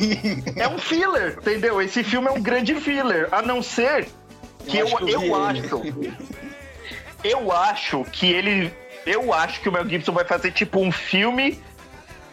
[0.57, 1.81] É um filler, entendeu?
[1.81, 4.09] Esse filme é um grande filler, a não ser
[4.66, 5.82] que eu, acho que eu, vi acho.
[7.24, 8.73] Eu acho que ele.
[9.07, 11.59] Eu acho que o Mel Gibson vai fazer tipo um filme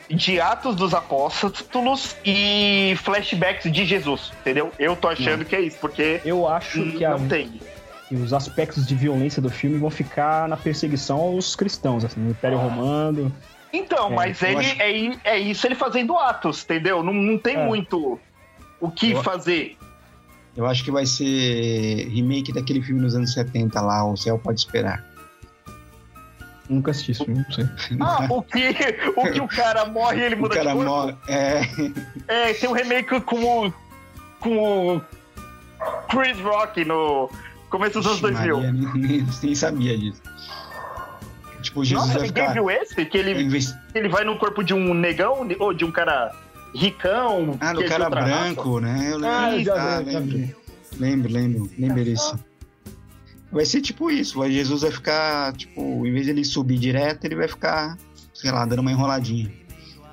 [0.10, 4.72] de Atos dos Apóstolos e flashbacks de Jesus, entendeu?
[4.78, 7.60] Eu tô achando que é isso, porque Eu acho que, a- não tem.
[8.08, 12.32] que os aspectos de violência do filme vão ficar na perseguição aos cristãos, assim, no
[12.32, 13.34] Império Romano.
[13.74, 17.02] Então, É, mas ele acho- é, é isso ele fazendo atos, entendeu?
[17.04, 17.66] Não, não tem É.
[17.66, 18.20] muito
[18.80, 19.76] o que Eu- fazer.
[20.56, 24.60] Eu acho que vai ser remake daquele filme dos anos 70 lá, O Céu Pode
[24.60, 25.04] Esperar.
[26.68, 27.66] Nunca assisti isso, não sei.
[28.02, 28.70] Ah, o que
[29.16, 30.90] o, que o cara morre e ele O muda cara de corpo?
[30.92, 31.16] morre.
[31.28, 31.62] É.
[32.28, 33.74] É, tem um remake com o.
[34.40, 34.58] com
[34.98, 35.02] o.
[36.10, 37.30] Chris Rock no
[37.70, 38.58] começo dos anos 2000.
[38.58, 38.72] Maria,
[39.44, 40.22] nem, sabia disso.
[41.62, 42.54] Tipo, Jesus Nossa, ninguém ficar.
[42.54, 43.06] viu esse?
[43.06, 46.32] Que ele, Invest- ele vai no corpo de um negão ou de um cara
[46.74, 47.58] ricão?
[47.60, 49.10] Ah, do é cara branco, né?
[49.12, 49.28] Eu lembro.
[49.38, 50.38] Ah, eu já Ah, vi, já lembro.
[50.38, 50.56] vi.
[51.00, 51.70] Lembro, lembro.
[51.78, 52.40] Lembro disso.
[53.56, 54.38] Vai ser tipo isso.
[54.38, 57.98] Vai, Jesus vai ficar, tipo, em vez de ele subir direto, ele vai ficar,
[58.34, 59.50] sei lá, dando uma enroladinha.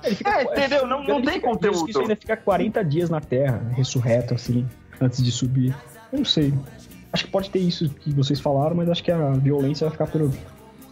[0.01, 0.87] Ele fica, É, entendeu?
[0.87, 1.89] Não- não ele tem fica- conteúdo.
[1.89, 4.65] Isso ainda fica 40 dias na Terra, ressurreto, assim,
[4.99, 5.75] antes de subir.
[6.11, 6.53] Eu não sei.
[7.11, 10.07] Acho que pode ter isso que vocês falaram, mas acho que a violência vai ficar
[10.07, 10.33] pelo.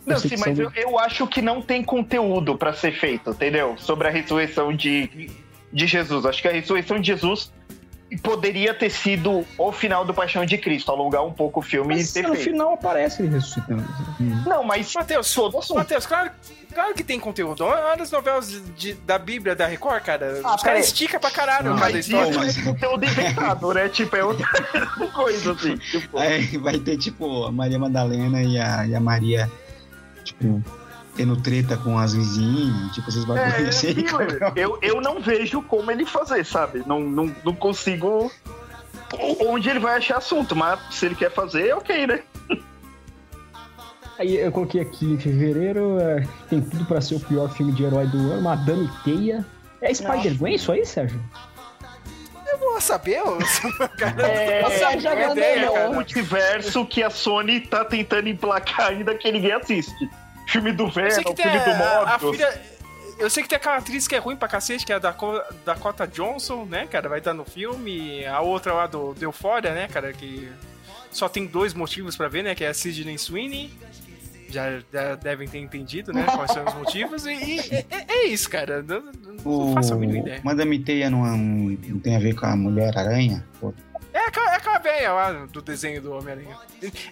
[0.05, 3.75] Não, sim, mas eu, eu acho que não tem conteúdo pra ser feito, entendeu?
[3.77, 5.29] Sobre a ressurreição de,
[5.71, 6.25] de Jesus.
[6.25, 7.51] Acho que a ressurreição de Jesus
[8.17, 12.09] poderia ter sido o final do Paixão de Cristo, alongar um pouco o filme Mas
[12.09, 12.43] e ter no feito.
[12.51, 13.85] final aparece ele ressuscitando.
[14.45, 15.35] Não, mas Matheus,
[15.73, 16.31] Matheus, claro,
[16.73, 17.63] claro que tem conteúdo.
[17.63, 20.41] Olha as novelas de- de- da Bíblia da Record, cara.
[20.43, 22.29] Ah, Os caras esticam pra caralho Não, cada mas história.
[22.29, 23.88] isso mas- é conteúdo inventado, né?
[23.89, 24.47] Tipo, é outra
[25.15, 25.77] coisa, assim.
[25.77, 29.49] Tipo, Aí vai ter, tipo, a Maria Madalena e a, e a Maria,
[30.23, 30.61] tipo,
[31.22, 33.93] tendo treta com as vizinhas, tipo, esses é, bagulhos assim.
[34.56, 36.84] eu, eu não vejo como ele fazer, sabe?
[36.88, 38.31] Não, não, não consigo
[39.39, 42.22] onde ele vai achar assunto, mas se ele quer fazer, ok, né?
[44.18, 47.84] Aí eu coloquei aqui em fevereiro, é, tem tudo pra ser o pior filme de
[47.84, 49.45] herói do ano, Madame Teia.
[49.80, 51.22] É Spider-Gwen isso aí, Sérgio?
[52.52, 53.38] Eu vou saber, ô?
[53.98, 58.89] cara, É, não faço a mínima ideia, o multiverso que a Sony tá tentando emplacar
[58.89, 60.10] ainda que ninguém assiste.
[60.51, 62.35] Filme do Venom, filme do Morbius.
[62.35, 62.61] filha.
[63.19, 66.07] Eu sei que tem aquela atriz que é ruim pra cacete, que é a Dakota
[66.07, 67.07] Johnson, né, cara?
[67.07, 68.25] Vai estar no filme.
[68.25, 70.11] A outra lá do, do Euphoria, né, cara?
[70.11, 70.49] Que
[71.11, 72.55] só tem dois motivos pra ver, né?
[72.55, 73.71] Que é a Sidney Sweeney.
[74.49, 76.25] Já, já devem ter entendido, né?
[76.25, 77.25] Quais são os motivos.
[77.25, 77.59] E, e-
[77.89, 78.81] é, é isso, cara.
[78.83, 80.41] Não, não O faço a mínima ideia.
[80.43, 83.45] Madame Teia não, é não tem a ver com a Mulher-Aranha?
[84.23, 86.57] É aquela, é aquela velha lá do desenho do Homem-Aranha.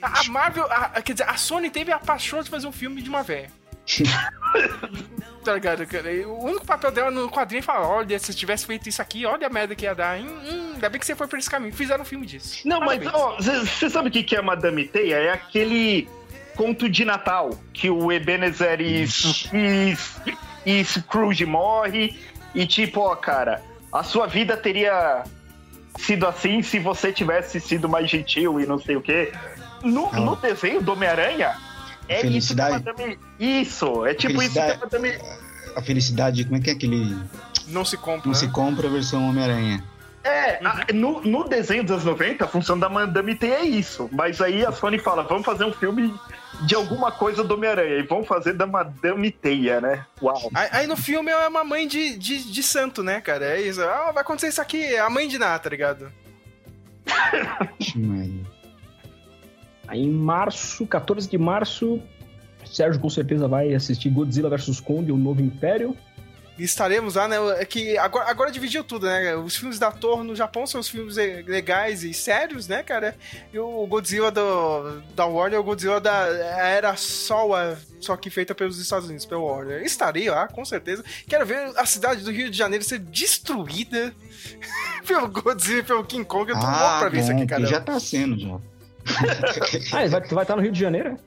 [0.01, 3.09] A, Marvel, a- quer dizer, a Sony teve a paixão de fazer um filme de
[3.09, 3.49] uma velha.
[5.43, 6.09] tá ligado, cara?
[6.27, 9.47] O único papel dela no quadrinho é falar: olha, se tivesse feito isso aqui, olha
[9.47, 10.19] a merda que ia dar.
[10.19, 11.73] Hum, hum, ainda bem que você foi por esse caminho.
[11.73, 12.67] Fizeram um filme disso.
[12.67, 13.45] Não, mas Parabéns.
[13.69, 15.15] você sabe o que, que é Madame Teia?
[15.15, 16.07] É aquele
[16.55, 19.05] conto de Natal que o Ebenezer e,
[19.53, 19.97] e,
[20.65, 22.19] e Scrooge morre
[22.53, 23.63] e tipo, ó, cara,
[23.93, 25.23] a sua vida teria
[25.97, 29.31] sido assim se você tivesse sido mais gentil e não sei o quê.
[29.83, 31.55] No, no desenho do Homem-Aranha,
[32.07, 32.75] é Felicidade.
[32.75, 33.19] isso que a Madame...
[33.39, 35.17] Isso, é tipo isso que a Madame...
[35.75, 37.15] A felicidade, como é que é aquele.
[37.67, 38.23] Não se compra.
[38.25, 38.37] Não né?
[38.37, 39.83] se compra a versão Homem-Aranha.
[40.23, 44.09] É, a- no, no desenho dos anos 90, a função da Madame Teia é isso.
[44.11, 46.13] Mas aí a Sony fala, vamos fazer um filme
[46.65, 47.97] de alguma coisa do Homem-Aranha.
[47.97, 50.05] E vamos fazer da Madame Teia, né?
[50.21, 50.49] Uau.
[50.53, 53.45] Aí, aí no filme é uma mãe de, de, de santo, né, cara?
[53.45, 53.81] É isso.
[53.81, 56.11] Ah, vai acontecer isso aqui, é a mãe de nada, tá ligado?
[59.87, 62.01] Aí em março, 14 de março,
[62.65, 65.97] Sérgio com certeza vai assistir Godzilla vs Kong, o Novo Império.
[66.59, 67.37] E estaremos lá, né?
[67.57, 69.33] É que agora, agora dividiu tudo, né?
[69.35, 73.15] Os filmes da Torre no Japão são os filmes legais e sérios, né, cara?
[73.53, 78.53] E o Godzilla do, da Warner é o Godzilla da era Soa, só que feita
[78.53, 79.81] pelos Estados Unidos, pelo Warner.
[79.83, 81.03] Estarei lá, com certeza.
[81.27, 84.13] Quero ver a cidade do Rio de Janeiro ser destruída
[85.07, 86.51] pelo Godzilla e pelo King Kong.
[86.51, 87.65] Eu tô louco Ah, pra ver isso aqui, cara.
[87.65, 88.57] já tá sendo, já.
[89.93, 91.17] Ah, ele vai, vai estar no Rio de Janeiro?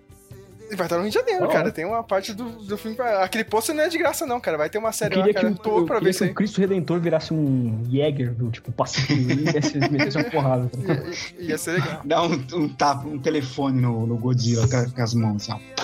[0.77, 1.49] Vai estar no Rio de Janeiro, Oh.
[1.49, 1.71] cara.
[1.71, 2.97] Tem uma parte do, do filme.
[2.97, 3.25] Pra...
[3.25, 4.57] Aquele pôster não é de graça, não, cara.
[4.57, 5.53] Vai ter uma Eu série lá, queria cara.
[5.55, 6.31] que, Tô o, louco eu pra ver aí.
[6.31, 10.71] o Cristo Redentor virasse um Jäger do tipo Pacífico e desse- metesse uma porrada.
[10.77, 11.11] ligado?
[11.39, 12.01] Ia ser legal.
[12.05, 15.83] Dá um, um tapa, um telefone no, no Godzilla com, com as mãos, assim, ó.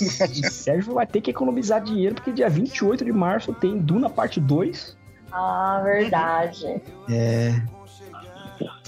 [0.00, 4.38] E Sérgio vai ter que economizar dinheiro porque dia 28 de março tem Duna parte
[4.40, 4.96] 2.
[5.32, 6.64] Ah, verdade.
[7.10, 7.54] É.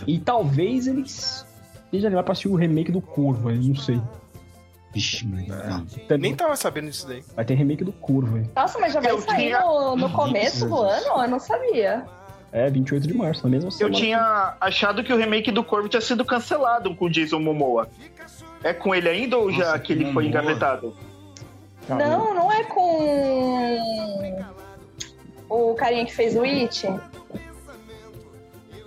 [0.06, 1.46] E talvez eles
[1.86, 4.00] estejam animados pra assistir o remake do Corvo, não sei.
[4.98, 5.46] Vixe, mano.
[6.10, 6.18] Não.
[6.18, 7.22] Nem tava sabendo disso daí.
[7.36, 8.44] Vai ter remake do Corvo aí.
[8.56, 11.22] Nossa, mas já vai Eu sair tinha- no, no começo do ano?
[11.22, 12.04] Eu não sabia.
[12.50, 13.94] É, 28 de março, na mesma Eu semana.
[13.94, 17.88] tinha achado que o remake do Corvo tinha sido cancelado com o Jason Momoa.
[18.64, 20.96] É com ele ainda ou já Nossa, que ele foi engavetado?
[21.88, 24.42] Não, não é com
[25.48, 26.88] o carinha que fez o It?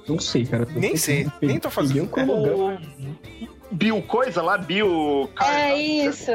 [0.08, 0.68] Não sei, cara.
[0.76, 2.08] Nem sei, nem tô fazendo.
[2.10, 2.82] Peguei um cronograma.
[3.72, 4.58] Bill Coisa lá?
[4.58, 5.30] Bill...
[5.42, 6.32] É isso.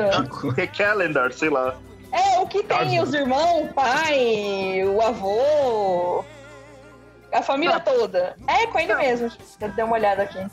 [0.54, 1.76] The Calendar, sei lá.
[2.12, 6.24] É, o que tem os irmãos, o pai, o avô,
[7.32, 8.36] a família toda.
[8.46, 9.28] É, com ele mesmo.
[9.28, 10.46] Deixa eu dar uma olhada aqui.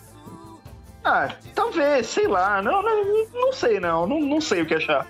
[1.04, 2.62] Ah, talvez, sei lá.
[2.62, 4.08] Não, não, não sei não.
[4.08, 4.20] não.
[4.20, 5.08] Não sei o que achar.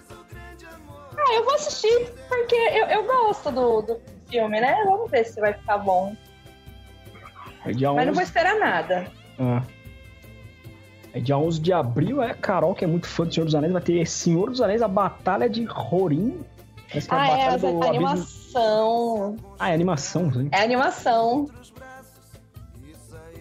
[1.17, 4.75] Ah, eu vou assistir porque eu, eu gosto do, do filme, né?
[4.85, 6.15] Vamos ver se vai ficar bom.
[7.65, 7.95] É dia 11...
[7.95, 9.07] Mas não vou esperar nada.
[9.39, 9.61] Ah.
[11.13, 13.71] É dia 11 de abril, é Carol, que é muito fã do Senhor dos Anéis,
[13.71, 15.65] vai ter Senhor dos Anéis, a Batalha de
[16.89, 19.35] que é a Ah, é, Batalha a do Abismo- animação.
[19.59, 20.49] Ah, é animação, sim.
[20.51, 21.49] É animação.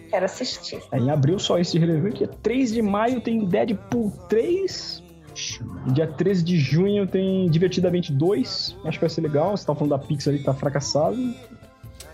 [0.09, 0.79] Quero assistir.
[0.91, 2.17] É, em abril só esse de relevante.
[2.19, 5.01] Dia 3 de maio tem Deadpool 3.
[5.87, 8.77] E dia 13 de junho tem Divertidamente 2.
[8.85, 9.57] Acho que vai ser legal.
[9.57, 11.17] Você tá falando da Pixar ali que tá fracassado.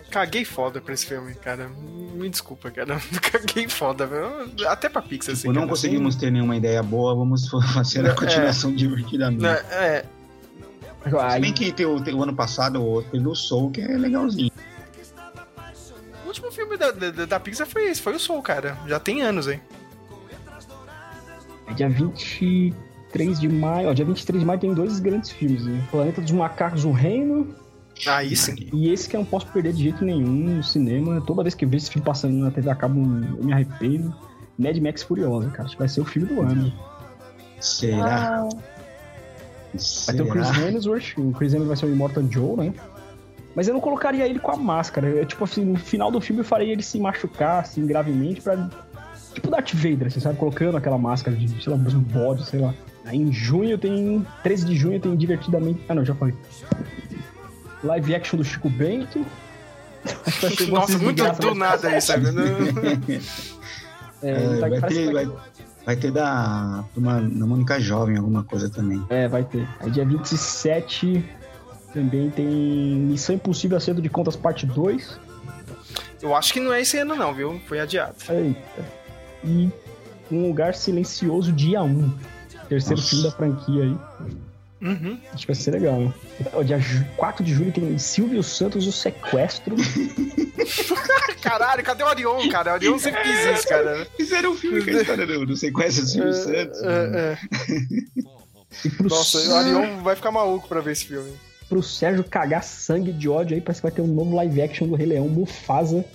[0.09, 1.69] Caguei foda pra esse filme, cara.
[1.69, 2.99] Me desculpa, cara.
[3.31, 4.67] Caguei foda, velho.
[4.67, 5.41] Até pra Pixar, assim.
[5.43, 5.69] Tipo, não cara.
[5.71, 8.15] conseguimos ter nenhuma ideia boa, vamos fazer a É.
[8.15, 9.41] continuação divertidamente.
[9.43, 10.05] Né, É,
[11.33, 13.87] Se bem que tem o, tem o ano passado o- teve o Soul, que é
[13.97, 14.51] legalzinho.
[16.23, 18.77] o último filme da, da, da Pixar foi esse, foi o Soul, cara.
[18.87, 19.61] Já tem anos, hein?
[21.67, 23.89] É dia 23 de maio.
[23.89, 25.63] Ó, dia 23 de maio tem dois grandes filmes.
[25.65, 25.83] Né?
[25.91, 27.55] Planeta dos Macacos, O Reino.
[28.07, 28.55] Aí sim.
[28.73, 31.21] E esse que eu não posso perder de jeito nenhum no cinema.
[31.21, 34.15] Toda vez que eu vejo esse filme passando na TV a cabo, eu me arrependo.
[34.57, 35.63] Mad Max Furiosa, cara.
[35.63, 36.71] Acho que vai ser o filme do ano.
[37.59, 38.45] Será?
[38.45, 38.49] Ah,
[40.07, 42.73] Vai ter o Chris Hemsworth, o Chris Hemsworth vai ser o Immortal Joe, né?
[43.55, 45.07] Mas eu não colocaria ele com a máscara.
[45.07, 48.69] Eu, tipo assim, no final do filme eu faria ele se machucar, assim, gravemente, pra.
[49.33, 50.37] Tipo Darth Vader, você sabe?
[50.37, 52.73] Colocando aquela máscara de, sei lá, um bode, sei lá.
[53.05, 54.25] Aí em junho tem.
[54.43, 55.81] 13 de junho tem divertidamente.
[55.87, 56.33] Ah não, já falei.
[57.83, 59.25] Live action do Chico Bento.
[60.69, 62.11] Nossa, muito graça, do nada isso.
[64.21, 65.31] É, É, tá- vai, ter, que vai,
[65.85, 69.01] vai ter da turma da Mônica Jovem alguma coisa também.
[69.09, 69.65] É, vai ter.
[69.79, 71.23] Aí dia 27
[71.93, 75.17] também tem Missão Impossível Acerto de Contas Parte 2.
[76.21, 77.61] Eu acho que não é esse ano, não, viu?
[77.65, 78.15] Foi adiado.
[78.29, 78.85] Eita.
[79.41, 79.69] E
[80.29, 82.11] Um Lugar Silencioso Dia 1.
[82.67, 83.09] Terceiro Nossa.
[83.09, 83.97] filme da franquia aí.
[84.81, 85.19] Uhum.
[85.33, 86.13] Acho que vai ser legal, né?
[86.53, 89.75] O dia ju- 4 de julho tem Silvio Santos, O Sequestro.
[91.41, 92.71] Caralho, cadê o Orion, cara?
[92.71, 94.07] O Orion sempre quis isso, cara.
[94.17, 96.81] Fizeram um filme com a história do, do sequestro do Silvio Santos.
[96.83, 97.37] É, é.
[98.85, 101.33] E pro, Nossa, o Orion vai ficar maluco pra ver esse filme.
[101.67, 104.87] pro Sérgio cagar sangue de ódio aí, parece que vai ter um novo live action
[104.87, 106.05] do Rei Leão, Mufasa.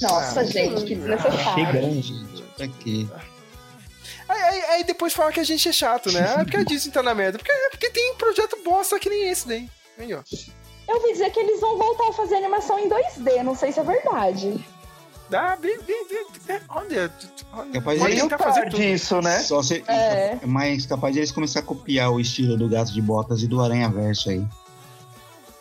[0.00, 1.54] Nossa, gente, que desnecessário.
[1.54, 2.46] Chegando.
[2.56, 3.06] Pra quê?
[4.30, 6.20] Aí, aí- aí depois fala que a gente é chato, né?
[6.36, 7.38] Ah, porque a Disney tá na merda.
[7.38, 9.68] Porque, porque tem projeto bosta que nem esse daí.
[9.98, 10.20] Aí, ó.
[10.88, 13.80] Eu ouvi dizer que eles vão voltar a fazer animação em 2D, não sei se
[13.80, 14.64] é verdade.
[15.28, 17.12] Dá, bem, bem, bem, é, olha,
[17.52, 17.72] olha.
[17.72, 18.82] Capaz de tentar fazer tudo.
[18.82, 19.38] isso, né?
[19.40, 20.38] Só se, É.
[20.42, 23.46] é mais capaz de eles começar a copiar o estilo do Gato de Botas e
[23.46, 24.44] do Aranha Verso aí.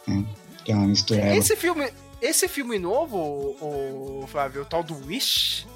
[0.07, 1.35] É, que é uma mistura.
[1.35, 1.87] Esse filme,
[2.19, 3.17] esse filme novo,
[3.61, 5.67] o, Flávio, o tal do Wish,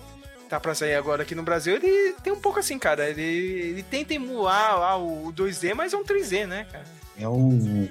[0.53, 3.09] tá pra sair agora aqui no Brasil, ele tem um pouco assim, cara.
[3.09, 6.83] Ele, ele tenta emular lá o 2D, mas é um 3D, né, cara?
[7.17, 7.89] É o, o,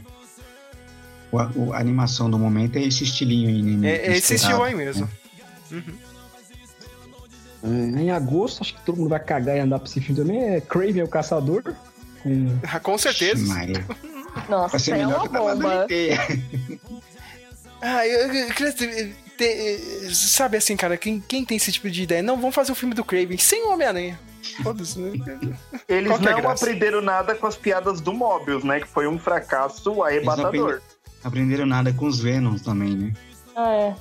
[1.56, 3.90] o- A animação do momento é esse estilinho aí, né?
[3.90, 5.08] É, é esse estilo aí mesmo.
[7.64, 7.68] É,
[8.00, 10.54] em agosto, acho que todo mundo vai cagar e andar pra esse filme também.
[10.54, 11.62] É Craven o Caçador.
[12.22, 12.58] Com...
[12.82, 13.44] Com certeza.
[13.46, 13.84] Maria.
[14.48, 15.86] Nossa, Vai ser é melhor uma bomba.
[17.80, 18.72] Ah, eu, eu queria
[19.36, 22.22] ter- ter- sabe assim, cara, quem, quem tem esse tipo de ideia?
[22.22, 24.18] Não, vamos fazer o filme do Craven sem o Homem-Aranha.
[24.62, 25.12] Foda-se, né?
[25.88, 26.64] Eles Qual é não graça?
[26.64, 28.80] aprenderam nada com as piadas do Mobius, né?
[28.80, 30.46] Que foi um fracasso arrebatador.
[30.48, 30.80] aprenderam-
[31.24, 33.12] Aprenderam nada com os Venoms também, né?
[33.54, 33.94] Ah, é.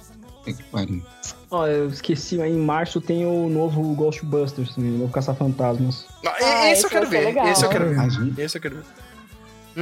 [0.44, 1.04] Puta que pariu.
[1.52, 6.08] Ó, eu esqueci, aí em março tem o novo Ghostbusters também, o novo Caça-Fantasmas.
[6.24, 7.26] Não, Ah, esse eu quero ver.
[7.26, 7.48] legal.
[7.48, 8.00] Esse eu quero ver.
[8.00, 8.34] Um.
[8.38, 8.86] Esse eu quero ver.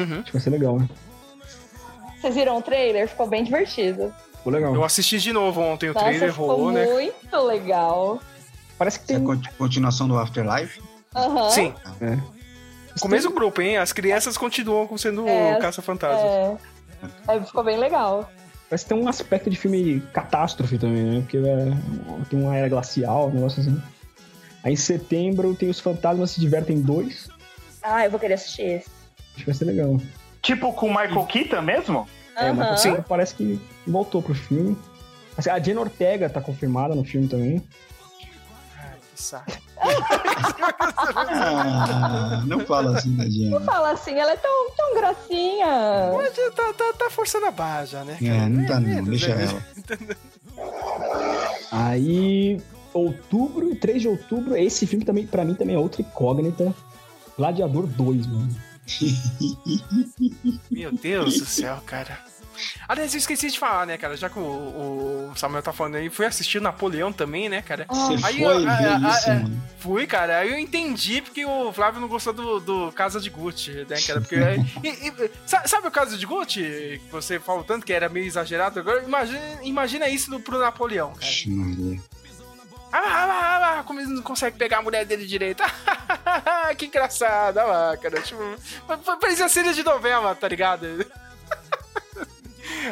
[0.01, 0.13] Uhum.
[0.15, 0.89] Acho que vai ser legal, né?
[2.19, 3.07] Vocês viram o trailer?
[3.07, 4.13] Ficou bem divertido.
[4.39, 4.73] Ficou legal.
[4.73, 6.85] Eu assisti de novo ontem o Nossa, trailer, ficou rolou, né?
[6.85, 8.19] muito legal.
[8.77, 9.25] Parece que É a tem.
[9.25, 10.81] conti- continuação do Afterlife?
[11.15, 11.49] Aham.
[11.49, 11.73] Sim.
[12.01, 12.17] É.
[12.99, 13.77] Com o mesmo grupo, hein?
[13.77, 16.23] As crianças continuam sendo É, caça-fantasmas.
[16.23, 16.57] É.
[17.35, 18.29] É, ficou bem legal.
[18.69, 21.21] Parece que tem um aspecto de filme catástrofe também, né?
[21.21, 23.81] Porque é, tem uma era glacial, um negócio assim.
[24.63, 27.29] Aí em setembro tem os Fantasmas Se Divertem 2.
[27.81, 28.89] Ah, eu vou querer assistir esse.
[29.33, 29.97] Acho que vai ser legal.
[30.41, 32.07] Tipo com o Michael Keaton mesmo?
[32.39, 32.77] É, mas Aham.
[32.77, 33.03] Sim.
[33.07, 34.77] parece que voltou pro filme.
[35.37, 37.59] Assim, A Jenna Ortega tá confirmada no filme também.
[39.15, 39.51] Que saco.
[41.15, 43.59] Ah, não fala assim da Jenna.
[43.61, 46.11] Fala assim, ela é tão, tão gracinha.
[46.15, 48.17] Mas tá, tá, tá forçando a barra já, né?
[48.21, 49.45] É, não tá não, menos, deixa né?
[49.45, 50.17] ela.
[51.71, 52.61] Aí,
[52.93, 56.73] outubro, 3 de outubro, esse filme também, pra mim, também é outra incógnita.
[57.37, 58.49] Gladiador 2, mano.
[60.71, 62.17] Meu Deus do céu, cara.
[62.89, 64.17] Aliás, eu esqueci de falar, né, cara?
[64.17, 67.85] Já que o, o Samuel tá falando aí, fui assistir Napoleão também, né, cara?
[67.89, 69.63] Você Aí foi eu- ver a- a- isso, a- mano.
[69.79, 70.39] Fui, cara.
[70.39, 74.19] Aí eu entendi porque o Flávio não gostou do, do Casa de Gucci, né, cara?
[74.19, 74.35] Porque.
[74.83, 76.99] e- e- sa- sabe o Casa de Gucci?
[77.05, 78.77] Que você falou tanto que era meio exagerado?
[78.79, 81.31] Agora imagina, imagina isso pro Napoleão, cara.
[81.47, 82.01] Maria.
[82.91, 85.63] Ah, ah, ah, ah, como ele não consegue pegar a mulher dele direito.
[86.77, 88.21] que engraçado, olha lá, cara.
[88.21, 88.43] Tipo,
[89.19, 90.85] parecia cena de novela, tá ligado?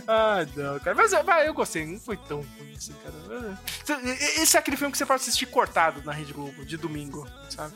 [0.08, 0.96] ah, não, cara.
[0.96, 3.60] Mas ah, eu gostei, não foi tão ruim assim, cara.
[4.38, 7.74] Esse é aquele filme que você pode assistir cortado na Rede Globo, de domingo, sabe?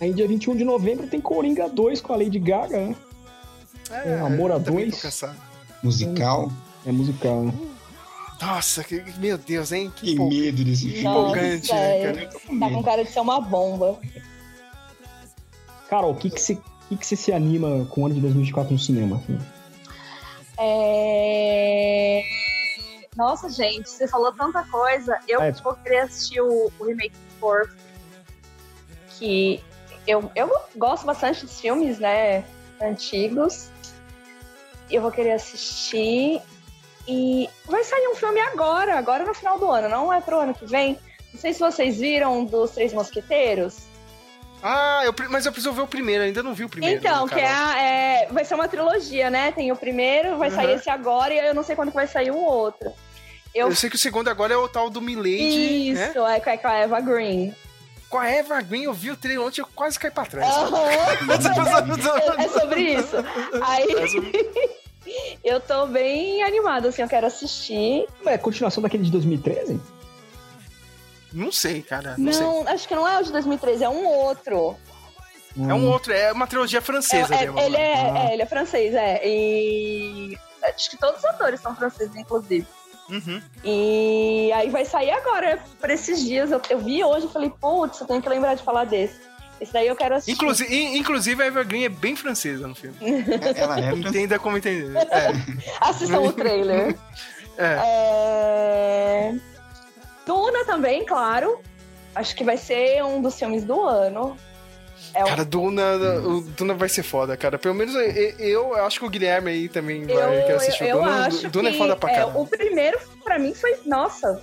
[0.00, 2.96] Aí, dia 21 de novembro, tem Coringa 2 com a Lady Gaga, né?
[3.90, 5.02] É, Amor a eu também tô dois.
[5.02, 5.36] cansado.
[5.82, 6.50] Musical?
[6.86, 7.52] É musical, né?
[8.40, 9.92] Nossa, que, meu Deus, hein?
[9.94, 11.08] Que, Que empol- medo desse que filme.
[11.08, 12.04] empolgante, né, é.
[12.12, 12.26] cara?
[12.58, 13.98] Tá com cara de ser uma bomba.
[15.88, 18.78] Carol, o que que você que que se anima com o ano de 2024 no
[18.78, 19.16] cinema?
[19.16, 19.38] assim?
[20.58, 22.22] É...
[23.16, 25.18] Nossa, gente, você falou tanta coisa.
[25.28, 25.52] Eu É.
[25.52, 27.70] vou querer assistir o, o remake do Thor.
[29.18, 29.62] Que
[30.06, 32.44] eu, eu gosto bastante dos filmes, né?
[32.80, 33.68] Antigos.
[34.90, 36.40] Eu vou querer assistir.
[37.12, 40.54] E vai sair um filme agora, agora no final do ano, não é pro ano
[40.54, 40.96] que vem.
[41.34, 43.78] Não sei se vocês viram dos Três Mosqueteiros.
[44.62, 46.98] Ah, eu, mas eu preciso ver o primeiro, ainda não vi o primeiro.
[46.98, 49.50] Então, né, que é, a- é- vai ser uma trilogia, né?
[49.52, 50.74] Tem o primeiro, vai sair Uhum.
[50.76, 52.92] esse agora e eu não sei quando que vai sair o outro.
[53.54, 56.06] Eu, Eu sei que o segundo agora é o tal do Milady, né?
[56.10, 57.52] Isso, é com a- com a Eva Green.
[58.08, 60.48] Com a Eva Green, eu vi o trailer ontem, eu quase caí pra trás.
[60.54, 60.78] Aham.
[62.40, 63.16] é, é sobre isso.
[63.62, 63.86] Aí,
[65.42, 68.06] Eu tô bem animada, assim, eu quero assistir.
[68.26, 69.80] É continuação daquele de 2013?
[71.32, 72.14] Não sei, cara.
[72.18, 72.42] Não, sei.
[72.42, 74.76] Não, acho que não é o de 2013, é um outro.
[75.56, 77.34] É um outro, é uma trilogia francesa.
[77.34, 77.82] É, é, mesmo, ele, né?
[77.82, 79.20] é, é, ele é francês, é.
[79.26, 82.66] E acho que todos os atores são franceses, inclusive.
[83.08, 83.42] Uhum.
[83.64, 86.52] E aí vai sair agora, por esses dias.
[86.52, 89.20] Eu, eu vi hoje e falei, putz, eu tenho que lembrar de falar desse.
[89.60, 90.32] Esse daí eu quero assistir.
[90.32, 92.96] Inclusive, in- inclusive a Eva Green é bem francesa no filme.
[93.56, 93.92] Ela é.
[93.92, 94.96] Entenda como entender.
[94.96, 95.32] É.
[95.80, 96.96] Assistam o trailer.
[97.58, 97.76] É.
[97.84, 99.34] É...
[100.26, 101.60] Duna também, claro.
[102.14, 104.36] Acho que vai ser um dos filmes do ano.
[105.14, 107.58] É um- Cara, Duna, o Duna vai ser foda, cara.
[107.58, 110.98] Pelo menos eu, eu acho que o Guilherme aí também vai eu, querer assistir eu
[110.98, 111.26] o Duna.
[111.26, 112.38] acho Duna que é foda pra é, caralho.
[112.40, 113.76] o primeiro, pra mim, foi.
[113.84, 114.40] Nossa,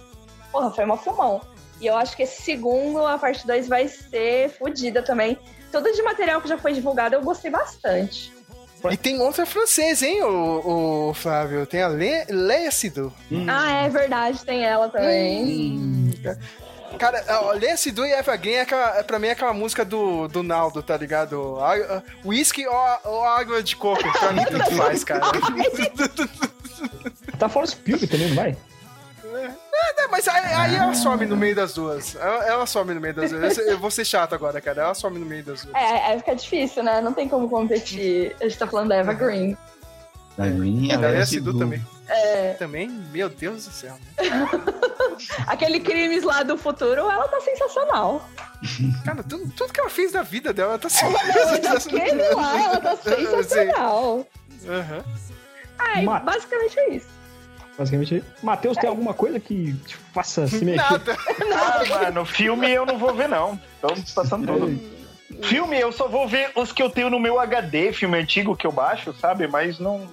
[0.52, 1.42] porra, foi uma filmão.
[1.80, 5.38] E eu acho que esse segundo, a parte 2, vai ser fodida também.
[5.72, 8.34] Tudo de material que já foi divulgado, eu gostei bastante.
[8.92, 11.66] E tem outra francesa, hein, o, o Flávio?
[11.66, 13.12] Tem a Le, Leia Sidou.
[13.48, 15.44] Ah, é verdade, tem ela também.
[15.78, 16.12] Hum.
[16.98, 17.24] Cara,
[17.76, 20.82] Sidou e Eva Green é, aquela, é pra mim é aquela música do, do Naldo,
[20.82, 21.58] tá ligado?
[21.60, 24.02] A- a- Whisky ou, ou água de coco.
[24.20, 25.22] Pra mim tanto faz, cara.
[27.38, 28.58] Tá fora Spielberg também, não vai?
[29.36, 32.16] É, é, mas aí, aí ela some no meio das duas.
[32.16, 33.58] Ela, ela some no meio das duas.
[33.58, 34.84] Eu vou ser chato agora, cara.
[34.84, 35.76] Ela some no meio das duas.
[35.76, 37.02] É, é, fica difícil, né?
[37.02, 38.36] Não tem como competir.
[38.40, 39.58] A gente tá falando da Eva Green.
[40.38, 41.60] Da Green, Da ela Leia é Sidou Sidhu.
[41.66, 41.86] também.
[42.10, 43.98] É, Também, meu Deus do céu.
[45.46, 48.28] aquele crimes lá do futuro, ela tá sensacional.
[49.04, 50.88] Cara, tudo, tudo que ela fez da vida dela tá
[51.76, 54.26] Aquele lá, ela tá sensacional.
[54.68, 55.04] Aham.
[55.80, 57.08] Ai, Ma- basicamente é isso.
[57.78, 58.24] Basicamente.
[58.42, 60.78] Matheus, tem alguma coisa que te faça se mexer?
[60.90, 61.18] Nada.
[61.54, 63.60] Ah, mano, filme eu não vou ver, não.
[63.82, 64.98] Tô passando tudo.
[65.44, 68.66] Filme eu só vou ver os que eu tenho no meu HD, filme antigo que
[68.66, 69.48] eu baixo, sabe?
[69.48, 70.08] Mas não.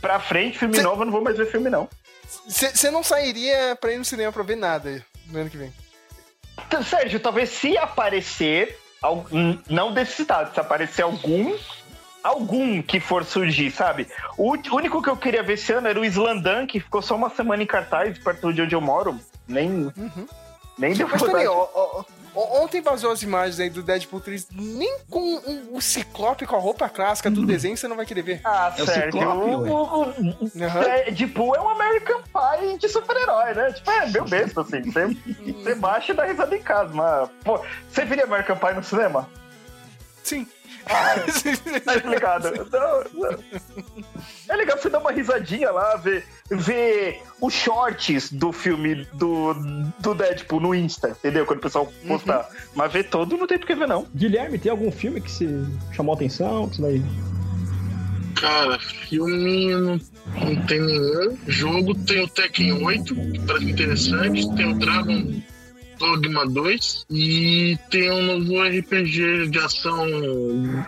[0.00, 1.88] Pra frente, filme Cê- novo, eu não vou mais ver filme, não.
[2.46, 5.72] Você não sairia pra ir no cinema pra ver nada no ano que vem.
[6.66, 8.78] Então, Sérgio, talvez se aparecer,
[9.68, 11.56] não desse cidade, se aparecer algum,
[12.22, 14.06] algum que for surgir, sabe?
[14.36, 17.30] O único que eu queria ver esse ano era o Slandan, que ficou só uma
[17.30, 19.18] semana em cartaz, perto de onde eu moro.
[19.48, 19.92] Nem,
[20.78, 22.04] nem deu Mas ó, ó,
[22.62, 26.58] ontem vazou as imagens aí do Deadpool 3, nem com o, o Ciclope com a
[26.58, 28.40] roupa clássica do desenho você não vai querer ver.
[28.44, 30.08] Ah, É o Sérgio, Ciclope, o, o,
[30.44, 30.50] o,
[30.88, 33.72] é, Deadpool é um American Pie de super-herói, né?
[33.72, 34.82] Tipo, é meu besta, assim.
[34.82, 35.16] Você,
[35.52, 37.28] você baixa e dá risada em casa, mas...
[37.44, 37.60] Pô,
[37.90, 39.28] você viria American Pie no cinema?
[40.22, 40.46] Sim.
[40.84, 42.50] Tá explicado.
[42.70, 43.38] Não, não.
[44.48, 49.54] É legal você dar uma risadinha lá, ver, ver os shorts do filme do,
[49.98, 51.46] do Deadpool no Insta, entendeu?
[51.46, 52.48] Quando o pessoal postar.
[52.74, 54.06] Mas ver todo não tem por que ver, não.
[54.14, 55.48] Guilherme, tem algum filme que você
[55.92, 56.68] chamou a atenção?
[56.68, 57.02] Que você vai...
[58.40, 60.00] Cara, filme não,
[60.34, 61.38] não tem nenhum.
[61.46, 64.54] Jogo tem o Tekken 8, que parece interessante.
[64.56, 65.42] Tem o Dragon
[66.02, 67.06] Dogma 2.
[67.10, 70.06] E tem um novo RPG de ação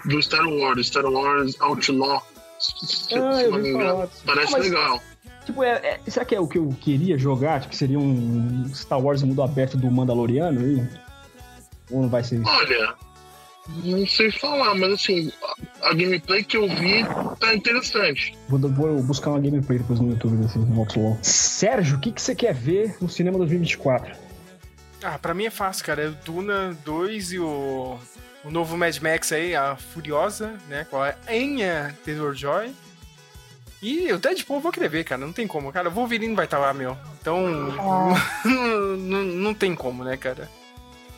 [0.05, 2.23] do Star Wars, Star Wars Outlaw.
[2.59, 4.09] Se, Ah, se eu não falar.
[4.26, 5.01] Parece Mas- legal.
[5.47, 5.73] Tipo, é,
[6.07, 7.60] é- será que é o que eu queria jogar?
[7.60, 10.83] Tipo, seria um Star Wars mundo aberto do Mandaloriano aí?
[11.91, 12.49] Ou não vai ser isso?
[12.49, 12.94] Olha,
[13.84, 15.31] não sei falar, mas assim,
[15.83, 17.05] a, a gameplay que eu vi
[17.39, 18.34] tá interessante.
[18.49, 21.17] Vou, vou buscar uma gameplay depois no YouTube desse Voxlon.
[21.23, 24.24] Sérgio, o que, que você quer ver no cinema 2024?
[25.05, 26.02] Ah, pra mim é fácil, cara.
[26.02, 27.99] É o Duna 2 e o,
[28.44, 30.86] o novo Mad Max aí, a Furiosa, né?
[30.91, 32.74] Com a Anya Taylor-Joy.
[33.83, 35.20] E o Deadpool eu vou querer ver, cara.
[35.20, 35.91] Não tem como, cara.
[35.91, 36.97] O Wolverine vai estar lá, meu.
[37.20, 37.39] Então,
[38.44, 40.49] não, não, não tem como, né, cara?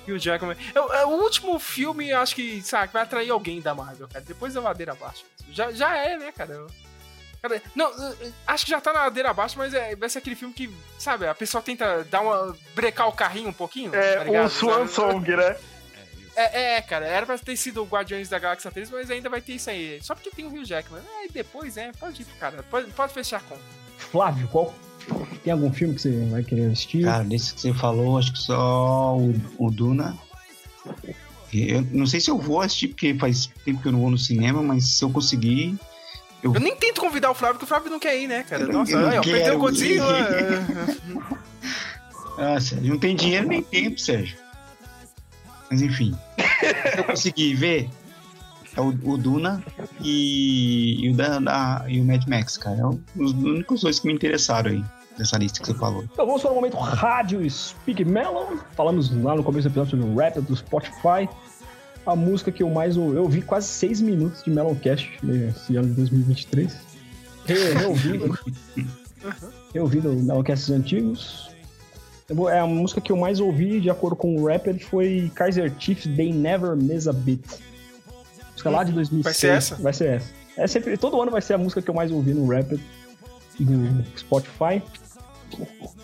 [0.06, 0.56] E o Jackman...
[0.74, 4.24] É, o- é o último filme, acho que, sabe, vai atrair alguém da Marvel, cara.
[4.24, 5.24] Depois a ladeira abaixo.
[5.50, 6.66] Já, já é, né, cara?
[7.48, 10.34] Cara, não, eh, acho que já tá na ladeira abaixo, mas é, vai ser aquele
[10.34, 10.68] filme que,
[10.98, 12.56] sabe, a pessoa tenta dar uma.
[12.74, 13.94] brecar o carrinho um pouquinho.
[13.94, 14.46] É, tá ligado?
[14.46, 15.56] um Swan Song, né?
[16.34, 19.40] É, é, cara, era pra ter sido o Guardiões da Galáxia 3, mas ainda vai
[19.40, 19.98] ter isso aí.
[20.02, 21.00] Só porque tem o Rio Jackman.
[21.00, 22.62] É, e depois, é, pode ir pro cara.
[22.64, 23.62] Pode, pode fechar a conta.
[23.96, 24.74] Flávio, qual?
[25.42, 27.04] Tem algum filme que você vai querer assistir?
[27.04, 30.16] Cara, desse que você falou, acho que só o, o Duna.
[31.54, 34.18] Eu não sei se eu vou assistir, porque faz tempo que eu não vou no
[34.18, 35.78] cinema, mas se eu conseguir.
[36.42, 38.62] Eu nem tento convidar o Flávio, porque o Flávio não quer ir, né, cara?
[38.64, 40.06] Eu Nossa, não aí, ó, perdeu o Godzilla.
[42.38, 44.36] Ah, Sérgio, não tem dinheiro nem tempo, Sérgio.
[45.70, 46.14] Mas enfim.
[46.92, 47.88] se eu conseguir ver,
[48.76, 49.62] é o, o Duna
[50.02, 52.76] e, e o da, da- e o Mad Max, cara.
[52.78, 54.84] É o- os únicos dois que me interessaram aí,
[55.16, 56.04] dessa lista que você falou.
[56.12, 58.58] Então vamos para o momento rádio Speak Melon.
[58.76, 61.26] Falamos lá no começo do episódio sobre o rap do Spotify.
[62.06, 65.88] A música que eu mais ouvi, eu ouvi quase seis minutos de Meloncast nesse ano
[65.88, 66.76] de 2023.
[67.46, 68.38] Re- Reouvindo.
[69.74, 71.50] Reouvindo Nowcasts antigos.
[72.28, 75.30] Eu vou- É a música que eu mais ouvi, de acordo com o rapper, foi
[75.34, 77.40] Kaiser Chiefs They Never Miss a Beat.
[78.52, 79.24] Música lá de 2006.
[79.24, 79.74] Vai ser essa?
[79.76, 80.30] Vai ser essa.
[80.56, 82.78] É sempre, todo ano vai ser a música que eu mais ouvi no rapper
[83.60, 84.82] do Spotify.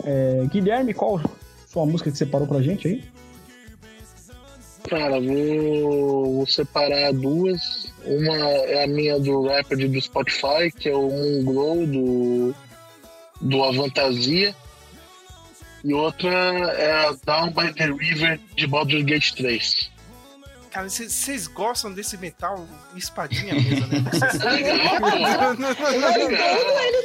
[0.05, 1.21] É, Guilherme, qual
[1.67, 3.05] sua música que você parou pra gente aí?
[4.89, 7.93] Cara, vou, vou separar duas.
[8.05, 12.55] Uma é a minha do rapper do Spotify, que é o Moongrow do,
[13.41, 14.55] do Avantasia.
[15.85, 19.91] E outra é a Down by the River de Baldur's Gate 3.
[20.71, 24.03] Cara, vocês- gostam desse metal espadinha mesmo, né?
[24.11, 24.79] Tudo ele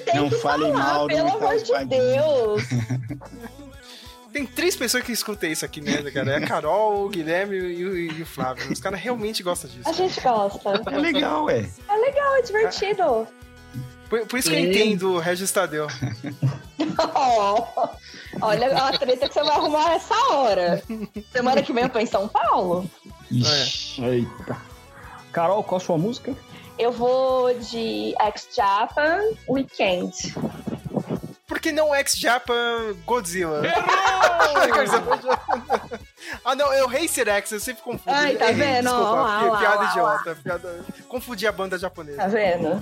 [0.03, 2.21] tem Não que fale falar, mal do pelo Metal amor de Espadinha.
[2.21, 2.63] Deus.
[4.37, 6.33] Tem três pessoas que escutam isso aqui mesmo, cara.
[6.33, 8.71] É a Carol, o Guilherme e o, e o Flávio.
[8.71, 9.89] Os caras realmente gostam disso.
[9.89, 10.83] A gente gosta.
[10.91, 11.67] É legal, ué.
[11.89, 13.27] É legal, é divertido.
[14.07, 14.69] Por, por isso que eu Sim.
[14.69, 15.87] entendo o Regis Tadeu.
[17.15, 17.87] Oh,
[18.45, 20.83] olha a treta que você vai arrumar essa hora.
[21.31, 22.87] Semana que vem eu tô em São Paulo.
[23.31, 24.55] Eita.
[25.31, 26.35] Carol, qual a sua música?
[26.77, 30.13] Eu vou de X-Japan Weekend.
[31.47, 33.61] Por que não ex-Japan Godzilla?
[36.43, 38.03] ah, não, é o Racer X, eu sempre confundo.
[38.13, 38.89] Ai, tá Errei, vendo?
[38.91, 39.89] Desculpa, ó, piada ó.
[39.89, 40.35] idiota.
[40.43, 40.85] Piada...
[41.07, 42.17] Confundi a banda japonesa.
[42.17, 42.81] Tá vendo?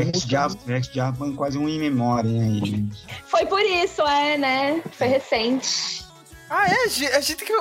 [0.00, 3.04] Ex-Japan Ex-Japan quase um in memória aí, gente.
[3.26, 4.80] Foi por isso, é, né?
[4.92, 6.06] Foi recente.
[6.48, 6.84] Ah, é?
[6.84, 7.54] A gente- A gente tem que,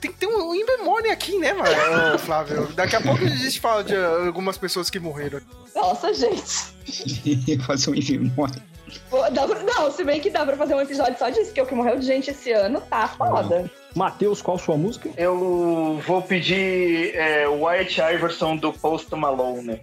[0.00, 2.72] tem que ter um in memória aqui, né, mano, Flávio?
[2.72, 5.42] Daqui a pouco a gente fala de algumas pessoas que morreram.
[5.74, 6.72] Nossa, gente.
[7.66, 8.73] Fazer um in memória.
[9.10, 11.60] Pô, dá pra- Não, se bem que dá pra fazer um episódio só disso, que
[11.60, 13.70] o que morreu de gente esse ano tá foda.
[13.94, 15.08] Matheus, qual sua música?
[15.16, 19.80] Eu vou pedir é, White Iverson do Post Malone.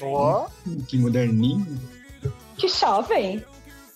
[0.00, 0.46] Ó.
[0.86, 1.66] Que moderninho.
[2.56, 3.44] Que jovem.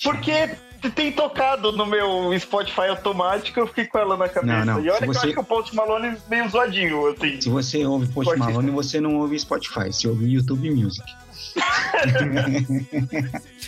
[0.03, 0.57] Porque
[0.97, 4.65] tem tocado no meu Spotify automático, eu fiquei com ela na cabeça.
[4.65, 4.81] Não, não.
[4.85, 7.41] E olha Se que eu acho que o Post Malone é meio zoadinho, assim.
[7.41, 8.37] Se você ouve Post.
[8.37, 9.93] Malone, você não ouve Spotify.
[9.93, 11.05] Você ouve YouTube Music.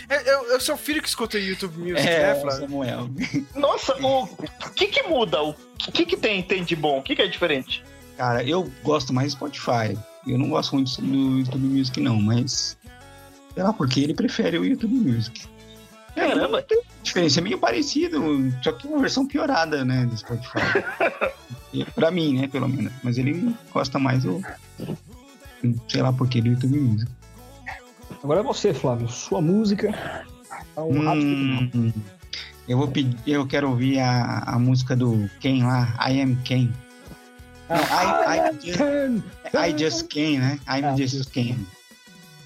[0.09, 2.59] É, eu, eu sou o filho que escuta YouTube Music, É, né, Flávio?
[2.61, 3.09] Samuel.
[3.55, 4.27] Nossa, o
[4.75, 5.41] que que muda?
[5.41, 6.99] O que que tem, tem de bom?
[6.99, 7.83] O que que é diferente?
[8.17, 9.97] Cara, eu gosto mais do Spotify.
[10.27, 12.77] Eu não gosto muito do YouTube Music, não, mas.
[13.53, 15.47] Sei lá, porque ele prefere o YouTube Music.
[16.15, 16.61] Caramba!
[16.61, 18.21] Tem diferença, é meio parecido,
[18.63, 20.83] só que uma versão piorada, né, do Spotify.
[21.73, 22.91] E pra mim, né, pelo menos.
[23.03, 24.41] Mas ele gosta mais do.
[25.89, 27.11] Sei lá por que do YouTube Music.
[28.25, 29.07] Agora é você, Flávio.
[29.07, 29.91] Sua música.
[30.73, 31.11] Tá um.
[31.11, 31.93] Hum,
[32.67, 36.71] eu vou pedir, eu quero ouvir a, a música do Ken lá, I Am Ken.
[37.69, 38.79] Não, I, I, just,
[39.53, 40.59] I Just Ken, né?
[40.67, 41.55] I'm Just Ken.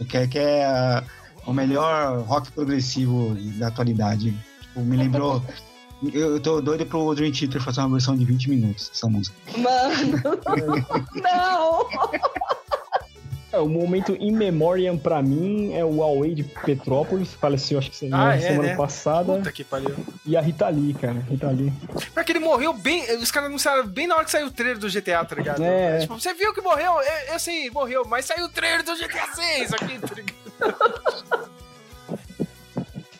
[0.10, 1.02] Que, é- que é ah,
[1.46, 4.38] o melhor rock progressivo da atualidade.
[4.60, 5.42] Tipo, me lembrou.
[6.14, 9.38] Eu, eu tô doido pro Dream Theater fazer uma versão de 20 minutos dessa música.
[9.58, 10.22] Mano.
[11.24, 11.88] não.
[13.52, 17.96] É, o momento in memoriam pra mim é o Huawei de Petrópolis, faleceu acho que
[17.96, 18.76] semana, Ah, é, semana né?
[18.76, 19.38] passada.
[19.38, 19.96] Puta que pariu.
[20.24, 21.20] E a Rita Lee, cara.
[21.28, 21.74] Rita Lee.
[22.14, 23.02] Pior que ele morreu bem.
[23.18, 25.64] Os caras anunciaram bem na hora que saiu o trailer do GTA, tá ligado?
[25.64, 25.98] É.
[26.00, 26.92] Tipo, você viu que morreu?
[27.02, 31.50] Eu, eu sei, morreu, mas saiu o trailer do GTA 6 aqui, tá ligado?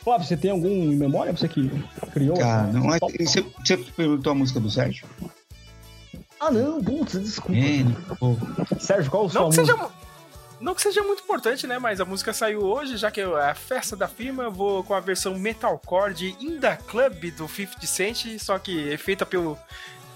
[0.04, 1.32] Flávio, você tem algum in memória?
[1.36, 1.70] Você que
[2.12, 2.36] criou?
[2.38, 5.06] Cara, não, mas você, você perguntou a música do Sérgio?
[6.38, 7.60] Ah, não, putz, desculpa.
[7.60, 7.84] É?
[8.18, 8.36] Pô.
[8.78, 9.76] Sérgio, qual sua Não que, música?
[9.76, 9.90] seja,
[10.60, 11.78] não que seja muito importante, né?
[11.78, 14.94] Mas a música saiu hoje, já que é a festa da firma, eu vou com
[14.94, 19.58] a versão metalcore de In The Club do 50 Cent, só que é feita pelo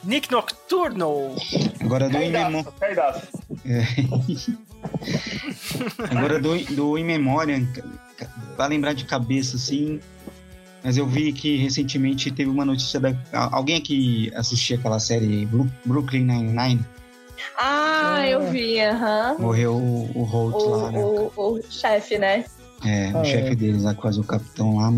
[0.04, 1.34] Nick Nocturnal.
[1.80, 2.72] Agora do.
[2.78, 3.26] Cardaço.
[3.64, 3.84] É.
[6.10, 6.94] Agora do, do
[8.56, 10.00] pra lembrar de cabeça, assim.
[10.82, 13.16] Mas eu vi que recentemente teve uma notícia da.
[13.32, 15.48] Alguém aqui assistia aquela série
[15.86, 16.84] Brooklyn Nine-Nine?
[17.56, 19.36] Ah, eu vi, aham.
[19.38, 20.98] Morreu o, o Holt lá, né?
[21.04, 22.44] O, o, o chefe, né?
[22.84, 23.54] É, o Ah, chefe é.
[23.54, 24.92] deles lá, quase o capitão lá.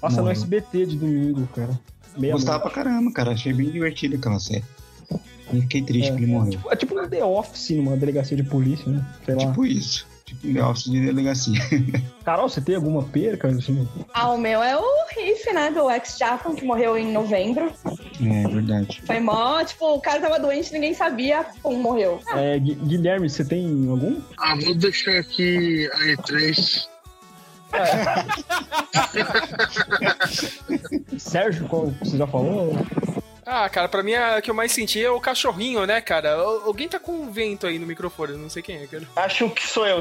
[0.00, 0.32] Passa no morreu.
[0.32, 1.78] SBT de domingo, cara.
[2.16, 3.32] Meia Gostava pra caramba, cara.
[3.32, 4.64] Achei bem divertido aquela série.
[5.50, 6.14] Fiquei triste É.
[6.16, 6.58] que ele morreu.
[6.70, 9.04] É tipo um The Office numa delegacia de polícia, né?
[9.24, 9.40] Sei lá.
[9.46, 10.06] Tipo isso.
[10.40, 11.60] Tipo Office de delegacia.
[12.24, 13.48] Carol, você tem alguma perca?
[13.48, 13.86] Assim?
[14.14, 14.84] Ah, o meu é o
[15.16, 15.70] Riff, né?
[15.70, 17.72] Do ex-Japan, que morreu em novembro.
[18.20, 19.02] É verdade.
[19.04, 22.20] Foi mó, tipo, o cara tava doente, ninguém sabia como morreu.
[22.34, 24.20] É, Gui- Guilherme, você tem algum?
[24.38, 26.86] Ah, vou deixar aqui a E3.
[31.18, 32.76] Sérgio, qual você já falou?
[33.44, 36.34] Ah, cara, pra mim a que eu mais senti é o cachorrinho, né, cara?
[36.34, 39.02] Al- Alguém tá com um vento aí no microfone, não sei quem é, cara.
[39.16, 40.00] Acho que sou eu.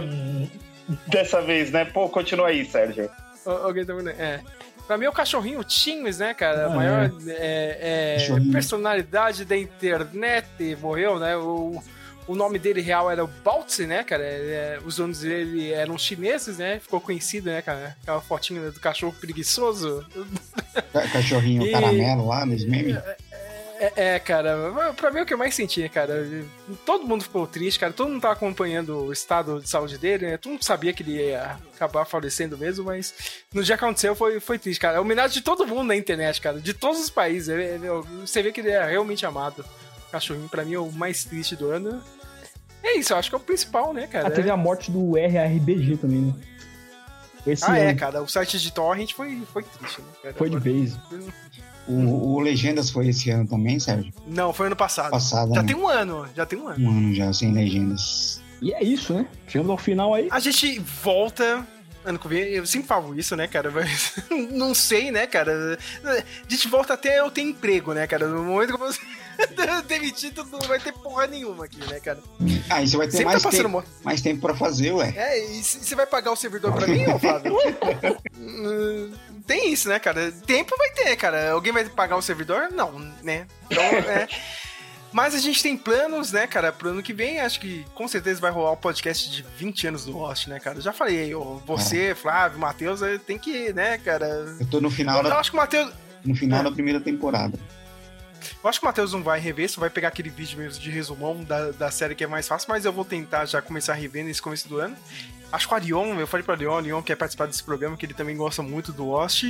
[1.07, 1.85] dessa vez, né?
[1.85, 3.09] Pô, continua aí, Sérgio.
[3.45, 4.09] Al- Alguém tá vendo?
[4.11, 4.41] É.
[4.85, 6.63] Pra mim, o cachorrinho Times, né, cara?
[6.63, 7.77] A Ah, maior é,
[8.17, 8.51] é, Cachorrinho.
[8.51, 10.47] personalidade da internet
[10.81, 11.35] morreu, né?
[11.37, 11.81] O,
[12.27, 14.23] o nome dele real era o Baltzy, né, cara?
[14.23, 16.79] É, os donos dele eram chineses, né?
[16.79, 17.95] Ficou conhecido, né, cara?
[18.01, 20.05] Aquela fotinha do cachorro preguiçoso.
[20.91, 22.97] Ca- Cachorrinho E- caramelo lá nos memes.
[23.83, 24.55] É, é, cara,
[24.95, 26.23] pra mim é o que eu mais senti, cara.
[26.85, 27.91] Todo mundo ficou triste, cara.
[27.91, 30.37] Todo mundo tava acompanhando o estado de saúde dele, né?
[30.37, 33.11] Todo mundo sabia que ele ia acabar falecendo mesmo, mas
[33.51, 34.97] no dia que aconteceu foi, foi triste, cara.
[34.97, 36.59] É homenagem de todo mundo na internet, cara.
[36.59, 37.49] De todos os países.
[37.49, 37.79] É, é,
[38.23, 39.65] Você vê que ele é realmente amado.
[40.07, 42.03] O cachorrinho, pra mim, é o mais triste do ano.
[42.83, 44.27] É isso, eu acho que é o principal, né, cara?
[44.27, 46.33] Ah, teve a morte do RRBG também, né?
[47.47, 47.99] Esse Ah, é, ano.
[47.99, 48.21] cara.
[48.21, 50.07] O site de torrent foi, foi triste, né?
[50.21, 50.35] cara?
[50.35, 50.95] Foi de vez.
[51.87, 54.13] O, o Legendas foi esse ano também, Sérgio?
[54.27, 55.11] Não, foi ano passado.
[55.11, 55.67] Passado, já né?
[55.67, 56.85] tem um ano, já tem um ano.
[56.85, 58.41] Um ano já sem legendas.
[58.61, 59.25] E é isso, né?
[59.47, 60.27] Chegamos ao final aí.
[60.31, 61.65] A gente volta.
[62.03, 63.69] Ano que vem, eu sempre falo isso, né, cara?
[63.73, 64.13] Mas
[64.51, 65.77] não sei, né, cara?
[66.03, 68.27] A gente volta até eu ter emprego, né, cara?
[68.27, 72.19] No momento que ser demitido, não vai ter porra nenhuma aqui, né, cara?
[72.69, 75.13] Ah, e você vai ter Sempre mais, tá tempo, mo- mais tempo pra fazer, ué.
[75.15, 77.55] É, e você vai pagar o servidor pra mim, ô Flávio?
[79.45, 80.31] Tem isso, né, cara?
[80.45, 81.51] Tempo vai ter, cara.
[81.51, 82.69] Alguém vai pagar o servidor?
[82.71, 83.47] Não, né?
[83.69, 84.27] Então, é.
[85.11, 87.39] Mas a gente tem planos, né, cara, pro ano que vem.
[87.41, 90.79] Acho que com certeza vai rolar o podcast de 20 anos do Lost, né, cara?
[90.79, 94.25] Já falei, ô, você, Flávio, Matheus, eh, tem que, né, cara.
[94.59, 95.91] Eu tô no final Eu da, acho que o Matheus.
[96.23, 97.59] no final da primeira temporada.
[98.63, 100.89] Eu acho que o Matheus não vai rever, só vai pegar aquele vídeo mesmo de
[100.89, 103.95] resumão da, da série que é mais fácil, mas eu vou tentar já começar a
[103.95, 104.95] rever nesse começo do ano.
[105.51, 108.05] Acho que o Arion, eu falei pro Arion, o Arion quer participar desse programa, que
[108.05, 109.43] ele também gosta muito do Lost.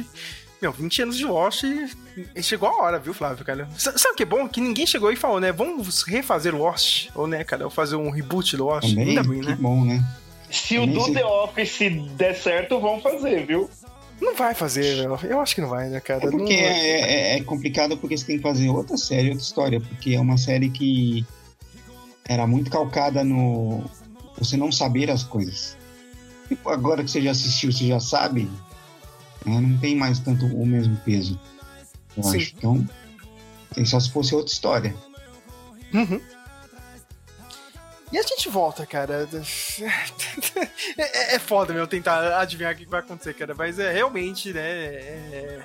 [0.62, 3.68] Meu, 20 anos de Lost, e chegou a hora, viu, Flávio, cara?
[3.76, 4.48] S- Sabe o que é bom?
[4.48, 5.52] Que ninguém chegou e falou, né?
[5.52, 8.90] Vamos refazer o Lost, ou né, cara, ou fazer um reboot do Lost.
[8.90, 9.58] Também, Ainda bem, que né?
[9.60, 10.04] bom, né?
[10.52, 11.12] Se o do.
[11.14, 11.80] The Office
[12.16, 13.70] der certo, vão fazer, viu?
[14.20, 15.18] Não vai fazer, velho.
[15.24, 16.28] Eu acho que não vai, né, cara?
[16.28, 19.44] É porque Não- é, é- é complicado porque você tem que fazer outra série, outra
[19.44, 21.26] história, porque é uma série que
[22.28, 23.84] era muito calcada no
[24.38, 25.76] você não saber as coisas.
[26.52, 28.44] Tipo, agora que você já assistiu, você já sabe,
[29.46, 31.40] né, não tem mais tanto o mesmo peso.
[32.18, 32.38] Eu Sim.
[32.38, 32.54] acho.
[32.58, 32.90] Então,
[33.74, 34.94] tem só se fosse outra história.
[35.94, 36.20] Uhum.
[38.12, 39.28] E a gente volta, cara.
[40.98, 43.56] É, é foda, meu, tentar adivinhar o que vai acontecer, cara.
[43.56, 44.62] Mas é realmente, né?
[44.62, 45.64] é-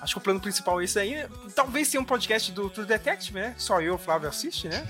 [0.00, 1.24] Acho que o plano principal é esse aí.
[1.54, 3.54] Talvez tenha um podcast do True Detective, né?
[3.56, 4.86] Só eu e o Flávio assiste, né?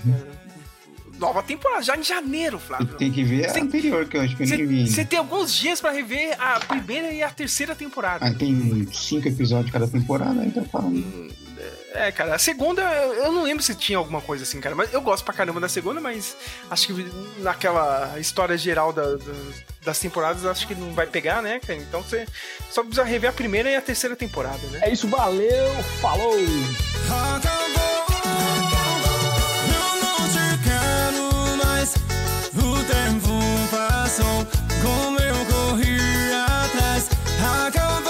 [1.19, 2.95] Nova temporada, já em janeiro, Flávio.
[2.97, 4.89] Tem que ver a Você- anterior, que eu acho que eu nem vi.
[4.89, 8.25] Você tem alguns dias pra rever a primeira e a terceira temporada.
[8.25, 11.29] Ah, tem cinco episódios cada temporada, tá falando.
[11.93, 15.01] É, cara, a segunda, eu não lembro se tinha alguma coisa assim, cara, mas eu
[15.01, 16.37] gosto pra caramba da segunda, mas
[16.69, 19.33] acho que naquela história geral da- da-
[19.83, 21.79] das temporadas, acho que não vai pegar, né, cara?
[21.79, 22.25] Então você
[22.71, 24.79] só precisa rever a primeira e a terceira temporada, né?
[24.83, 26.35] É isso, valeu, falou!
[26.37, 28.18] Eu
[34.81, 35.99] como eu corri
[36.33, 37.09] atrás.
[37.67, 38.09] Acabou.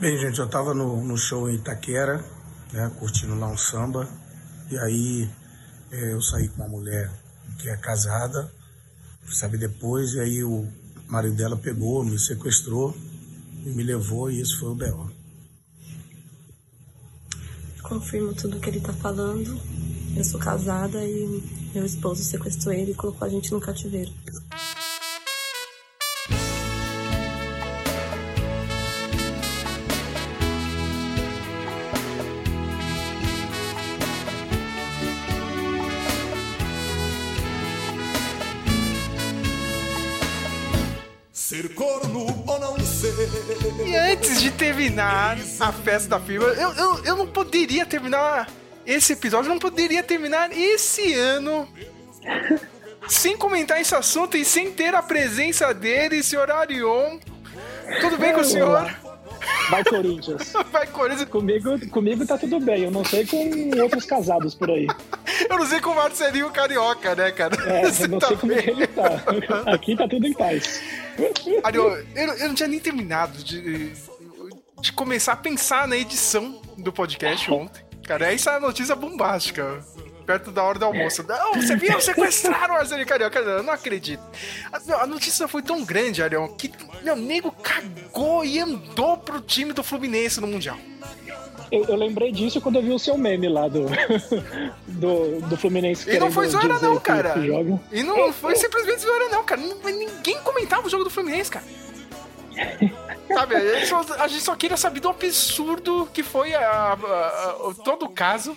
[0.00, 2.24] Bem, gente, eu tava no, no show em Itaquera,
[2.72, 4.08] né, curtindo lá um samba,
[4.70, 5.30] e aí
[5.92, 7.10] eh, eu saí com uma mulher
[7.58, 8.50] que é casada,
[9.28, 10.66] sabe, depois, e aí o
[11.06, 12.96] marido dela pegou, me sequestrou
[13.64, 15.10] e me levou, e isso foi o B.O.
[17.82, 19.60] Confirmo tudo que ele tá falando.
[20.16, 21.42] Eu sou casada e
[21.74, 24.12] meu esposo sequestrou ele e colocou a gente no cativeiro.
[44.40, 48.48] Antes de terminar a festa da firma, eu, eu, eu não poderia terminar
[48.86, 51.68] esse episódio, eu não poderia terminar esse ano
[53.06, 57.18] sem comentar esse assunto e sem ter a presença dele, senhor Arion.
[58.00, 58.90] Tudo bem com o senhor?
[59.68, 60.52] Vai, Corinthians.
[60.72, 61.28] Vai, Corinthians.
[61.28, 64.86] Comigo, comigo tá tudo bem, eu não sei com outros casados por aí.
[65.48, 67.56] Eu não sei com o Marcelinho Carioca, né, cara?
[67.68, 68.62] É, Você eu não tá sei como bem?
[68.62, 69.22] que ele tá.
[69.66, 70.82] Aqui tá tudo em paz.
[71.62, 73.92] Ariel, eu, eu não tinha nem terminado de,
[74.80, 77.82] de começar a pensar na edição do podcast ontem.
[78.04, 79.84] Cara, essa é a notícia bombástica.
[80.26, 81.22] perto da hora do almoço.
[81.26, 81.98] Não, você viu?
[82.02, 83.38] Sequestraram o Marcelinho Carioca.
[83.38, 84.22] Eu não acredito.
[84.72, 89.72] A, a notícia foi tão grande, Ariel, que meu nego cagou e andou pro time
[89.72, 90.76] do Fluminense no Mundial.
[91.70, 93.86] Eu, eu lembrei disso quando eu vi o seu meme lá do,
[94.88, 96.10] do, do Fluminense.
[96.10, 97.34] E não foi zoeira, não, cara.
[97.92, 99.60] E não foi simplesmente zoeira, não, cara.
[99.60, 101.64] Nin- Ninguém comentava o jogo do Fluminense, cara.
[103.32, 107.74] Sabe, a gente, só, a gente só queria saber do absurdo que foi a- a-
[107.84, 108.56] todo o caso,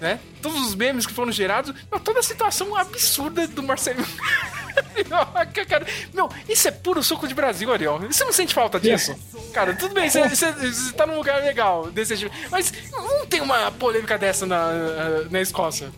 [0.00, 0.20] né?
[0.42, 4.06] Todos os memes que foram gerados, meu, toda a situação absurda do Marcelinho.
[6.12, 7.98] Meu, isso é puro suco de Brasil, Ariel.
[8.00, 9.14] Você não sente falta disso?
[9.52, 13.40] Cara, tudo bem, você, você- você tá num lugar legal, desse tipo, mas não tem
[13.40, 14.70] uma polêmica dessa na,
[15.30, 15.90] na Escócia.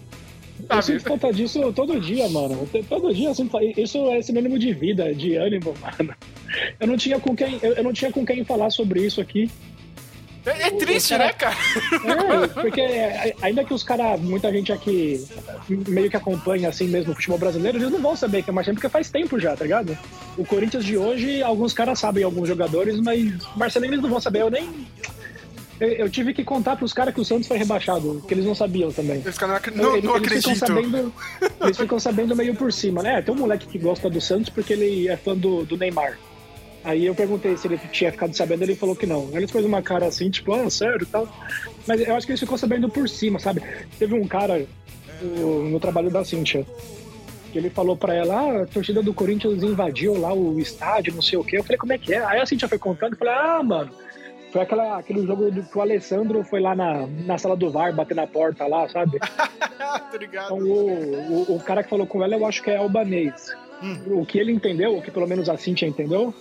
[0.70, 2.68] Eu sinto falta disso todo dia, mano.
[2.88, 6.14] Todo dia eu sinto fa- Isso é sinônimo de vida, de ânimo, mano.
[6.80, 9.50] Eu não tinha com quem, eu, não tinha com quem falar sobre isso aqui.
[10.46, 11.56] É, é triste, cara- né, cara?
[12.44, 15.22] É, porque é, ainda que os caras, muita gente aqui
[15.88, 18.80] meio que acompanha assim mesmo o futebol brasileiro, eles não vão saber que é Marcelinho
[18.80, 19.96] porque faz tempo já, tá ligado?
[20.38, 24.40] O Corinthians de hoje, alguns caras sabem, alguns jogadores, mas Marcelinho eles não vão saber.
[24.40, 24.68] Eu nem.
[25.80, 28.54] Eu, eu tive que contar pros caras que o Santos foi rebaixado, que eles não
[28.54, 29.16] sabiam também.
[29.24, 29.56] Eles não, não,
[29.96, 30.56] Eles- não eles ficam acredito.
[30.58, 31.12] sabendo,
[31.62, 33.22] eles ficam sabendo meio por cima, né?
[33.22, 36.18] Tem um moleque que gosta do Santos porque ele é fã do, do Neymar.
[36.84, 39.28] Aí eu perguntei se ele tinha ficado sabendo, ele falou que não.
[39.28, 41.28] Aí Ele fez uma cara assim, tipo, ah, sério e tal.
[41.86, 43.62] Mas eu acho que ele ficou sabendo por cima, sabe?
[43.98, 44.64] Teve um cara
[45.22, 46.64] o- no trabalho da Cintia
[47.52, 51.22] que ele falou pra ela, ah, a torcida do Corinthians invadiu lá o estádio, não
[51.22, 51.56] sei o quê.
[51.58, 52.22] Eu falei, como é que é?
[52.24, 53.90] Aí a Cintia foi contando e falei, ah, mano,
[54.50, 57.94] foi aquela, aquele jogo do, que o Alessandro foi lá na, na sala do VAR
[57.94, 59.18] bater na porta lá, sabe?
[60.12, 60.46] Obrigado.
[60.56, 63.50] Então, o, o, o cara que falou com ela, eu acho que é albanês.
[64.06, 66.34] O que ele entendeu, o que pelo menos a Cintia entendeu,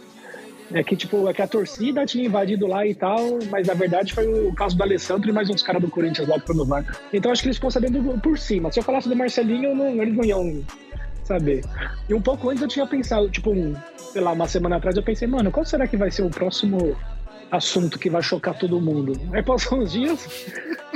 [0.73, 4.13] é que, tipo, é que a torcida tinha invadido lá e tal, mas na verdade
[4.13, 6.65] foi o caso do Alessandro e mais uns caras do Corinthians lá que foi no
[6.65, 6.83] VAR.
[7.13, 8.71] Então acho que eles ficam sabendo por cima.
[8.71, 10.63] Se eu falasse do Marcelinho, não- eles não iam
[11.23, 11.63] saber.
[12.09, 15.03] E um pouco antes eu tinha pensado, tipo, um, sei lá, uma semana atrás eu
[15.03, 16.97] pensei, mano, qual será que vai ser o próximo
[17.51, 19.13] assunto que vai chocar todo mundo?
[19.33, 20.27] Aí passou uns dias,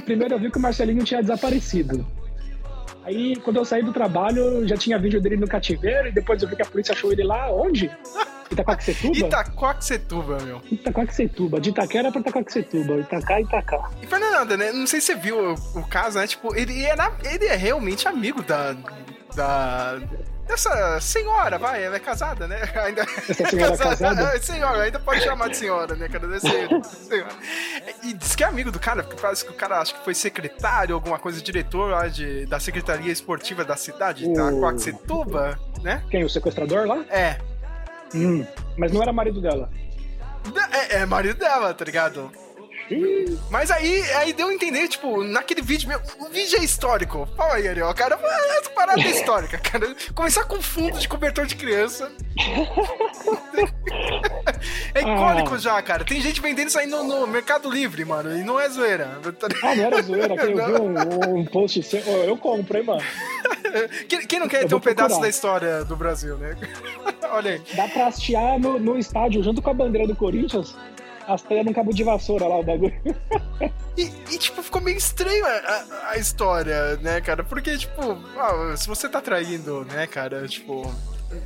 [0.06, 2.06] primeiro eu vi que o Marcelinho tinha desaparecido.
[3.04, 6.48] Aí, quando eu saí do trabalho, já tinha vídeo dele no cativeiro, e depois eu
[6.48, 7.90] vi que a polícia achou ele lá, onde?
[8.52, 9.18] Itaquaquecetuba?
[9.18, 10.62] Itaquaquecetuba, meu.
[10.72, 11.60] Itaquaquecetuba.
[11.60, 12.98] De Itaquera pra Itaquaquecetuba.
[13.00, 13.90] Itacá, Itacá.
[14.04, 14.72] E Fernanda, né?
[14.72, 16.28] Não sei se você viu o, o caso, né?
[16.28, 18.76] Tipo, ele é, na- ele é realmente amigo da.
[19.36, 20.00] da.
[20.48, 22.58] Dessa senhora, vai, ela é casada, né?
[22.84, 24.22] Ainda Essa senhora casada?
[24.36, 26.28] É, senhora, ainda pode chamar de senhora, né, cara?
[26.28, 27.30] Deve ser senhora.
[28.04, 30.14] E diz que é amigo do cara, porque parece que o cara acho que foi
[30.14, 36.04] secretário, alguma coisa, diretor lá de, da Secretaria Esportiva da cidade, O- Itaquaquecetuba, né?
[36.10, 36.24] Quem?
[36.26, 37.06] O sequestrador lá?
[37.10, 37.38] É.
[38.14, 38.46] Hum,
[38.78, 39.70] mas não era marido dela.
[40.74, 42.30] É, é marido dela, tá ligado?
[43.50, 47.28] Mas aí, aí deu a entender, tipo, naquele vídeo, meu, o vídeo é histórico.
[47.36, 48.20] Fala aí, Ariel, cara,
[48.60, 49.96] essa parada é histórica, cara.
[50.14, 52.12] Começar com fundo de cobertor de criança.
[54.94, 56.04] É icônico já, cara.
[56.04, 59.20] Tem gente vendendo isso aí no, no Mercado Livre, mano, e não é zoeira.
[59.64, 62.02] Ah, não era zoeira, que eu vi um, um post seu.
[62.08, 63.02] Ô, Eu compro, hein, mano.
[64.08, 65.22] Quem, quem não quer Eu ter um vou pedaço procurar.
[65.26, 66.58] da história do Brasil, né?
[67.32, 67.62] Olha aí.
[67.74, 70.76] Dá pra hastear no, no estádio, junto com a bandeira do Corinthians,
[71.28, 72.94] hasteia num cabo de vassoura lá o bagulho.
[73.98, 77.44] E, e, tipo, ficou meio estranho a, a- a história, né, cara?
[77.44, 78.02] Porque, tipo,
[78.38, 80.90] ah, se você tá traindo, né, cara, tipo.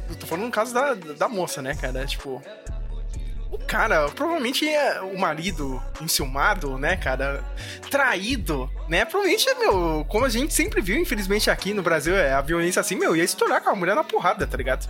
[0.10, 2.06] Eu tô falando no caso da, da moça, né, cara?
[2.06, 2.42] Tipo.
[3.52, 7.44] O cara, provavelmente é o marido enciumado, né, cara?
[7.90, 9.06] Traído, né?
[9.06, 12.96] Provavelmente, meu, como a gente sempre viu, infelizmente, aqui no Brasil, é a violência assim,
[12.96, 14.90] meu, ia estourar com a mulher na porrada, tá ligado?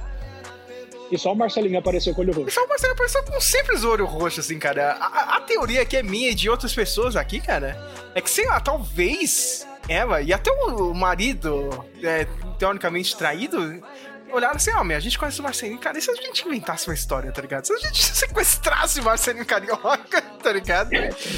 [1.12, 2.52] E só o Marcelinho apareceu com o olho roxo.
[2.56, 4.94] Só o Marcelo apareceu com um simples olho roxo, assim, cara.
[5.00, 7.78] A, a- teoria que é minha e de outras pessoas aqui, cara,
[8.16, 12.26] é que, sei lá, talvez ela e até o marido, é,
[12.58, 13.84] teoricamente traído,
[14.32, 16.88] olharam assim, ó, meu, a gente conhece o Marcelinho, cara, e se a gente inventasse
[16.88, 17.66] uma história, tá ligado?
[17.66, 20.92] Se a gente sequestrasse o Marcelinho Carioca, tá ligado?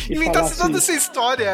[0.10, 1.52] Inventasse falasse- toda essa história,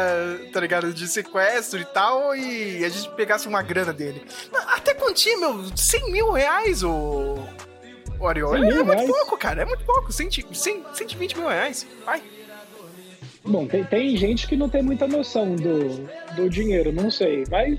[0.52, 0.92] tá ligado?
[0.94, 4.24] De sequestro e tal, e a gente pegasse uma grana dele.
[4.68, 6.90] Até quantia, meu, 100 mil reais, o...
[6.90, 7.73] O
[8.32, 10.12] 100 é, é muito pouco, cara, é muito pouco.
[10.12, 11.86] 100, 100, 120 mil reais.
[12.04, 12.22] Vai.
[13.46, 17.78] Bom, tem, tem gente que não tem muita noção do, do dinheiro, não sei, mas.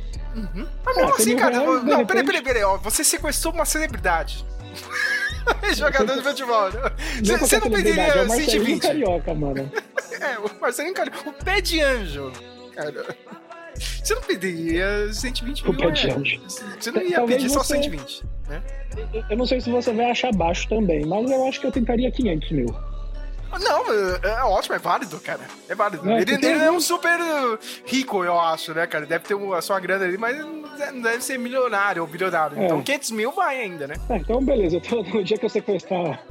[0.86, 3.54] Mas mesmo Ah, 100 assim, cara, reais, não, peraí, repente- peraí, peraí, ó, você sequestrou
[3.54, 4.46] uma celebridade.
[5.76, 6.72] Jogador de futebol.
[6.72, 6.80] né?
[7.26, 8.82] Não é Você você não celebridade, é pediria o Marcelinho 120?
[8.82, 9.72] Carioca, mano.
[10.22, 12.32] É, o Marcelinho Carioca, o pé de anjo,
[12.74, 13.06] cara.
[13.78, 16.18] Você não pediria 120 O mil pé de reais.
[16.22, 16.42] anjo.
[16.80, 18.62] Você não ia Talvez pedir só você- 120, né?
[19.30, 22.12] Eu não sei se você vai achar baixo também, mas eu acho que eu tentaria
[22.12, 22.76] 500 mil.
[23.60, 25.42] Não, é, é ótimo, é válido, cara.
[25.70, 26.06] É válido.
[26.06, 27.18] Não, ele, ele é um super
[27.86, 29.06] rico, eu acho, né, cara?
[29.06, 32.60] Deve ter uma, a sua grana ali, mas não deve ser milionário ou bilionário.
[32.60, 32.66] É.
[32.66, 33.96] Então 500 mil vai ainda, né?
[34.08, 34.78] Tá, então beleza.
[34.78, 36.24] Então, no dia que eu sequestrar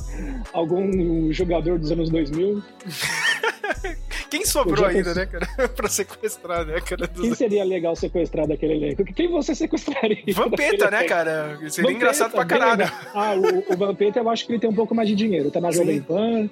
[0.52, 2.62] algum jogador dos anos 2000,
[4.36, 5.68] Quem sobrou ainda, pensei- né, cara?
[5.76, 7.08] pra sequestrar, né, cara?
[7.08, 9.04] quem seria legal sequestrar daquele elenco?
[9.04, 10.22] Quem você sequestraria?
[10.34, 11.08] Vampeta, né, elenco?
[11.08, 11.58] cara?
[11.60, 12.90] Seria Vampeta, engraçado pra caralho.
[13.14, 15.50] Ah, o, o Vampeta eu acho que ele tem um pouco mais de dinheiro.
[15.50, 16.48] Tá na Jovem Pan.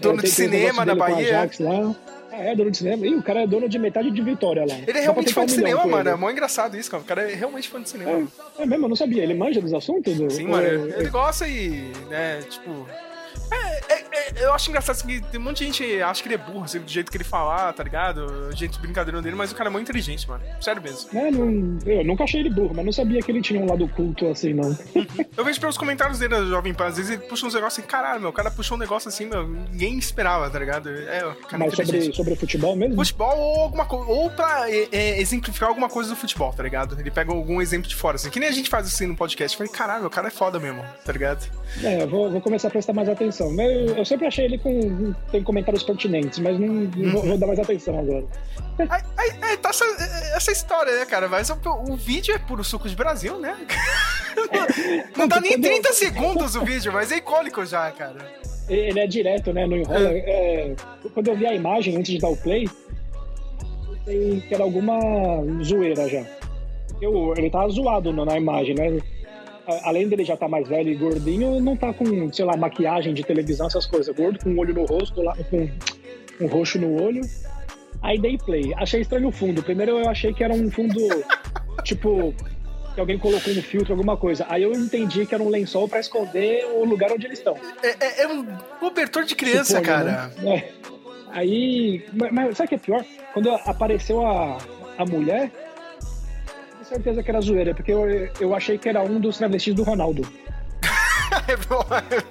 [0.00, 1.18] Dono é, de cinema na Bahia.
[1.40, 1.94] Ajax lá.
[2.30, 3.06] Ah, é, dono de cinema.
[3.06, 4.74] Ih, o cara é dono de metade de Vitória lá.
[4.86, 6.10] Ele é realmente fã de cinema, mano.
[6.10, 7.02] É mó engraçado isso, cara.
[7.02, 8.28] O cara é realmente fã de cinema.
[8.58, 9.22] É, é mesmo, eu não sabia.
[9.22, 10.14] Ele manja dos assuntos?
[10.34, 10.66] Sim, mano.
[10.66, 12.86] Ele gosta e, né, tipo.
[13.50, 13.56] É,
[13.94, 14.05] é- é-
[14.38, 16.64] eu acho engraçado assim, que tem um monte de gente acha que ele é burro,
[16.64, 18.50] assim, do jeito que ele falar, tá ligado?
[18.54, 20.42] Gente brincadeira dele, mas o cara é muito inteligente, mano.
[20.60, 21.18] Sério mesmo.
[21.18, 23.88] É, não- eu nunca achei ele burro, mas não sabia que ele tinha um lado
[23.88, 24.76] culto assim, não.
[25.36, 27.88] Eu vejo pelos comentários dele da Jovem Pan, às vezes ele puxa uns negócios assim,
[27.88, 30.88] caralho, meu, o cara puxou um negócio assim, meu, ninguém esperava, tá ligado?
[30.88, 32.96] É, o cara é mas sobre, sobre futebol mesmo?
[32.96, 36.98] Futebol ou alguma coisa, ou pra é, é, exemplificar alguma coisa do futebol, tá ligado?
[36.98, 39.54] Ele pega algum exemplo de fora, assim, que nem a gente faz assim no podcast.
[39.54, 41.46] Eu falei, caralho, o cara é foda mesmo, tá ligado?
[41.82, 43.50] É, eu vou, vou começar a prestar mais atenção.
[43.60, 45.12] Eu, eu sempre achei ele com.
[45.30, 48.24] tem comentários pertinentes, mas não, não vou, vou dar mais atenção agora.
[48.78, 49.84] Aí, aí- aí tá essa,
[50.36, 51.28] essa história, né, cara?
[51.28, 51.56] Mas o,
[51.90, 53.56] o vídeo é puro suco de Brasil, né?
[55.16, 58.18] Não dá nem 30 segundos o vídeo, mas é icônico já, cara.
[58.68, 59.66] Ele é direto, né?
[59.66, 60.10] Não enrola.
[60.12, 60.74] É,
[61.14, 62.64] quando eu vi a imagem antes de dar o play,
[63.88, 64.98] eu pensei que era alguma
[65.64, 66.22] zoeira já.
[67.00, 68.98] Eu, ele tá zoado na imagem, né?
[69.82, 73.24] Além dele já estar mais velho e gordinho, não tá com, sei lá, maquiagem de
[73.24, 74.14] televisão, essas coisas.
[74.14, 75.68] Gordo com um olho no rosto, lá, com
[76.40, 77.20] um roxo no olho.
[78.02, 78.72] Aí dei play.
[78.76, 79.62] Achei estranho o fundo.
[79.62, 81.00] Primeiro eu achei que era um fundo,
[81.82, 82.32] tipo,
[82.94, 84.46] que alguém colocou um filtro, alguma coisa.
[84.48, 87.56] Aí eu entendi que era um lençol pra esconder o lugar onde eles estão.
[87.82, 88.44] É, é- é um
[88.78, 90.32] cobertor de criança, Suponho, cara.
[90.38, 90.56] né?
[90.56, 90.72] É.
[91.32, 92.04] Aí.
[92.12, 93.04] Mas, mas sabe o que é pior?
[93.32, 94.58] Quando apareceu a,
[94.96, 95.50] a mulher,
[96.88, 98.06] certeza que era zoeira, porque eu,
[98.40, 100.22] eu achei que era um dos travestis do Ronaldo.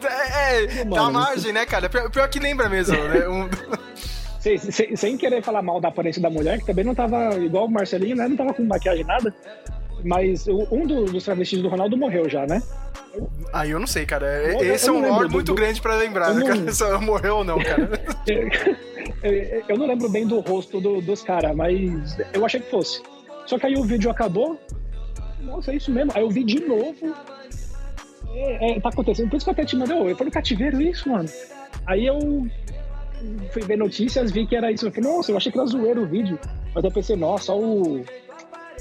[0.03, 1.89] É, é, dá Mano, margem, né, cara?
[1.89, 3.27] Pior, pior que lembra mesmo, né?
[3.27, 3.49] Um-
[4.39, 7.65] Sem, sem, sem querer falar mal da aparência da mulher, que também não tava igual
[7.65, 8.27] o Marcelinho, né?
[8.27, 9.33] Não tava com maquiagem nada.
[10.03, 12.61] Mas um do- dos travestis do Ronaldo morreu já, né?
[13.51, 14.27] Aí eu não sei, cara.
[14.27, 16.71] Eu- eu Esse é um lore muito do- grande pra lembrar, eu né, não- cara?
[16.71, 17.89] Se ela morreu ou não, cara.
[19.23, 23.01] Eu- Eu não lembro bem do rosto do- dos caras, mas eu achei que fosse.
[23.45, 24.59] Só que aí o vídeo acabou.
[25.41, 26.11] Nossa, é isso mesmo.
[26.15, 27.13] Aí eu vi de novo.
[28.33, 29.29] É, é, tá acontecendo.
[29.29, 29.95] Por isso que eu até te mandei.
[29.97, 31.29] "Ô, Eu falei, cativeiro isso, mano.
[31.85, 32.19] Aí eu
[33.51, 34.87] fui ver notícias, vi que era isso.
[34.87, 36.39] Eu falei, nossa, eu achei que era zoeiro o vídeo.
[36.73, 38.03] Mas eu pensei, nossa, só o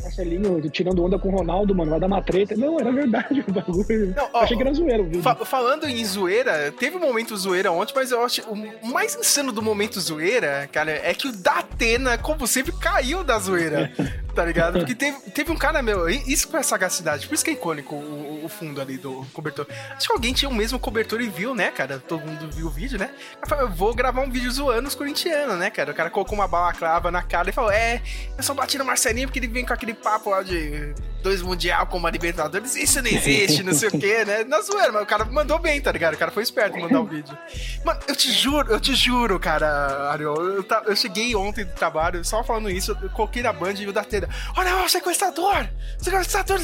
[0.02, 2.56] Marcelinho tirando onda com o Ronaldo, mano, vai dar uma treta.
[2.56, 4.14] Não, era verdade o bagulho.
[4.16, 5.22] Não, Eu ó, achei que era zoeiro o vídeo.
[5.22, 9.52] Fa- falando em zoeira, teve um momento zoeira ontem, mas eu acho o mais insano
[9.52, 13.92] do momento zoeira, cara, é que o Datena, como sempre, caiu da zoeira.
[14.34, 14.80] Tá ligado?
[14.80, 17.94] Porque teve, teve um cara, meu, isso foi a sagacidade, por isso que é icônico
[17.94, 19.64] o, o fundo ali do cobertor.
[19.96, 22.00] Acho que alguém tinha o mesmo cobertor e viu, né, cara?
[22.00, 23.10] Todo mundo viu o vídeo, né?
[23.40, 25.92] Aí falou, eu vou gravar um vídeo zoando os corintianos, né, cara?
[25.92, 28.02] O cara colocou uma balaclava na cara e falou: É,
[28.36, 31.86] eu só bati no Marcelinho porque ele vem com aquele papo lá de dois mundial
[31.86, 32.76] como a Libertadores.
[32.76, 34.44] Isso não existe, não sei o quê, né?
[34.44, 36.14] Na zoeira, mas o cara mandou bem, tá ligado?
[36.14, 37.36] O cara foi esperto em mandar o vídeo.
[37.84, 40.34] Mano, eu te juro, eu te juro, cara, Ariel.
[40.36, 43.86] Eu, ta- eu cheguei ontem do trabalho, só falando isso, eu coloquei na band e
[43.88, 44.28] o Datena.
[44.56, 45.66] Olha lá, o sequestrador!
[45.98, 46.60] Sequestrador!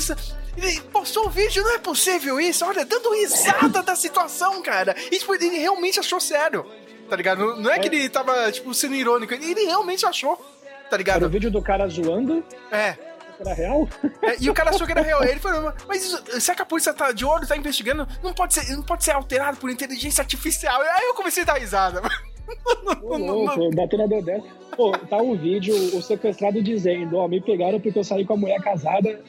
[0.57, 2.65] Ele postou um vídeo, não é possível isso!
[2.65, 4.95] Olha, dando risada da situação, cara!
[5.11, 6.67] E tipo, ele realmente achou sério.
[7.09, 7.57] Tá ligado?
[7.57, 10.37] Não, é que ele tava, tipo, sendo irônico, ele realmente achou.
[10.37, 10.43] Tá
[10.91, 11.29] Era o ligado?
[11.31, 12.45] vídeo do cara zoando.
[12.71, 12.95] É.
[13.41, 13.89] Era real?
[14.23, 15.25] É, e o cara achou que era real.
[15.25, 18.07] Ele falou, mas isso, será que a polícia tá de olho, tá investigando?
[18.23, 20.81] Não pode ser, não pode ser alterado por inteligência artificial.
[20.83, 22.03] Aí eu comecei a dar risada.
[23.03, 24.43] Ô, louco, batendo a dedé.
[24.77, 28.37] Pô, tá um vídeo, o sequestrado dizendo, ó, me pegaram porque eu saí com a
[28.37, 29.21] mulher casada.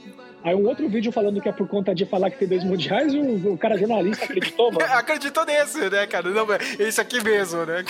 [0.43, 3.14] Aí um outro vídeo falando que é por conta de falar que tem dois mundiais,
[3.14, 4.85] o, o cara jornalista acreditou, mano.
[4.93, 6.30] Acreditou nesse, né, cara?
[6.30, 7.85] Não, é esse aqui mesmo, né?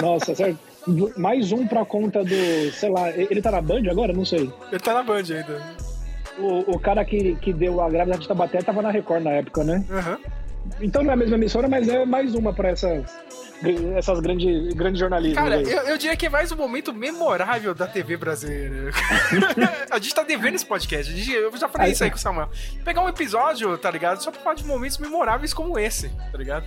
[0.00, 0.71] Nossa, certo.
[1.16, 4.12] Mais um pra conta do, sei lá, ele tá na Band agora?
[4.12, 4.50] Não sei.
[4.70, 5.60] Ele tá na Band ainda.
[6.38, 9.62] O, o cara que, que deu a grávida de Tabaté tava na Record na época,
[9.62, 9.84] né?
[9.90, 10.18] Aham.
[10.80, 13.04] Então não é a mesma emissora, mas é mais uma pra essas,
[13.96, 15.42] essas grandes grande jornalistas.
[15.42, 18.90] Cara, eu, eu diria que é mais um momento memorável da TV brasileira.
[19.90, 21.12] a gente tá devendo esse podcast.
[21.12, 22.48] Gente- eu já falei Aí, isso aí com o Samuel.
[22.84, 24.22] Pegar um episódio, tá ligado?
[24.22, 26.64] Só pra falar de momentos memoráveis como esse, tá ligado?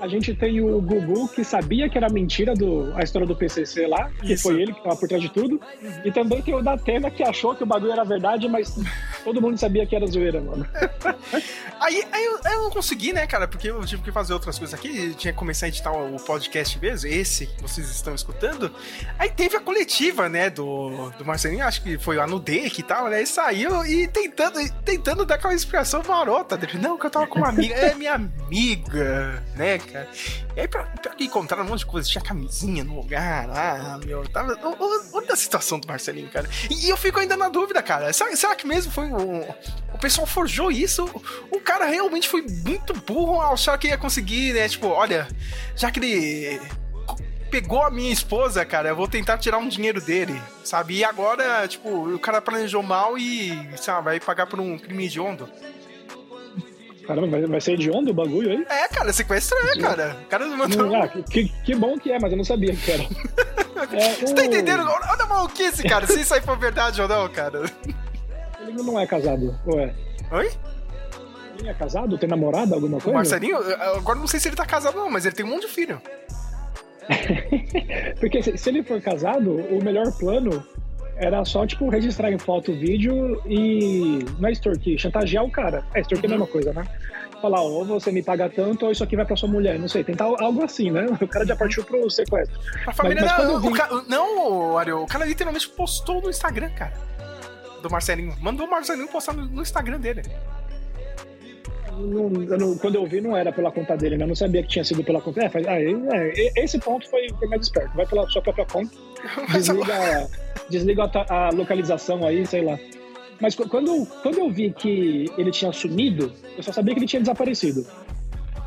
[0.00, 3.86] A gente tem o Gugu, que sabia que era mentira do, a história do PCC
[3.86, 4.42] lá, que Isso.
[4.44, 5.60] foi ele que tava por trás de tudo.
[6.04, 8.76] E também tem o da Atena, que achou que o bagulho era verdade, mas
[9.22, 10.66] todo mundo sabia que era zoeira, mano.
[11.80, 13.33] Aí, aí eu, eu não consegui, né, cara?
[13.34, 16.16] Cara, porque eu tive que fazer outras coisas aqui, tinha que começar a editar o
[16.20, 18.72] podcast mesmo, esse que vocês estão escutando.
[19.18, 22.82] Aí teve a coletiva, né, do, do Marcelinho, acho que foi lá no DEC e
[22.84, 23.22] tal, né?
[23.22, 26.56] E saiu e tentando, tentando dar aquela explicação marota.
[26.56, 30.08] Dele, não, que eu tava com uma amiga, é minha amiga, né, cara?
[30.56, 33.98] E aí, pra, pra que encontraram um monte de coisa, tinha camisinha no lugar, ah,
[34.04, 34.56] meu, tava.
[35.12, 36.48] Olha a situação do Marcelinho, cara.
[36.70, 38.12] E eu fico ainda na dúvida, cara.
[38.12, 39.40] Será, será que mesmo foi um.
[39.92, 41.04] O pessoal forjou isso?
[41.50, 44.68] O cara realmente foi muito burro ao achar que ia conseguir, né?
[44.68, 45.26] Tipo, olha,
[45.76, 46.60] já que ele
[47.50, 50.96] pegou a minha esposa, cara, eu vou tentar tirar um dinheiro dele, sabe?
[50.98, 55.48] E agora, tipo, o cara planejou mal e, sabe, vai pagar por um crime hediondo.
[57.06, 58.66] Caramba, vai, vai ser de onde o bagulho aí?
[58.68, 60.16] É, cara, sequestro é, cara.
[60.24, 60.94] O cara mandou.
[60.96, 63.04] Ah, que, que bom que é, mas eu não sabia que era.
[63.92, 64.80] É, Você tá o- entendendo?
[64.82, 66.06] Olha olha a maluquice, cara.
[66.06, 67.64] Se isso aí for verdade ou não, cara.
[68.60, 69.92] Ele não é casado, ou é?
[70.30, 70.50] Oi?
[71.58, 72.18] Ele é casado?
[72.18, 73.16] Tem namorada, alguma O coisa?
[73.16, 75.50] Marcelinho, eu- agora não sei se ele tá casado ou não, mas ele tem um
[75.50, 76.00] monte de filho.
[78.20, 80.64] Porque se, ele for casado, o melhor plano
[81.16, 84.24] era só, tipo, registrar em foto o vídeo e.
[84.38, 85.84] Não é extorquir, chantagear o cara.
[85.94, 86.84] É, extorquir é a mesma coisa, né?
[87.40, 89.78] Falar, ó, ou você me paga tanto, ou isso aqui vai pra sua mulher.
[89.78, 91.06] Não sei, tentar algo assim, né?
[91.20, 92.58] O cara já partiu pro sequestro.
[92.86, 96.30] A família Mas- mas não, vi- o ca- não, Ariel, o cara literalmente postou no
[96.30, 96.94] Instagram, cara.
[97.82, 98.34] Do Marcelinho.
[98.40, 100.22] Mandou o Marcelinho postar no Instagram dele.
[101.98, 104.24] Não- eu não- quando eu vi, não era pela conta dele, né?
[104.24, 105.44] Eu não sabia que tinha sido pela conta.
[105.44, 107.94] É, faz- ah, é, esse ponto foi, foi mais esperto.
[107.96, 108.90] Vai pela sua própria conta,
[109.52, 110.28] desliga,
[110.68, 112.78] desliga a, a localização aí, sei lá.
[113.40, 117.06] Mas qu- quando, quando eu vi que ele tinha sumido, eu só sabia que ele
[117.06, 117.86] tinha desaparecido.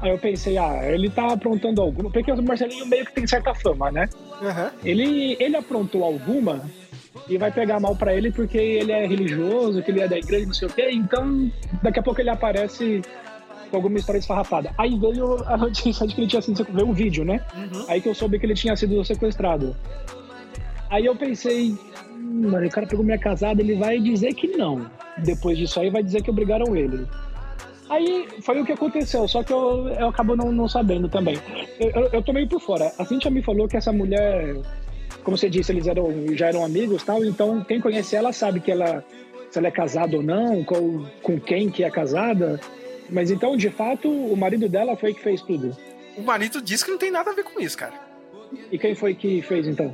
[0.02, 2.12] Aí eu pensei, ah, ele tá aprontando alguma.
[2.12, 4.08] Porque o Marcelinho meio que tem certa fama, né?
[4.84, 6.62] Ele, ele aprontou alguma
[7.28, 10.46] e vai pegar mal pra ele porque ele é religioso, que ele é da igreja,
[10.46, 10.90] não sei o quê.
[10.92, 13.02] Então, daqui a pouco ele aparece
[13.70, 14.72] com alguma história esfarrapada.
[14.78, 17.42] Aí veio a notícia de que ele tinha sido sequestrado, veio o vídeo, né?
[17.88, 19.76] Aí que eu soube que ele tinha sido sequestrado.
[20.90, 21.76] Aí eu pensei,
[22.16, 24.90] hum, mano, o cara pegou minha casada, ele vai dizer que não.
[25.18, 27.06] Depois disso aí vai dizer que obrigaram ele.
[27.90, 31.38] Aí foi o que aconteceu, só que eu, eu acabo não, não sabendo também.
[31.80, 32.92] Eu, eu, eu tô meio por fora.
[32.98, 34.58] A Cintia me falou que essa mulher,
[35.28, 38.72] como você disse, eles eram, já eram amigos tal, então quem conhece ela sabe que
[38.72, 39.04] ela,
[39.52, 42.62] se ela é casada ou não, com, com quem que é casada.
[43.10, 45.76] Mas então, de fato, o marido dela foi que fez tudo.
[46.18, 47.92] O marido disse que não tem nada a ver com isso, cara.
[48.72, 49.94] E quem foi que fez então?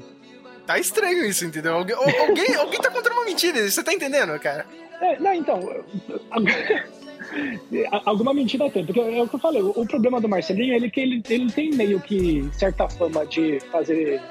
[0.67, 1.73] Tá estranho isso, entendeu?
[1.77, 4.67] Alguém, al- alguém, alguém tá contando uma mentira, você tá entendendo, cara?
[5.01, 5.83] É, não, então.
[8.05, 10.75] Alguma mentira tem, porque é o que eu falei, o, o problema do Marcelinho é
[10.75, 14.21] ele que ele, ele tem meio que certa fama de fazer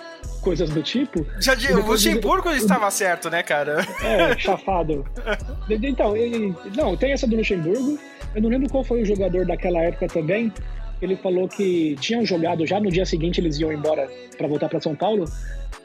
[0.42, 1.24] coisas do tipo.
[1.40, 3.80] Já de, o depois ele- Luxemburgo estava certo, né, cara?
[4.02, 5.04] É, chafado.
[5.70, 6.54] Então, ele.
[6.76, 7.98] Não, tem essa do Luxemburgo.
[8.34, 10.52] Eu não lembro qual foi o jogador daquela época também.
[11.00, 14.80] Ele falou que tinham jogado já no dia seguinte, eles iam embora pra voltar pra
[14.80, 15.24] São Paulo.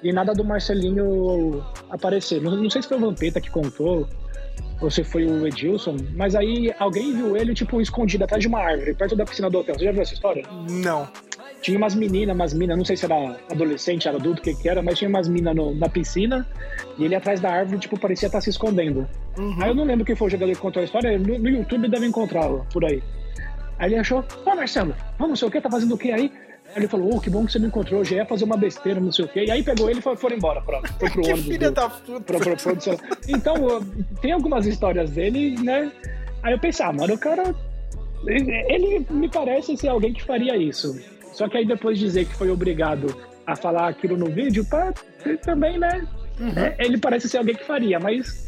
[0.03, 2.41] E nada do Marcelinho aparecer.
[2.41, 4.07] Não, não sei se foi o Vampeta que contou,
[4.79, 8.59] ou se foi o Edilson, mas aí alguém viu ele, tipo, escondido atrás de uma
[8.59, 9.75] árvore, perto da piscina do hotel.
[9.77, 10.43] Você já viu essa história?
[10.69, 11.07] Não.
[11.61, 14.69] Tinha umas meninas, umas minas, não sei se era adolescente, era adulto, o que que
[14.69, 16.47] era, mas tinha umas minas na piscina
[16.97, 19.07] e ele atrás da árvore, tipo, parecia estar se escondendo.
[19.61, 21.89] Aí eu não lembro quem foi o jogador que contou a história, no, no YouTube
[21.89, 23.01] deve encontrá-lo por aí.
[23.79, 26.31] Aí ele achou, ô Marcelo, vamos, não sei o que, tá fazendo o que aí?
[26.69, 28.99] Aí ele falou, ô, que bom que você me encontrou, já ia fazer uma besteira,
[28.99, 29.45] não sei o quê.
[29.45, 31.45] E aí pegou ele e foi, foram embora, pra, foi pro ônibus.
[31.45, 32.37] filha do- da puta.
[32.39, 32.97] produção.
[33.27, 33.55] Então,
[34.21, 35.91] tem algumas histórias dele, né?
[36.43, 37.53] Aí eu pensei, ah, mano, o cara.
[38.25, 40.99] Ele, ele me parece ser alguém que faria isso.
[41.37, 44.91] Só que aí depois dizer que foi obrigado a falar aquilo no vídeo, tá,
[45.43, 46.07] também, né?
[46.55, 48.47] É, ele parece ser alguém que faria, mas.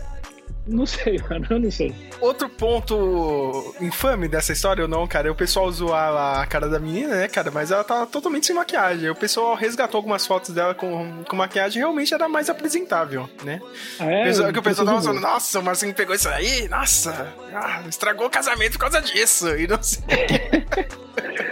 [0.69, 1.93] Não sei, mano, eu não sei.
[2.21, 6.79] Outro ponto infame dessa história ou não, cara, é o pessoal zoar a cara da
[6.79, 7.49] menina, né, cara?
[7.51, 9.09] Mas ela tá totalmente sem maquiagem.
[9.09, 13.59] O pessoal resgatou algumas fotos dela com, com maquiagem realmente era mais apresentável, né?
[13.99, 14.21] Ah, é?
[14.21, 17.81] O pessoal- que o pessoal tava falando, nossa, o Marcinho pegou isso aí, nossa, ah,
[17.87, 19.49] estragou o casamento por causa disso.
[19.55, 19.99] E não sei.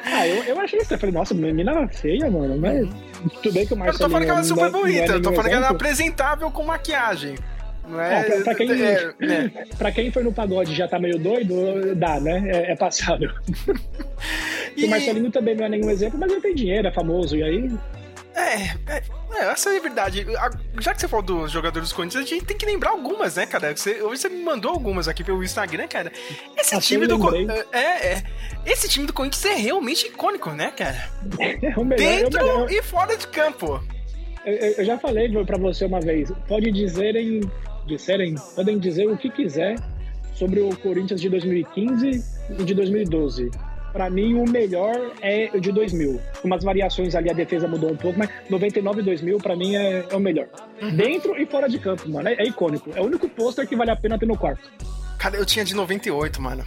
[0.09, 0.93] Ah, eu, eu achei isso.
[0.93, 2.57] Eu falei, nossa, menina feia, mano.
[2.57, 2.87] Mas
[3.41, 5.31] tudo bem que o Eu não tô falando que ela é super bonita, eu tô
[5.33, 7.35] falando que ela é apresentável com maquiagem.
[7.87, 8.23] Não É, é?
[8.23, 9.51] pra, pra quem, é, né?
[9.77, 12.43] pra quem foi no pagode e já tá meio doido, dá, né?
[12.49, 13.31] É, é passável.
[14.77, 17.71] O Marcelinho também não é nenhum exemplo, mas ele tem dinheiro, é famoso, e aí.
[18.35, 20.23] É, é, é, essa é a verdade.
[20.79, 23.47] Já que você falou dos jogadores do Corinthians, a gente tem que lembrar algumas, né,
[23.47, 23.75] cara?
[23.75, 26.11] Você, hoje você me mandou algumas aqui pelo Instagram, cara.
[26.55, 27.17] Esse Assim time do.
[27.73, 27.79] É,
[28.13, 28.23] é.
[28.67, 31.09] Esse time do Corinthians é realmente icônico, né, cara?
[31.63, 32.05] É o melhor.
[32.05, 32.71] é o Dentro melhor.
[32.71, 33.83] e fora de campo.
[34.45, 37.41] Eu, eu- já falei pra você uma vez, pode dizerem,
[37.87, 39.75] disserem, podem dizer o que quiser
[40.33, 42.23] sobre o Corinthians de 2015
[42.59, 43.49] e de 2012.
[43.91, 46.21] Pra mim, o melhor é o de 2000.
[46.41, 49.75] Com umas variações ali, a defesa mudou um pouco, mas 99 e 2000, pra mim,
[49.75, 50.47] é, é o melhor.
[50.95, 52.29] Dentro e fora de campo, mano.
[52.29, 52.91] É, é icônico.
[52.93, 54.69] É o único pôster que vale a pena ter no quarto.
[55.17, 56.63] Cara, eu tinha de 98, mano.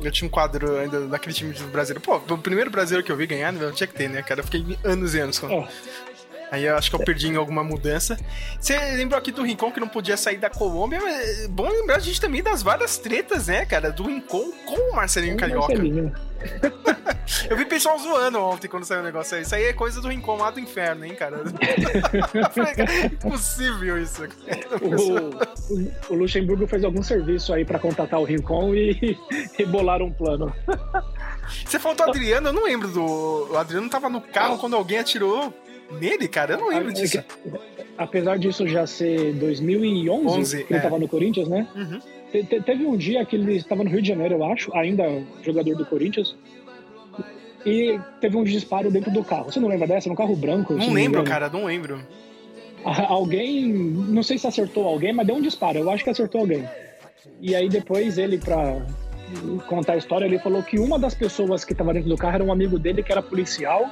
[0.00, 2.00] Eu tinha um quadro ainda daquele time do brasileiro.
[2.00, 4.40] Pô, o primeiro brasileiro que eu vi ganhar, eu tinha que ter, né, cara?
[4.40, 5.66] Eu fiquei anos e anos com.
[6.50, 8.16] Aí eu acho que eu perdi em alguma mudança.
[8.58, 11.96] Você lembrou aqui do Rincon que não podia sair da Colômbia, mas é bom lembrar
[11.96, 13.90] a gente também das várias tretas, né, cara?
[13.92, 15.68] Do Rincon com o Marcelinho Carioca.
[15.74, 16.12] Marcelinho.
[17.50, 19.42] Eu vi pessoal zoando ontem quando saiu o negócio aí.
[19.42, 21.42] Isso aí é coisa do Rincon lá do inferno, hein, cara?
[22.76, 24.22] Cara, Impossível isso.
[24.80, 29.18] O, o- o Luxemburgo fez algum serviço aí pra contatar o Rincon e,
[29.58, 30.54] e bolaram um plano.
[31.66, 33.48] Você falou do Adriano, eu não lembro do.
[33.52, 35.52] O Adriano tava no carro quando alguém atirou
[36.00, 36.54] nele, cara.
[36.54, 37.22] Eu não lembro disso.
[37.96, 40.82] Apesar disso já ser 2011, 11, que ele é.
[40.82, 41.66] tava no Corinthians, né?
[41.74, 42.00] Uhum.
[42.30, 45.04] Te- te- Teve um dia que ele estava no Rio de Janeiro, eu acho, ainda
[45.42, 46.36] jogador do Corinthians.
[47.66, 49.46] E teve um disparo dentro do carro.
[49.50, 50.08] Você não lembra dessa?
[50.08, 50.74] No carro branco?
[50.74, 51.24] Não lembro, engano.
[51.24, 52.00] cara, não lembro.
[52.84, 55.78] Alguém, não sei se acertou alguém, mas deu um disparo.
[55.78, 56.64] Eu acho que acertou alguém.
[57.40, 58.80] E aí depois ele, pra
[59.66, 62.44] contar a história, ele falou que uma das pessoas que estava dentro do carro era
[62.44, 63.90] um amigo dele que era policial.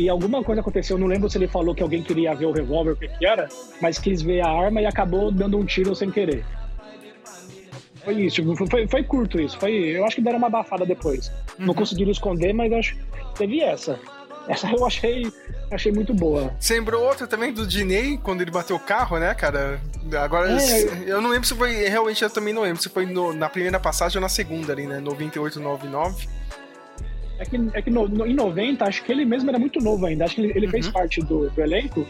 [0.00, 2.52] E alguma coisa aconteceu, eu não lembro se ele falou que alguém queria ver o
[2.52, 3.46] revólver, o que que era,
[3.82, 6.42] mas quis ver a arma e acabou dando um tiro sem querer.
[8.02, 9.58] Foi isso, foi, foi, curto isso.
[9.58, 11.30] Foi, eu acho que deram uma abafada depois.
[11.58, 12.96] Não conseguiram esconder, mas acho
[13.36, 14.00] teve essa.
[14.48, 15.30] Essa eu achei,
[15.70, 16.50] achei muito boa.
[16.58, 19.82] Você lembrou outra também do Diney, quando ele bateu o carro, né, cara?
[20.18, 21.72] Agora, É, eu não lembro se foi.
[21.88, 24.86] Realmente eu também não lembro se foi no- na primeira passagem ou na segunda ali,
[24.86, 24.98] né?
[24.98, 26.26] 98, 99.
[27.40, 30.04] É que, é que no- no- em 90, acho que ele mesmo era muito novo
[30.04, 30.26] ainda.
[30.26, 32.06] Acho que ele, ele fez parte do, do elenco,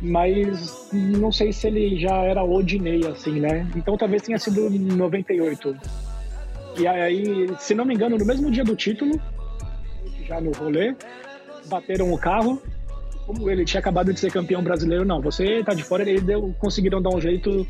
[0.00, 3.66] mas não sei se ele já era o Diney, assim, né?
[3.74, 5.76] Então talvez tenha sido em 98.
[6.78, 9.18] E aí, se não me engano, no mesmo dia do título,
[10.26, 10.94] já no rolê,
[11.66, 12.60] bateram o carro.
[13.26, 16.52] Como ele tinha acabado de ser campeão brasileiro, não, você tá de fora, ele deu,
[16.58, 17.64] conseguiram dar um jeito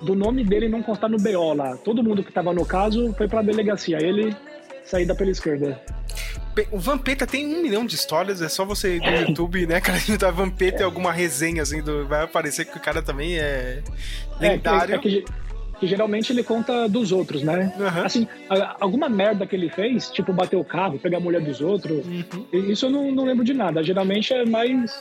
[0.00, 1.76] do nome dele não constar no BO lá.
[1.78, 3.98] Todo mundo que tava no caso foi pra delegacia.
[4.00, 4.34] Ele
[4.84, 5.80] saída pela esquerda.
[6.70, 9.98] O Vampeta tem um milhão de histórias, é só você ir no YouTube, né, cara?
[10.18, 13.82] Da Vampeta e alguma resenha, assim, do- vai aparecer que o cara também é
[14.40, 14.94] lendário.
[14.94, 15.24] É, que, é que,
[15.80, 17.72] que geralmente ele conta dos outros, né?
[18.04, 21.60] Assim, a- alguma merda que ele fez, tipo bater o carro, pegar a mulher dos
[21.60, 22.46] outros, Uhum.
[22.70, 23.82] isso eu não, não lembro de nada.
[23.82, 24.92] Geralmente é mais.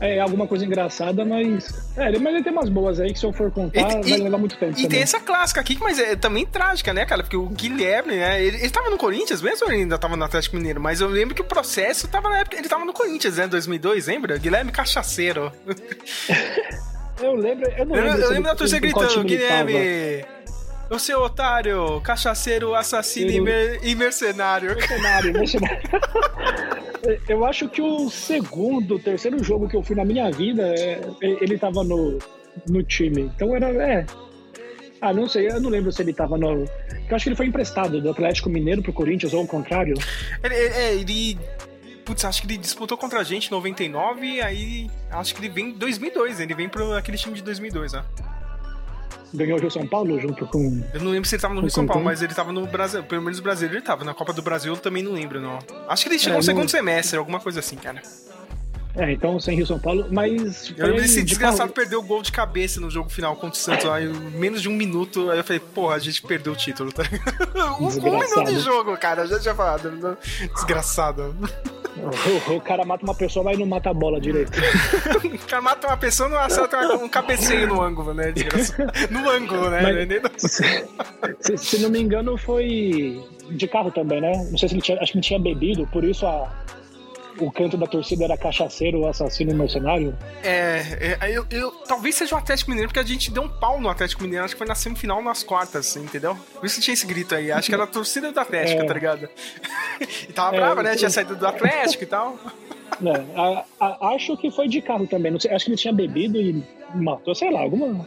[0.00, 1.92] É alguma coisa engraçada, mas.
[1.96, 4.38] É, mas ele tem umas boas aí que se eu for contar, E- vai levar
[4.38, 4.72] muito tempo.
[4.72, 5.02] E tem também.
[5.02, 7.22] essa clássica aqui, mas é também trágica, né, cara?
[7.22, 8.42] Porque o Guilherme, né?
[8.42, 10.80] Ele, ele tava no Corinthians mesmo ou ele ainda tava no Atlético Mineiro?
[10.80, 12.56] Mas eu lembro que o processo tava na época.
[12.56, 13.46] Ele tava no Corinthians, né?
[13.46, 14.36] 2002, lembra?
[14.36, 15.50] Guilherme Cachaceiro.
[17.22, 18.20] Eu lembro, eu não Eu, lembro.
[18.20, 19.22] eu se lembro da torcida gritando.
[19.24, 20.24] Guilherme,
[20.90, 24.74] o seu otário, cachaceiro, assassino e, mer- e mercenário.
[24.74, 25.80] Mercenário, mercenário.
[27.28, 31.58] Eu acho que o segundo, terceiro jogo que eu fui na minha vida, é, ele
[31.58, 32.18] tava no,
[32.66, 33.30] no time.
[33.36, 33.66] Então era.
[33.70, 34.06] É.
[35.02, 36.64] Ah, não sei, eu não lembro se ele tava no.
[36.64, 39.92] Eu acho que ele foi emprestado do Atlético Mineiro pro Corinthians ou ao contrário.
[40.42, 41.38] Ele, ele- é, ele.
[42.06, 45.68] Putz, acho que ele disputou contra a gente em 99, aí acho que ele vem
[45.70, 48.04] em 2002, ele vem pro aquele time de 2002, né?
[49.34, 50.80] Ganhou o Rio São Paulo junto com.
[50.94, 53.02] Eu não lembro se ele tava no Rio São Paulo, mas ele tava no Brasil.
[53.02, 54.04] Pelo menos no Brasil ele tava.
[54.04, 55.58] Na Copa do Brasil eu também não lembro, não.
[55.88, 58.00] Acho que ele chegou É, no segundo semestre, alguma coisa assim, cara.
[58.96, 60.72] É, então sem Rio São Paulo, mas.
[60.76, 63.58] Eu lembro desse de desgraçado carro- perdeu o gol de cabeça no jogo final contra
[63.58, 63.86] o Santos.
[63.90, 66.92] Aí, em menos de um minuto, aí eu falei, porra, a gente perdeu o título,
[66.92, 67.02] tá?
[67.80, 67.90] um, um
[68.20, 70.16] minuto de jogo, cara, eu já tinha falado.
[70.54, 71.34] Desgraçado.
[72.48, 74.52] O, o cara mata uma pessoa, mas não mata a bola direito.
[75.24, 78.32] O cara mata uma pessoa não acerta um cabeceio no ângulo, né?
[78.32, 78.92] Desgraçado.
[79.10, 79.80] No ângulo, né?
[79.82, 80.30] Mas- Nem no-
[81.40, 84.32] se, se não me engano, foi de carro também, né?
[84.50, 84.98] Não sei se ele tinha.
[85.00, 86.50] Acho que ele tinha bebido, por isso a,
[87.38, 90.16] o canto da torcida era cachaceiro, assassino e mercenário.
[90.42, 93.80] É, é, eu, eu- talvez seja o Atlético Mineiro, porque a gente deu um pau
[93.80, 96.36] no Atlético Mineiro, acho que foi na semifinal nas quartas, entendeu?
[96.54, 98.84] Por isso que tinha esse grito aí, acho que era a torcida do Atlético, É.
[98.84, 99.28] tá ligado?
[100.28, 100.94] e tava É, brava, né?
[100.96, 102.38] Tinha saído do Atlético e tal.
[103.04, 105.32] É, a- a- acho que foi de carro também.
[105.32, 106.62] Não sei, acho que ele tinha bebido e
[106.94, 108.06] matou, sei lá, alguma.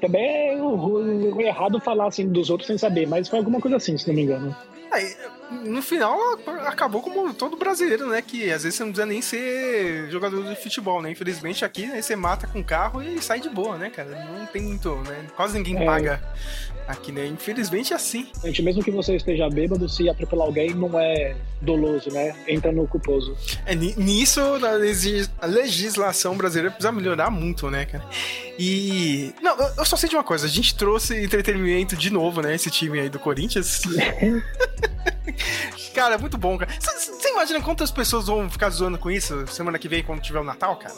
[0.00, 4.08] Também é errado falar assim dos outros sem saber, mas foi alguma coisa assim, se
[4.08, 4.56] não me engano.
[4.90, 5.16] Aí,
[5.50, 6.18] no final,
[6.66, 8.22] acabou como todo brasileiro, né?
[8.22, 11.10] Que às vezes você não precisa nem ser jogador de futebol, né?
[11.10, 14.10] Infelizmente aqui, né, você mata com o carro e sai de boa, né, cara?
[14.38, 15.26] Não tem muito, né?
[15.36, 15.84] Quase ninguém É.
[15.84, 16.22] paga
[16.88, 17.26] aqui, né?
[17.26, 18.26] Infelizmente é assim.
[18.42, 22.34] Gente, mesmo que você esteja bêbado, se atropelar alguém, não é doloso, né?
[22.48, 23.36] Entra no culposo.
[23.66, 28.04] É, ni- nisso, a legis- a legislação brasileira precisa melhorar muito, né, cara?
[28.58, 29.32] E.
[29.42, 32.54] Não, eu só sei de uma coisa: a gente trouxe entretenimento de novo, né?
[32.54, 33.82] Esse time aí do Corinthians.
[35.94, 36.70] Cara, é muito bom, cara.
[36.80, 40.44] Você imagina quantas pessoas vão ficar zoando com isso semana que vem, quando tiver o
[40.44, 40.94] Natal, cara?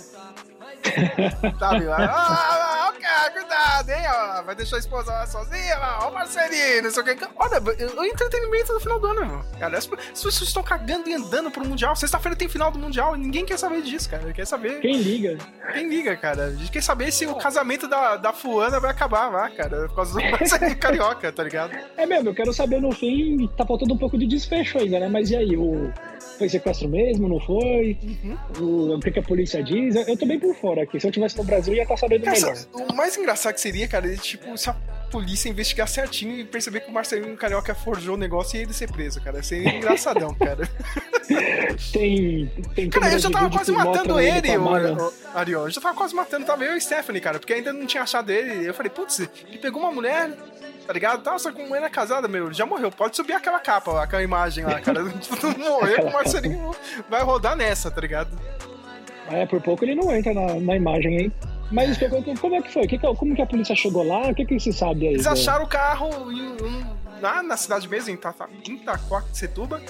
[1.59, 1.89] Sabe?
[1.89, 4.05] Ah, ah, ah, cara, cuidado, hein?
[4.09, 7.29] Ó, vai deixar a esposa lá sozinha, ó, o Marcelinho, não sei o que.
[7.37, 7.61] Olha,
[7.99, 9.45] o entretenimento no final do ano, irmão.
[9.59, 11.95] Cara, as, as pessoas estão cagando e andando pro Mundial.
[11.95, 14.33] Sexta-feira tem final do Mundial e ninguém quer saber disso, cara.
[14.33, 14.81] Quer saber.
[14.81, 15.39] Quem liga?
[15.73, 16.47] Quem liga, cara?
[16.47, 19.89] A gente quer saber se o casamento da, da fulana vai acabar lá, cara.
[19.89, 21.77] Por causa do Marcelinho Carioca, tá ligado?
[21.97, 25.09] É mesmo, eu quero saber no fim, tá faltando um pouco de desfecho ainda, né?
[25.09, 25.93] Mas e aí, o...
[26.41, 27.99] foi sequestro mesmo, não foi?
[28.59, 29.95] O, o que, a polícia diz?
[29.95, 30.99] Eu, eu tô bem por fora aqui.
[30.99, 32.57] Se eu tivesse no Brasil, ia estar sabendo Cara, melhor.
[32.91, 34.73] o mais engraçado que seria, cara, é tipo, se a
[35.11, 38.91] polícia investigar certinho e perceber que o Marcelinho Carioca forjou o negócio e ele ser
[38.91, 39.43] preso, cara.
[39.43, 40.67] Seria engraçadão, cara.
[41.93, 44.69] Tem, tem Cara, eu já tava quase matando ele, o,
[45.33, 45.63] Ariel.
[45.63, 48.31] Eu já tava quase matando, tava eu e Stephanie, cara, porque ainda não tinha achado
[48.31, 48.69] ele.
[48.69, 50.29] Eu falei, putz, ele pegou uma mulher,
[50.87, 51.23] tá ligado?
[51.23, 52.91] Tá, só que uma mulher casada, meu, ele já morreu.
[52.91, 55.03] Pode subir aquela capa, lá, aquela imagem lá, cara.
[55.59, 56.71] Morreu, o Marcelinho
[57.09, 58.31] vai rodar nessa, tá ligado?
[59.31, 61.33] É, por pouco ele não entra na, na imagem, hein?
[61.71, 62.87] Mas como- como é que foi?
[62.89, 64.29] Que- como que a polícia chegou lá?
[64.31, 65.15] O que, que se sabe aí?
[65.15, 66.85] Eles do- acharam o carro em um-
[67.23, 68.35] lá na cidade mesmo, em Ita-
[68.69, 69.81] em Itacoaxetuba.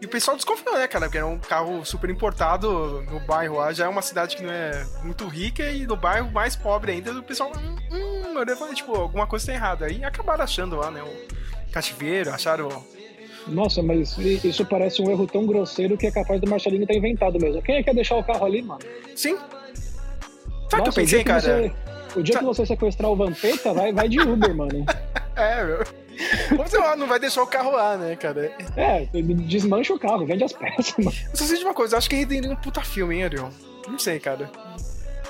[0.00, 1.06] E o pessoal desconfiou, né, cara?
[1.06, 3.72] Porque era um carro super importado no bairro lá.
[3.72, 7.12] Já é uma cidade que não é muito rica e no bairro mais pobre ainda.
[7.12, 9.86] O pessoal, hum, hum, eu falei, tipo, alguma coisa tá errada.
[9.86, 12.68] Aí acabaram achando lá, né, o cativeiro, acharam...
[13.48, 17.40] Nossa, mas isso parece um erro tão grosseiro que é capaz do Marcelinho ter inventado
[17.40, 17.62] mesmo.
[17.62, 18.80] Quem é que ia deixar o carro ali, mano?
[19.16, 19.38] Sim.
[20.70, 21.40] Sabe o que eu pensei, cara?
[21.40, 21.72] Você,
[22.14, 24.84] o dia que você sequestrar o Vampeta, vai, vai de Uber, mano.
[25.34, 25.84] É, meu.
[26.48, 28.52] Como você não vai deixar o carro lá, né, cara?
[28.76, 29.06] É,
[29.46, 31.16] desmancha o carro, vende as peças, mano.
[31.30, 33.50] Eu só sei de uma coisa, acho que renderia um puta filme, hein, Ariel?
[33.86, 34.50] Não sei, cara.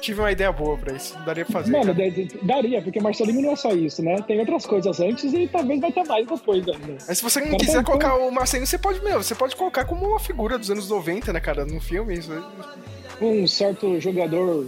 [0.00, 1.18] Tive uma ideia boa pra isso.
[1.24, 1.72] Daria pra fazer.
[1.72, 2.12] Mano, cara.
[2.42, 4.20] daria, porque Marcelinho não é só isso, né?
[4.22, 6.98] Tem outras coisas antes e talvez vai ter mais depois ainda.
[7.06, 10.06] Mas se você não quiser colocar o Marcelinho, você pode, meu, você pode colocar como
[10.06, 12.14] uma figura dos anos 90, né, cara, no filme.
[12.14, 12.30] Isso,
[13.20, 14.66] um certo jogador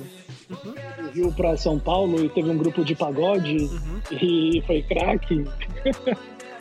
[1.12, 3.68] viu pra São Paulo e teve um grupo de pagode
[4.10, 5.44] e foi craque.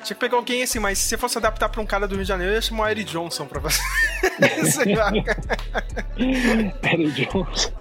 [0.01, 2.23] Tinha que pegar alguém assim, mas se você fosse adaptar pra um cara do Rio
[2.23, 3.81] de Janeiro, eu ia chamar o Eric Johnson pra você.
[4.71, 5.11] Sei lá.
[6.17, 7.71] Eric Johnson.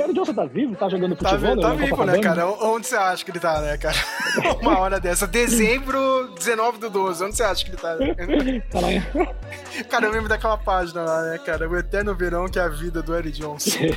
[0.00, 0.74] Eric Johnson tá vivo?
[0.74, 1.54] Tá jogando Tá, futebol?
[1.54, 2.12] vi- tá vivo, Copacabana?
[2.16, 2.46] né, cara?
[2.48, 3.94] Onde você acha que ele tá, né, cara?
[4.60, 5.28] Uma hora dessa.
[5.28, 7.24] Dezembro 19 do 12.
[7.24, 7.96] Onde você acha que ele tá?
[8.72, 8.88] Tá lá.
[9.88, 11.68] Cara, eu lembro daquela página lá, né, cara?
[11.68, 13.70] O Eterno Verão, que é a vida do Eric Johnson.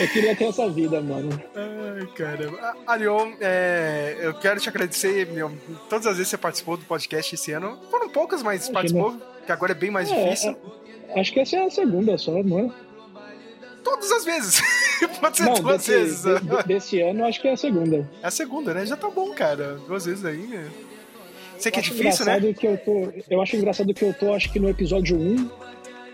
[0.00, 1.30] Eu queria ter essa vida, mano.
[1.54, 2.58] Ai, caramba.
[2.62, 5.52] Ah, Arion, é, eu quero te agradecer, meu,
[5.90, 7.78] todas as vezes que você participou do podcast esse ano.
[7.90, 10.56] Foram poucas, mas participou, que agora é bem mais É, difícil.
[11.08, 12.70] é, acho que essa é a segunda só, não é?
[13.84, 14.60] Todas as vezes.
[15.20, 16.22] Pode ser Não, duas desse, vezes.
[16.22, 18.08] de- de- desse ano acho que é a segunda.
[18.22, 18.84] É a segunda, né?
[18.86, 19.74] Já tá bom, cara.
[19.86, 20.68] Duas vezes aí, né?
[21.58, 22.40] Sei que é difícil, né?
[22.52, 25.50] Que eu, tô, eu acho engraçado que eu tô, acho que no episódio 1,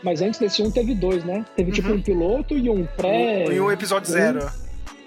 [0.04, 1.44] mas antes desse 1 teve dois, né?
[1.56, 3.46] Teve tipo um piloto e um pré.
[3.52, 4.46] E um episódio um- zero.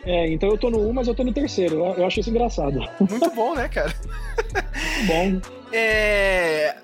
[0.03, 1.83] É, então eu tô no 1, mas eu tô no terceiro.
[1.97, 2.79] Eu, acho isso engraçado.
[2.99, 3.93] Muito bom, né, cara?
[5.07, 5.39] bom.
[5.69, 6.75] É.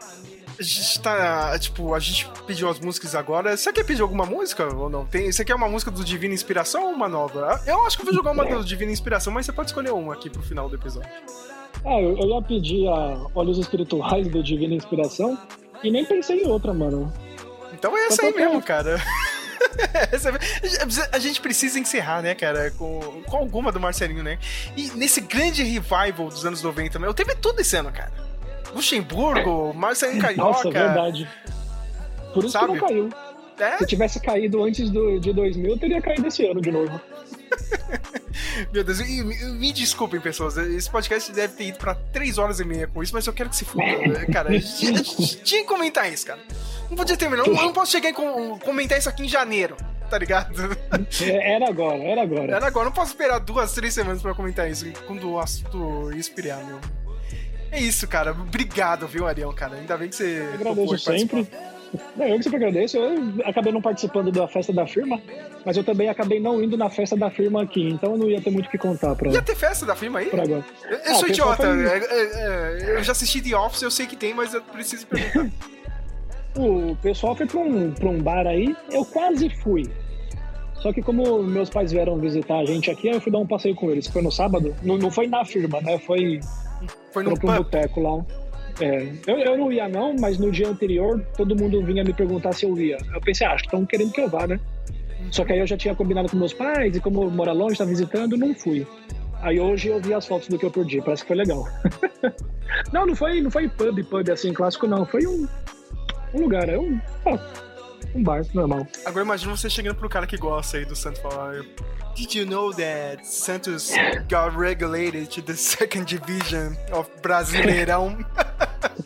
[0.60, 1.58] A gente tá.
[1.58, 3.56] Tipo, a gente pediu as músicas agora.
[3.56, 5.06] Você quer pedir alguma música ou não?
[5.06, 7.62] Tem, você quer uma música do Divina Inspiração ou uma nova?
[7.66, 10.14] Eu acho que eu vou jogar uma do Divina Inspiração, mas você pode escolher uma
[10.14, 11.10] aqui pro final do episódio.
[11.86, 15.38] Ah, eu, eu ia pedir a Olhos Espirituais do Divina Inspiração
[15.84, 17.12] e nem pensei em outra, mano.
[17.84, 18.96] Então é essa aí pra- mesmo, cara.
[20.10, 24.40] Essa- a gente precisa encerrar, né, cara, com, com alguma do Marcelinho, né?
[24.78, 28.12] E nesse grande revival dos anos 90, meu, teve tudo esse ano, cara.
[28.74, 30.50] Luxemburgo, Marcelinho Carioca.
[30.50, 31.30] Nossa, verdade.
[32.34, 32.68] Por isso Sabe?
[32.68, 33.10] que não caiu.
[33.60, 33.78] É?
[33.80, 37.00] Se tivesse caído antes do, de 2000, teria caído esse ano de novo.
[38.72, 40.58] Meu Deus, e me, me desculpem, pessoas.
[40.58, 43.50] Esse podcast deve ter ido pra 3 horas e meia com isso, mas eu quero
[43.50, 44.50] que se foda, né, cara.
[44.50, 46.40] A gente, tinha que comentar isso, cara.
[46.90, 47.46] Não podia terminar.
[47.48, 49.76] Eu não posso chegar e com- comentar isso aqui em janeiro,
[50.10, 50.54] tá ligado?
[51.22, 52.56] É, Era agora, era agora.
[52.56, 56.64] Era agora, não posso esperar duas, três semanas pra comentar isso, quando o assunto inspirar,
[56.66, 56.80] meu.
[57.72, 58.32] É isso, cara.
[58.32, 59.78] Obrigado, viu, Arião, cara.
[59.78, 60.42] Ainda bem que você.
[60.48, 61.73] Eu agradeço participar.
[62.16, 62.98] Não, eu que sempre agradeço.
[62.98, 63.16] Eu
[63.46, 65.22] acabei não participando da festa da firma,
[65.66, 68.42] mas eu também acabei não indo na festa da firma aqui, então eu não ia
[68.42, 70.26] ter muito o que contar pra, Ia ter festa da firma aí?
[70.28, 70.66] pra agora.
[70.90, 71.64] Eu, eu Ah, sou idiota.
[71.64, 74.62] foi- É, é, é, eu já assisti The Office, eu sei que tem, mas eu
[74.62, 75.50] preciso perguntar.
[76.56, 79.90] O pessoal foi pra um, pra um bar aí, eu quase fui.
[80.76, 83.74] Só que como meus pais vieram visitar a gente aqui, eu fui dar um passeio
[83.74, 84.06] com eles.
[84.08, 84.76] Foi no sábado.
[84.84, 85.98] Não, não foi na firma, né?
[85.98, 86.40] Foi,
[87.12, 88.24] foi no boteco lá.
[88.80, 92.54] É, eu, eu não ia não, mas no dia anterior todo mundo vinha me perguntar
[92.54, 92.98] se eu ia.
[93.14, 94.60] Eu pensei, ah, acho que estão querendo que eu vá, né?
[95.32, 97.78] Só que aí eu já tinha combinado com meus pais e como eu moro longe,
[97.78, 98.86] tá visitando, não fui.
[99.42, 101.68] Aí hoje eu vi as fotos do que eu perdi, parece que foi legal.
[102.92, 105.06] Não, não foi, não foi pub, pub assim, clássico, não.
[105.06, 105.48] Foi um,
[106.34, 106.76] um lugar, é
[107.28, 107.40] ah,
[108.16, 108.88] um bar normal.
[109.06, 111.64] Agora imagina você chegando pro cara que gosta aí do Santos falar.
[112.16, 113.92] Did you know that Santos
[114.30, 118.18] got regulated to the second division of Brasileirão?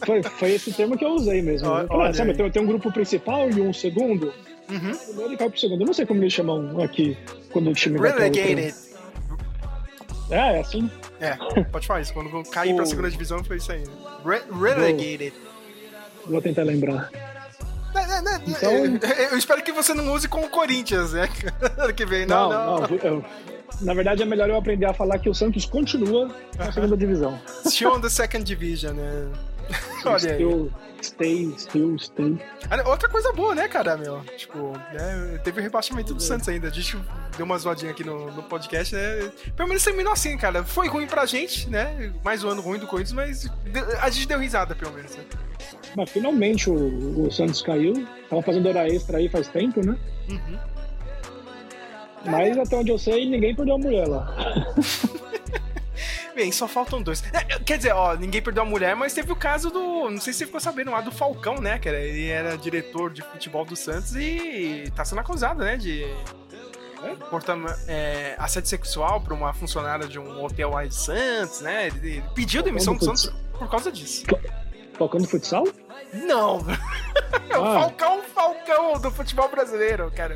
[0.05, 1.67] Foi, foi esse termo que eu usei mesmo.
[1.67, 2.13] Falei, aí.
[2.13, 4.33] sabe, tem, tem um grupo principal e um segundo.
[4.69, 4.91] Uhum.
[4.91, 5.81] O primeiro cai pro segundo.
[5.81, 7.17] Eu não sei como eles chamam aqui
[7.51, 8.11] quando o time vai.
[8.11, 8.75] Relegated.
[10.29, 10.89] É, é assim.
[11.19, 11.35] É,
[11.71, 12.13] pode falar isso.
[12.13, 13.83] Quando cair pra segunda divisão foi isso aí.
[14.25, 15.33] Re relegated.
[16.25, 17.09] Vou tentar lembrar.
[17.93, 18.71] Né, né, né, Então-
[19.31, 21.27] eu, espero que você não use com o Corinthians, né?
[21.77, 22.25] Ano que vem.
[22.25, 22.85] Não, não.
[23.03, 23.25] eu-
[23.81, 27.39] na verdade, é melhor eu aprender a falar que o Santos continua na segunda divisão.
[27.65, 29.27] Still on the second division, né?
[30.05, 30.19] Olha.
[30.19, 30.71] Still,
[31.01, 32.37] stay, still, stay.
[32.85, 34.21] Outra coisa boa, né, cara, meu?
[34.37, 36.67] Tipo, né, teve o rebaixamento do Santos ainda.
[36.67, 36.97] A gente
[37.35, 39.31] deu uma zoadinha aqui no, no podcast, né?
[39.55, 40.63] Pelo menos terminou assim, cara.
[40.63, 42.13] Foi ruim pra gente, né?
[42.23, 43.51] Mais um ano ruim do Corinthians, mas
[44.01, 45.15] a gente deu risada, pelo menos.
[45.15, 45.23] Né?
[45.95, 48.07] Mas finalmente o, o Santos caiu.
[48.29, 49.97] Tava fazendo hora extra aí faz tempo, né?
[50.29, 50.57] Uhum.
[52.25, 54.35] Mas até onde eu sei, ninguém perdeu a mulher lá.
[56.37, 57.23] Bem, só faltam dois.
[57.33, 60.07] É, Quer dizer, ó, ninguém perdeu a mulher, mas teve o caso do.
[60.07, 61.79] Não sei se você ficou sabendo lá do Falcão, né?
[61.79, 65.75] Que era, ele era diretor de futebol do Santos e tá sendo acusado, né?
[65.77, 66.05] De.
[67.31, 67.57] Portar
[67.87, 71.87] é, assédio sexual pra uma funcionária de um hotel lá de Santos, né?
[71.87, 74.23] Ele, ele pediu demissão do Santos por causa disso.
[74.95, 75.63] Falcão do futsal?
[76.13, 76.59] Não!
[77.49, 77.73] É o Ah.
[77.81, 80.35] Falcão Falcão do futebol brasileiro, cara.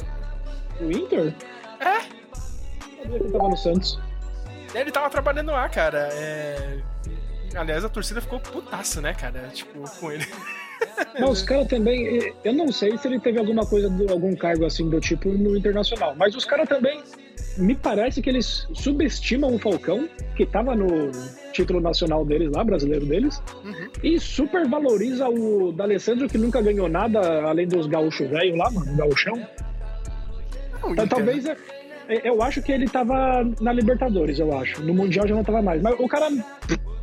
[0.80, 1.34] O Inter?
[1.80, 2.00] É.
[2.98, 4.00] Sabia que ele tava no Santos.
[4.74, 6.10] Ele tava trabalhando lá, cara.
[6.14, 6.80] É...
[7.56, 9.50] Aliás, a torcida ficou putaça, né, cara?
[9.54, 10.26] Tipo, com ele.
[11.20, 12.34] Mas os caras também.
[12.44, 16.16] Eu não sei se ele teve alguma coisa, algum cargo assim do tipo no internacional.
[16.16, 17.04] Mas os caras também.
[17.58, 21.12] Me parece que eles subestimam o Falcão, que tava no
[21.52, 23.44] título nacional deles lá, brasileiro deles,
[24.02, 28.96] e super valoriza o D'Alessandro, que nunca ganhou nada além dos gaúchos velho lá, mano,
[28.96, 29.34] gauchão.
[30.88, 31.44] Então, talvez.
[32.14, 34.82] É- é- Eu acho que ele tava na Libertadores, eu acho.
[34.84, 35.82] No Mundial já não tava mais.
[35.82, 36.28] Mas o cara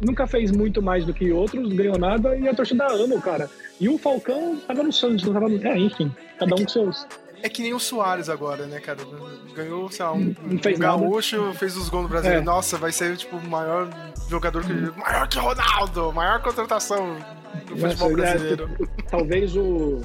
[0.01, 3.49] nunca fez muito mais do que outros, ganhou nada e a torcida ama o cara.
[3.81, 5.65] E o Falcão tava no Santos, não tava no.
[5.67, 7.07] É, enfim, cada um com seus.
[7.41, 8.99] É que nem o Soares agora, né, cara?
[9.55, 10.77] Ganhou, sei lá, um, um nada.
[10.77, 12.43] gaúcho, fez os gols no Brasileiro.
[12.43, 12.45] É.
[12.45, 13.89] Nossa, vai ser, tipo, o maior
[14.29, 14.73] jogador que.
[14.99, 16.13] Maior que Ronaldo!
[16.13, 17.17] Maior contratação
[17.67, 18.69] do futebol Nossa, é, brasileiro.
[18.77, 20.01] t- talvez o.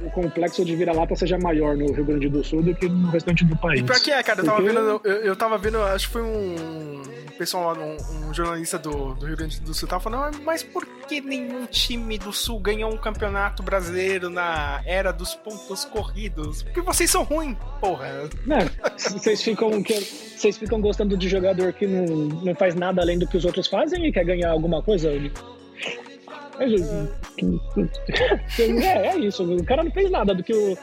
[0.00, 3.44] O complexo de vira-lata seja maior no Rio Grande do Sul do que no restante
[3.44, 3.80] do país.
[3.80, 6.12] E pior que é, cara, eu tava Porque- vendo, eu, eu tava vendo, acho que
[6.12, 7.02] foi um
[7.36, 10.62] pessoal lá, um, um jornalista do, do Rio Grande do Sul, tava falando, "Ah, mas
[10.62, 16.62] por que nenhum time do Sul ganhou um campeonato brasileiro na era dos pontos corridos?
[16.62, 18.28] Porque vocês são ruins, porra.
[18.46, 18.70] Né?
[18.96, 20.00] Vocês ficam, que-
[20.52, 24.06] ficam gostando de jogador que não, não faz nada além do que os outros fazem
[24.06, 25.10] e quer ganhar alguma coisa?
[28.58, 29.42] É, é isso.
[29.44, 30.76] O cara não fez nada do que o.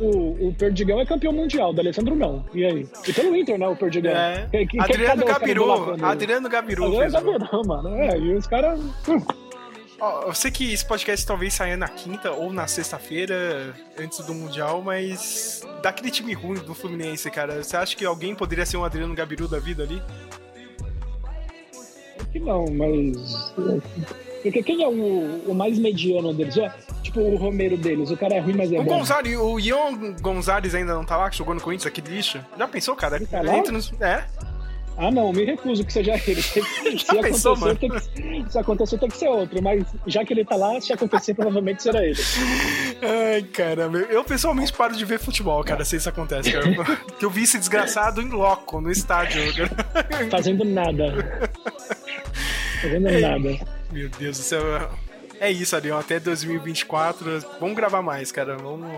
[0.00, 2.44] O, o Perdigão é campeão mundial, do Alessandro não.
[2.52, 2.84] E aí?
[3.06, 3.68] E pelo Inter, né?
[3.68, 4.10] O Perdigão.
[4.10, 4.48] É.
[4.50, 6.04] Que- que- Adriano Gabiru?
[6.04, 7.12] Adriano Gabiru Adriano.
[7.38, 7.88] Gabiru, mano.
[7.90, 8.80] É, e os caras.
[10.00, 14.34] Ó, eu sei que esse podcast talvez saia na quinta ou na sexta-feira, antes do
[14.34, 18.84] Mundial, mas daquele time ruim do Fluminense, cara, você acha que alguém poderia ser um
[18.84, 20.02] Adriano Gabiru da vida ali?
[22.32, 23.54] que não, mas.
[24.44, 26.56] Porque quem é o, o mais mediano deles?
[26.58, 26.68] Ó,
[27.02, 28.10] tipo o Romero deles.
[28.10, 28.98] O cara é ruim, mas é O bom.
[28.98, 32.38] Gonzalez, o Ion Gonzalez ainda não tá lá, que jogou no Corinthians, aquele lixo?
[32.58, 33.18] Já pensou, cara?
[33.26, 33.56] tá lá?
[33.56, 34.22] Entra nos- É.
[34.96, 36.40] Ah, não, me recuso que seja ele.
[36.40, 36.62] Se,
[36.98, 37.72] se pensou, mano?
[37.72, 39.60] acontecer, tem que, se acontecer, tem que ser outro.
[39.60, 42.14] Mas já que ele tá lá, se acontecer, provavelmente será ele.
[43.02, 43.98] Ai, caramba.
[43.98, 46.70] Eu pessoalmente paro de ver futebol, cara, se isso acontece, cara.
[47.08, 49.40] Porque eu vi esse desgraçado em loco, no estádio.
[50.30, 51.50] Fazendo nada.
[52.80, 53.58] Fazendo Ei, nada.
[53.94, 54.62] Meu Deus do céu.
[55.40, 55.98] É isso, Arião.
[55.98, 57.40] Até 2024.
[57.60, 58.56] Vamos gravar mais, cara.
[58.56, 58.90] Vamos.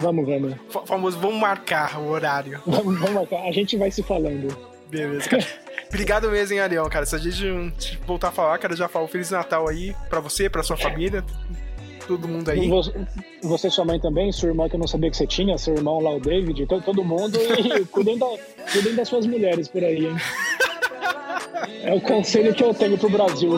[0.00, 0.54] Vamos, vamos.
[0.70, 2.60] fa- Famoso, vamos marcar o horário.
[2.66, 3.42] Vamos, vamos marcar.
[3.48, 4.56] A gente vai se falando.
[4.90, 5.46] Beleza, cara.
[5.88, 7.06] Obrigado mesmo, hein, Arião, cara.
[7.06, 10.62] Se a gente voltar a falar, cara, já falo Feliz Natal aí pra você, pra
[10.62, 11.24] sua família,
[12.06, 12.68] todo mundo aí.
[13.42, 15.74] Você, e sua mãe também, sua irmã que eu não sabia que você tinha, seu
[15.74, 17.38] irmão lá, o David, todo, todo mundo.
[17.38, 18.26] E cuidem, da,
[18.72, 20.16] cuidem das suas mulheres por aí, hein?
[21.82, 23.52] É o conselho que eu tenho pro Brasil.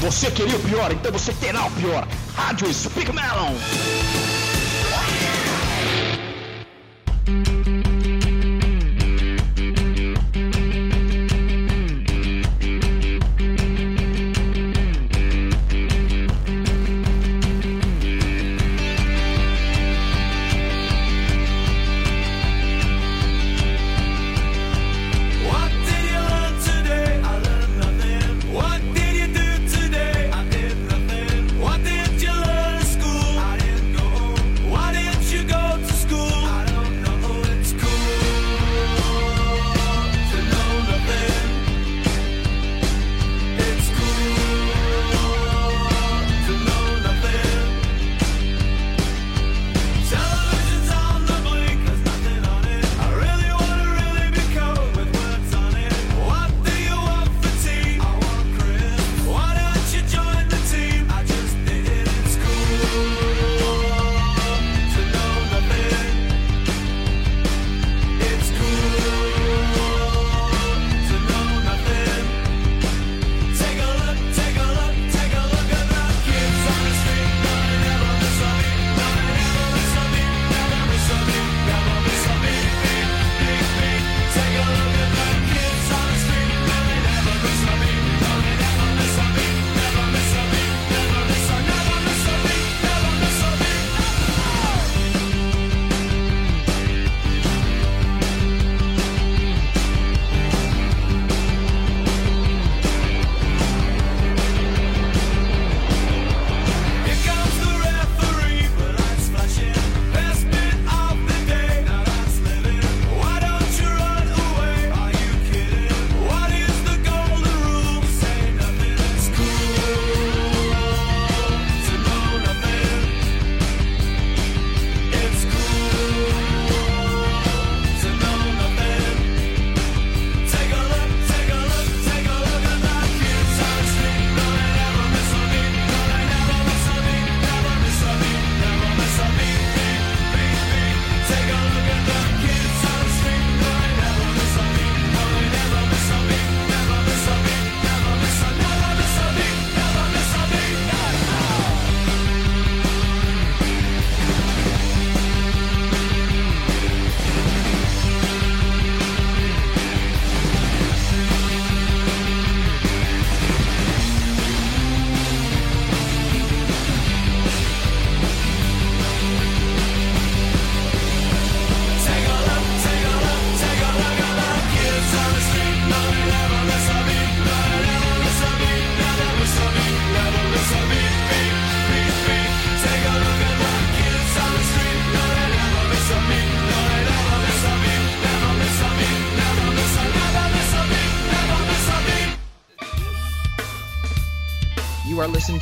[0.00, 2.06] Você queria o pior, então você terá o pior.
[2.36, 3.54] Rádio Speak Melon.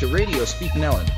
[0.05, 1.14] to Radio Speak Nellen.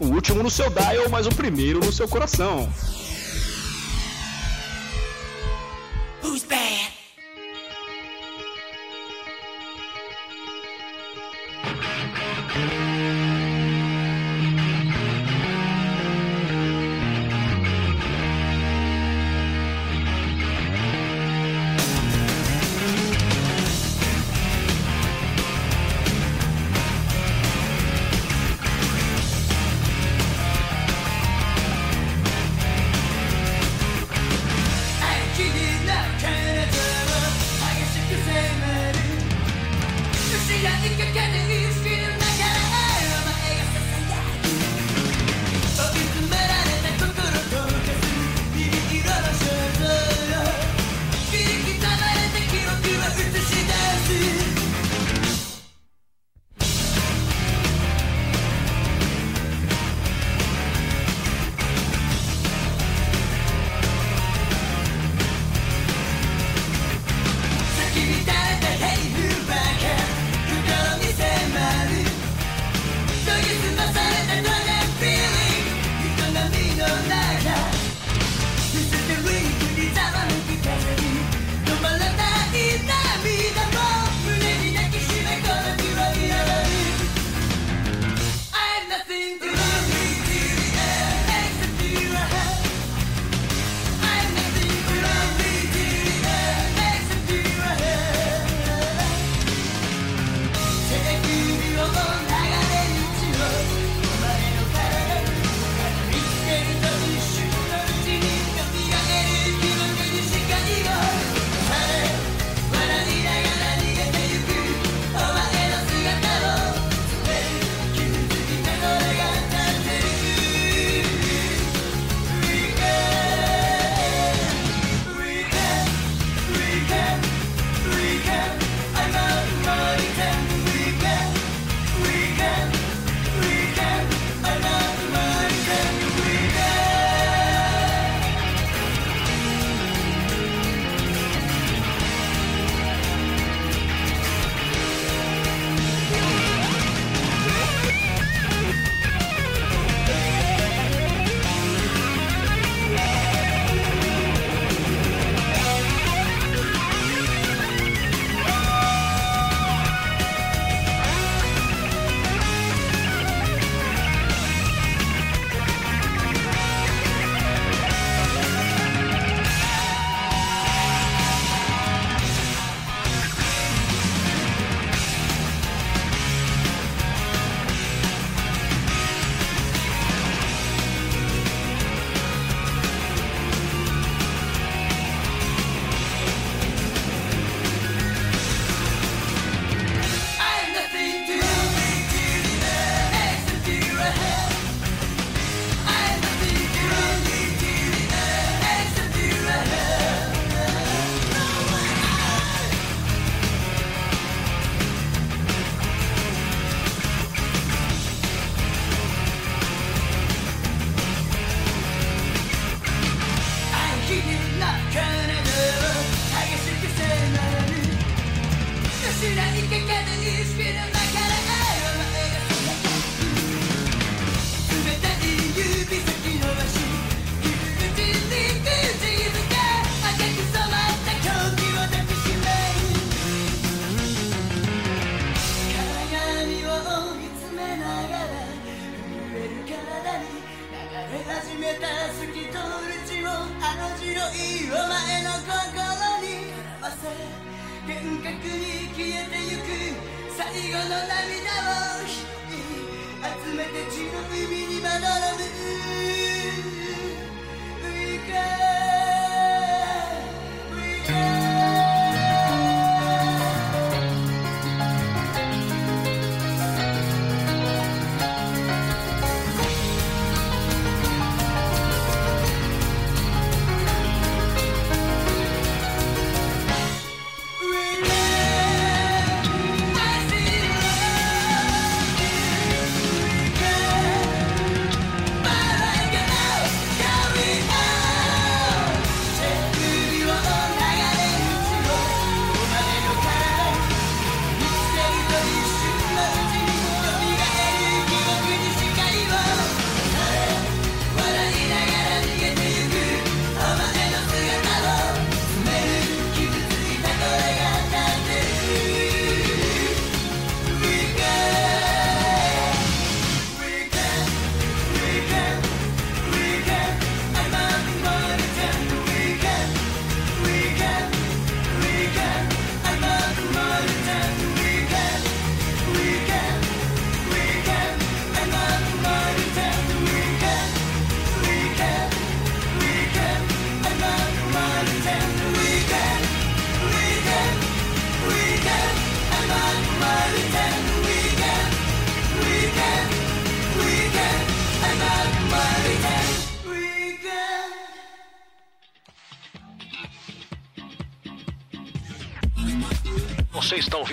[0.00, 2.68] O último no seu dial, mas o primeiro no seu coração.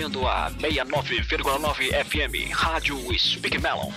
[0.06, 3.92] ouvindo a 69,9 FM Rádio Speak Melon.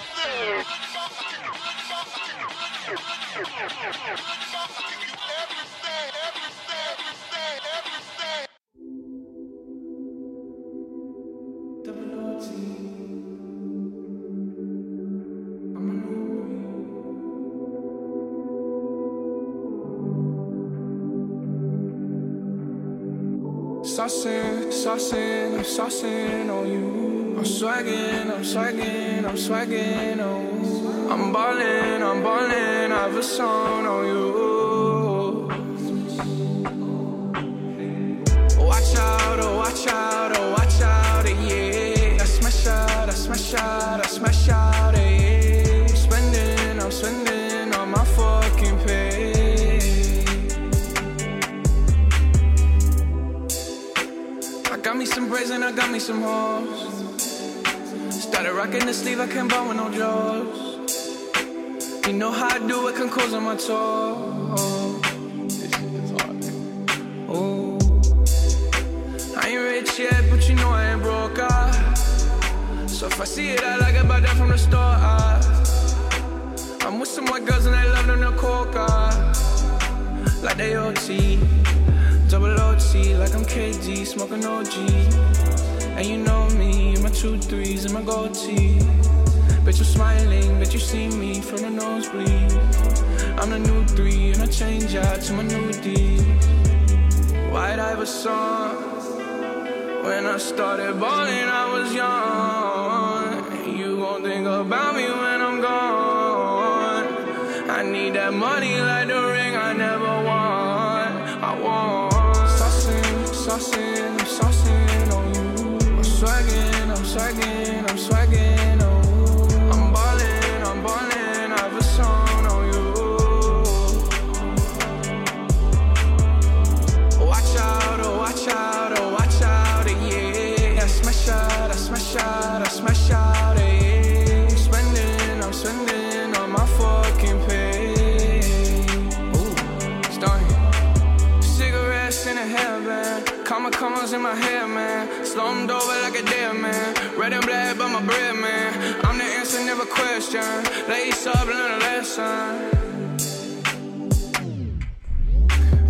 [148.01, 149.05] my bread, man.
[149.05, 150.43] I'm the answer, never question.
[150.89, 152.71] Lay up, learn a lesson.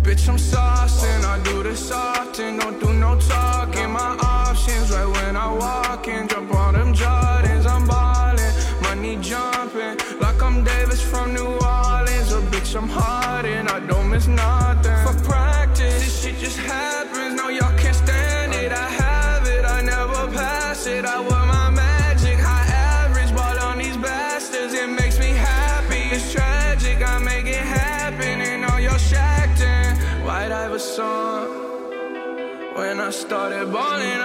[0.01, 2.57] Bitch, I'm saucing, I do this often.
[2.57, 3.91] Don't do no talking.
[3.91, 6.27] My options, right when I walk in.
[6.27, 8.53] Drop on them Jordans, I'm ballin'.
[8.81, 12.31] Money jumping, like I'm Davis from New Orleans.
[12.33, 14.58] A bitch, I'm hard and I don't miss nothing.
[33.29, 34.18] started balling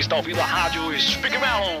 [0.00, 1.80] está ouvindo a rádio Speak Melon.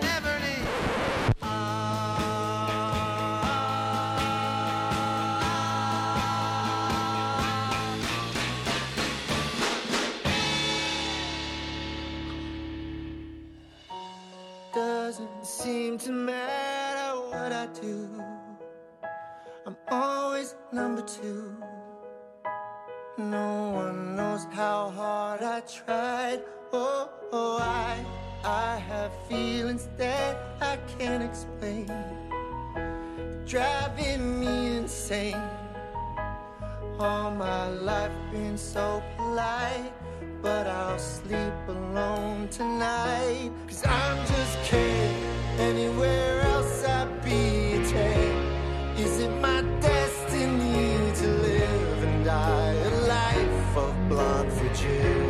[14.74, 18.22] Doesn't seem to matter what I do.
[19.66, 21.56] I'm always number two.
[23.16, 26.42] No one knows how hard I tried.
[26.72, 27.96] Oh, oh, I,
[28.44, 31.90] I have feelings that I can't explain,
[33.44, 35.42] driving me insane.
[37.00, 39.92] All my life been so polite,
[40.42, 43.50] but I'll sleep alone tonight.
[43.66, 45.16] Cause I'm just kidding,
[45.58, 48.96] anywhere else I'd be a tame.
[48.96, 55.29] Is it my destiny to live and die a life of blood for you?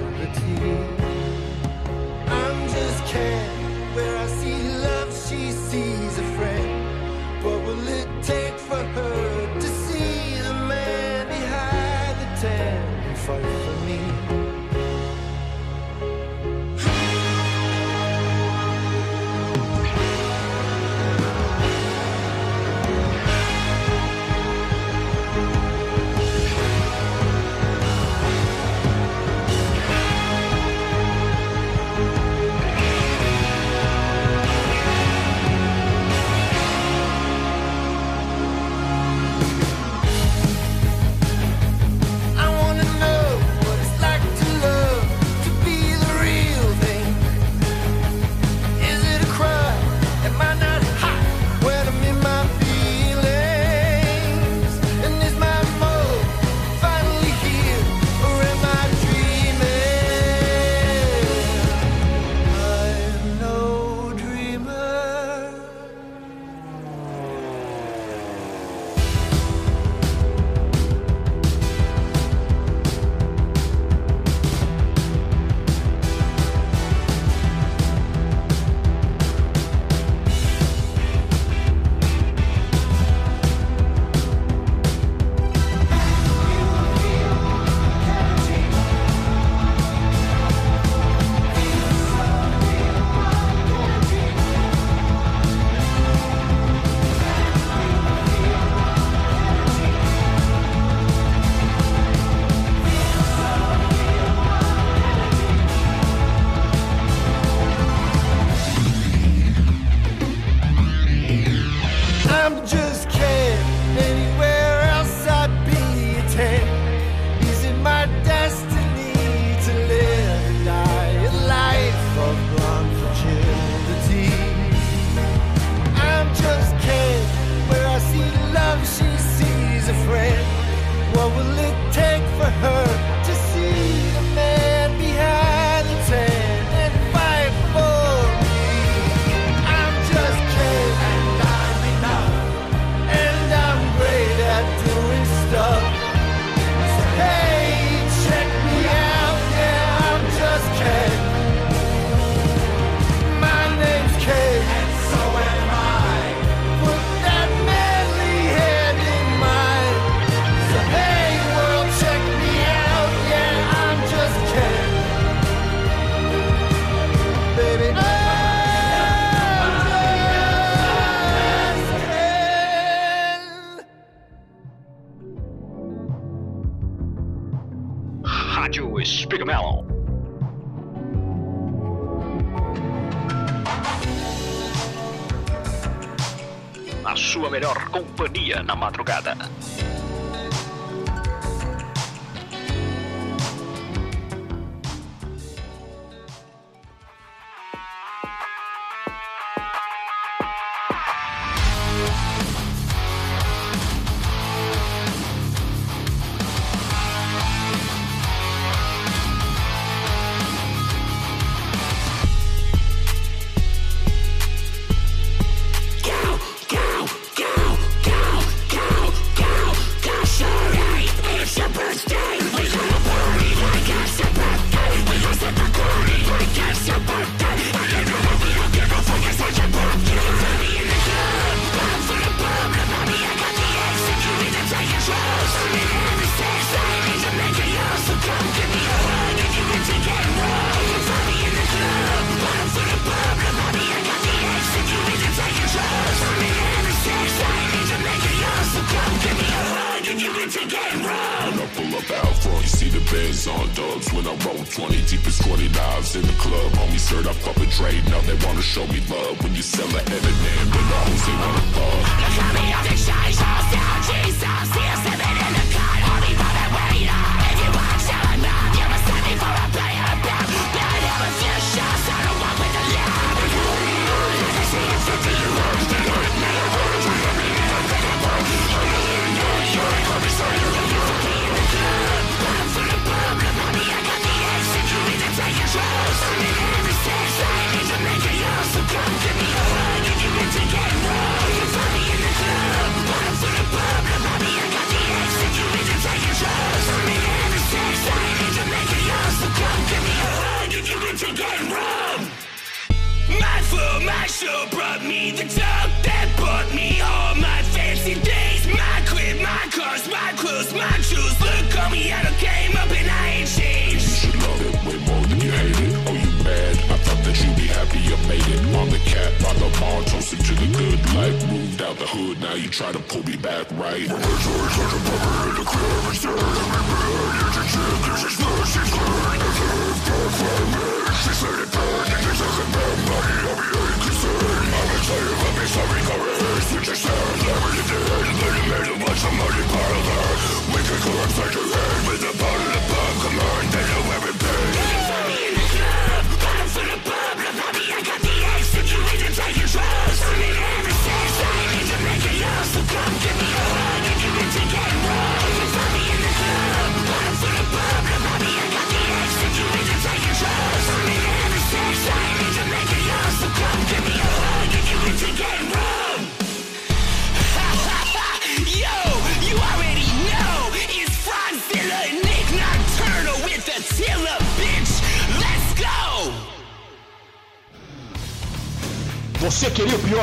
[188.71, 189.00] Namad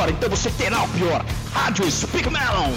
[0.06, 1.24] então você terá o pior.
[1.52, 2.72] Rádio Speak Melon.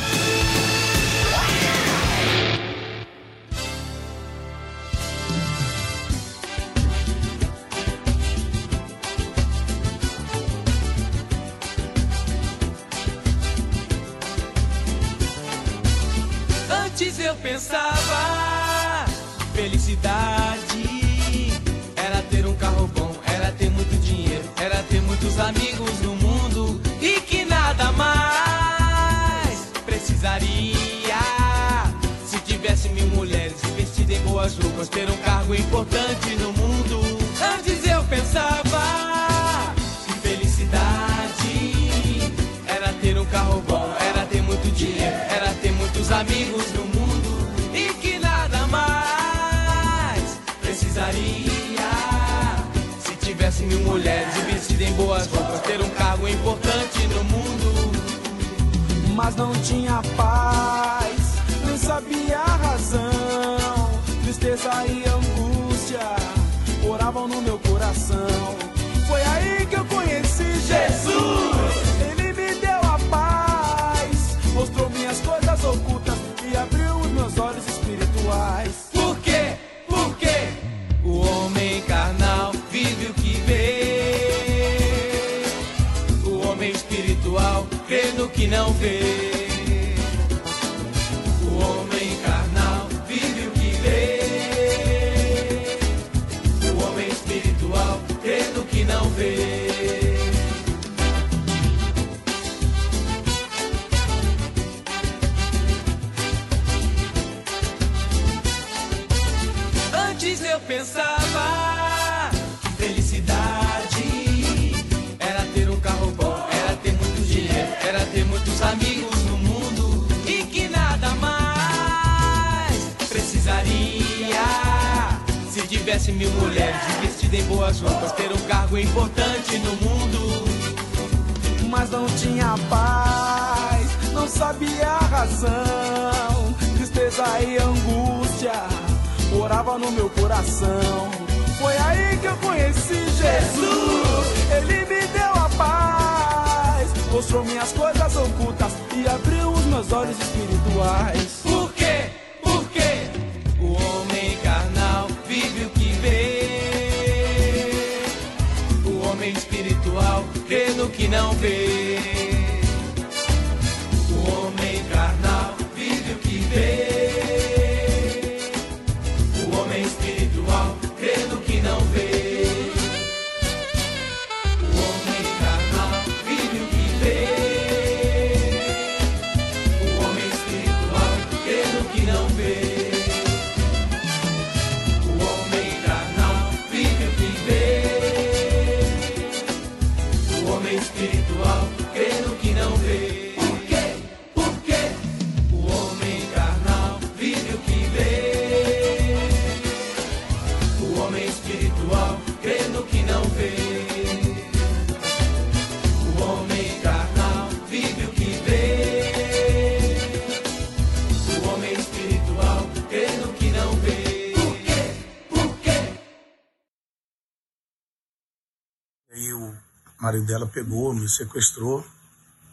[220.11, 221.85] marido dela pegou, me sequestrou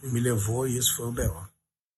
[0.01, 1.48] e me levou, e isso foi o B.O.